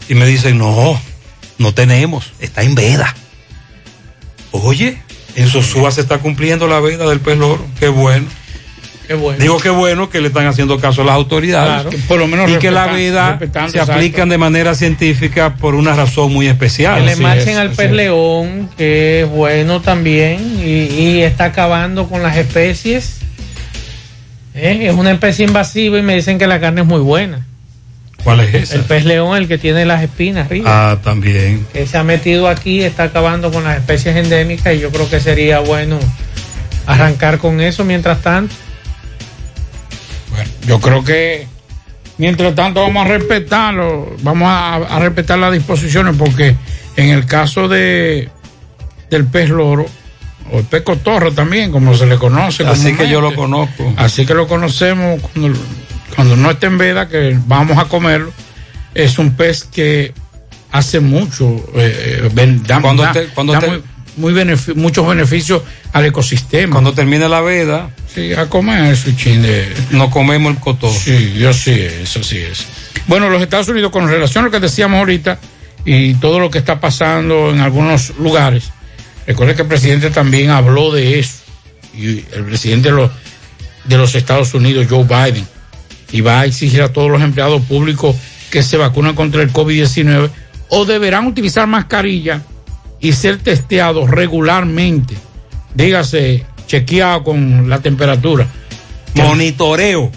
Y 0.07 0.15
me 0.15 0.25
dicen, 0.25 0.57
no, 0.57 0.99
no 1.57 1.73
tenemos, 1.73 2.33
está 2.39 2.63
en 2.63 2.75
veda. 2.75 3.15
Oye, 4.51 5.01
en 5.35 5.47
Sosúa 5.47 5.91
se 5.91 6.01
está 6.01 6.17
cumpliendo 6.17 6.67
la 6.67 6.79
veda 6.79 7.07
del 7.07 7.19
pez 7.19 7.37
loro, 7.37 7.65
qué 7.79 7.87
bueno. 7.87 8.27
Qué 9.07 9.15
bueno. 9.15 9.39
Digo 9.39 9.59
que 9.59 9.71
bueno 9.71 10.07
que 10.07 10.21
le 10.21 10.27
están 10.27 10.45
haciendo 10.45 10.79
caso 10.79 11.01
a 11.01 11.05
las 11.05 11.15
autoridades. 11.15 11.81
Claro. 11.81 11.89
Que 11.89 11.97
por 11.97 12.19
lo 12.19 12.27
menos 12.27 12.47
y 12.47 12.57
que 12.57 12.69
la 12.69 12.85
veda 12.87 13.39
se 13.39 13.45
exacto. 13.45 13.93
aplican 13.93 14.29
de 14.29 14.37
manera 14.37 14.75
científica 14.75 15.55
por 15.55 15.73
una 15.73 15.95
razón 15.95 16.31
muy 16.31 16.47
especial. 16.47 16.99
Que 16.99 17.05
le 17.05 17.15
marchen 17.15 17.49
es, 17.49 17.57
al 17.57 17.71
pez 17.71 17.91
león, 17.91 18.69
que 18.77 19.21
es 19.21 19.29
bueno 19.29 19.81
también, 19.81 20.59
y, 20.63 20.93
y 20.93 21.21
está 21.23 21.45
acabando 21.45 22.07
con 22.07 22.21
las 22.21 22.37
especies. 22.37 23.18
¿Eh? 24.61 24.87
Es 24.87 24.95
una 24.95 25.11
especie 25.11 25.45
invasiva 25.45 25.97
y 25.97 26.01
me 26.01 26.15
dicen 26.15 26.37
que 26.37 26.47
la 26.47 26.59
carne 26.59 26.81
es 26.81 26.87
muy 26.87 26.99
buena. 26.99 27.45
¿Cuál 28.23 28.41
es 28.41 28.53
esa? 28.53 28.75
El 28.75 28.81
pez 28.81 29.05
león, 29.05 29.37
el 29.37 29.47
que 29.47 29.57
tiene 29.57 29.85
las 29.85 30.03
espinas 30.03 30.47
arriba. 30.47 30.91
Ah, 30.91 30.97
también. 31.01 31.65
Que 31.71 31.87
se 31.87 31.97
ha 31.97 32.03
metido 32.03 32.47
aquí, 32.49 32.81
está 32.81 33.03
acabando 33.03 33.51
con 33.51 33.63
las 33.63 33.77
especies 33.77 34.15
endémicas 34.17 34.75
y 34.75 34.79
yo 34.79 34.91
creo 34.91 35.09
que 35.09 35.19
sería 35.19 35.59
bueno 35.59 35.97
arrancar 36.85 37.37
con 37.37 37.61
eso 37.61 37.85
mientras 37.85 38.21
tanto. 38.21 38.53
Yo 40.67 40.79
creo 40.79 41.03
que 41.03 41.47
mientras 42.17 42.53
tanto 42.55 42.81
vamos 42.81 43.05
a 43.05 43.09
respetarlo, 43.09 44.15
vamos 44.21 44.47
a, 44.49 44.75
a 44.75 44.99
respetar 44.99 45.39
las 45.39 45.53
disposiciones 45.53 46.15
porque 46.17 46.55
en 46.97 47.09
el 47.09 47.25
caso 47.25 47.67
de 47.67 48.29
del 49.09 49.25
pez 49.25 49.49
loro 49.49 49.85
o 50.51 50.59
el 50.59 50.65
pez 50.65 50.83
cotorro 50.83 51.31
también, 51.31 51.71
como 51.71 51.93
se 51.95 52.05
le 52.05 52.17
conoce. 52.17 52.65
Así 52.65 52.93
que 52.95 53.07
yo 53.09 53.21
lo 53.21 53.33
conozco. 53.35 53.93
Así 53.97 54.25
que 54.25 54.33
lo 54.33 54.47
conocemos 54.47 55.21
cuando, 55.21 55.57
cuando 56.15 56.35
no 56.35 56.51
esté 56.51 56.67
en 56.67 56.77
veda, 56.77 57.07
que 57.07 57.37
vamos 57.47 57.77
a 57.77 57.85
comerlo. 57.85 58.31
Es 58.93 59.19
un 59.19 59.31
pez 59.35 59.63
que 59.63 60.13
hace 60.71 60.99
mucho, 60.99 61.47
eh, 61.75 62.29
eh, 62.35 62.59
da, 62.67 62.81
Cuando 62.81 63.03
da- 63.03 63.11
te- 63.11 63.25
cuando 63.27 63.53
da 63.53 63.59
te- 63.59 63.81
muy, 64.17 64.33
muchos 64.75 65.07
beneficios 65.07 65.61
al 65.93 66.05
ecosistema. 66.05 66.73
Cuando 66.73 66.93
termine 66.93 67.29
la 67.29 67.41
veda, 67.41 67.89
Sí, 68.13 68.33
a 68.33 68.47
comer 68.47 68.97
su 68.97 69.11
chin 69.13 69.41
de... 69.41 69.71
no 69.91 70.09
comemos 70.09 70.51
el 70.53 70.59
cotón. 70.59 70.91
Sí, 70.93 71.35
yo 71.37 71.53
sí, 71.53 71.71
eso 72.01 72.23
sí 72.23 72.37
es. 72.39 72.65
Bueno, 73.07 73.29
los 73.29 73.41
Estados 73.41 73.67
Unidos, 73.69 73.91
con 73.91 74.07
relación 74.09 74.43
a 74.43 74.47
lo 74.47 74.51
que 74.51 74.59
decíamos 74.59 74.97
ahorita 74.99 75.39
y 75.85 76.15
todo 76.15 76.39
lo 76.39 76.49
que 76.51 76.57
está 76.57 76.79
pasando 76.79 77.51
en 77.51 77.59
algunos 77.61 78.13
lugares, 78.17 78.71
recuerde 79.29 79.53
que 79.53 79.61
el 79.61 79.67
presidente 79.67 80.09
también 80.09 80.49
habló 80.49 80.91
de 80.91 81.19
eso. 81.19 81.43
Y 81.95 82.25
el 82.33 82.45
presidente 82.45 82.89
de 82.89 82.95
los, 82.95 83.11
de 83.85 83.97
los 83.97 84.15
Estados 84.15 84.55
Unidos, 84.55 84.87
Joe 84.89 85.03
Biden, 85.03 85.47
y 86.11 86.21
va 86.21 86.39
a 86.39 86.45
exigir 86.45 86.81
a 86.81 86.91
todos 86.91 87.11
los 87.11 87.21
empleados 87.21 87.61
públicos 87.61 88.15
que 88.49 88.63
se 88.63 88.77
vacunan 88.77 89.13
contra 89.13 89.43
el 89.43 89.53
COVID-19 89.53 90.31
o 90.69 90.85
deberán 90.85 91.27
utilizar 91.27 91.67
mascarilla 91.67 92.41
y 92.99 93.13
ser 93.13 93.37
testeados 93.37 94.09
regularmente. 94.09 95.15
Dígase, 95.75 96.43
chequeado 96.65 97.23
con 97.23 97.69
la 97.69 97.81
temperatura. 97.83 98.47
Monitoreo. 99.13 100.11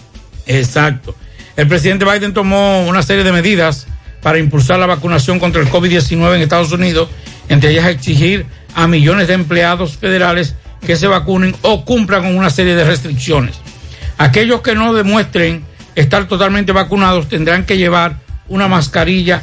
Exacto. 0.46 1.14
El 1.54 1.68
presidente 1.68 2.06
Biden 2.06 2.32
tomó 2.32 2.86
una 2.86 3.02
serie 3.02 3.24
de 3.24 3.32
medidas 3.32 3.86
para 4.22 4.38
impulsar 4.38 4.78
la 4.78 4.86
vacunación 4.86 5.38
contra 5.38 5.60
el 5.60 5.68
COVID-19 5.68 6.36
en 6.36 6.40
Estados 6.40 6.72
Unidos, 6.72 7.10
entre 7.48 7.70
ellas 7.70 7.88
exigir 7.88 8.46
a 8.74 8.86
millones 8.86 9.28
de 9.28 9.34
empleados 9.34 9.96
federales 9.96 10.54
que 10.86 10.96
se 10.96 11.06
vacunen 11.06 11.54
o 11.62 11.84
cumplan 11.84 12.22
con 12.22 12.36
una 12.36 12.50
serie 12.50 12.74
de 12.74 12.84
restricciones. 12.84 13.56
Aquellos 14.18 14.62
que 14.62 14.74
no 14.74 14.94
demuestren 14.94 15.64
estar 15.94 16.26
totalmente 16.26 16.72
vacunados 16.72 17.28
tendrán 17.28 17.64
que 17.64 17.76
llevar 17.76 18.20
una 18.48 18.68
mascarilla 18.68 19.42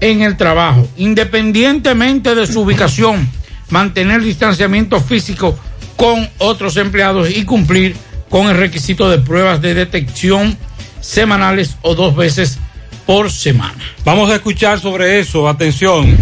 en 0.00 0.22
el 0.22 0.36
trabajo, 0.36 0.88
independientemente 0.96 2.34
de 2.34 2.46
su 2.46 2.62
ubicación, 2.62 3.28
mantener 3.68 4.22
distanciamiento 4.22 5.00
físico 5.00 5.58
con 5.96 6.28
otros 6.38 6.76
empleados 6.76 7.30
y 7.30 7.44
cumplir 7.44 7.94
con 8.28 8.48
el 8.48 8.56
requisito 8.56 9.10
de 9.10 9.18
pruebas 9.18 9.60
de 9.60 9.74
detección 9.74 10.56
semanales 11.00 11.76
o 11.82 11.94
dos 11.94 12.16
veces 12.16 12.58
por 13.06 13.30
semana. 13.30 13.74
Vamos 14.04 14.30
a 14.30 14.36
escuchar 14.36 14.80
sobre 14.80 15.18
eso, 15.20 15.48
atención. 15.48 16.16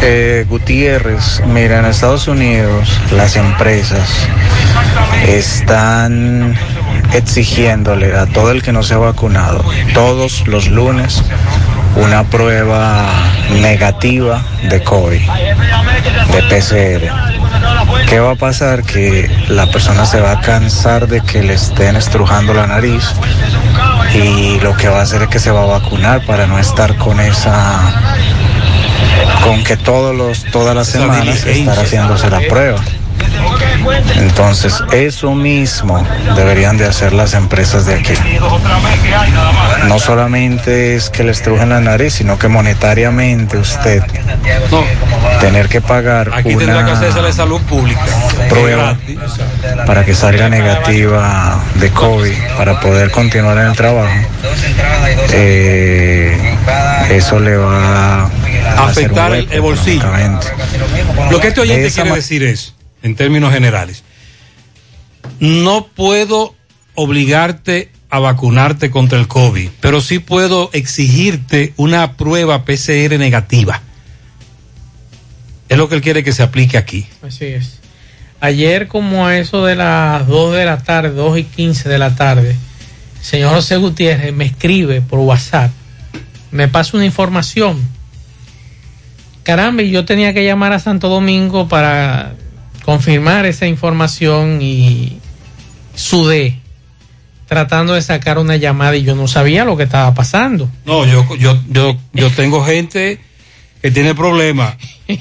Eh, 0.00 0.46
Gutiérrez, 0.48 1.42
mira, 1.46 1.80
en 1.80 1.86
Estados 1.86 2.28
Unidos 2.28 3.00
las 3.10 3.36
empresas 3.36 4.08
están 5.26 6.56
exigiéndole 7.12 8.16
a 8.16 8.26
todo 8.26 8.52
el 8.52 8.62
que 8.62 8.72
no 8.72 8.82
se 8.82 8.94
ha 8.94 8.98
vacunado 8.98 9.64
todos 9.94 10.46
los 10.46 10.68
lunes 10.68 11.22
una 11.96 12.22
prueba 12.24 13.06
negativa 13.60 14.42
de 14.68 14.82
COVID, 14.82 15.20
de 16.32 16.42
PCR. 16.42 17.12
¿Qué 18.08 18.20
va 18.20 18.32
a 18.32 18.36
pasar? 18.36 18.84
Que 18.84 19.28
la 19.48 19.66
persona 19.66 20.06
se 20.06 20.20
va 20.20 20.32
a 20.32 20.40
cansar 20.40 21.08
de 21.08 21.20
que 21.22 21.42
le 21.42 21.54
estén 21.54 21.96
estrujando 21.96 22.54
la 22.54 22.66
nariz 22.66 23.04
y 24.14 24.60
lo 24.60 24.76
que 24.76 24.88
va 24.88 25.00
a 25.00 25.02
hacer 25.02 25.22
es 25.22 25.28
que 25.28 25.38
se 25.38 25.50
va 25.50 25.62
a 25.62 25.66
vacunar 25.66 26.24
para 26.24 26.46
no 26.46 26.58
estar 26.58 26.96
con 26.96 27.20
esa 27.20 27.80
con 29.44 29.62
que 29.64 29.76
todos 29.76 30.14
los 30.14 30.44
todas 30.44 30.74
las 30.74 30.88
semanas 30.88 31.44
estar 31.46 31.78
haciéndose 31.78 32.30
la 32.30 32.40
prueba. 32.48 32.80
Entonces, 34.16 34.74
eso 34.92 35.34
mismo 35.34 36.04
deberían 36.36 36.76
de 36.76 36.86
hacer 36.86 37.12
las 37.12 37.34
empresas 37.34 37.86
de 37.86 37.94
aquí. 37.94 38.14
No 39.86 39.98
solamente 39.98 40.94
es 40.94 41.10
que 41.10 41.24
le 41.24 41.32
estrujen 41.32 41.70
la 41.70 41.80
nariz, 41.80 42.14
sino 42.14 42.38
que 42.38 42.48
monetariamente 42.48 43.56
usted 43.58 44.02
tener 45.40 45.68
que 45.68 45.80
pagar 45.80 46.30
Aquí 46.34 46.56
tendrá 46.56 46.84
que 46.84 46.92
hacerse 46.92 47.16
la 47.16 47.28
una 47.28 47.32
salud 47.32 47.60
pública. 47.62 48.04
prueba 48.48 48.96
para 49.86 50.04
que 50.04 50.14
salga 50.14 50.48
negativa 50.48 51.60
de 51.76 51.90
COVID 51.90 52.34
para 52.56 52.80
poder 52.80 53.10
continuar 53.10 53.58
en 53.58 53.66
el 53.66 53.76
trabajo. 53.76 54.14
Eh, 55.32 56.56
eso 57.10 57.38
le 57.40 57.56
va 57.56 58.22
a 58.22 58.30
Afectar 58.78 59.32
el, 59.32 59.60
bolsillo. 59.60 60.06
Lo 61.30 61.40
que 61.40 61.48
este 61.48 61.60
oyente 61.60 61.90
quiere 61.90 62.14
decir 62.14 62.42
es, 62.42 62.74
en 63.02 63.14
términos 63.16 63.52
generales, 63.52 64.04
no 65.40 65.86
puedo 65.86 66.54
obligarte 66.94 67.90
a 68.10 68.18
vacunarte 68.18 68.90
contra 68.90 69.18
el 69.18 69.28
COVID, 69.28 69.68
pero 69.80 70.00
sí 70.00 70.18
puedo 70.18 70.70
exigirte 70.72 71.74
una 71.76 72.16
prueba 72.16 72.64
PCR 72.64 73.18
negativa. 73.18 73.82
Es 75.68 75.76
lo 75.76 75.88
que 75.88 75.96
él 75.96 76.00
quiere 76.00 76.24
que 76.24 76.32
se 76.32 76.42
aplique 76.42 76.78
aquí. 76.78 77.06
Así 77.22 77.44
es. 77.44 77.80
Ayer, 78.40 78.88
como 78.88 79.26
a 79.26 79.36
eso 79.36 79.64
de 79.64 79.74
las 79.74 80.26
2 80.26 80.54
de 80.54 80.64
la 80.64 80.78
tarde, 80.78 81.10
2 81.10 81.38
y 81.38 81.44
15 81.44 81.88
de 81.88 81.98
la 81.98 82.14
tarde, 82.14 82.56
el 83.18 83.24
señor 83.24 83.54
José 83.54 83.76
Gutiérrez 83.76 84.32
me 84.32 84.46
escribe 84.46 85.02
por 85.02 85.18
WhatsApp, 85.18 85.70
me 86.50 86.68
pasa 86.68 86.96
una 86.96 87.04
información. 87.04 87.80
Caramba, 89.42 89.82
yo 89.82 90.04
tenía 90.04 90.32
que 90.32 90.44
llamar 90.44 90.72
a 90.72 90.78
Santo 90.78 91.08
Domingo 91.08 91.68
para 91.68 92.34
confirmar 92.84 93.46
esa 93.46 93.66
información 93.66 94.60
y 94.62 95.18
sudé 95.94 96.60
tratando 97.46 97.94
de 97.94 98.02
sacar 98.02 98.38
una 98.38 98.56
llamada 98.56 98.96
y 98.96 99.02
yo 99.02 99.14
no 99.14 99.26
sabía 99.26 99.64
lo 99.64 99.76
que 99.76 99.84
estaba 99.84 100.12
pasando. 100.14 100.68
No, 100.84 101.06
yo, 101.06 101.24
yo, 101.36 101.58
yo, 101.70 101.96
yo 102.12 102.30
tengo 102.30 102.64
gente 102.64 103.20
que 103.80 103.90
tiene 103.90 104.14
problemas 104.14 104.76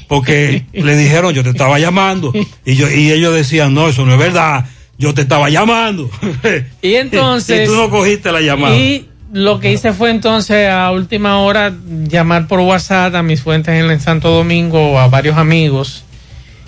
porque 0.07 0.65
le 0.73 0.97
dijeron 0.97 1.33
yo 1.33 1.43
te 1.43 1.51
estaba 1.51 1.79
llamando 1.79 2.33
y 2.65 2.75
yo 2.75 2.89
y 2.89 3.11
ellos 3.11 3.33
decían 3.33 3.73
no 3.73 3.87
eso 3.87 4.03
no 4.03 4.13
es 4.13 4.19
verdad 4.19 4.65
yo 4.97 5.13
te 5.13 5.21
estaba 5.21 5.49
llamando 5.49 6.09
Y 6.81 6.95
entonces... 6.95 7.67
y 7.67 7.71
tú 7.71 7.75
no 7.75 7.89
cogiste 7.89 8.31
la 8.31 8.41
llamada. 8.41 8.75
Y 8.75 9.07
lo 9.31 9.59
que 9.59 9.71
hice 9.71 9.93
fue 9.93 10.09
entonces 10.09 10.69
a 10.69 10.91
última 10.91 11.39
hora 11.39 11.73
llamar 12.07 12.47
por 12.47 12.59
WhatsApp 12.61 13.13
a 13.15 13.23
mis 13.23 13.41
fuentes 13.41 13.75
en 13.75 13.91
el 13.91 13.99
Santo 13.99 14.29
Domingo, 14.31 14.99
a 14.99 15.07
varios 15.07 15.37
amigos, 15.37 16.03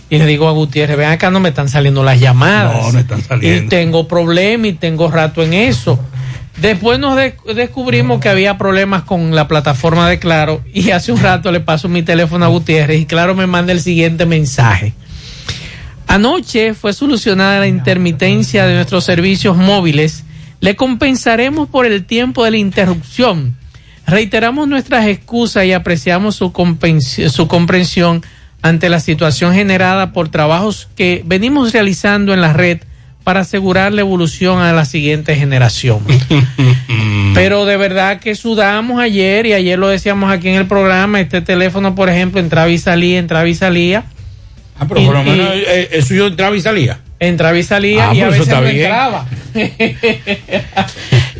Y 0.10 0.18
le 0.18 0.26
digo 0.26 0.48
a 0.48 0.52
Gutiérrez, 0.52 0.98
ven 0.98 1.10
acá, 1.10 1.30
no 1.30 1.40
me 1.40 1.50
están 1.50 1.70
saliendo 1.70 2.04
las 2.04 2.20
llamadas. 2.20 2.74
No, 2.86 2.92
no 2.94 3.00
están 3.00 3.22
saliendo. 3.24 3.66
Y 3.66 3.70
tengo 3.70 4.08
problema 4.08 4.68
y 4.68 4.74
tengo 4.74 5.10
rato 5.12 5.44
en 5.44 5.54
eso. 5.54 6.00
Después 6.58 7.00
nos 7.00 7.16
de- 7.16 7.36
descubrimos 7.56 8.20
que 8.20 8.28
había 8.28 8.58
problemas 8.58 9.04
con 9.04 9.34
la 9.36 9.48
plataforma 9.48 10.10
de 10.10 10.20
Claro 10.20 10.62
y 10.74 10.90
hace 10.92 11.12
un 11.12 11.22
rato 11.22 11.52
le 11.52 11.60
paso 11.62 11.88
mi 11.90 12.02
teléfono 12.04 12.44
a 12.44 12.48
Gutiérrez 12.50 13.00
y 13.02 13.06
Claro 13.06 13.34
me 13.36 13.48
manda 13.48 13.72
el 13.72 13.80
siguiente 13.82 14.26
mensaje. 14.26 14.94
Anoche 16.08 16.74
fue 16.74 16.92
solucionada 16.94 17.60
la 17.60 17.68
intermitencia 17.68 18.66
de 18.66 18.74
nuestros 18.76 19.04
servicios 19.06 19.56
móviles. 19.58 20.24
Le 20.60 20.76
compensaremos 20.76 21.70
por 21.70 21.86
el 21.86 22.04
tiempo 22.06 22.44
de 22.44 22.52
la 22.52 22.58
interrupción. 22.58 23.56
Reiteramos 24.08 24.68
nuestras 24.68 25.06
excusas 25.08 25.66
y 25.66 25.74
apreciamos 25.74 26.36
su, 26.36 26.52
su 27.30 27.48
comprensión 27.48 28.24
ante 28.62 28.90
la 28.90 29.00
situación 29.00 29.54
generada 29.54 30.12
por 30.12 30.30
trabajos 30.30 30.90
que 30.96 31.22
venimos 31.26 31.72
realizando 31.72 32.34
en 32.34 32.42
la 32.42 32.54
red 32.54 32.80
para 33.24 33.42
asegurar 33.42 33.94
la 33.94 34.02
evolución 34.02 34.60
a 34.60 34.74
la 34.74 34.86
siguiente 34.86 35.36
generación. 35.36 36.00
Pero 37.34 37.66
de 37.66 37.78
verdad 37.78 38.20
que 38.20 38.36
sudamos 38.36 39.00
ayer 39.00 39.46
y 39.46 39.54
ayer 39.54 39.78
lo 39.78 39.88
decíamos 39.88 40.32
aquí 40.32 40.50
en 40.50 40.56
el 40.56 40.66
programa, 40.68 41.22
este 41.22 41.42
teléfono, 41.42 41.96
por 41.96 42.10
ejemplo, 42.10 42.40
entraba 42.40 42.70
y 42.70 42.78
salía, 42.78 43.20
entraba 43.20 43.48
y 43.48 43.56
salía. 43.56 44.04
Ah, 44.80 44.86
pero 44.88 45.06
por 45.06 45.14
lo 45.14 45.24
menos 45.24 45.50
eh, 45.54 45.90
el 45.92 46.04
suyo 46.06 46.28
entraba 46.28 46.56
y 46.56 46.62
salía. 46.62 47.02
Entraba 47.20 47.58
y 47.58 47.64
salía 47.64 48.10
Ah, 48.10 48.16
y 48.16 48.22
a 48.22 48.30
veces 48.30 48.48
no 48.48 48.66
entraba. 48.66 49.26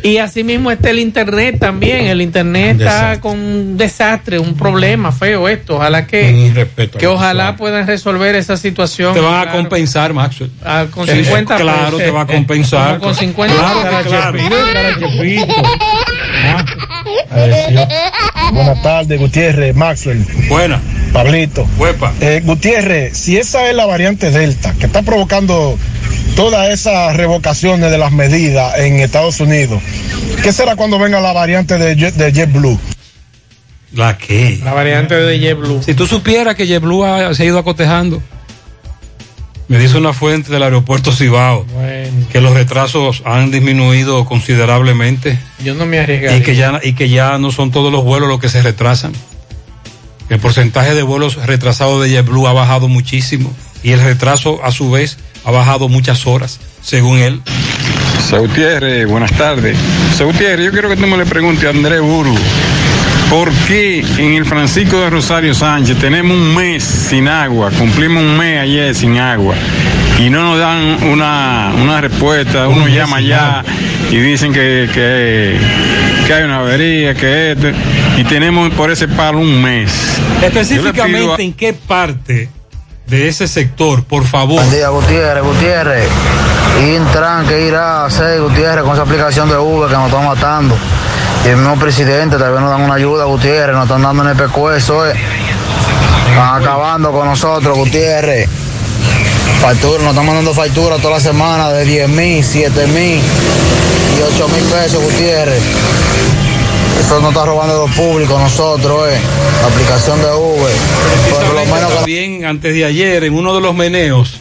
y 0.02 0.18
asimismo 0.18 0.70
está 0.70 0.90
el 0.90 0.98
internet 0.98 1.58
también. 1.58 2.06
El 2.06 2.20
internet 2.22 2.80
está 2.80 3.20
con 3.20 3.38
un 3.38 3.76
desastre, 3.76 4.38
un 4.38 4.54
problema 4.54 5.12
feo 5.12 5.48
esto. 5.48 5.76
Ojalá 5.76 6.06
que, 6.06 6.52
que 6.98 7.06
al 7.06 7.12
ojalá 7.12 7.56
puedan 7.56 7.86
resolver 7.86 8.34
esa 8.34 8.56
situación. 8.56 9.14
Te 9.14 9.20
van 9.20 9.34
a 9.34 9.42
Claro. 9.42 9.58
compensar, 9.58 10.12
Maxwell. 10.12 10.50
Ah, 10.64 10.86
con 10.90 11.08
Eh, 11.08 11.24
50 11.24 11.56
Claro, 11.56 11.96
te 11.98 12.10
va 12.10 12.22
a 12.22 12.26
compensar. 12.26 12.98
Con 12.98 13.14
50 13.14 13.54
Claro. 14.04 14.38
Buenas 18.52 18.82
tardes, 18.82 19.18
Gutiérrez, 19.18 19.74
Maxwell. 19.74 20.24
Buena. 20.48 20.80
Pablito. 21.12 21.66
Huepa. 21.78 22.12
Eh, 22.20 22.40
Gutiérrez, 22.44 23.16
si 23.16 23.36
esa 23.36 23.68
es 23.68 23.74
la 23.74 23.86
variante 23.86 24.30
Delta 24.30 24.74
que 24.78 24.86
está 24.86 25.02
provocando 25.02 25.76
todas 26.36 26.70
esas 26.70 27.16
revocaciones 27.16 27.90
de 27.90 27.98
las 27.98 28.12
medidas 28.12 28.78
en 28.78 29.00
Estados 29.00 29.40
Unidos, 29.40 29.82
¿qué 30.42 30.52
será 30.52 30.76
cuando 30.76 30.98
venga 30.98 31.20
la 31.20 31.32
variante 31.32 31.78
de, 31.78 31.96
Jet- 31.96 32.14
de 32.14 32.32
JetBlue? 32.32 32.78
¿La 33.94 34.16
qué? 34.16 34.60
La 34.64 34.72
variante 34.72 35.14
de 35.16 35.38
JetBlue. 35.38 35.82
Si 35.82 35.94
tú 35.94 36.06
supieras 36.06 36.54
que 36.54 36.66
JetBlue 36.66 37.04
ha- 37.04 37.34
se 37.34 37.42
ha 37.42 37.46
ido 37.46 37.58
acotejando, 37.58 38.22
me 39.68 39.78
dice 39.78 39.98
una 39.98 40.12
fuente 40.12 40.52
del 40.52 40.62
aeropuerto 40.64 41.12
Cibao 41.12 41.64
que 42.32 42.40
los 42.40 42.52
retrasos 42.54 43.22
han 43.24 43.52
disminuido 43.52 44.24
considerablemente 44.24 45.38
Yo 45.64 45.74
no 45.74 45.86
me 45.86 46.00
arriesgaría. 46.00 46.36
y 46.38 46.42
que 46.42 46.56
ya 46.56 46.80
y 46.82 46.92
que 46.94 47.08
ya 47.08 47.38
no 47.38 47.52
son 47.52 47.70
todos 47.70 47.92
los 47.92 48.02
vuelos 48.02 48.28
los 48.28 48.40
que 48.40 48.48
se 48.48 48.62
retrasan. 48.62 49.12
El 50.28 50.38
porcentaje 50.40 50.94
de 50.94 51.02
vuelos 51.02 51.36
retrasados 51.46 52.02
de 52.02 52.10
JetBlue 52.10 52.46
ha 52.48 52.52
bajado 52.52 52.88
muchísimo 52.88 53.52
y 53.84 53.92
el 53.92 54.00
retraso 54.00 54.60
a 54.64 54.72
su 54.72 54.90
vez 54.90 55.18
ha 55.44 55.50
bajado 55.50 55.88
muchas 55.88 56.26
horas, 56.26 56.60
según 56.82 57.18
él. 57.18 57.40
Seu 58.28 58.40
Gutiérrez, 58.46 59.08
buenas 59.08 59.32
tardes. 59.32 59.76
Seu 60.16 60.26
Gutiérrez, 60.28 60.66
yo 60.66 60.72
quiero 60.72 60.88
que 60.88 60.96
tú 60.96 61.06
me 61.06 61.16
le 61.16 61.26
preguntes 61.26 61.64
a 61.64 61.70
Andrés 61.70 62.00
Buru, 62.00 62.34
¿por 63.28 63.50
qué 63.66 64.04
en 64.18 64.34
el 64.34 64.44
Francisco 64.44 65.00
de 65.00 65.10
Rosario 65.10 65.54
Sánchez 65.54 65.96
tenemos 65.98 66.36
un 66.36 66.54
mes 66.54 66.82
sin 66.84 67.26
agua? 67.28 67.70
Cumplimos 67.76 68.22
un 68.22 68.36
mes 68.36 68.60
ayer 68.60 68.94
sin 68.94 69.18
agua 69.18 69.54
y 70.18 70.28
no 70.30 70.42
nos 70.42 70.58
dan 70.58 71.02
una, 71.04 71.72
una 71.82 72.00
respuesta, 72.00 72.68
uno 72.68 72.86
llama 72.88 73.16
allá 73.18 73.64
y 74.10 74.16
dicen 74.16 74.52
que, 74.52 74.88
que, 74.92 75.56
que 76.26 76.34
hay 76.34 76.42
una 76.44 76.58
avería, 76.60 77.14
que 77.14 77.52
esto, 77.52 77.68
y 78.18 78.24
tenemos 78.24 78.70
por 78.74 78.90
ese 78.90 79.08
palo 79.08 79.38
un 79.38 79.62
mes. 79.62 79.90
A- 80.42 80.46
Específicamente 80.46 81.42
en 81.42 81.52
qué 81.54 81.72
parte 81.72 82.48
de 83.10 83.26
ese 83.26 83.48
sector, 83.48 84.04
por 84.04 84.24
favor. 84.24 84.54
Buen 84.54 84.70
día, 84.70 84.88
Gutiérrez, 84.88 85.42
Gutiérrez. 85.42 86.08
Intran 86.94 87.44
que 87.46 87.66
irá 87.66 88.02
a 88.02 88.06
hacer, 88.06 88.40
Gutiérrez, 88.40 88.84
con 88.84 88.92
esa 88.92 89.02
aplicación 89.02 89.48
de 89.48 89.56
Uber 89.58 89.90
que 89.90 89.96
nos 89.96 90.06
están 90.06 90.24
matando. 90.24 90.76
Y 91.44 91.48
el 91.48 91.56
mismo 91.56 91.76
presidente 91.76 92.38
también 92.38 92.62
nos 92.62 92.70
dan 92.70 92.82
una 92.82 92.94
ayuda, 92.94 93.24
Gutiérrez, 93.24 93.74
nos 93.74 93.84
están 93.84 94.02
dando 94.02 94.22
en 94.22 94.28
el 94.28 94.36
pescuezo, 94.36 95.08
eh. 95.08 95.14
Están 96.28 96.62
acabando 96.62 97.10
con 97.10 97.26
nosotros, 97.26 97.76
Gutiérrez. 97.76 98.48
Factura, 99.60 100.04
nos 100.04 100.10
están 100.10 100.26
mandando 100.26 100.54
factura 100.54 100.96
toda 100.98 101.14
la 101.14 101.20
semana 101.20 101.70
de 101.70 101.84
10 101.84 102.08
mil, 102.10 102.44
7 102.44 102.86
mil 102.86 103.20
y 103.20 104.22
8 104.34 104.48
mil 104.48 104.64
pesos, 104.66 105.02
Gutiérrez. 105.02 105.60
Eso 107.00 107.18
nos 107.18 107.30
está 107.30 107.46
robando 107.46 107.72
de 107.72 107.86
los 107.88 107.96
públicos 107.96 108.38
nosotros, 108.38 109.08
eh. 109.08 109.18
La 109.62 109.68
aplicación 109.68 110.20
de 110.20 110.26
Uber. 110.26 110.72
Por 111.30 111.54
lo 111.54 111.64
menos 111.74 111.94
También 111.94 112.44
antes 112.44 112.74
de 112.74 112.84
ayer, 112.84 113.24
en 113.24 113.34
uno 113.34 113.54
de 113.54 113.60
los 113.62 113.74
meneos 113.74 114.38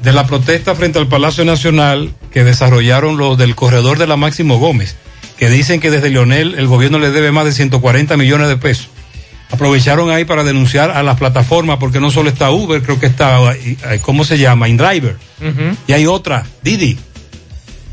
de 0.00 0.12
la 0.12 0.26
protesta 0.26 0.76
frente 0.76 1.00
al 1.00 1.08
Palacio 1.08 1.44
Nacional 1.44 2.14
que 2.30 2.44
desarrollaron 2.44 3.16
los 3.16 3.36
del 3.36 3.56
corredor 3.56 3.98
de 3.98 4.06
la 4.06 4.16
Máximo 4.16 4.58
Gómez, 4.58 4.94
que 5.38 5.50
dicen 5.50 5.80
que 5.80 5.90
desde 5.90 6.10
Leonel 6.10 6.54
el 6.56 6.68
gobierno 6.68 7.00
le 7.00 7.10
debe 7.10 7.32
más 7.32 7.44
de 7.44 7.52
140 7.52 8.16
millones 8.16 8.46
de 8.46 8.56
pesos. 8.56 8.88
Aprovecharon 9.50 10.10
ahí 10.10 10.24
para 10.24 10.44
denunciar 10.44 10.92
a 10.92 11.02
las 11.02 11.18
plataformas, 11.18 11.78
porque 11.78 11.98
no 11.98 12.12
solo 12.12 12.28
está 12.28 12.52
Uber, 12.52 12.80
creo 12.80 13.00
que 13.00 13.06
está, 13.06 13.52
eh, 13.54 13.76
¿cómo 14.02 14.24
se 14.24 14.38
llama? 14.38 14.68
InDriver. 14.68 15.16
Y 15.88 15.92
hay 15.92 16.06
otra, 16.06 16.46
Didi. 16.62 16.96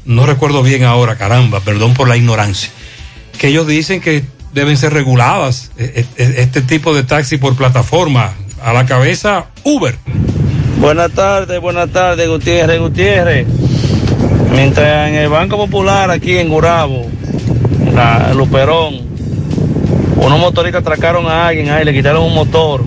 No 0.06 0.28
recuerdo 0.28 0.62
bien 0.62 0.84
ahora, 0.84 1.16
caramba, 1.16 1.60
perdón 1.62 1.96
por 1.96 2.08
la 2.08 2.18
ignorancia. 2.18 2.70
Que 3.38 3.48
ellos 3.48 3.68
dicen 3.68 4.02
que 4.02 4.24
deben 4.54 4.78
ser 4.78 4.94
reguladas 4.94 5.72
eh, 5.78 6.06
eh, 6.18 6.36
este 6.38 6.62
tipo 6.62 6.94
de 6.94 7.04
taxi 7.04 7.38
por 7.38 7.56
plataforma. 7.56 8.34
A 8.62 8.72
la 8.72 8.86
cabeza, 8.86 9.48
Uber. 9.64 9.96
Buenas 10.80 11.12
tardes, 11.12 11.60
buenas 11.60 11.90
tardes, 11.90 12.28
Gutiérrez, 12.30 12.80
Gutiérrez. 12.80 13.46
Mientras 14.54 15.10
en 15.10 15.16
el 15.16 15.30
Banco 15.30 15.58
Popular, 15.58 16.12
aquí 16.12 16.38
en 16.38 16.48
Gurabo, 16.48 17.06
en 17.86 18.38
Luperón, 18.38 19.02
unos 20.18 20.40
motoristas 20.40 20.82
atracaron 20.82 21.26
a 21.28 21.48
alguien 21.48 21.70
ahí, 21.70 21.84
le 21.84 21.94
quitaron 21.94 22.24
un 22.24 22.34
motor. 22.34 22.84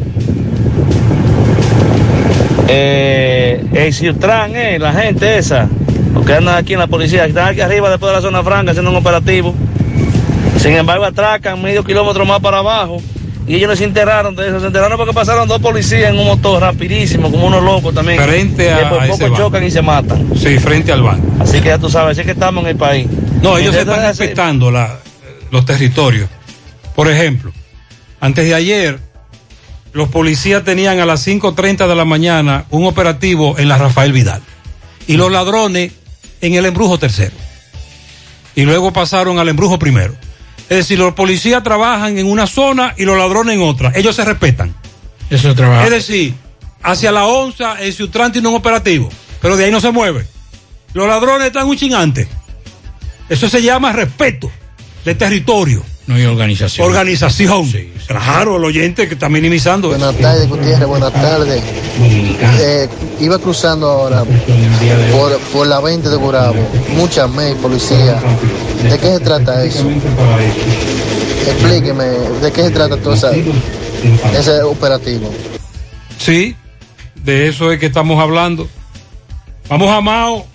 Eh, 2.68 3.64
el 3.73 3.93
Ciutran, 3.93 4.56
eh, 4.56 4.78
la 4.78 4.93
gente 4.93 5.39
esa, 5.39 5.68
los 6.14 6.24
que 6.24 6.35
andan 6.35 6.56
aquí 6.56 6.73
en 6.73 6.78
la 6.78 6.86
policía, 6.86 7.27
están 7.27 7.48
aquí 7.48 7.60
arriba 7.60 7.90
después 7.90 8.10
de 8.10 8.16
la 8.16 8.23
zona 8.23 8.43
franca 8.43 8.70
haciendo 8.70 8.90
un 8.90 8.97
operativo. 8.97 9.55
Sin 10.59 10.73
embargo, 10.77 11.05
atracan 11.05 11.61
medio 11.62 11.85
kilómetro 11.85 12.24
más 12.24 12.41
para 12.41 12.59
abajo 12.59 13.01
y 13.47 13.55
ellos 13.55 13.69
no 13.70 13.77
se 13.77 13.85
enteraron 13.85 14.35
de 14.35 14.49
eso. 14.49 14.61
Se 14.61 14.66
enteraron 14.66 14.97
porque 14.99 15.12
pasaron 15.12 15.47
dos 15.49 15.61
policías 15.61 16.11
en 16.11 16.19
un 16.19 16.27
motor 16.27 16.61
rapidísimo, 16.61 17.31
como 17.31 17.47
unos 17.47 17.62
locos 17.62 17.95
también. 17.95 18.20
Frente 18.20 18.73
a 18.73 18.78
que 18.78 18.85
por 18.87 18.99
ese 19.05 19.09
poco 19.12 19.23
banco. 19.24 19.37
chocan 19.37 19.65
y 19.65 19.70
se 19.70 19.83
matan. 19.83 20.28
Sí, 20.37 20.59
frente 20.59 20.93
al 20.93 21.03
banco. 21.03 21.27
Así 21.43 21.61
que 21.61 21.69
ya 21.69 21.78
tú 21.78 21.89
sabes, 21.89 22.19
así 22.19 22.24
que 22.27 22.33
estamos 22.33 22.65
en 22.65 22.70
el 22.70 22.77
país. 22.77 23.07
No, 23.43 23.59
ellos 23.59 23.74
Mientras 23.74 23.99
están 23.99 24.09
respetando 24.09 24.70
la- 24.70 24.99
los 25.51 25.65
territorios. 25.65 26.28
Por 26.97 27.09
ejemplo, 27.11 27.53
antes 28.20 28.45
de 28.47 28.55
ayer, 28.55 28.99
los 29.93 30.09
policías 30.09 30.65
tenían 30.65 30.99
a 31.01 31.07
las 31.07 31.20
5.30 31.27 31.87
de 31.87 31.95
la 31.95 32.05
mañana 32.05 32.65
un 32.70 32.85
operativo 32.87 33.57
en 33.59 33.69
la 33.69 33.78
Rafael 33.78 34.12
Vidal. 34.12 34.43
Y 35.07 35.16
los 35.16 35.31
ladrones 35.31 35.93
en 36.41 36.55
el 36.55 36.66
embrujo 36.66 36.99
tercero. 36.99 37.33
Y 38.57 38.62
luego 38.65 38.93
pasaron 38.93 39.39
al 39.39 39.49
embrujo 39.49 39.78
primero. 39.78 40.15
Es 40.69 40.78
decir, 40.78 40.99
los 40.99 41.15
policías 41.15 41.62
trabajan 41.62 42.19
en 42.19 42.27
una 42.27 42.47
zona 42.47 42.95
y 42.97 43.05
los 43.05 43.16
ladrones 43.16 43.55
en 43.55 43.62
otra. 43.62 43.93
Ellos 43.95 44.16
se 44.16 44.24
respetan. 44.24 44.74
Eso 45.31 45.55
trabaja. 45.55 45.85
Es 45.85 45.91
decir, 45.91 46.35
hacia 46.83 47.12
la 47.12 47.27
onza 47.27 47.81
el 47.81 47.93
Ciutrán 47.93 48.33
tiene 48.33 48.49
un 48.49 48.55
operativo, 48.55 49.09
pero 49.41 49.57
de 49.57 49.65
ahí 49.65 49.70
no 49.70 49.81
se 49.81 49.91
mueve. 49.91 50.27
Los 50.93 51.09
ladrones 51.09 51.49
están 51.49 51.66
un 51.66 51.77
chingante. 51.77 52.28
Eso 53.28 53.49
se 53.49 53.62
llama 53.62 53.93
respeto 53.93 54.51
de 55.05 55.15
territorio. 55.15 55.85
No 56.07 56.15
hay 56.15 56.24
organización. 56.24 56.87
Organización. 56.87 57.69
Claro, 58.07 58.57
el 58.59 58.65
oyente 58.65 59.09
que 59.09 59.15
está 59.15 59.28
minimizando 59.28 59.89
eso. 59.95 59.99
Buenas 59.99 60.20
tardes, 60.20 60.49
Gutiérrez, 60.49 60.87
buenas 60.87 61.12
tardes. 61.12 61.61
Eh, 62.61 62.89
iba 63.20 63.39
cruzando 63.41 63.89
ahora 63.89 64.23
por, 65.12 65.37
por 65.53 65.66
la 65.66 65.81
20 65.81 66.09
de 66.09 66.16
Gurabo, 66.16 66.55
muchas 66.97 67.28
MEI, 67.31 67.55
policía. 67.57 68.20
¿De 68.85 68.99
qué 68.99 69.15
se 69.15 69.20
trata 69.20 69.65
eso? 69.65 69.85
Explíqueme, 71.49 72.05
¿de 72.05 72.53
qué 72.53 72.62
se 72.62 72.70
trata 72.70 72.97
todo 72.99 73.15
esa- 73.15 73.33
ese 74.39 74.62
operativo? 74.62 75.33
Sí, 76.19 76.55
de 77.24 77.49
eso 77.49 77.73
es 77.73 77.81
que 77.81 77.87
estamos 77.87 78.20
hablando. 78.20 78.69
Vamos 79.69 79.91
a 79.91 80.01
Mao. 80.01 80.47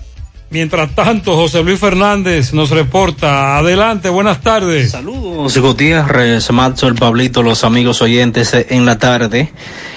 Mientras 0.51 0.93
tanto, 0.93 1.37
José 1.37 1.63
Luis 1.63 1.79
Fernández 1.79 2.51
nos 2.51 2.71
reporta. 2.71 3.57
Adelante, 3.57 4.09
buenas 4.09 4.41
tardes. 4.41 4.91
Saludos, 4.91 5.57
Gutiérrez, 5.57 6.51
Matzo, 6.51 6.93
Pablito, 6.93 7.41
los 7.41 7.63
amigos 7.63 8.01
oyentes 8.01 8.53
en 8.53 8.85
la 8.85 8.99
tarde. 8.99 9.49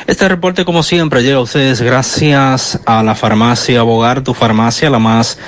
Este 0.06 0.28
reporte, 0.28 0.64
como 0.64 0.84
siempre, 0.84 1.24
llega 1.24 1.38
a 1.38 1.40
ustedes 1.40 1.82
gracias 1.82 2.78
a 2.86 3.02
la 3.02 3.16
farmacia 3.16 3.82
Bogar, 3.82 4.22
tu 4.22 4.32
farmacia, 4.32 4.90
la 4.90 5.00
más 5.00 5.38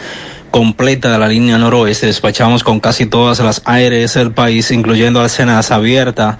completa 0.56 1.12
de 1.12 1.18
la 1.18 1.28
línea 1.28 1.58
noroeste. 1.58 2.06
Despachamos 2.06 2.64
con 2.64 2.80
casi 2.80 3.04
todas 3.04 3.40
las 3.40 3.60
ARS 3.66 4.14
del 4.14 4.32
país, 4.32 4.70
incluyendo 4.70 5.20
Alcenas 5.20 5.70
abierta 5.70 6.38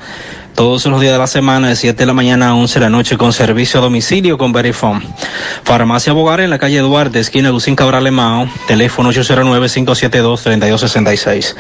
todos 0.54 0.86
los 0.86 1.02
días 1.02 1.12
de 1.12 1.18
la 1.18 1.26
semana 1.26 1.68
de 1.68 1.76
7 1.76 1.98
de 1.98 2.06
la 2.06 2.14
mañana 2.14 2.48
a 2.48 2.54
11 2.54 2.78
de 2.78 2.84
la 2.86 2.88
noche 2.88 3.18
con 3.18 3.34
servicio 3.34 3.78
a 3.78 3.82
domicilio 3.82 4.38
con 4.38 4.54
Verifone. 4.54 5.02
Farmacia 5.64 6.14
Bogar 6.14 6.40
en 6.40 6.48
la 6.48 6.58
calle 6.58 6.78
Duarte, 6.78 7.20
esquina 7.20 7.50
Lucín 7.50 7.76
Cabral 7.76 8.10
Mao, 8.10 8.48
teléfono 8.66 9.12
809-572-3266. 9.12 11.54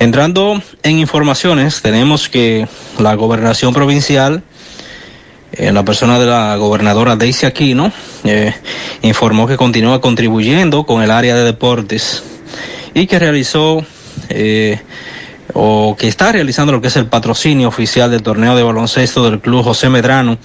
Entrando 0.00 0.60
en 0.82 0.98
informaciones, 0.98 1.82
tenemos 1.82 2.28
que 2.28 2.66
la 2.98 3.14
gobernación 3.14 3.72
provincial 3.72 4.42
en 5.52 5.74
la 5.74 5.84
persona 5.84 6.18
de 6.18 6.26
la 6.26 6.56
gobernadora 6.56 7.16
Daisy 7.16 7.46
Aquino, 7.46 7.92
eh, 8.24 8.54
informó 9.02 9.46
que 9.46 9.56
continúa 9.56 10.00
contribuyendo 10.00 10.84
con 10.84 11.02
el 11.02 11.10
área 11.10 11.34
de 11.34 11.44
deportes 11.44 12.22
y 12.94 13.06
que 13.06 13.18
realizó 13.18 13.84
eh, 14.28 14.80
o 15.54 15.96
que 15.98 16.08
está 16.08 16.32
realizando 16.32 16.72
lo 16.72 16.80
que 16.80 16.88
es 16.88 16.96
el 16.96 17.06
patrocinio 17.06 17.68
oficial 17.68 18.10
del 18.10 18.22
torneo 18.22 18.56
de 18.56 18.62
baloncesto 18.62 19.24
del 19.24 19.40
Club 19.40 19.64
José 19.64 19.88
Medrano, 19.88 20.38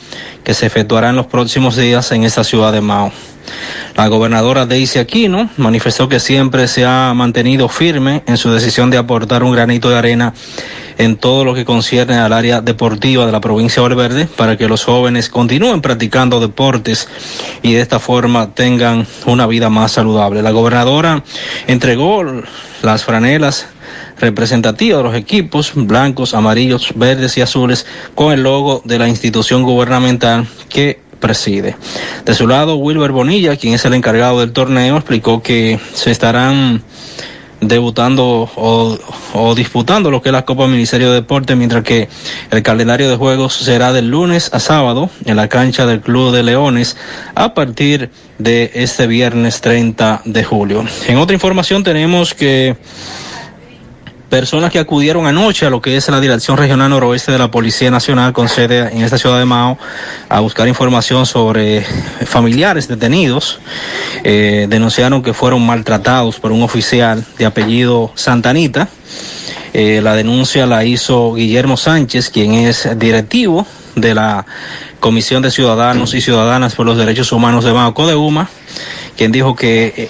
que 0.44 0.54
se 0.54 0.66
efectuará 0.66 1.10
en 1.10 1.16
los 1.16 1.28
próximos 1.28 1.76
días 1.76 2.12
en 2.12 2.24
esta 2.24 2.44
ciudad 2.44 2.74
de 2.74 2.82
Mao. 2.82 3.12
La 3.96 4.08
gobernadora 4.08 4.66
Daisy 4.66 5.00
Aquino 5.00 5.50
manifestó 5.58 6.08
que 6.08 6.20
siempre 6.20 6.68
se 6.68 6.86
ha 6.86 7.14
mantenido 7.16 7.68
firme 7.68 8.24
en 8.28 8.38
su 8.38 8.52
decisión 8.52 8.90
de 8.90 8.98
aportar 8.98 9.44
un 9.44 9.52
granito 9.52 9.90
de 9.90 9.98
arena 9.98 10.34
en 10.98 11.16
todo 11.16 11.44
lo 11.44 11.54
que 11.54 11.66
concierne 11.66 12.18
al 12.18 12.34
área 12.34 12.62
deportiva 12.62 13.26
de 13.26 13.32
la 13.32 13.42
provincia 13.42 13.82
de 13.82 13.90
Valverde 13.90 14.28
para 14.36 14.58
que 14.58 14.68
los 14.68 14.84
jóvenes 14.84 15.30
continúen 15.30 15.82
practicando 15.82 16.40
deportes 16.40 17.08
y 17.62 17.74
de 17.74 17.82
esta 17.82 18.00
forma 18.00 18.54
tengan 18.54 19.08
una 19.26 19.48
vida 19.48 19.70
más 19.70 19.94
saludable. 19.94 20.42
La 20.42 20.52
gobernadora 20.52 21.24
entregó 21.68 22.24
las 22.82 23.04
franelas 23.04 23.68
representativas 24.20 24.98
de 24.98 25.04
los 25.04 25.16
equipos 25.16 25.72
blancos, 25.76 26.34
amarillos, 26.34 26.94
verdes 26.96 27.38
y 27.38 27.42
azules 27.42 27.86
con 28.16 28.34
el 28.34 28.44
logo 28.44 28.82
de 28.86 29.00
la 29.00 29.08
institución 29.08 29.64
gubernamental 29.64 30.48
que 30.70 31.07
preside. 31.20 31.76
De 32.26 32.34
su 32.34 32.48
lado, 32.48 32.78
Wilber 32.78 33.12
Bonilla, 33.12 33.56
quien 33.56 33.74
es 33.74 33.86
el 33.86 33.94
encargado 33.94 34.40
del 34.40 34.52
torneo, 34.52 34.98
explicó 34.98 35.42
que 35.42 35.80
se 35.94 36.12
estarán 36.12 36.84
debutando 37.62 38.50
o, 38.56 39.56
disputando 39.56 40.12
lo 40.12 40.22
que 40.22 40.30
es 40.30 40.34
la 40.34 40.46
Copa 40.46 40.68
Ministerio 40.68 41.10
de 41.10 41.16
Deporte, 41.16 41.56
mientras 41.56 41.84
que 41.84 42.08
el 42.52 42.64
calendario 42.64 43.10
de 43.10 43.16
juegos 43.16 43.54
será 43.54 43.94
del 43.94 44.10
lunes 44.10 44.54
a 44.54 44.60
sábado 44.60 45.10
en 45.26 45.36
la 45.36 45.48
cancha 45.48 45.86
del 45.86 46.02
Club 46.02 46.32
de 46.32 46.44
Leones 46.44 46.98
a 47.36 47.54
partir 47.54 48.12
de 48.38 48.72
este 48.76 49.08
viernes 49.08 49.62
30 49.62 50.22
de 50.26 50.44
julio. 50.44 50.86
En 51.08 51.18
otra 51.18 51.34
información 51.34 51.84
tenemos 51.84 52.34
que 52.34 52.78
personas 54.30 54.72
que 54.72 54.80
acudieron 54.80 55.26
anoche 55.26 55.66
a 55.66 55.70
lo 55.70 55.82
que 55.82 55.96
es 55.96 56.08
la 56.10 56.20
Dirección 56.20 56.58
Regional 56.58 56.90
Noroeste 56.90 57.32
de 57.32 57.38
la 57.38 57.50
Policía 57.50 57.90
Nacional 57.92 58.34
con 58.34 58.50
sede 58.50 58.90
en 58.92 59.02
esta 59.02 59.18
ciudad 59.18 59.40
de 59.40 59.46
Mao 59.46 59.78
a 60.30 60.40
buscar 60.42 60.68
información 60.68 61.26
sobre 61.26 61.86
familiares 62.26 62.88
detenidos. 62.88 63.60
Eh, 64.24 64.68
denunciaron 64.70 65.24
que 65.24 65.34
fueron 65.34 65.66
maltratados 65.66 66.40
por 66.40 66.52
un 66.52 66.62
oficial 66.62 67.24
de 67.38 67.46
apellido 67.46 68.12
Santanita. 68.16 68.90
Eh, 69.74 70.02
la 70.02 70.16
denuncia 70.16 70.66
la 70.66 70.84
hizo 70.84 71.34
Guillermo 71.34 71.78
Sánchez, 71.78 72.30
quien 72.30 72.54
es 72.54 72.90
directivo 72.98 73.66
de 73.96 74.14
la 74.14 74.46
Comisión 75.00 75.42
de 75.42 75.52
Ciudadanos 75.52 76.14
y 76.14 76.22
Ciudadanas 76.22 76.76
por 76.76 76.86
los 76.86 76.98
Derechos 76.98 77.32
Humanos 77.32 77.64
de 77.64 77.74
Mao 77.74 77.94
Codeuma, 77.94 78.50
quien 79.16 79.32
dijo 79.32 79.56
que 79.56 79.94
eh, 79.96 80.10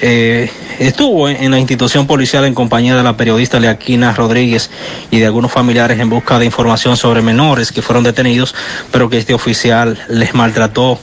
eh, 0.00 0.50
estuvo 0.78 1.28
en, 1.28 1.42
en, 1.42 1.50
la 1.50 1.58
institución 1.58 2.06
policial 2.06 2.44
en 2.44 2.54
compañía 2.54 2.96
de 2.96 3.02
la 3.02 3.16
periodista 3.16 3.60
Leaquina 3.60 4.12
Rodríguez 4.12 4.70
y 5.10 5.20
de 5.20 5.26
algunos 5.26 5.52
familiares 5.52 5.98
en 6.00 6.10
busca 6.10 6.38
de 6.38 6.46
información 6.46 6.96
sobre 6.96 7.22
menores 7.22 7.72
que 7.72 7.82
fueron 7.82 8.04
detenidos, 8.04 8.54
pero 8.90 9.08
que 9.08 9.18
este 9.18 9.34
oficial 9.34 9.98
les 10.08 10.34
maltrató 10.34 10.98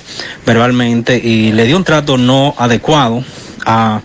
verbalmente 0.46 1.18
y 1.18 1.52
le 1.52 1.66
dio 1.66 1.78
un 1.78 1.84
trato 1.84 2.18
no 2.18 2.54
adecuado 2.58 3.24
a, 3.66 4.02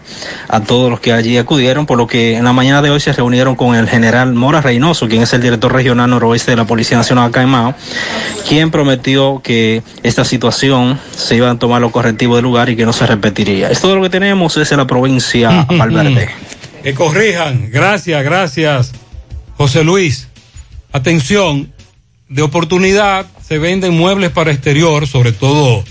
a, 0.49 0.61
todos 0.61 0.91
los 0.91 1.01
que 1.01 1.12
allí 1.12 1.37
acudieron, 1.37 1.87
por 1.87 1.99
lo 1.99 2.07
que 2.07 2.37
en 2.37 2.45
la 2.45 2.53
mañana 2.53 2.83
de 2.83 2.91
hoy 2.91 3.01
se 3.01 3.12
reunieron 3.12 3.57
con 3.57 3.74
el 3.74 3.89
general 3.89 4.35
Mora 4.35 4.61
Reynoso, 4.61 5.09
quien 5.09 5.23
es 5.23 5.33
el 5.33 5.43
director 5.43 5.73
regional 5.73 6.11
noroeste 6.11 6.53
de 6.53 6.57
la 6.57 6.65
Policía 6.65 6.97
Nacional 6.97 7.28
acá 7.28 7.43
en 7.43 7.49
Mao, 7.49 7.74
quien 8.49 8.70
prometió 8.70 9.41
que 9.43 9.83
esta 10.03 10.24
situación 10.24 10.99
se 11.15 11.37
iba 11.37 11.51
a 11.51 11.59
tomar 11.59 11.81
los 11.81 11.93
correctivos 11.93 12.37
del 12.37 12.45
lugar 12.45 12.69
y 12.69 12.77
que 12.77 12.85
no 12.85 12.93
se 12.93 13.07
repetiría. 13.07 13.70
Es 13.70 13.81
todo 13.81 13.97
lo 13.97 14.03
que 14.03 14.11
tenemos 14.11 14.55
desde 14.55 14.77
la 14.77 14.87
provincia 14.87 15.66
Valverde. 15.70 16.28
que 16.83 16.95
corrijan, 16.95 17.70
gracias, 17.70 18.23
gracias, 18.24 18.93
José 19.57 19.85
Luis. 19.85 20.28
Atención, 20.93 21.73
de 22.28 22.43
oportunidad 22.43 23.27
se 23.47 23.59
venden 23.59 23.97
muebles 23.97 24.31
para 24.31 24.51
exterior, 24.51 25.07
sobre 25.07 25.33
todo 25.33 25.85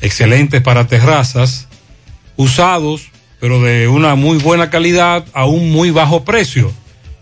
excelentes 0.00 0.60
para 0.60 0.86
terrazas 0.86 1.68
usados, 2.40 3.10
pero 3.38 3.60
de 3.60 3.86
una 3.86 4.14
muy 4.14 4.38
buena 4.38 4.70
calidad 4.70 5.26
a 5.34 5.44
un 5.44 5.70
muy 5.70 5.90
bajo 5.90 6.24
precio. 6.24 6.72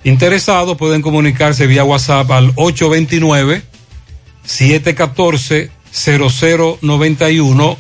Interesados 0.05 0.77
pueden 0.77 1.03
comunicarse 1.03 1.67
vía 1.67 1.83
WhatsApp 1.83 2.31
al 2.31 2.53
829 2.55 3.63
714 4.45 5.71
0091 5.93 7.77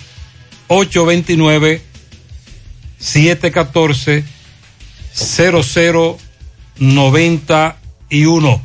829 0.66 1.82
714 2.98 4.24
0091. 6.80 8.62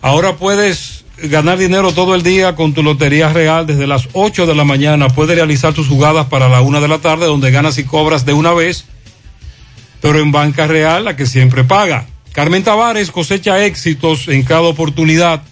Ahora 0.00 0.36
puedes 0.36 0.99
ganar 1.24 1.58
dinero 1.58 1.92
todo 1.92 2.14
el 2.14 2.22
día 2.22 2.54
con 2.54 2.72
tu 2.72 2.82
Lotería 2.82 3.32
Real 3.32 3.66
desde 3.66 3.86
las 3.86 4.08
8 4.12 4.46
de 4.46 4.54
la 4.54 4.64
mañana. 4.64 5.08
Puedes 5.08 5.36
realizar 5.36 5.72
tus 5.74 5.88
jugadas 5.88 6.26
para 6.26 6.48
la 6.48 6.60
1 6.60 6.80
de 6.80 6.88
la 6.88 6.98
tarde 6.98 7.26
donde 7.26 7.50
ganas 7.50 7.78
y 7.78 7.84
cobras 7.84 8.24
de 8.24 8.32
una 8.32 8.52
vez, 8.52 8.84
pero 10.00 10.18
en 10.18 10.32
Banca 10.32 10.66
Real 10.66 11.04
la 11.04 11.16
que 11.16 11.26
siempre 11.26 11.64
paga. 11.64 12.06
Carmen 12.32 12.62
Tavares 12.62 13.10
cosecha 13.10 13.64
éxitos 13.64 14.28
en 14.28 14.42
cada 14.42 14.62
oportunidad 14.62 15.42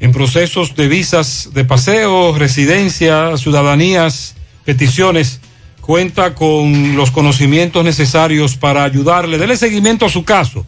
en 0.00 0.12
procesos 0.12 0.76
de 0.76 0.86
visas 0.86 1.50
de 1.54 1.64
paseo, 1.64 2.36
residencia, 2.36 3.36
ciudadanías, 3.36 4.36
peticiones. 4.64 5.40
Cuenta 5.80 6.34
con 6.34 6.96
los 6.96 7.10
conocimientos 7.10 7.82
necesarios 7.82 8.56
para 8.56 8.84
ayudarle. 8.84 9.38
Dele 9.38 9.56
seguimiento 9.56 10.04
a 10.04 10.10
su 10.10 10.24
caso. 10.24 10.66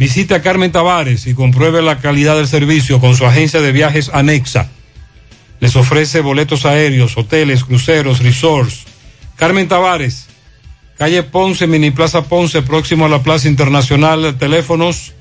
Visite 0.00 0.34
a 0.34 0.40
Carmen 0.40 0.72
Tavares 0.72 1.26
y 1.26 1.34
compruebe 1.34 1.82
la 1.82 1.98
calidad 1.98 2.36
del 2.36 2.48
servicio 2.48 3.00
con 3.00 3.14
su 3.14 3.26
agencia 3.26 3.60
de 3.60 3.70
viajes 3.70 4.10
anexa. 4.14 4.70
Les 5.60 5.76
ofrece 5.76 6.22
boletos 6.22 6.64
aéreos, 6.64 7.18
hoteles, 7.18 7.64
cruceros, 7.64 8.20
resorts. 8.20 8.84
Carmen 9.36 9.68
Tavares, 9.68 10.28
calle 10.96 11.22
Ponce, 11.22 11.66
Mini 11.66 11.90
Plaza 11.90 12.22
Ponce, 12.22 12.62
próximo 12.62 13.04
a 13.04 13.10
la 13.10 13.22
Plaza 13.22 13.46
Internacional. 13.46 14.38
Teléfonos 14.38 15.12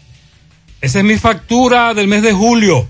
Esa 0.81 1.01
es 1.01 1.05
mi 1.05 1.17
factura 1.17 1.93
del 1.95 2.07
mes 2.09 2.23
de 2.23 2.33
julio. 2.33 2.89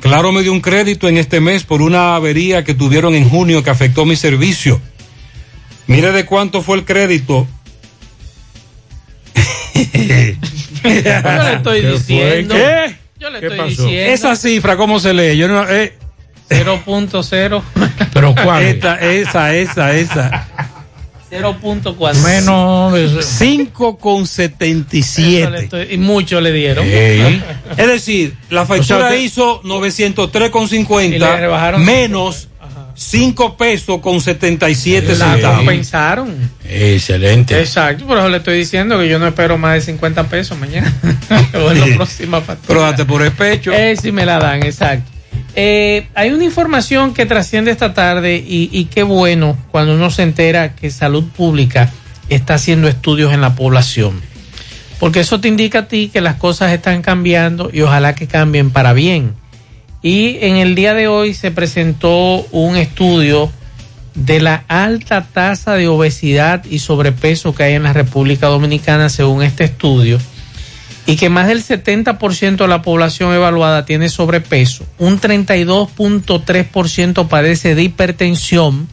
Claro, 0.00 0.32
me 0.32 0.42
dio 0.42 0.52
un 0.52 0.60
crédito 0.60 1.08
en 1.08 1.16
este 1.16 1.40
mes 1.40 1.64
por 1.64 1.80
una 1.80 2.16
avería 2.16 2.64
que 2.64 2.74
tuvieron 2.74 3.14
en 3.14 3.26
junio 3.28 3.62
que 3.62 3.70
afectó 3.70 4.04
mi 4.04 4.16
servicio. 4.16 4.80
Mire 5.86 6.12
de 6.12 6.26
cuánto 6.26 6.62
fue 6.62 6.76
el 6.76 6.84
crédito. 6.84 7.46
Yo 9.74 11.42
le 11.42 11.54
estoy 11.54 11.80
¿Qué 11.80 11.88
fue? 11.88 11.92
diciendo. 11.92 12.54
¿Qué? 12.54 12.96
Yo 13.18 13.30
le 13.30 13.40
¿Qué 13.40 13.46
estoy 13.46 13.58
pasó? 13.58 13.82
diciendo. 13.86 14.12
Esa 14.12 14.36
cifra, 14.36 14.76
¿cómo 14.76 15.00
se 15.00 15.12
lee? 15.14 15.36
Yo 15.36 15.48
no, 15.48 15.68
eh. 15.68 15.94
0.0. 16.50 17.62
¿Pero 18.12 18.34
cuál? 18.42 18.62
Esta, 18.64 19.00
esa, 19.00 19.54
esa, 19.54 19.94
esa. 19.94 20.46
0.4. 21.30 22.14
Menos 22.22 22.92
de 22.92 23.06
eso. 23.06 23.22
5 23.22 23.98
con 23.98 24.26
77. 24.26 25.88
Y 25.90 25.96
mucho 25.96 26.40
le 26.40 26.52
dieron. 26.52 26.86
Es 26.86 27.86
decir, 27.86 28.36
la 28.50 28.66
factura 28.66 29.06
O 29.06 29.08
sea, 29.08 29.16
hizo 29.16 29.60
903 29.64 30.50
con 30.50 30.64
Y 30.64 30.68
le 30.68 30.76
50 30.76 31.36
rebajaron 31.36 31.84
menos 31.84 32.48
5 32.94 33.56
pesos 33.56 34.00
con 34.00 34.20
77 34.20 35.16
La 35.16 35.32
centavos. 35.34 35.56
compensaron. 35.58 36.50
Excelente. 36.64 37.58
Exacto, 37.58 38.06
por 38.06 38.18
eso 38.18 38.28
le 38.28 38.38
estoy 38.38 38.58
diciendo 38.58 38.98
que 38.98 39.08
yo 39.08 39.18
no 39.18 39.26
espero 39.26 39.58
más 39.58 39.74
de 39.74 39.80
50 39.80 40.24
pesos 40.24 40.58
mañana. 40.58 40.92
o 41.54 41.70
en 41.72 41.80
la 41.80 41.96
próxima 41.96 42.40
factura. 42.40 42.66
Pero 42.68 42.80
date 42.82 43.04
por 43.04 43.22
el 43.22 43.32
pecho. 43.32 43.72
Eh, 43.72 43.96
sí 44.00 44.12
me 44.12 44.24
la 44.24 44.38
dan, 44.38 44.62
exacto. 44.62 45.10
Eh, 45.56 46.08
hay 46.14 46.30
una 46.30 46.44
información 46.44 47.14
que 47.14 47.26
trasciende 47.26 47.70
esta 47.70 47.94
tarde 47.94 48.36
y, 48.36 48.70
y 48.72 48.86
qué 48.86 49.02
bueno 49.02 49.56
cuando 49.70 49.94
uno 49.94 50.10
se 50.10 50.22
entera 50.22 50.74
que 50.74 50.90
salud 50.90 51.24
pública 51.36 51.92
está 52.28 52.54
haciendo 52.54 52.88
estudios 52.88 53.32
en 53.32 53.40
la 53.40 53.54
población. 53.54 54.20
Porque 54.98 55.20
eso 55.20 55.40
te 55.40 55.48
indica 55.48 55.80
a 55.80 55.88
ti 55.88 56.10
que 56.12 56.20
las 56.20 56.36
cosas 56.36 56.72
están 56.72 57.02
cambiando 57.02 57.70
y 57.72 57.82
ojalá 57.82 58.14
que 58.14 58.26
cambien 58.26 58.70
para 58.70 58.92
bien. 58.92 59.34
Y 60.04 60.38
en 60.42 60.56
el 60.56 60.74
día 60.74 60.92
de 60.92 61.08
hoy 61.08 61.32
se 61.32 61.50
presentó 61.50 62.42
un 62.52 62.76
estudio 62.76 63.50
de 64.14 64.38
la 64.38 64.66
alta 64.68 65.26
tasa 65.32 65.76
de 65.76 65.88
obesidad 65.88 66.62
y 66.66 66.80
sobrepeso 66.80 67.54
que 67.54 67.62
hay 67.62 67.72
en 67.72 67.84
la 67.84 67.94
República 67.94 68.48
Dominicana 68.48 69.08
según 69.08 69.42
este 69.42 69.64
estudio 69.64 70.20
y 71.06 71.16
que 71.16 71.30
más 71.30 71.48
del 71.48 71.64
70% 71.64 72.56
de 72.56 72.68
la 72.68 72.82
población 72.82 73.32
evaluada 73.32 73.86
tiene 73.86 74.10
sobrepeso, 74.10 74.84
un 74.98 75.18
32.3% 75.18 77.26
padece 77.26 77.74
de 77.74 77.84
hipertensión. 77.84 78.86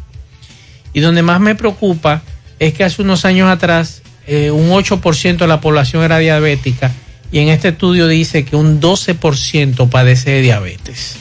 Y 0.94 1.02
donde 1.02 1.24
más 1.24 1.42
me 1.42 1.56
preocupa 1.56 2.22
es 2.58 2.74
que 2.74 2.86
hace 2.86 3.02
unos 3.02 3.26
años 3.26 3.50
atrás 3.50 4.02
eh, 4.28 4.50
un 4.50 4.70
8% 4.70 5.40
de 5.40 5.48
la 5.48 5.60
población 5.60 6.04
era 6.04 6.20
diabética 6.20 6.90
y 7.32 7.40
en 7.40 7.48
este 7.48 7.70
estudio 7.70 8.08
dice 8.08 8.46
que 8.46 8.56
un 8.56 8.80
12% 8.82 9.90
padece 9.90 10.30
de 10.32 10.42
diabetes. 10.42 11.16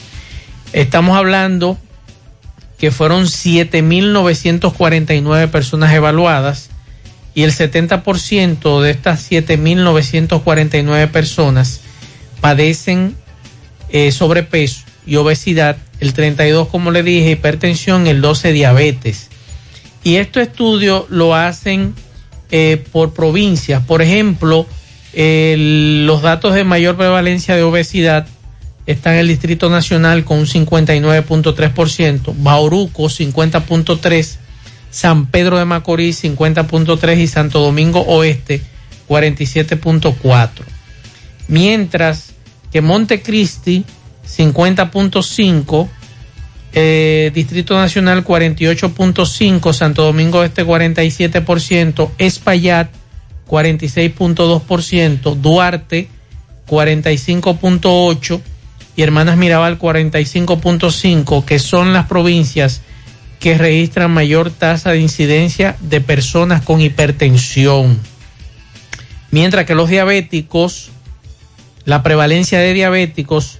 Estamos 0.73 1.15
hablando 1.17 1.77
que 2.77 2.91
fueron 2.91 3.25
7.949 3.25 5.49
personas 5.49 5.93
evaluadas 5.93 6.69
y 7.33 7.43
el 7.43 7.53
70% 7.53 8.81
de 8.81 8.91
estas 8.91 9.31
7.949 9.31 11.09
personas 11.11 11.79
padecen 12.41 13.15
eh, 13.89 14.11
sobrepeso 14.11 14.81
y 15.05 15.15
obesidad, 15.15 15.77
el 15.99 16.13
32 16.13 16.67
como 16.67 16.91
le 16.91 17.03
dije, 17.03 17.31
hipertensión, 17.31 18.07
el 18.07 18.21
12 18.21 18.51
diabetes. 18.51 19.29
Y 20.03 20.15
estos 20.15 20.43
estudios 20.43 21.05
lo 21.09 21.35
hacen 21.35 21.93
eh, 22.49 22.83
por 22.91 23.13
provincias. 23.13 23.83
Por 23.83 24.01
ejemplo, 24.01 24.65
los 25.13 26.21
datos 26.21 26.53
de 26.53 26.63
mayor 26.63 26.95
prevalencia 26.95 27.55
de 27.55 27.63
obesidad 27.63 28.27
están 28.85 29.13
en 29.13 29.19
el 29.19 29.27
Distrito 29.27 29.69
Nacional 29.69 30.23
con 30.23 30.39
un 30.39 30.45
59.3%, 30.45 32.33
Bauruco 32.37 33.03
50.3%, 33.03 34.37
San 34.89 35.27
Pedro 35.27 35.57
de 35.57 35.65
Macorís 35.65 36.23
50.3% 36.23 37.17
y 37.17 37.27
Santo 37.27 37.59
Domingo 37.59 38.01
Oeste 38.01 38.61
47.4%. 39.07 40.49
Mientras 41.47 42.33
que 42.71 42.81
Montecristi 42.81 43.85
50.5%, 44.27 45.87
eh, 46.73 47.31
Distrito 47.33 47.75
Nacional 47.75 48.23
48.5%, 48.23 49.73
Santo 49.73 50.03
Domingo 50.03 50.43
Este 50.43 50.65
47%, 50.65 52.11
Espaillat 52.17 53.00
46.2%, 53.51 55.35
Duarte 55.35 56.07
45.8% 56.67 58.41
y 58.95 59.03
Hermanas 59.03 59.37
Mirabal 59.37 59.77
45.5%, 59.77 61.45
que 61.45 61.59
son 61.59 61.93
las 61.93 62.07
provincias 62.07 62.81
que 63.39 63.57
registran 63.57 64.11
mayor 64.11 64.51
tasa 64.51 64.91
de 64.91 65.01
incidencia 65.01 65.75
de 65.81 66.01
personas 66.01 66.63
con 66.63 66.81
hipertensión. 66.81 67.99
Mientras 69.31 69.65
que 69.65 69.75
los 69.75 69.89
diabéticos 69.89 70.91
la 71.85 72.03
prevalencia 72.03 72.59
de 72.59 72.73
diabéticos, 72.73 73.59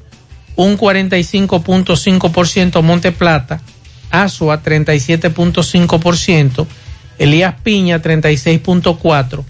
un 0.56 0.78
45.5% 0.78 2.82
Monte 2.82 3.12
Plata, 3.12 3.62
Asua 4.12 4.62
37.5%, 4.62 6.68
Elías 7.18 7.56
Piña 7.64 8.02
36.4%, 8.02 9.44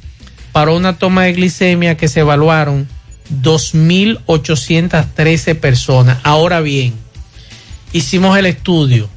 para 0.52 0.72
una 0.72 0.98
toma 0.98 1.23
de 1.23 1.34
glicemia 1.34 1.98
que 1.98 2.07
se 2.07 2.22
evaluaron 2.22 2.88
2.813 3.41 5.60
personas. 5.60 6.19
Ahora 6.23 6.61
bien, 6.61 6.94
hicimos 7.94 8.38
el 8.38 8.45
estudio, 8.45 9.10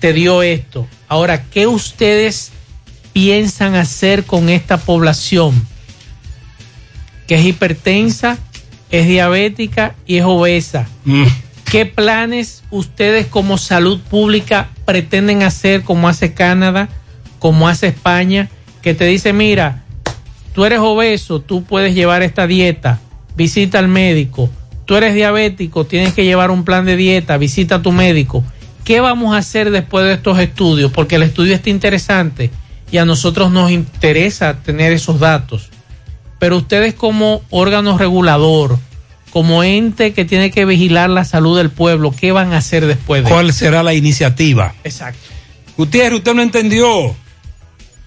te 0.00 0.12
dio 0.12 0.42
esto. 0.42 0.86
Ahora, 1.08 1.44
¿qué 1.44 1.66
ustedes 1.66 2.52
piensan 3.12 3.74
hacer 3.74 4.24
con 4.24 4.48
esta 4.48 4.76
población? 4.76 5.66
Que 7.26 7.36
es 7.36 7.44
hipertensa, 7.44 8.38
es 8.90 9.06
diabética 9.06 9.94
y 10.06 10.18
es 10.18 10.24
obesa. 10.24 10.86
¿Qué 11.64 11.86
planes 11.86 12.62
ustedes 12.70 13.26
como 13.26 13.58
salud 13.58 14.00
pública 14.00 14.68
pretenden 14.84 15.42
hacer 15.42 15.82
como 15.82 16.08
hace 16.08 16.34
Canadá, 16.34 16.88
como 17.38 17.68
hace 17.68 17.88
España, 17.88 18.48
que 18.82 18.94
te 18.94 19.06
dice, 19.06 19.32
mira, 19.32 19.82
tú 20.56 20.64
eres 20.64 20.78
obeso, 20.78 21.40
tú 21.40 21.64
puedes 21.64 21.94
llevar 21.94 22.22
esta 22.22 22.46
dieta, 22.46 22.98
visita 23.36 23.78
al 23.78 23.88
médico, 23.88 24.48
tú 24.86 24.96
eres 24.96 25.14
diabético, 25.14 25.84
tienes 25.84 26.14
que 26.14 26.24
llevar 26.24 26.50
un 26.50 26.64
plan 26.64 26.86
de 26.86 26.96
dieta, 26.96 27.36
visita 27.36 27.74
a 27.74 27.82
tu 27.82 27.92
médico. 27.92 28.42
¿Qué 28.82 29.00
vamos 29.00 29.34
a 29.34 29.38
hacer 29.38 29.70
después 29.70 30.06
de 30.06 30.14
estos 30.14 30.38
estudios? 30.38 30.90
Porque 30.90 31.16
el 31.16 31.24
estudio 31.24 31.54
está 31.54 31.68
interesante 31.68 32.50
y 32.90 32.96
a 32.96 33.04
nosotros 33.04 33.52
nos 33.52 33.70
interesa 33.70 34.62
tener 34.62 34.94
esos 34.94 35.20
datos. 35.20 35.68
Pero 36.38 36.56
ustedes 36.56 36.94
como 36.94 37.42
órgano 37.50 37.98
regulador, 37.98 38.78
como 39.32 39.62
ente 39.62 40.14
que 40.14 40.24
tiene 40.24 40.50
que 40.50 40.64
vigilar 40.64 41.10
la 41.10 41.26
salud 41.26 41.58
del 41.58 41.68
pueblo, 41.68 42.14
¿qué 42.18 42.32
van 42.32 42.54
a 42.54 42.58
hacer 42.58 42.86
después 42.86 43.24
de 43.24 43.28
¿Cuál 43.28 43.52
será 43.52 43.82
la 43.82 43.92
iniciativa? 43.92 44.74
Exacto. 44.84 45.20
Gutiérrez, 45.76 46.20
usted 46.20 46.32
no 46.32 46.40
entendió. 46.40 47.14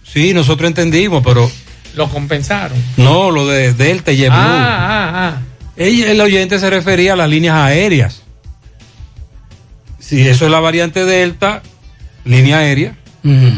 Sí, 0.03 0.34
nosotros 0.34 0.67
entendimos, 0.67 1.21
pero 1.23 1.47
Lo 1.95 2.10
compensaron. 2.10 2.78
no, 2.98 3.32
lo 3.32 3.48
de 3.48 3.74
Delta 3.74 4.11
y 4.11 4.18
JetBlue. 4.18 4.38
Ah, 4.38 4.90
ah, 4.90 5.38
ah. 5.38 5.41
El 5.78 6.20
oyente 6.20 6.60
se 6.60 6.70
refería 6.70 7.14
a 7.14 7.16
las 7.16 7.30
líneas 7.30 7.56
aéreas. 7.56 8.24
Si 9.99 10.28
eso 10.28 10.45
es 10.45 10.52
la 10.52 10.60
variante 10.60 11.06
Delta, 11.06 11.61
línea 12.26 12.60
aérea, 12.60 12.95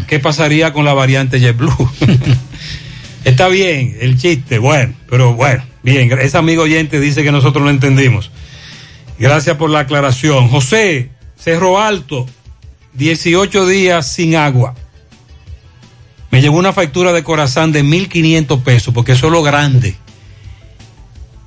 ¿qué 0.07 0.19
pasaría 0.19 0.73
con 0.73 0.85
la 0.85 0.93
variante 0.93 1.39
JetBlue? 1.39 1.89
Está 3.23 3.47
bien 3.47 3.97
el 4.01 4.17
chiste, 4.19 4.57
bueno, 4.57 4.93
pero 5.09 5.33
bueno, 5.33 5.63
bien. 5.83 6.11
Ese 6.19 6.37
amigo 6.37 6.63
oyente 6.63 6.99
dice 6.99 7.23
que 7.23 7.31
nosotros 7.31 7.63
lo 7.63 7.69
entendimos. 7.69 8.31
Gracias 9.19 9.57
por 9.57 9.69
la 9.69 9.79
aclaración. 9.79 10.47
José, 10.49 11.09
Cerro 11.37 11.79
Alto, 11.79 12.27
18 12.93 13.67
días 13.67 14.11
sin 14.11 14.35
agua. 14.35 14.75
Me 16.31 16.41
llegó 16.41 16.57
una 16.57 16.73
factura 16.73 17.11
de 17.11 17.23
corazón 17.23 17.71
de 17.71 17.83
1.500 17.83 18.63
pesos, 18.63 18.93
porque 18.93 19.11
eso 19.11 19.27
es 19.27 19.33
lo 19.33 19.43
grande. 19.43 19.95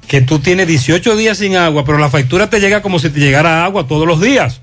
Que 0.07 0.21
tú 0.21 0.39
tienes 0.39 0.69
18 0.69 1.17
días 1.17 1.39
sin 1.39 1.57
agua, 1.57 1.85
pero 1.85 1.99
la 1.99 2.11
factura 2.11 2.51
te 2.51 2.61
llega 2.61 2.83
como 2.83 2.99
si 2.99 3.09
te 3.09 3.19
llegara 3.19 3.65
agua 3.65 3.89
todos 3.89 4.07
los 4.07 4.21
días. 4.21 4.61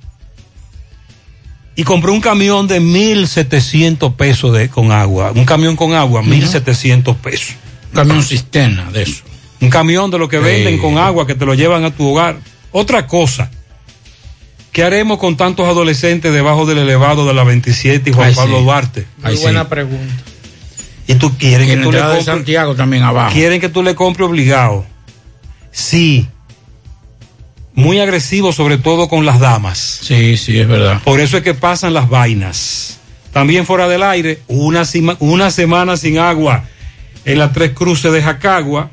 Y 1.75 1.83
compré 1.83 2.11
un 2.11 2.21
camión 2.21 2.67
de 2.67 2.79
1.700 2.79 4.15
pesos 4.15 4.53
de, 4.53 4.69
con 4.69 4.91
agua. 4.91 5.31
Un 5.33 5.45
camión 5.45 5.75
con 5.75 5.93
agua, 5.93 6.21
1.700 6.21 7.15
pesos. 7.15 7.55
Un 7.89 7.95
camión 7.95 8.23
cisterna 8.23 8.91
de 8.91 9.03
eso. 9.03 9.23
Un 9.59 9.69
camión 9.69 10.11
de 10.11 10.19
lo 10.19 10.29
que 10.29 10.37
venden 10.37 10.77
con 10.77 10.97
agua 10.97 11.25
que 11.25 11.33
te 11.33 11.45
lo 11.45 11.55
llevan 11.55 11.83
a 11.83 11.91
tu 11.91 12.07
hogar. 12.07 12.37
Otra 12.71 13.07
cosa. 13.07 13.49
¿Qué 14.71 14.83
haremos 14.83 15.17
con 15.17 15.35
tantos 15.35 15.67
adolescentes 15.67 16.31
debajo 16.33 16.65
del 16.65 16.77
elevado 16.77 17.25
de 17.27 17.33
la 17.33 17.43
27 17.43 18.09
y 18.09 18.13
Juan 18.13 18.29
Ay, 18.29 18.35
Pablo 18.35 18.57
sí. 18.59 18.63
Duarte? 18.63 19.05
Muy 19.21 19.35
buena 19.37 19.67
pregunta. 19.67 20.23
Y 21.07 21.15
tú 21.15 21.37
quieres 21.37 21.67
Y 21.67 21.71
que 21.71 21.75
la 21.77 21.83
tú 21.83 21.91
le 21.91 21.97
de 21.97 22.03
compres. 22.03 22.25
Santiago 22.25 22.75
también 22.75 23.03
abajo. 23.03 23.33
Quieren 23.33 23.59
que 23.59 23.67
tú 23.69 23.83
le 23.83 23.95
compres 23.95 24.29
obligado. 24.29 24.85
Sí. 25.71 26.27
Muy 27.73 27.99
agresivo, 27.99 28.53
sobre 28.53 28.77
todo 28.77 29.09
con 29.09 29.25
las 29.25 29.39
damas. 29.39 29.77
Sí, 30.03 30.37
sí, 30.37 30.57
es 30.59 30.67
verdad. 30.67 31.01
Por 31.03 31.19
eso 31.19 31.35
es 31.37 31.43
que 31.43 31.53
pasan 31.53 31.93
las 31.93 32.07
vainas. 32.09 32.99
También 33.33 33.65
fuera 33.65 33.87
del 33.89 34.03
aire, 34.03 34.39
una, 34.47 34.81
sima- 34.85 35.17
una 35.19 35.51
semana 35.51 35.97
sin 35.97 36.17
agua 36.17 36.63
en 37.25 37.39
las 37.39 37.51
tres 37.53 37.71
cruces 37.71 38.11
de 38.11 38.21
Jacagua. 38.21 38.89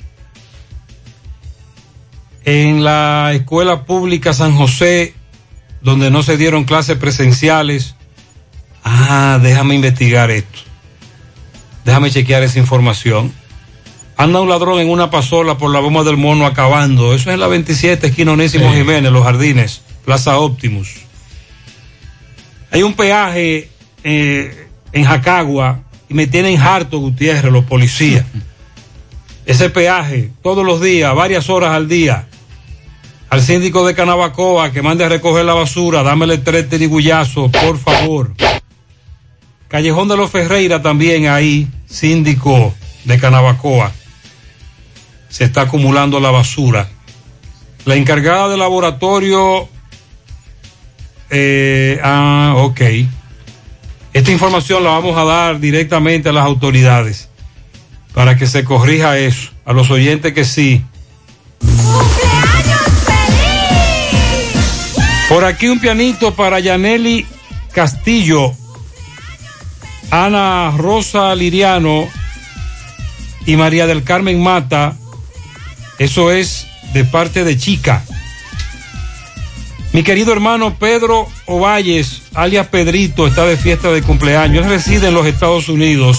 En 2.44 2.82
la 2.84 3.32
escuela 3.34 3.84
pública 3.84 4.32
San 4.32 4.54
José, 4.56 5.14
donde 5.80 6.10
no 6.10 6.22
se 6.22 6.36
dieron 6.36 6.64
clases 6.64 6.96
presenciales. 6.96 7.94
Ah, 8.84 9.38
déjame 9.42 9.74
investigar 9.74 10.30
esto. 10.30 10.58
Déjame 11.84 12.10
chequear 12.10 12.42
esa 12.42 12.58
información. 12.58 13.32
Anda 14.16 14.40
un 14.40 14.48
ladrón 14.48 14.80
en 14.80 14.90
una 14.90 15.10
pasola 15.10 15.56
por 15.58 15.72
la 15.72 15.80
bomba 15.80 16.02
del 16.04 16.16
mono 16.16 16.44
acabando. 16.44 17.14
Eso 17.14 17.30
es 17.30 17.34
en 17.34 17.40
la 17.40 17.46
27, 17.46 18.08
esquina 18.08 18.32
Onésimo 18.32 18.70
Sí. 18.72 18.78
Jiménez, 18.78 19.12
Los 19.12 19.24
Jardines, 19.24 19.82
Plaza 20.04 20.38
Optimus. 20.38 20.88
Hay 22.70 22.82
un 22.82 22.94
peaje 22.94 23.70
eh, 24.04 24.68
en 24.92 25.04
Jacagua 25.04 25.80
y 26.08 26.14
me 26.14 26.26
tienen 26.26 26.60
harto 26.60 26.98
Gutiérrez, 26.98 27.52
los 27.52 27.64
policías. 27.64 28.24
Ese 29.46 29.70
peaje, 29.70 30.30
todos 30.42 30.66
los 30.66 30.80
días, 30.82 31.14
varias 31.14 31.48
horas 31.48 31.70
al 31.70 31.88
día. 31.88 32.26
Al 33.30 33.42
síndico 33.42 33.86
de 33.86 33.94
Canabacoa 33.94 34.72
que 34.72 34.80
mande 34.80 35.04
a 35.04 35.08
recoger 35.08 35.44
la 35.44 35.54
basura, 35.54 36.02
dámele 36.02 36.38
tres 36.38 36.68
tirigullazos, 36.68 37.50
por 37.50 37.78
favor. 37.78 38.32
Callejón 39.68 40.08
de 40.08 40.16
los 40.16 40.30
Ferreira 40.30 40.80
también 40.80 41.28
ahí, 41.28 41.68
síndico 41.86 42.74
de 43.04 43.18
Canabacoa. 43.18 43.92
Se 45.28 45.44
está 45.44 45.62
acumulando 45.62 46.20
la 46.20 46.30
basura. 46.30 46.88
La 47.84 47.96
encargada 47.96 48.48
del 48.48 48.60
laboratorio. 48.60 49.68
eh, 51.28 52.00
ah, 52.02 52.54
ok. 52.56 52.80
Esta 54.14 54.32
información 54.32 54.82
la 54.82 54.90
vamos 54.90 55.18
a 55.18 55.24
dar 55.24 55.60
directamente 55.60 56.30
a 56.30 56.32
las 56.32 56.44
autoridades 56.44 57.28
para 58.14 58.36
que 58.36 58.46
se 58.46 58.64
corrija 58.64 59.18
eso. 59.18 59.50
A 59.66 59.74
los 59.74 59.90
oyentes 59.90 60.32
que 60.32 60.46
sí. 60.46 60.82
Por 65.38 65.46
aquí 65.46 65.68
un 65.68 65.78
pianito 65.78 66.34
para 66.34 66.58
Yaneli 66.58 67.24
Castillo, 67.72 68.52
Ana 70.10 70.72
Rosa 70.76 71.32
Liriano 71.36 72.08
y 73.46 73.54
María 73.54 73.86
del 73.86 74.02
Carmen 74.02 74.42
Mata. 74.42 74.96
Eso 76.00 76.32
es 76.32 76.66
de 76.92 77.04
parte 77.04 77.44
de 77.44 77.56
Chica. 77.56 78.04
Mi 79.92 80.02
querido 80.02 80.32
hermano 80.32 80.74
Pedro 80.74 81.28
Ovalles, 81.46 82.22
alias 82.34 82.66
Pedrito, 82.66 83.28
está 83.28 83.44
de 83.44 83.56
fiesta 83.56 83.92
de 83.92 84.02
cumpleaños. 84.02 84.64
Él 84.64 84.72
reside 84.72 85.06
en 85.06 85.14
los 85.14 85.28
Estados 85.28 85.68
Unidos. 85.68 86.18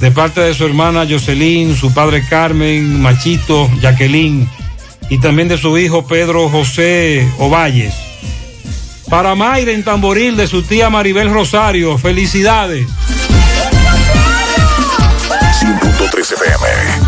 De 0.00 0.10
parte 0.10 0.42
de 0.42 0.52
su 0.52 0.66
hermana 0.66 1.06
Jocelyn, 1.08 1.74
su 1.74 1.94
padre 1.94 2.22
Carmen, 2.28 3.00
Machito, 3.00 3.70
Jacqueline. 3.80 4.46
Y 5.08 5.16
también 5.18 5.48
de 5.48 5.56
su 5.56 5.78
hijo 5.78 6.06
Pedro 6.06 6.50
José 6.50 7.26
Ovalles. 7.38 8.07
Para 9.08 9.34
Mayra 9.34 9.72
en 9.72 9.82
Tamboril, 9.82 10.36
de 10.36 10.46
su 10.46 10.62
tía 10.62 10.90
Maribel 10.90 11.30
Rosario. 11.32 11.96
Felicidades. 11.98 12.86
100.3 15.60 16.32
FM. 16.32 17.07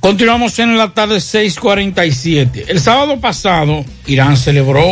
Continuamos 0.00 0.58
en 0.58 0.76
la 0.76 0.92
tarde 0.92 1.16
6:47. 1.16 2.64
El 2.68 2.80
sábado 2.80 3.20
pasado, 3.20 3.84
Irán 4.06 4.36
celebró 4.36 4.84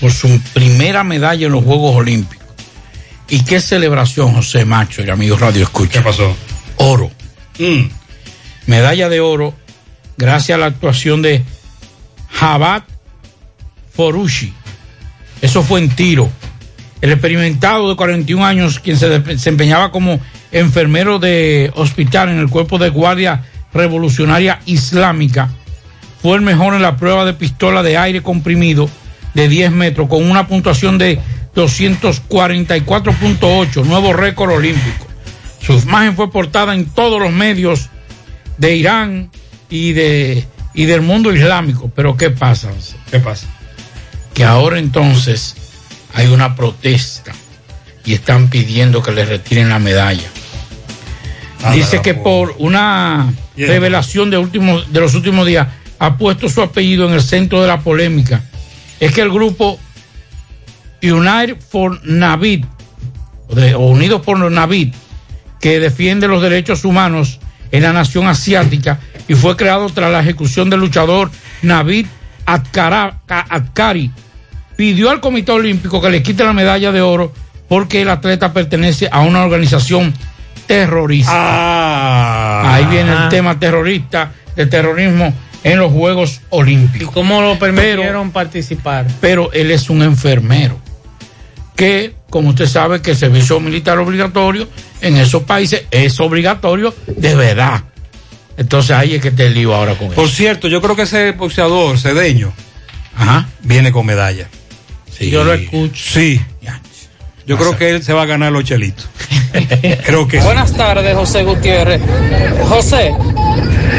por 0.00 0.12
su 0.12 0.40
primera 0.52 1.04
medalla 1.04 1.46
en 1.46 1.52
los 1.52 1.64
Juegos 1.64 1.96
Olímpicos. 1.96 2.46
¿Y 3.28 3.44
qué 3.44 3.60
celebración, 3.60 4.34
José 4.34 4.64
Macho 4.64 5.02
y 5.02 5.10
amigos 5.10 5.40
Radio 5.40 5.62
Escucha? 5.62 5.92
¿Qué 5.92 6.00
pasó? 6.00 6.36
Oro. 6.76 7.10
Medalla 8.66 9.08
de 9.08 9.20
oro 9.20 9.54
gracias 10.16 10.56
a 10.56 10.60
la 10.60 10.66
actuación 10.66 11.22
de 11.22 11.42
Jabat 12.30 12.84
Forushi. 13.94 14.52
Eso 15.40 15.62
fue 15.62 15.80
en 15.80 15.90
tiro. 15.90 16.30
El 17.00 17.10
experimentado 17.10 17.88
de 17.88 17.96
41 17.96 18.44
años, 18.44 18.78
quien 18.78 18.96
se 18.96 19.08
desempeñaba 19.08 19.90
como 19.90 20.20
enfermero 20.52 21.18
de 21.18 21.72
hospital 21.74 22.28
en 22.28 22.38
el 22.38 22.48
cuerpo 22.48 22.78
de 22.78 22.90
guardia 22.90 23.44
revolucionaria 23.72 24.60
islámica, 24.66 25.48
fue 26.20 26.36
el 26.36 26.42
mejor 26.42 26.74
en 26.74 26.82
la 26.82 26.96
prueba 26.96 27.24
de 27.24 27.34
pistola 27.34 27.82
de 27.82 27.96
aire 27.96 28.22
comprimido 28.22 28.88
de 29.34 29.48
10 29.48 29.72
metros 29.72 30.08
con 30.08 30.30
una 30.30 30.46
puntuación 30.46 30.98
de 30.98 31.18
244.8, 31.54 33.84
nuevo 33.84 34.12
récord 34.12 34.52
olímpico. 34.52 35.06
Su 35.60 35.72
imagen 35.74 36.16
fue 36.16 36.30
portada 36.30 36.74
en 36.74 36.86
todos 36.86 37.20
los 37.20 37.32
medios 37.32 37.88
de 38.58 38.76
Irán 38.76 39.30
y, 39.68 39.92
de, 39.92 40.46
y 40.74 40.84
del 40.86 41.02
mundo 41.02 41.32
islámico. 41.32 41.90
Pero 41.94 42.16
¿qué 42.16 42.30
pasa? 42.30 42.70
¿Qué 43.10 43.20
pasa? 43.20 43.46
Que 44.34 44.44
ahora 44.44 44.78
entonces 44.78 45.54
hay 46.14 46.28
una 46.28 46.56
protesta 46.56 47.32
y 48.04 48.14
están 48.14 48.48
pidiendo 48.48 49.02
que 49.02 49.12
le 49.12 49.24
retiren 49.24 49.68
la 49.68 49.78
medalla. 49.78 50.28
Ah, 51.62 51.72
Dice 51.72 52.02
que 52.02 52.14
por 52.14 52.56
una 52.58 53.32
Revelación 53.56 54.30
de, 54.30 54.36
de 54.90 55.00
los 55.00 55.14
últimos 55.14 55.46
días 55.46 55.68
ha 55.98 56.16
puesto 56.16 56.48
su 56.48 56.62
apellido 56.62 57.06
en 57.06 57.14
el 57.14 57.22
centro 57.22 57.60
de 57.60 57.68
la 57.68 57.80
polémica. 57.80 58.42
Es 58.98 59.12
que 59.12 59.20
el 59.20 59.30
grupo 59.30 59.78
United 61.02 61.58
for 61.60 62.00
Navid, 62.04 62.64
o 63.76 63.86
Unidos 63.86 64.22
por 64.22 64.38
Navid, 64.50 64.94
que 65.60 65.80
defiende 65.80 66.28
los 66.28 66.42
derechos 66.42 66.84
humanos 66.84 67.38
en 67.70 67.82
la 67.82 67.92
nación 67.92 68.26
asiática 68.26 69.00
y 69.28 69.34
fue 69.34 69.56
creado 69.56 69.88
tras 69.90 70.10
la 70.12 70.20
ejecución 70.20 70.70
del 70.70 70.80
luchador 70.80 71.30
Navid 71.62 72.06
Atkari, 72.44 74.10
pidió 74.76 75.10
al 75.10 75.20
Comité 75.20 75.52
Olímpico 75.52 76.00
que 76.00 76.10
le 76.10 76.22
quite 76.22 76.44
la 76.44 76.52
medalla 76.52 76.92
de 76.92 77.00
oro 77.00 77.32
porque 77.68 78.02
el 78.02 78.10
atleta 78.10 78.52
pertenece 78.52 79.08
a 79.10 79.20
una 79.20 79.44
organización 79.44 80.12
terrorista. 80.66 81.32
Ah. 81.34 82.74
Ahí 82.74 82.86
viene 82.86 83.12
el 83.12 83.28
tema 83.28 83.58
terrorista, 83.58 84.32
de 84.56 84.66
terrorismo 84.66 85.32
en 85.64 85.78
los 85.78 85.92
Juegos 85.92 86.40
Olímpicos. 86.50 87.08
¿Y 87.08 87.12
cómo 87.12 87.40
lo 87.40 87.58
permitieron 87.58 88.30
participar? 88.30 89.06
Pero 89.20 89.52
él 89.52 89.70
es 89.70 89.90
un 89.90 90.02
enfermero 90.02 90.78
que, 91.76 92.14
como 92.30 92.50
usted 92.50 92.66
sabe, 92.66 93.00
que 93.00 93.12
el 93.12 93.16
servicio 93.16 93.60
militar 93.60 93.98
obligatorio 93.98 94.68
en 95.00 95.16
esos 95.16 95.42
países 95.44 95.84
es 95.90 96.18
obligatorio 96.20 96.94
de 97.06 97.34
verdad. 97.34 97.84
Entonces 98.56 98.90
ahí 98.92 99.14
es 99.14 99.22
que 99.22 99.30
te 99.30 99.48
lío 99.50 99.74
ahora 99.74 99.94
con 99.94 100.08
Por 100.10 100.26
eso. 100.26 100.34
cierto, 100.36 100.68
yo 100.68 100.82
creo 100.82 100.94
que 100.94 101.02
ese 101.02 101.32
boxeador 101.32 101.98
cedeño 101.98 102.52
Ajá. 103.16 103.48
viene 103.62 103.90
con 103.92 104.04
medalla. 104.06 104.48
Yo 105.20 105.44
lo 105.44 105.52
escucho. 105.54 106.02
Sí. 106.12 106.40
Yo 107.46 107.56
creo 107.56 107.76
que 107.76 107.90
él 107.90 108.02
se 108.02 108.12
va 108.12 108.22
a 108.22 108.26
ganar 108.26 108.52
los 108.52 108.64
chelitos. 108.64 109.08
creo 110.06 110.28
que 110.28 110.40
sí. 110.40 110.44
Buenas 110.44 110.72
tardes, 110.72 111.14
José 111.14 111.44
Gutiérrez. 111.44 112.00
José, 112.68 113.12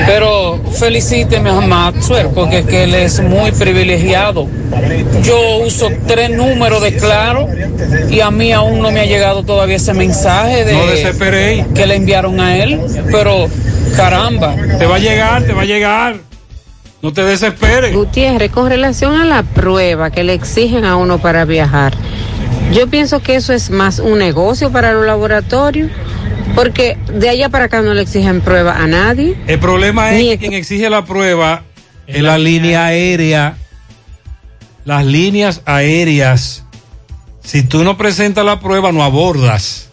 pero 0.06 0.62
felicíteme 0.80 1.50
a 1.50 1.62
Maxwell 1.62 2.28
porque 2.34 2.60
es 2.60 2.66
que 2.66 2.84
él 2.84 2.96
es 2.96 3.22
muy 3.22 3.52
privilegiado. 3.52 4.48
Yo 5.24 5.58
uso 5.58 5.90
tres 6.08 6.30
números 6.32 6.82
de 6.82 6.96
claro 6.96 7.48
y 8.10 8.20
a 8.20 8.32
mí 8.32 8.52
aún 8.52 8.80
no 8.80 8.92
me 8.92 9.02
ha 9.02 9.06
llegado 9.06 9.44
todavía 9.44 9.76
ese 9.76 9.94
mensaje 9.94 10.66
de 10.66 10.74
No 10.74 11.74
que 11.74 11.86
le 11.86 11.96
enviaron 11.96 12.40
a 12.40 12.58
él, 12.58 12.80
pero 13.12 13.48
caramba. 13.96 14.56
Te 14.80 14.86
va 14.86 14.96
a 14.96 15.00
llegar, 15.00 15.44
te 15.44 15.54
va 15.54 15.62
a 15.62 15.66
llegar. 15.66 16.16
No 17.02 17.12
te 17.12 17.22
desesperes. 17.24 17.94
Gutiérrez, 17.94 18.50
con 18.50 18.70
relación 18.70 19.16
a 19.16 19.26
la 19.26 19.44
prueba 19.44 20.10
que 20.10 20.24
le 20.24 20.34
exigen 20.34 20.86
a 20.86 20.96
uno 20.96 21.20
para 21.20 21.44
viajar, 21.44 21.94
yo 22.74 22.88
pienso 22.88 23.22
que 23.22 23.36
eso 23.36 23.54
es 23.54 23.70
más 23.70 24.00
un 24.00 24.18
negocio 24.18 24.72
para 24.72 24.94
los 24.94 25.06
laboratorios, 25.06 25.92
porque 26.56 26.98
de 27.14 27.30
allá 27.30 27.50
para 27.50 27.66
acá 27.66 27.82
no 27.82 27.94
le 27.94 28.02
exigen 28.02 28.42
prueba 28.42 28.76
a 28.78 28.88
nadie. 28.88 29.36
El 29.48 29.60
problema 29.60 30.12
es 30.12 30.24
que 30.24 30.38
quien 30.40 30.54
exige 30.54 30.90
la 30.90 31.06
prueba 31.06 31.64
es 32.08 32.22
la 32.22 32.38
línea 32.38 32.86
aérea. 32.86 33.58
Las 34.86 35.06
líneas 35.06 35.62
aéreas. 35.66 36.66
Si 37.44 37.64
tú 37.64 37.84
no 37.84 37.98
presentas 37.98 38.44
la 38.46 38.60
prueba, 38.60 38.92
no 38.92 39.04
abordas. 39.04 39.90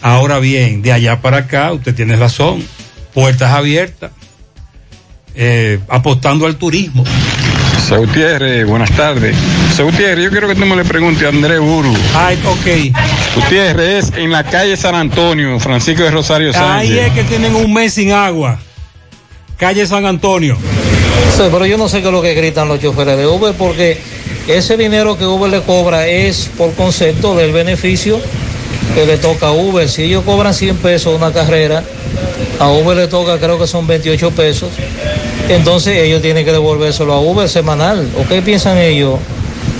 Ahora 0.00 0.38
bien, 0.38 0.82
de 0.82 0.92
allá 0.92 1.20
para 1.20 1.38
acá, 1.38 1.72
usted 1.72 1.94
tiene 1.94 2.16
razón. 2.16 2.64
Puertas 3.14 3.52
abiertas. 3.52 4.10
Eh, 5.34 5.78
apostando 5.88 6.46
al 6.46 6.56
turismo. 6.56 7.04
Gutiérrez, 7.96 8.66
buenas 8.66 8.90
tardes. 8.92 9.34
Gutiérrez, 9.78 10.24
yo 10.24 10.30
quiero 10.30 10.48
que 10.48 10.54
tú 10.54 10.66
me 10.66 10.76
le 10.76 10.84
preguntes 10.84 11.22
a 11.24 11.28
Andrés 11.28 11.60
Buru. 11.60 11.94
Ay, 12.14 12.38
ok. 12.44 12.94
Gutiérrez 13.34 14.04
es 14.04 14.12
en 14.16 14.30
la 14.30 14.44
calle 14.44 14.76
San 14.76 14.94
Antonio, 14.94 15.58
Francisco 15.58 16.02
de 16.02 16.10
Rosario 16.10 16.48
Ahí 16.48 16.88
Sánchez. 16.88 17.06
es 17.06 17.12
que 17.12 17.24
tienen 17.24 17.54
un 17.54 17.72
mes 17.72 17.94
sin 17.94 18.12
agua. 18.12 18.58
Calle 19.56 19.86
San 19.86 20.04
Antonio. 20.04 20.56
Sí, 21.36 21.42
pero 21.50 21.66
yo 21.66 21.78
no 21.78 21.88
sé 21.88 22.00
qué 22.00 22.06
es 22.08 22.12
lo 22.12 22.22
que 22.22 22.34
gritan 22.34 22.68
los 22.68 22.80
choferes 22.80 23.16
de 23.16 23.26
Uber 23.26 23.54
porque 23.56 23.98
ese 24.46 24.76
dinero 24.76 25.16
que 25.16 25.24
Uber 25.24 25.50
le 25.50 25.62
cobra 25.62 26.06
es 26.06 26.50
por 26.56 26.74
concepto 26.74 27.36
del 27.36 27.52
beneficio 27.52 28.20
que 28.94 29.06
le 29.06 29.16
toca 29.16 29.48
a 29.48 29.52
Uber. 29.52 29.88
Si 29.88 30.02
ellos 30.02 30.24
cobran 30.24 30.54
100 30.54 30.76
pesos 30.76 31.16
una 31.16 31.32
carrera, 31.32 31.82
a 32.58 32.68
Uber 32.68 32.96
le 32.96 33.08
toca 33.08 33.38
creo 33.38 33.58
que 33.58 33.66
son 33.66 33.86
28 33.86 34.30
pesos. 34.32 34.70
Entonces 35.48 35.96
ellos 35.98 36.20
tienen 36.22 36.44
que 36.44 36.52
devolvérselo 36.52 37.12
a 37.12 37.20
Uber 37.20 37.48
semanal. 37.48 38.08
¿O 38.18 38.28
qué 38.28 38.42
piensan 38.42 38.78
ellos? 38.78 39.18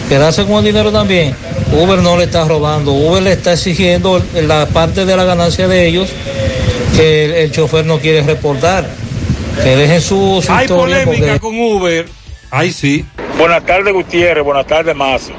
¿Quedarse 0.08 0.44
con 0.46 0.56
el 0.58 0.64
dinero 0.64 0.90
también? 0.90 1.34
Uber 1.72 1.98
no 1.98 2.16
le 2.16 2.24
está 2.24 2.46
robando, 2.48 2.92
Uber 2.92 3.22
le 3.22 3.32
está 3.32 3.52
exigiendo 3.52 4.22
la 4.46 4.66
parte 4.66 5.04
de 5.04 5.14
la 5.16 5.24
ganancia 5.24 5.68
de 5.68 5.86
ellos 5.86 6.08
que 6.96 7.26
el, 7.26 7.32
el 7.32 7.52
chofer 7.52 7.84
no 7.84 7.98
quiere 7.98 8.22
reportar. 8.22 8.88
Que 9.62 9.76
dejen 9.76 10.00
su, 10.00 10.40
su 10.44 10.50
Hay 10.52 10.64
historia 10.64 11.04
polémica 11.04 11.26
porque- 11.32 11.40
con 11.40 11.58
Uber. 11.60 12.06
Ahí 12.50 12.72
sí. 12.72 13.04
Buenas 13.36 13.66
tardes, 13.66 13.92
Gutiérrez. 13.92 14.42
Buenas 14.42 14.66
tardes, 14.66 14.96
Mazo. 14.96 15.32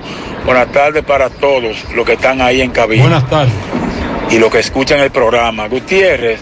Buenas 0.45 0.71
tardes 0.71 1.03
para 1.03 1.29
todos 1.29 1.75
los 1.95 2.05
que 2.05 2.13
están 2.13 2.39
ahí 2.41 2.61
en 2.61 2.69
cabina. 2.69 3.01
Buenas 3.01 3.27
tardes. 3.29 3.53
Y 4.29 4.37
los 4.37 4.51
que 4.51 4.59
escuchan 4.59 4.99
el 4.99 5.09
programa. 5.09 5.67
Gutiérrez, 5.67 6.39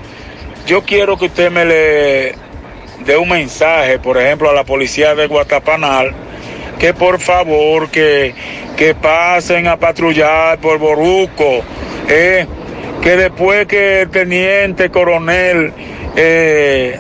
yo 0.68 0.82
quiero 0.84 1.18
que 1.18 1.26
usted 1.28 1.50
me 1.50 1.64
le 1.64 2.36
dé 3.08 3.18
un 3.18 3.30
mensaje, 3.30 4.00
por 4.00 4.18
ejemplo, 4.18 4.50
a 4.50 4.54
la 4.54 4.66
policía 4.66 5.16
de 5.16 5.28
Guatapanal, 5.28 6.14
que 6.78 6.94
por 6.94 7.20
favor 7.20 7.90
que, 7.90 8.36
que 8.76 8.94
pasen 8.94 9.68
a 9.68 9.78
patrullar 9.78 10.60
por 10.60 10.78
Boruco, 10.78 11.64
eh, 12.10 12.46
que 13.02 13.16
después 13.16 13.66
que 13.66 14.02
el 14.02 14.10
teniente 14.10 14.90
coronel 14.90 15.72
eh, 16.18 17.00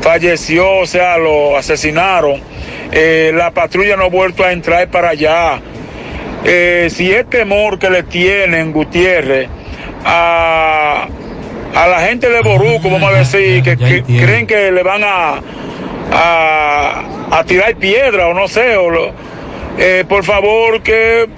falleció, 0.00 0.78
o 0.78 0.86
sea, 0.86 1.18
lo 1.18 1.56
asesinaron, 1.56 2.40
eh, 2.92 3.32
la 3.34 3.50
patrulla 3.50 3.96
no 3.96 4.04
ha 4.04 4.08
vuelto 4.08 4.44
a 4.44 4.52
entrar 4.52 4.88
para 4.88 5.10
allá. 5.10 5.60
Si 6.42 7.12
es 7.12 7.28
temor 7.28 7.78
que 7.78 7.90
le 7.90 8.02
tienen 8.04 8.72
Gutiérrez 8.72 9.48
a, 10.04 11.06
a 11.74 11.86
la 11.86 12.00
gente 12.00 12.28
de 12.28 12.40
Boruco, 12.42 12.90
vamos 12.90 13.12
a 13.12 13.18
decir, 13.18 13.62
que, 13.62 13.76
que 13.76 14.02
creen 14.24 14.46
que 14.46 14.70
le 14.72 14.82
van 14.82 15.02
a, 15.04 15.40
a, 16.12 17.02
a 17.30 17.44
tirar 17.44 17.74
piedra 17.76 18.26
o 18.28 18.34
no 18.34 18.48
sé, 18.48 18.76
o 18.76 18.90
lo- 18.90 19.12
eh, 19.78 20.04
por 20.08 20.24
favor 20.24 20.82
que 20.82 21.28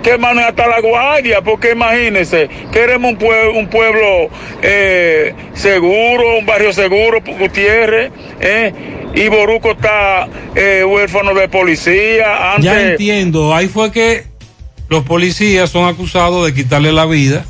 que 0.00 0.16
manden 0.16 0.44
hasta 0.44 0.68
la 0.68 0.80
guardia, 0.80 1.40
porque 1.42 1.72
imagínense, 1.72 2.48
queremos 2.72 3.10
un 3.12 3.18
pueblo, 3.18 3.58
un 3.58 3.66
pueblo 3.66 4.28
eh, 4.62 5.34
seguro, 5.54 6.38
un 6.38 6.46
barrio 6.46 6.72
seguro, 6.72 7.20
Gutiérrez, 7.20 8.12
eh, 8.38 8.72
y 9.12 9.26
Boruco 9.26 9.72
está 9.72 10.28
eh, 10.54 10.84
huérfano 10.86 11.34
de 11.34 11.48
policía. 11.48 12.52
Antes, 12.54 12.64
Ya 12.64 12.80
entiendo, 12.90 13.52
ahí 13.52 13.66
fue 13.66 13.90
que 13.90 14.22
los 14.88 15.02
policías 15.02 15.68
son 15.68 15.88
acusados 15.88 16.46
de 16.46 16.54
quitarle 16.54 16.92
la 16.92 17.04
vida 17.04 17.44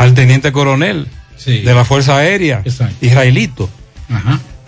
al 0.00 0.14
teniente 0.14 0.50
coronel 0.50 1.08
de 1.44 1.74
la 1.74 1.84
Fuerza 1.84 2.16
Aérea, 2.16 2.62
israelito. 3.02 3.68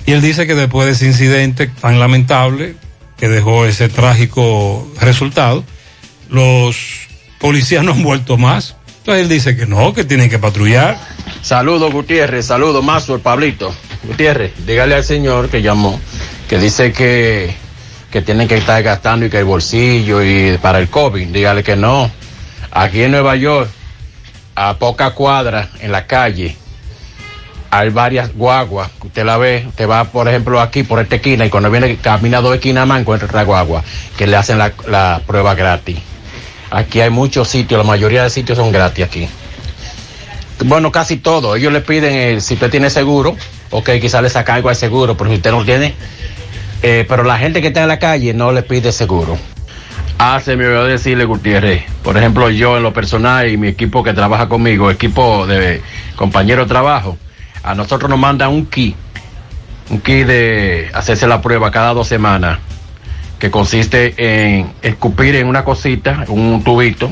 Y 0.05 0.13
él 0.13 0.21
dice 0.21 0.47
que 0.47 0.55
después 0.55 0.87
de 0.87 0.93
ese 0.93 1.07
incidente 1.07 1.69
tan 1.69 1.99
lamentable 1.99 2.75
que 3.17 3.31
dejó 3.31 3.65
ese 3.65 3.89
trágico 3.89 4.87
resultado, 5.01 5.65
los 6.29 6.77
policías 7.39 7.83
no 7.85 7.93
han 7.93 8.03
vuelto 8.03 8.37
más. 8.37 8.77
Entonces 8.99 9.23
él 9.23 9.31
dice 9.31 9.57
que 9.57 9.65
no, 9.65 9.95
que 9.95 10.05
tienen 10.05 10.29
que 10.29 10.39
patrullar. 10.39 10.99
Saludos 11.41 11.91
Gutiérrez, 11.93 12.45
saludos 12.45 12.85
Mazo, 12.85 13.15
el 13.15 13.23
Pablito. 13.23 13.75
Gutiérrez, 14.03 14.53
dígale 14.67 14.97
al 14.97 15.05
señor 15.05 15.49
que 15.49 15.63
llamó, 15.63 15.99
que 16.47 16.59
dice 16.59 16.93
que, 16.93 17.55
que 18.11 18.21
tienen 18.21 18.49
que 18.49 18.59
estar 18.59 18.83
gastando 18.83 19.25
y 19.25 19.31
que 19.31 19.39
el 19.39 19.47
bolsillo 19.47 20.23
y 20.23 20.59
para 20.59 20.79
el 20.79 20.91
COVID, 20.91 21.29
dígale 21.29 21.63
que 21.63 21.75
no. 21.75 22.11
Aquí 22.71 23.03
en 23.03 23.13
Nueva 23.13 23.35
York, 23.37 23.71
a 24.55 24.74
poca 24.74 25.11
cuadra 25.11 25.69
en 25.81 25.93
la 25.93 26.07
calle, 26.07 26.57
hay 27.70 27.89
varias 27.89 28.35
guaguas, 28.35 28.91
usted 29.03 29.24
la 29.24 29.39
ve, 29.39 29.65
usted 29.66 29.89
va 29.89 30.05
por 30.05 30.29
ejemplo 30.29 30.61
aquí 30.61 30.83
por 30.83 31.01
esta 31.01 31.16
esquina 31.16 31.47
y 31.47 31.51
cuando 31.51 31.70
viene 31.70 31.97
camina 31.97 32.43
dos 32.43 32.55
esquinas 32.55 32.87
más 32.87 33.01
encuentra 33.01 33.27
otra 33.27 33.45
guagua 33.45 33.83
que 34.16 34.27
le 34.27 34.37
hacen 34.37 34.59
la, 34.59 34.73
la 34.87 35.23
prueba 35.27 35.55
gratis. 35.55 35.99
Aquí 36.70 37.01
hay 37.01 37.11
muchos 37.11 37.49
sitios, 37.49 37.79
la 37.79 37.85
mayoría 37.85 38.23
de 38.23 38.31
sitios 38.31 38.59
son 38.59 38.73
gratis 38.73 39.05
aquí. 39.05 39.29
Bueno, 40.65 40.93
casi 40.93 41.16
todo. 41.16 41.57
Ellos 41.57 41.73
le 41.73 41.81
piden, 41.81 42.15
eh, 42.15 42.41
si 42.41 42.55
usted 42.55 42.70
tiene 42.70 42.89
seguro, 42.89 43.37
ok, 43.70 43.91
quizás 44.01 44.23
le 44.23 44.31
saca 44.31 44.55
algo 44.55 44.69
al 44.69 44.77
seguro, 44.77 45.16
pero 45.16 45.31
si 45.31 45.37
usted 45.37 45.51
no 45.51 45.65
tiene, 45.65 45.95
eh, 46.83 47.05
pero 47.09 47.24
la 47.24 47.39
gente 47.39 47.61
que 47.61 47.69
está 47.69 47.83
en 47.83 47.89
la 47.89 47.99
calle 47.99 48.33
no 48.33 48.53
le 48.53 48.62
pide 48.62 48.93
seguro. 48.93 49.39
Ah, 50.24 50.39
se 50.39 50.57
me 50.57 50.65
olvidó 50.65 50.85
decirle, 50.85 51.24
Gutiérrez. 51.24 51.82
Por 52.05 52.16
ejemplo, 52.16 52.49
yo 52.49 52.77
en 52.77 52.85
lo 52.85 52.93
personal 52.93 53.51
y 53.51 53.57
mi 53.57 53.66
equipo 53.66 54.05
que 54.05 54.12
trabaja 54.12 54.49
conmigo, 54.49 54.89
equipo 54.89 55.49
de 55.49 55.82
compañero 56.15 56.62
de 56.62 56.69
trabajo, 56.69 57.19
a 57.65 57.74
nosotros 57.74 58.09
nos 58.09 58.20
mandan 58.20 58.51
un 58.51 58.66
kit, 58.66 58.94
un 59.90 60.01
kit 60.01 60.24
de 60.24 60.93
hacerse 60.94 61.27
la 61.27 61.43
prueba 61.43 61.73
cada 61.73 61.93
dos 61.93 62.07
semanas, 62.07 62.61
que 63.40 63.51
consiste 63.51 64.15
en 64.16 64.73
escupir 64.82 65.35
en 65.35 65.49
una 65.49 65.65
cosita, 65.65 66.24
un 66.28 66.62
tubito, 66.62 67.11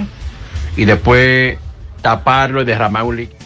y 0.77 0.85
después 0.85 1.59
taparlo 2.03 2.63
y 2.63 2.65
derramar 2.65 3.03
un 3.03 3.17
líquido 3.17 3.41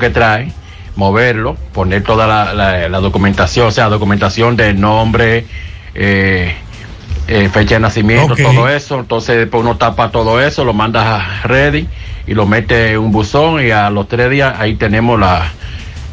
que 0.00 0.08
trae, 0.08 0.50
moverlo, 0.94 1.54
poner 1.74 2.02
toda 2.02 2.54
la, 2.54 3.00
documentación, 3.00 3.66
o 3.66 3.70
sea, 3.70 3.90
documentación 3.90 4.56
de 4.56 4.72
nombre, 4.72 5.44
eh, 5.94 6.56
eh, 7.28 7.48
fecha 7.48 7.76
de 7.76 7.80
nacimiento, 7.80 8.36
todo 8.36 8.68
eso. 8.68 9.00
Entonces 9.00 9.36
después 9.38 9.62
uno 9.62 9.76
tapa 9.76 10.10
todo 10.10 10.40
eso, 10.40 10.64
lo 10.64 10.72
manda 10.72 11.16
a 11.16 11.42
ready 11.42 11.88
y 12.26 12.34
lo 12.34 12.46
mete 12.46 12.92
en 12.92 12.98
un 12.98 13.12
buzón 13.12 13.64
y 13.64 13.70
a 13.70 13.90
los 13.90 14.08
tres 14.08 14.30
días 14.30 14.54
ahí 14.58 14.74
tenemos 14.74 15.18
la 15.18 15.50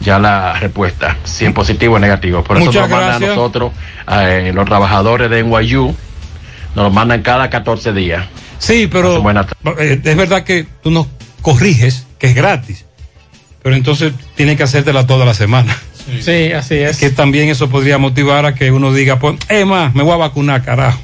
ya 0.01 0.19
la 0.19 0.53
respuesta, 0.59 1.17
si 1.23 1.45
es 1.45 1.53
positivo 1.53 1.95
o 1.95 1.99
negativo. 1.99 2.43
Por 2.43 2.57
eso 2.57 2.65
Muchas 2.65 2.89
nos 2.89 2.99
mandan 2.99 3.23
a 3.23 3.27
nosotros, 3.27 3.71
eh, 4.11 4.51
los 4.53 4.65
trabajadores 4.65 5.29
de 5.29 5.43
NYU, 5.43 5.95
nos 6.75 6.85
lo 6.85 6.89
mandan 6.89 7.21
cada 7.21 7.49
14 7.49 7.93
días. 7.93 8.25
Sí, 8.59 8.87
pero 8.91 9.23
eh, 9.79 10.01
es 10.03 10.17
verdad 10.17 10.43
que 10.43 10.65
tú 10.81 10.91
nos 10.91 11.07
corriges 11.41 12.05
que 12.19 12.27
es 12.27 12.35
gratis, 12.35 12.85
pero 13.61 13.75
entonces 13.75 14.13
tienen 14.35 14.57
que 14.57 14.63
hacértela 14.63 15.07
toda 15.07 15.25
la 15.25 15.33
semana. 15.33 15.75
Sí, 16.21 16.51
así 16.51 16.75
es. 16.75 16.97
Que 16.97 17.09
también 17.09 17.49
eso 17.49 17.69
podría 17.69 17.97
motivar 17.97 18.45
a 18.45 18.55
que 18.55 18.71
uno 18.71 18.93
diga, 18.93 19.19
pues, 19.19 19.37
eh, 19.49 19.65
más, 19.65 19.93
me 19.95 20.03
voy 20.03 20.13
a 20.13 20.17
vacunar, 20.17 20.63
carajo. 20.63 20.99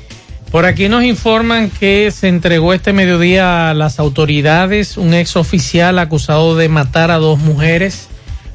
Por 0.52 0.66
aquí 0.66 0.90
nos 0.90 1.04
informan 1.04 1.70
que 1.70 2.10
se 2.12 2.28
entregó 2.28 2.74
este 2.74 2.92
mediodía 2.92 3.70
a 3.70 3.74
las 3.76 4.00
autoridades 4.00 4.98
un 4.98 5.14
ex 5.14 5.36
oficial 5.36 6.00
acusado 6.00 6.56
de 6.56 6.70
matar 6.70 7.12
a 7.12 7.18
dos 7.18 7.38
mujeres 7.38 8.08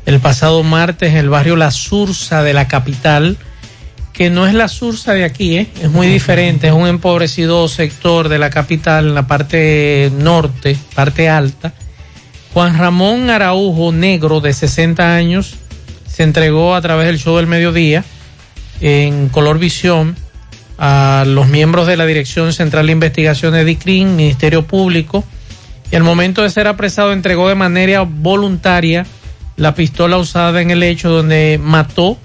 el 0.06 0.20
pasado 0.20 0.62
martes 0.62 1.10
en 1.10 1.18
el 1.18 1.30
barrio 1.30 1.56
La 1.56 1.70
Sursa 1.70 2.42
de 2.42 2.52
la 2.52 2.68
capital, 2.68 3.38
que 4.12 4.28
no 4.28 4.46
es 4.46 4.54
la 4.54 4.68
Sursa 4.68 5.12
de 5.12 5.24
aquí, 5.24 5.56
¿eh? 5.56 5.68
es 5.80 5.90
muy 5.90 6.06
diferente, 6.06 6.68
es 6.68 6.72
un 6.72 6.86
empobrecido 6.86 7.68
sector 7.68 8.28
de 8.28 8.38
la 8.38 8.50
capital 8.50 9.08
en 9.08 9.14
la 9.14 9.26
parte 9.26 10.12
norte, 10.18 10.76
parte 10.94 11.28
alta. 11.28 11.72
Juan 12.52 12.78
Ramón 12.78 13.30
Araujo 13.30 13.92
Negro, 13.92 14.40
de 14.40 14.52
60 14.52 15.14
años, 15.14 15.56
se 16.14 16.22
entregó 16.22 16.76
a 16.76 16.80
través 16.80 17.06
del 17.08 17.18
show 17.18 17.36
del 17.38 17.48
mediodía 17.48 18.04
en 18.80 19.28
Color 19.30 19.58
Visión 19.58 20.14
a 20.78 21.24
los 21.26 21.48
miembros 21.48 21.88
de 21.88 21.96
la 21.96 22.06
Dirección 22.06 22.52
Central 22.52 22.86
de 22.86 22.92
Investigaciones 22.92 23.58
de 23.58 23.64
DICRIN, 23.64 24.14
Ministerio 24.14 24.64
Público, 24.64 25.24
y 25.90 25.96
al 25.96 26.04
momento 26.04 26.42
de 26.42 26.50
ser 26.50 26.68
apresado 26.68 27.12
entregó 27.12 27.48
de 27.48 27.56
manera 27.56 28.02
voluntaria 28.02 29.06
la 29.56 29.74
pistola 29.74 30.16
usada 30.16 30.62
en 30.62 30.70
el 30.70 30.84
hecho 30.84 31.10
donde 31.10 31.58
mató 31.60 32.16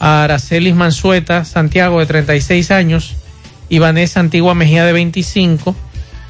a 0.00 0.24
Aracelis 0.24 0.74
Mansueta 0.74 1.44
Santiago 1.44 2.00
de 2.00 2.06
36 2.06 2.70
años 2.70 3.14
y 3.68 3.78
Vanessa 3.78 4.20
Antigua 4.20 4.54
Mejía 4.54 4.86
de 4.86 4.94
25, 4.94 5.76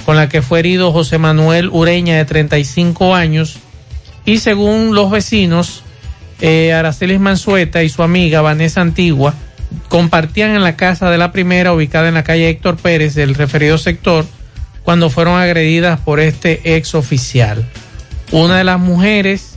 con 0.05 0.17
la 0.17 0.29
que 0.29 0.43
fue 0.43 0.59
herido 0.59 0.91
José 0.91 1.19
Manuel 1.19 1.69
Ureña 1.71 2.17
de 2.17 2.25
35 2.25 3.15
años 3.15 3.59
y 4.25 4.39
según 4.39 4.97
los 4.97 5.13
vecinos, 5.13 5.85
eh, 6.41 6.73
Aracelis 6.73 7.21
Mansueta 7.21 7.83
y 7.83 7.89
su 7.89 8.03
amiga 8.03 8.41
Vanessa 8.41 8.81
Antigua 8.81 9.35
compartían 9.89 10.51
en 10.51 10.63
la 10.63 10.77
casa 10.77 11.11
de 11.11 11.19
la 11.19 11.33
primera 11.33 11.73
ubicada 11.73 12.09
en 12.09 12.15
la 12.15 12.25
calle 12.25 12.49
Héctor 12.49 12.77
Pérez 12.77 13.15
del 13.15 13.35
referido 13.35 13.79
sector 13.79 14.25
cuando 14.83 15.11
fueron 15.11 15.39
agredidas 15.39 15.99
por 16.01 16.21
este 16.21 16.77
ex 16.77 16.95
oficial. 16.95 17.65
Una 18.31 18.59
de 18.59 18.65
las 18.65 18.79
mujeres, 18.79 19.57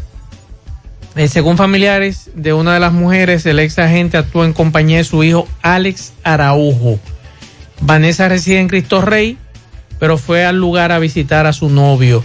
eh, 1.15 1.27
según 1.27 1.57
familiares 1.57 2.31
de 2.33 2.53
una 2.53 2.73
de 2.73 2.79
las 2.79 2.93
mujeres, 2.93 3.45
el 3.45 3.59
ex 3.59 3.77
agente 3.79 4.17
actuó 4.17 4.45
en 4.45 4.53
compañía 4.53 4.97
de 4.97 5.03
su 5.03 5.23
hijo 5.23 5.47
Alex 5.61 6.13
Araujo. 6.23 6.99
Vanessa 7.81 8.29
reside 8.29 8.59
en 8.59 8.67
Cristo 8.67 9.01
Rey, 9.01 9.37
pero 9.99 10.17
fue 10.17 10.45
al 10.45 10.57
lugar 10.57 10.91
a 10.91 10.99
visitar 10.99 11.45
a 11.45 11.53
su 11.53 11.69
novio, 11.69 12.23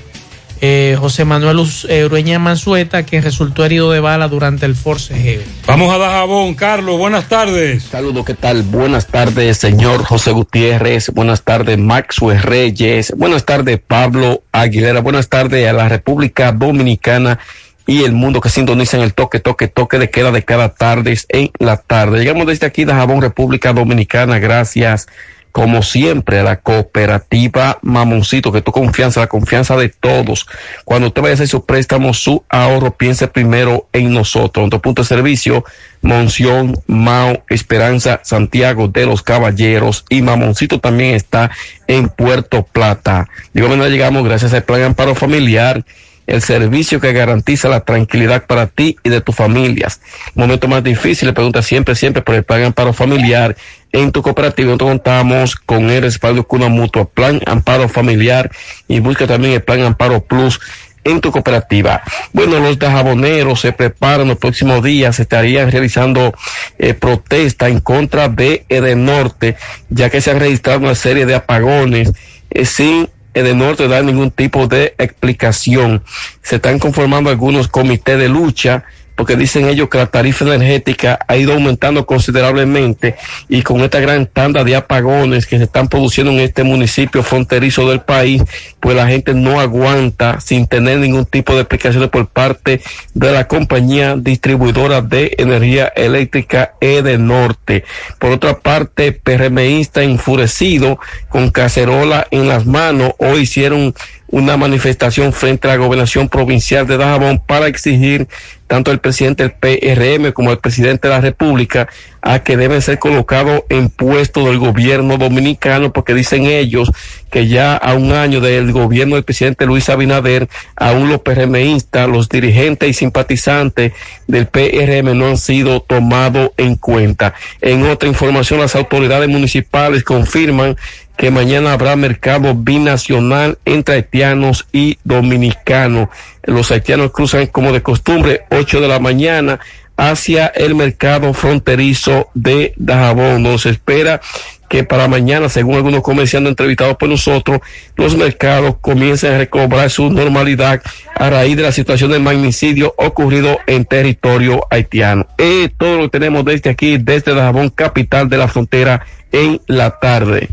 eh, 0.64 0.96
José 0.96 1.24
Manuel 1.24 1.58
eh, 1.88 2.04
Ureña 2.04 2.38
Mansueta, 2.38 3.02
quien 3.02 3.24
resultó 3.24 3.64
herido 3.64 3.90
de 3.90 3.98
bala 3.98 4.28
durante 4.28 4.64
el 4.64 4.76
forcejeo. 4.76 5.42
Vamos 5.66 5.92
a 5.92 5.98
dar 5.98 6.12
jabón, 6.12 6.54
Carlos, 6.54 6.98
buenas 6.98 7.28
tardes. 7.28 7.82
Saludos, 7.82 8.24
¿qué 8.24 8.34
tal? 8.34 8.62
Buenas 8.62 9.08
tardes, 9.08 9.58
señor 9.58 10.04
José 10.04 10.30
Gutiérrez. 10.30 11.10
Buenas 11.10 11.42
tardes, 11.42 11.78
Maxwell 11.78 12.40
Reyes. 12.40 13.12
Buenas 13.16 13.44
tardes, 13.44 13.80
Pablo 13.84 14.44
Aguilera. 14.52 15.00
Buenas 15.00 15.28
tardes 15.28 15.68
a 15.68 15.72
la 15.72 15.88
República 15.88 16.52
Dominicana 16.52 17.40
y 17.84 18.04
el 18.04 18.12
mundo 18.12 18.40
que 18.40 18.48
sintoniza 18.48 18.96
en 18.96 19.02
el 19.02 19.14
toque, 19.14 19.40
toque, 19.40 19.66
toque 19.66 19.98
de 19.98 20.10
queda 20.10 20.30
de 20.30 20.44
cada 20.44 20.68
tarde 20.68 21.18
en 21.30 21.50
la 21.58 21.76
tarde. 21.76 22.20
Llegamos 22.20 22.46
desde 22.46 22.68
aquí 22.68 22.84
de 22.84 22.92
Jabón, 22.92 23.20
República 23.20 23.72
Dominicana. 23.72 24.38
Gracias, 24.38 25.08
como 25.52 25.82
siempre, 25.82 26.40
a 26.40 26.42
la 26.42 26.60
cooperativa 26.60 27.78
Mamoncito, 27.82 28.50
que 28.50 28.62
tu 28.62 28.72
confianza, 28.72 29.20
la 29.20 29.26
confianza 29.26 29.76
de 29.76 29.90
todos. 29.90 30.46
Cuando 30.84 31.08
usted 31.08 31.22
vaya 31.22 31.32
a 31.32 31.34
hacer 31.34 31.48
su 31.48 31.64
préstamo, 31.64 32.14
su 32.14 32.42
ahorro, 32.48 32.92
piense 32.92 33.28
primero 33.28 33.86
en 33.92 34.12
nosotros. 34.12 34.62
Nuestro 34.62 34.80
punto 34.80 35.02
de 35.02 35.08
servicio, 35.08 35.64
Monción, 36.00 36.80
Mao, 36.86 37.44
Esperanza, 37.48 38.20
Santiago 38.24 38.88
de 38.88 39.06
los 39.06 39.22
Caballeros 39.22 40.04
y 40.08 40.22
Mamoncito 40.22 40.80
también 40.80 41.14
está 41.14 41.50
en 41.86 42.08
Puerto 42.08 42.64
Plata. 42.64 43.28
Igual 43.54 43.72
manera 43.72 43.90
llegamos 43.90 44.24
gracias 44.24 44.54
al 44.54 44.64
Plan 44.64 44.82
Amparo 44.82 45.14
Familiar 45.14 45.84
el 46.26 46.42
servicio 46.42 47.00
que 47.00 47.12
garantiza 47.12 47.68
la 47.68 47.80
tranquilidad 47.80 48.46
para 48.46 48.66
ti 48.66 48.96
y 49.02 49.08
de 49.08 49.20
tus 49.20 49.34
familias. 49.34 50.00
Momento 50.34 50.68
más 50.68 50.82
difícil, 50.84 51.32
pregunta 51.34 51.62
siempre, 51.62 51.94
siempre 51.94 52.22
por 52.22 52.34
el 52.34 52.44
plan 52.44 52.62
amparo 52.64 52.92
familiar. 52.92 53.56
En 53.92 54.10
tu 54.12 54.22
cooperativa 54.22 54.68
nosotros 54.68 54.90
contamos 54.90 55.56
con 55.56 55.90
el 55.90 56.02
respaldo 56.02 56.44
Cuna 56.44 56.68
Mutua, 56.68 57.04
plan 57.04 57.40
amparo 57.46 57.88
familiar 57.88 58.50
y 58.88 59.00
busca 59.00 59.26
también 59.26 59.54
el 59.54 59.62
plan 59.62 59.82
amparo 59.82 60.22
plus 60.24 60.60
en 61.04 61.20
tu 61.20 61.32
cooperativa. 61.32 62.02
Bueno, 62.32 62.60
los 62.60 62.78
jaboneros 62.78 63.60
se 63.60 63.72
preparan 63.72 64.28
los 64.28 64.38
próximos 64.38 64.82
días, 64.82 65.16
se 65.16 65.22
estarían 65.22 65.70
realizando 65.70 66.32
eh, 66.78 66.94
protesta 66.94 67.68
en 67.68 67.80
contra 67.80 68.28
de 68.28 68.64
Edenorte, 68.68 69.56
ya 69.90 70.10
que 70.10 70.20
se 70.20 70.30
han 70.30 70.40
registrado 70.40 70.80
una 70.80 70.94
serie 70.94 71.26
de 71.26 71.34
apagones 71.34 72.12
eh, 72.50 72.64
sin 72.64 73.08
Edenorte 73.34 73.88
dar 73.88 74.04
ningún 74.04 74.30
tipo 74.30 74.66
de 74.66 74.94
explicación. 74.98 76.02
Se 76.42 76.56
están 76.56 76.78
conformando 76.78 77.30
algunos 77.30 77.68
comités 77.68 78.18
de 78.18 78.28
lucha 78.28 78.84
porque 79.14 79.36
dicen 79.36 79.68
ellos 79.68 79.88
que 79.88 79.98
la 79.98 80.06
tarifa 80.06 80.44
energética 80.44 81.18
ha 81.26 81.36
ido 81.36 81.52
aumentando 81.52 82.06
considerablemente 82.06 83.16
y 83.48 83.62
con 83.62 83.80
esta 83.80 84.00
gran 84.00 84.26
tanda 84.26 84.64
de 84.64 84.76
apagones 84.76 85.46
que 85.46 85.58
se 85.58 85.64
están 85.64 85.88
produciendo 85.88 86.32
en 86.32 86.40
este 86.40 86.62
municipio 86.62 87.22
fronterizo 87.22 87.88
del 87.88 88.00
país, 88.00 88.42
pues 88.80 88.96
la 88.96 89.06
gente 89.06 89.34
no 89.34 89.60
aguanta 89.60 90.40
sin 90.40 90.66
tener 90.66 90.98
ningún 90.98 91.26
tipo 91.26 91.54
de 91.54 91.60
explicaciones 91.60 92.10
por 92.10 92.26
parte 92.28 92.80
de 93.14 93.32
la 93.32 93.46
compañía 93.48 94.16
distribuidora 94.16 95.02
de 95.02 95.34
energía 95.38 95.92
eléctrica 95.94 96.74
Edenorte. 96.80 97.84
Por 98.18 98.32
otra 98.32 98.58
parte, 98.58 99.12
PRMista 99.12 100.02
enfurecido 100.02 100.98
con 101.28 101.50
cacerola 101.50 102.26
en 102.30 102.48
las 102.48 102.66
manos, 102.66 103.12
hoy 103.18 103.42
hicieron 103.42 103.94
una 104.32 104.56
manifestación 104.56 105.32
frente 105.32 105.68
a 105.68 105.72
la 105.72 105.76
gobernación 105.76 106.28
provincial 106.28 106.86
de 106.86 106.96
Dajabón 106.96 107.38
para 107.38 107.66
exigir 107.66 108.26
tanto 108.66 108.90
el 108.90 109.00
presidente 109.00 109.42
del 109.42 109.52
PRM 109.52 110.32
como 110.32 110.50
el 110.50 110.58
presidente 110.58 111.06
de 111.06 111.14
la 111.14 111.20
República 111.20 111.88
a 112.22 112.38
que 112.38 112.56
deben 112.56 112.80
ser 112.80 112.98
colocados 112.98 113.64
en 113.68 113.90
puestos 113.90 114.46
del 114.46 114.58
gobierno 114.58 115.18
dominicano 115.18 115.92
porque 115.92 116.14
dicen 116.14 116.46
ellos 116.46 116.90
que 117.30 117.48
ya 117.48 117.76
a 117.76 117.92
un 117.92 118.12
año 118.12 118.40
del 118.40 118.72
gobierno 118.72 119.16
del 119.16 119.24
presidente 119.24 119.66
Luis 119.66 119.90
Abinader, 119.90 120.48
aún 120.74 121.10
los 121.10 121.20
PRMistas, 121.20 122.08
los 122.08 122.30
dirigentes 122.30 122.88
y 122.88 122.94
simpatizantes 122.94 123.92
del 124.26 124.46
PRM 124.46 125.18
no 125.18 125.26
han 125.28 125.36
sido 125.36 125.80
tomados 125.80 126.52
en 126.56 126.76
cuenta. 126.76 127.34
En 127.60 127.84
otra 127.84 128.08
información, 128.08 128.60
las 128.60 128.74
autoridades 128.74 129.28
municipales 129.28 130.02
confirman 130.02 130.76
que 131.16 131.30
mañana 131.30 131.72
habrá 131.72 131.96
mercado 131.96 132.54
binacional 132.54 133.58
entre 133.64 133.96
haitianos 133.96 134.66
y 134.72 134.98
dominicanos. 135.04 136.08
Los 136.42 136.70
haitianos 136.70 137.12
cruzan 137.12 137.46
como 137.46 137.72
de 137.72 137.82
costumbre 137.82 138.42
8 138.50 138.80
de 138.80 138.88
la 138.88 138.98
mañana 138.98 139.60
hacia 139.96 140.46
el 140.46 140.74
mercado 140.74 141.32
fronterizo 141.34 142.28
de 142.34 142.74
Dajabón. 142.76 143.42
Nos 143.42 143.66
espera 143.66 144.20
que 144.68 144.84
para 144.84 145.06
mañana, 145.06 145.50
según 145.50 145.74
algunos 145.74 146.00
comerciantes 146.00 146.52
entrevistados 146.52 146.96
por 146.96 147.08
nosotros, 147.08 147.60
los 147.94 148.16
mercados 148.16 148.76
comiencen 148.80 149.34
a 149.34 149.38
recobrar 149.38 149.90
su 149.90 150.08
normalidad 150.10 150.80
a 151.14 151.28
raíz 151.28 151.56
de 151.56 151.62
la 151.62 151.72
situación 151.72 152.10
del 152.10 152.22
magnicidio 152.22 152.94
ocurrido 152.96 153.58
en 153.66 153.84
territorio 153.84 154.66
haitiano. 154.70 155.26
Es 155.36 155.70
todo 155.76 155.98
lo 155.98 156.08
tenemos 156.08 156.44
desde 156.46 156.70
aquí, 156.70 156.96
desde 156.96 157.34
Dajabón, 157.34 157.68
capital 157.68 158.30
de 158.30 158.38
la 158.38 158.48
frontera, 158.48 159.04
en 159.30 159.60
la 159.66 159.98
tarde. 159.98 160.48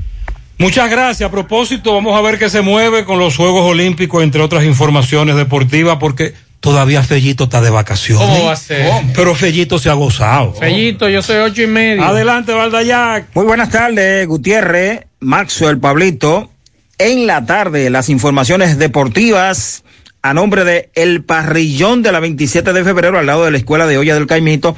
Muchas 0.60 0.92
gracias. 0.92 1.26
A 1.26 1.32
propósito, 1.32 1.94
vamos 1.94 2.18
a 2.18 2.22
ver 2.22 2.38
qué 2.38 2.50
se 2.50 2.60
mueve 2.60 3.06
con 3.06 3.18
los 3.18 3.38
Juegos 3.38 3.64
Olímpicos, 3.64 4.22
entre 4.24 4.42
otras 4.42 4.66
informaciones 4.66 5.38
deportivas, 5.38 5.98
porque 6.02 6.34
todavía 6.60 7.02
Fellito 7.02 7.46
está 7.46 7.62
de 7.62 7.70
vacaciones. 7.70 8.28
¿Cómo 8.28 8.46
va 8.46 8.52
a 8.52 8.58
ser? 8.58 8.92
Pero 9.16 9.36
Fellito 9.36 9.80
se 9.80 9.90
ha 9.90 9.94
gozado. 9.94 10.54
Fellito, 10.54 11.08
yo 11.08 11.22
soy 11.22 11.38
ocho 11.38 11.62
y 11.62 11.68
medio. 11.68 12.04
Adelante, 12.04 12.52
Valdayac. 12.52 13.28
Muy 13.36 13.46
buenas 13.46 13.70
tardes, 13.70 14.28
Gutiérrez, 14.28 15.06
Maxwell, 15.22 15.80
Pablito. 15.80 16.52
En 16.98 17.26
la 17.26 17.46
tarde, 17.46 17.90
las 17.90 18.10
informaciones 18.10 18.78
deportivas 18.78 19.86
a 20.22 20.34
nombre 20.34 20.66
de 20.66 20.90
El 20.94 21.24
Parrillón 21.24 22.04
de 22.04 22.12
la 22.12 22.20
27 22.20 22.74
de 22.74 22.84
febrero, 22.84 23.18
al 23.18 23.28
lado 23.28 23.46
de 23.46 23.52
la 23.52 23.58
Escuela 23.58 23.88
de 23.88 23.98
Olla 23.98 24.16
del 24.16 24.28
Caimito. 24.28 24.76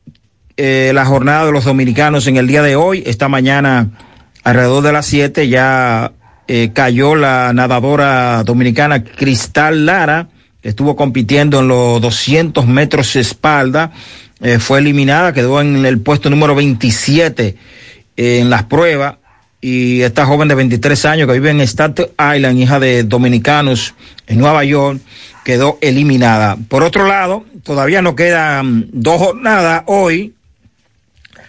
eh, 0.56 0.90
la 0.94 1.04
jornada 1.06 1.46
de 1.46 1.52
los 1.52 1.64
dominicanos 1.64 2.26
en 2.26 2.36
el 2.36 2.48
día 2.48 2.62
de 2.62 2.76
hoy. 2.76 3.02
Esta 3.06 3.28
mañana, 3.28 3.90
alrededor 4.42 4.82
de 4.82 4.92
las 4.92 5.06
7, 5.06 5.48
ya 5.48 6.12
eh, 6.48 6.70
cayó 6.74 7.14
la 7.14 7.52
nadadora 7.54 8.42
dominicana 8.44 9.02
Cristal 9.04 9.86
Lara, 9.86 10.28
que 10.60 10.70
estuvo 10.70 10.96
compitiendo 10.96 11.60
en 11.60 11.68
los 11.68 12.00
200 12.00 12.66
metros 12.66 13.14
espalda. 13.16 13.92
Eh, 14.40 14.58
fue 14.58 14.80
eliminada, 14.80 15.32
quedó 15.32 15.60
en 15.60 15.86
el 15.86 16.00
puesto 16.00 16.28
número 16.28 16.56
27 16.56 17.46
eh, 17.46 17.56
en 18.16 18.50
las 18.50 18.64
pruebas. 18.64 19.16
Y 19.60 20.02
esta 20.02 20.26
joven 20.26 20.48
de 20.48 20.54
23 20.54 21.04
años 21.06 21.26
que 21.26 21.32
vive 21.34 21.50
en 21.50 21.60
Staten 21.62 22.06
Island, 22.18 22.58
hija 22.58 22.78
de 22.78 23.04
dominicanos 23.04 23.94
en 24.26 24.38
Nueva 24.38 24.62
York, 24.64 25.00
quedó 25.44 25.78
eliminada. 25.80 26.56
Por 26.68 26.82
otro 26.82 27.06
lado, 27.06 27.44
todavía 27.62 28.02
no 28.02 28.14
quedan 28.14 28.88
dos 28.92 29.18
jornadas 29.18 29.84
hoy. 29.86 30.34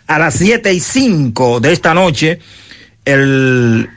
A 0.08 0.20
las 0.20 0.36
7 0.36 0.72
y 0.72 0.80
5 0.80 1.60
de 1.60 1.74
esta 1.74 1.94
noche, 1.94 2.40
el 3.06 3.90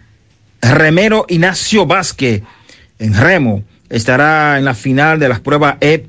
remero 0.63 1.27
Ignacio 1.29 1.87
Vázquez 1.87 2.43
en 2.99 3.15
remo 3.15 3.63
estará 3.89 4.59
en 4.59 4.65
la 4.65 4.75
final 4.75 5.19
de 5.19 5.29
las 5.29 5.41
pruebas 5.41 5.77
EP 5.81 6.07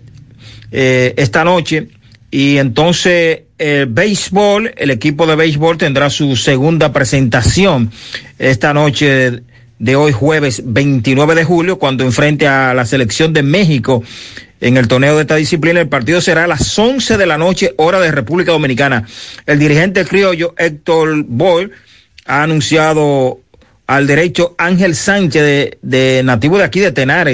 eh, 0.72 1.14
esta 1.18 1.44
noche. 1.44 1.90
Y 2.31 2.57
entonces 2.57 3.41
el 3.57 3.88
béisbol, 3.88 4.73
el 4.77 4.91
equipo 4.91 5.26
de 5.26 5.35
béisbol 5.35 5.77
tendrá 5.77 6.10
su 6.10 6.35
segunda 6.35 6.93
presentación 6.93 7.91
esta 8.38 8.73
noche 8.73 9.41
de 9.80 9.95
hoy 9.95 10.11
jueves 10.11 10.61
29 10.65 11.35
de 11.35 11.43
julio 11.43 11.80
cuando 11.80 12.03
enfrente 12.03 12.47
a 12.47 12.73
la 12.73 12.85
selección 12.85 13.34
de 13.34 13.43
México 13.43 14.03
en 14.61 14.77
el 14.77 14.88
torneo 14.88 15.15
de 15.15 15.22
esta 15.22 15.35
disciplina. 15.35 15.80
El 15.80 15.88
partido 15.88 16.22
será 16.22 16.43
a 16.43 16.47
las 16.47 16.77
11 16.77 17.18
de 17.18 17.26
la 17.26 17.38
noche 17.38 17.73
hora 17.77 17.99
de 17.99 18.11
República 18.11 18.51
Dominicana. 18.51 19.06
El 19.45 19.57
dirigente 19.57 20.06
criollo 20.06 20.53
Héctor 20.57 21.23
Boyle 21.26 21.72
ha 22.26 22.43
anunciado 22.43 23.39
al 23.88 24.06
derecho 24.06 24.53
Ángel 24.60 24.95
Sánchez 24.95 25.41
de, 25.41 25.77
de 25.81 26.22
nativo 26.23 26.57
de 26.60 26.64
aquí 26.64 26.80
de 26.80 26.91
Tenares 26.91 27.27